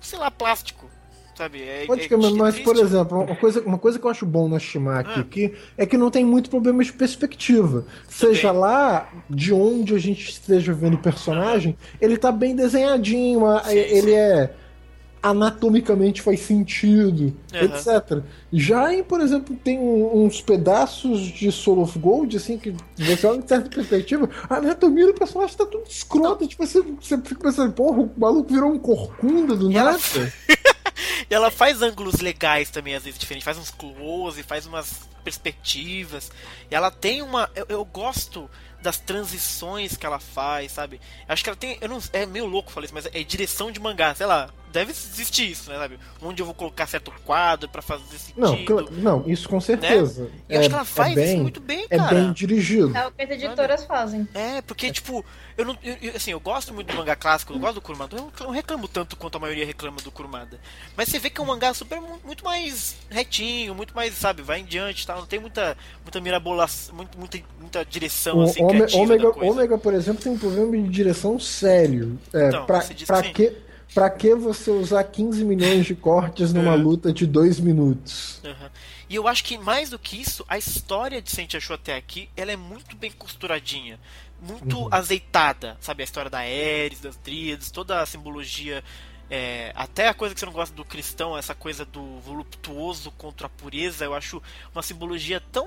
[0.00, 0.90] sei lá, plástico.
[1.36, 1.62] Sabe?
[1.62, 2.64] É, Pode é- mas, é mas, triste.
[2.64, 5.20] por exemplo, uma coisa, uma coisa que eu acho bom na Shimaki Ah.
[5.20, 7.86] aqui é que não tem muito problema de perspectiva.
[8.06, 8.60] Seja Também.
[8.60, 14.10] lá de onde a gente esteja vendo o personagem, ele tá bem desenhadinho, Sim, ele
[14.10, 14.14] sim.
[14.14, 14.54] é.
[15.22, 17.64] Anatomicamente faz sentido, Aham.
[17.64, 18.22] etc.
[18.52, 23.38] Já em, por exemplo, tem uns pedaços de Soul of Gold, assim, que você olha
[23.38, 26.46] em certa perspectiva, a anatomia do personagem tá tudo escrota.
[26.46, 30.32] Tipo, você, você fica pensando, porra, o maluco virou um corcunda do E ela- nada.
[31.30, 33.44] E ela faz ângulos legais também, às vezes, diferentes.
[33.44, 36.30] Faz uns close, faz umas perspectivas.
[36.70, 37.48] E ela tem uma.
[37.54, 38.50] Eu, eu gosto
[38.82, 41.00] das transições que ela faz, sabe?
[41.26, 41.78] Acho que ela tem.
[41.80, 44.50] Eu não, é meio louco falar isso, mas é direção de mangá, sei lá.
[44.72, 45.98] Deve existir isso, né, sabe?
[46.22, 48.88] Onde eu vou colocar certo quadro pra fazer sentido.
[48.92, 50.30] Não, não, isso com certeza.
[50.48, 52.14] E eu acho que ela faz bem, isso muito bem, É cara.
[52.14, 52.96] bem dirigido.
[52.96, 54.26] É o que as editoras fazem.
[54.34, 55.24] É, porque, tipo,
[55.56, 55.76] eu não.
[55.82, 58.16] eu- assim, eu gosto muito do mangá clássico, eu gosto do Kurumada.
[58.16, 60.58] Eu não reclamo tanto quanto a maioria reclama do Kurumada.
[60.96, 64.40] Mas você vê que é um mangá super mu- muito mais retinho, muito mais, sabe,
[64.42, 65.18] vai em diante e tal.
[65.18, 69.52] Não tem muita, muita mirabolação, muito, muita, muita direção O assim, Ômega, da coisa.
[69.52, 72.18] Ômega, por exemplo, tem um problema de direção sério.
[72.32, 73.56] É, Então, pra, você diz pra que sim.
[73.94, 76.76] Pra que você usar 15 milhões de cortes numa É.
[76.76, 78.40] luta de 2 minutos?
[78.44, 78.70] Aham.
[79.08, 82.28] E eu acho que mais do que isso, a história de Saint achou até aqui,
[82.36, 84.00] ela é muito bem costuradinha,
[84.40, 84.88] muito Uhum.
[84.90, 86.02] azeitada, sabe?
[86.02, 88.82] A história da Ares, das Tríades, toda a simbologia,
[89.30, 93.46] é, até a coisa que você não gosta do cristão, essa coisa do voluptuoso contra
[93.46, 94.42] a pureza, eu acho
[94.74, 95.66] uma simbologia tão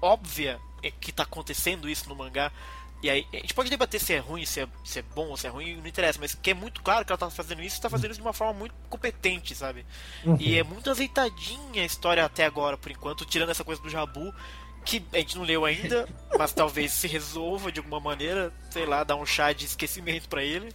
[0.00, 2.52] óbvia é, que tá acontecendo isso no mangá.
[3.02, 5.36] E aí, a gente pode debater se é ruim, se é, se é bom ou
[5.36, 7.78] se é ruim, não interessa, mas que é muito claro que ela tá fazendo isso
[7.78, 9.86] e tá fazendo isso de uma forma muito competente, sabe?
[10.40, 14.34] E é muito azeitadinha a história até agora, por enquanto, tirando essa coisa do Jabu,
[14.84, 19.04] que a gente não leu ainda, mas talvez se resolva de alguma maneira, sei lá,
[19.04, 20.72] dar um chá de esquecimento pra ele.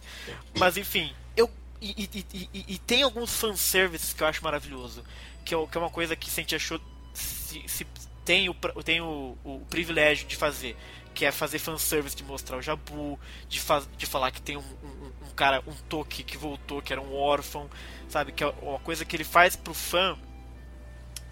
[0.58, 1.50] Mas enfim, eu.
[1.80, 5.04] E, e- e- e- tem alguns fanservices que eu acho maravilhoso,
[5.44, 6.80] que é, que é uma coisa que Sente achou
[7.12, 7.86] se, se
[8.24, 10.74] tem, o, tem o, o privilégio de fazer,
[11.14, 13.18] que é fazer fanservice de mostrar o Jabu,
[13.48, 13.60] de,
[13.96, 17.14] de falar que tem um, um- um cara, um Toki que voltou, que era um
[17.14, 17.70] órfão,
[18.08, 18.32] sabe?
[18.32, 20.18] Que é uma coisa que ele faz pro fã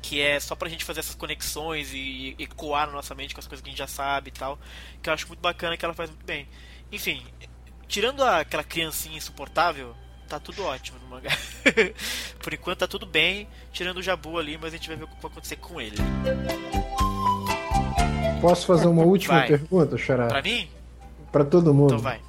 [0.00, 3.46] que é só pra gente fazer essas conexões e ecoar na nossa mente com as
[3.46, 4.58] coisas que a gente já sabe e tal,
[5.00, 6.48] que eu acho muito bacana que ela faz muito bem.
[6.90, 7.24] Enfim,
[7.86, 9.94] tirando aquela criancinha insuportável,
[10.28, 11.30] tá tudo ótimo no mangá.
[12.42, 15.06] Por enquanto tá tudo bem, tirando o Jabu ali, mas a gente vai ver o
[15.08, 15.96] que vai acontecer com ele.
[18.42, 19.46] Posso fazer uma última Vai.
[19.48, 20.26] pergunta, Xará?
[20.26, 20.68] Pra mim?
[21.30, 21.94] Pra todo mundo.
[21.94, 22.20] Então vai.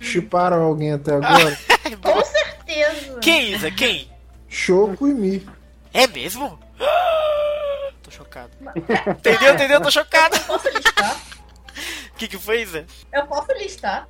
[0.00, 1.58] Chiparam alguém até agora?
[2.02, 3.18] Com certeza.
[3.20, 3.70] Quem, Isa?
[3.70, 4.10] Quem?
[4.48, 5.46] Choco e Mi.
[5.92, 6.58] É mesmo?
[8.02, 8.50] Tô chocado.
[9.18, 9.54] Entendeu?
[9.54, 9.80] Entendeu?
[9.82, 10.36] Tô chocado.
[10.36, 11.16] Eu posso listar?
[12.12, 12.86] O que, que foi, Isa?
[13.12, 14.08] Eu posso listar.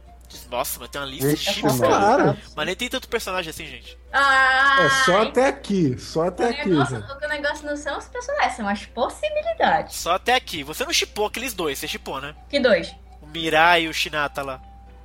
[0.51, 1.61] Nossa, mas tem uma lista Vixe, de.
[1.63, 2.37] Claro.
[2.57, 3.99] Mas nem tem tanto personagem assim, gente.
[4.13, 5.99] Ah, É só até aqui.
[5.99, 7.25] Só até o aqui, negócio, gente.
[7.25, 9.97] o negócio não são os personagens, são as possibilidades.
[9.97, 10.63] Só até aqui.
[10.63, 12.35] Você não chipou aqueles dois, você chipou, né?
[12.49, 12.95] Que dois?
[13.21, 14.61] O Mirai e o Shinata lá.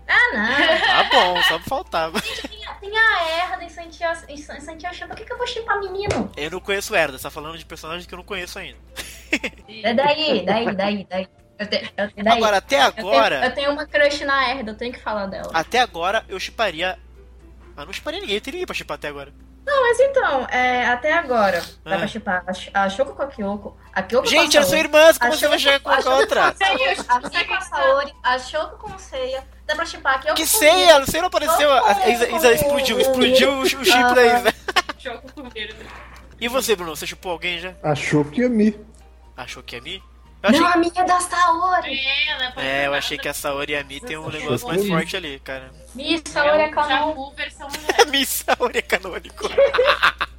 [0.08, 0.44] Ah, não.
[0.86, 2.22] Tá bom, só me faltava.
[2.22, 4.96] tem, a- tem a Erda em Santiago, em San- Santiago.
[5.08, 6.32] Por que, que eu vou chipar menino?
[6.38, 8.78] Eu não conheço Erda, você tá falando de personagens que eu não conheço ainda.
[9.84, 11.28] É daí, daí, daí, daí.
[11.60, 12.38] Eu te, eu, daí.
[12.38, 15.28] Agora, até Eu tenho- agora, Eu tenho, uma crush na Erda, eu tenho que falar
[15.28, 15.50] dela.
[15.54, 16.98] até agora eu chiparia.
[17.78, 19.34] Ah, não chiparia ninguém, teria ninguém pra chipar até agora.
[19.66, 21.98] Não, mas então, é, até agora, dá Ah.
[22.00, 24.72] pra chipar a, a Shoko com a Kyoko, a Kyoko Gente, com a era sua
[24.78, 26.44] Saori, irmã, como a você vai Shoko- chegar com a a Shoko outra?
[26.44, 30.36] a a Kyoko com a Saori, a Shoko com Seiya, dá pra chipar a Kyoko
[30.36, 31.72] Que com ceia, a Lucia não apareceu.
[31.72, 34.54] A a Isa, Isa explodiu, explodiu o, o chip da Isa.
[35.00, 35.76] Choco com verde.
[36.42, 37.74] E você, Bruno, você chupou alguém já?
[37.82, 38.78] A Choco e a Mi.
[39.38, 40.04] Achou que é Mi?
[40.44, 40.60] Eu achei...
[40.60, 42.00] Não, a minha é da Saori.
[42.00, 44.68] É, ela pode É, eu achei que a Saori e a Mi tem um negócio
[44.68, 45.72] mais forte ali, cara.
[45.96, 47.08] Mi, Saori é o canal.
[47.10, 48.08] Jabu versão mulher.
[48.08, 49.50] Mi Saori é canônico.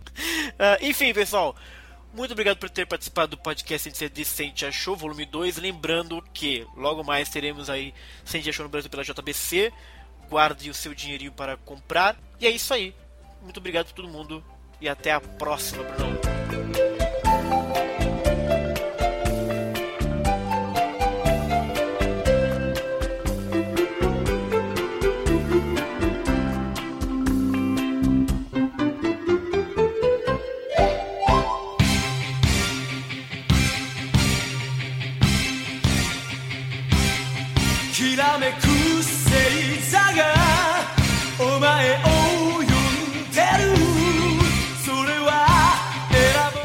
[0.57, 1.57] Ah, enfim, pessoal.
[2.13, 5.57] Muito obrigado por ter participado do podcast de Decente Achou, volume 2.
[5.57, 7.93] Lembrando que logo mais teremos aí
[8.25, 9.73] Decente Achou no Brasil pela JBC.
[10.31, 12.17] Guarde o seu dinheirinho para comprar.
[12.39, 12.95] E é isso aí.
[13.43, 14.45] Muito obrigado por todo mundo.
[14.81, 16.44] E até a próxima, Bruno.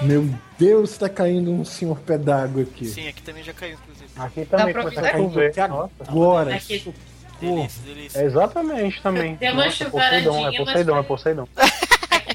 [0.04, 0.30] Meu
[0.60, 2.86] Deus, tá caindo um senhor pé d'água aqui.
[2.86, 4.10] Sim, aqui também já caiu, inclusive.
[4.16, 5.92] Aqui também Dá pra a Nossa.
[6.08, 6.56] agora.
[6.56, 6.94] Aqui.
[7.42, 8.20] Delícia, delícia.
[8.20, 9.36] É exatamente também.
[9.36, 11.48] Deu uma Nossa, Poseidon, é mas Poseidon, é Poseidon.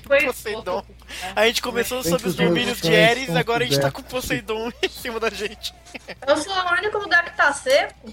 [0.06, 0.26] Foi né?
[0.26, 0.84] Poseidon.
[1.34, 4.04] A gente começou sobre os domínios de tem Ares, agora a gente tá com o
[4.04, 5.74] Poseidon em cima da gente.
[6.26, 8.12] Eu sou o único lugar que tá seco.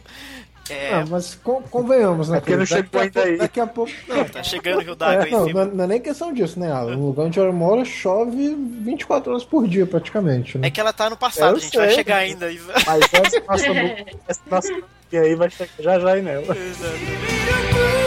[0.71, 2.37] É, Ah, mas con- convenhamos, né?
[2.37, 3.37] É porque não chegou ainda aí.
[3.37, 3.91] Daqui a pouco.
[4.07, 6.71] Não, tá chegando o Rio d'Água É, não, não, não é nem questão disso, né,
[6.71, 6.95] Alan?
[6.95, 10.57] No lugar onde ela mora, chove 24 horas por dia, praticamente.
[10.57, 10.67] Né?
[10.67, 11.95] É que ela tá no passado, Eu a gente vai sei.
[11.95, 12.47] chegar ainda.
[12.85, 13.65] Mas essa nossa,
[14.27, 14.73] essa nossa
[15.11, 16.55] e aí vai chegar já já aí nela.
[16.55, 18.00] Exato.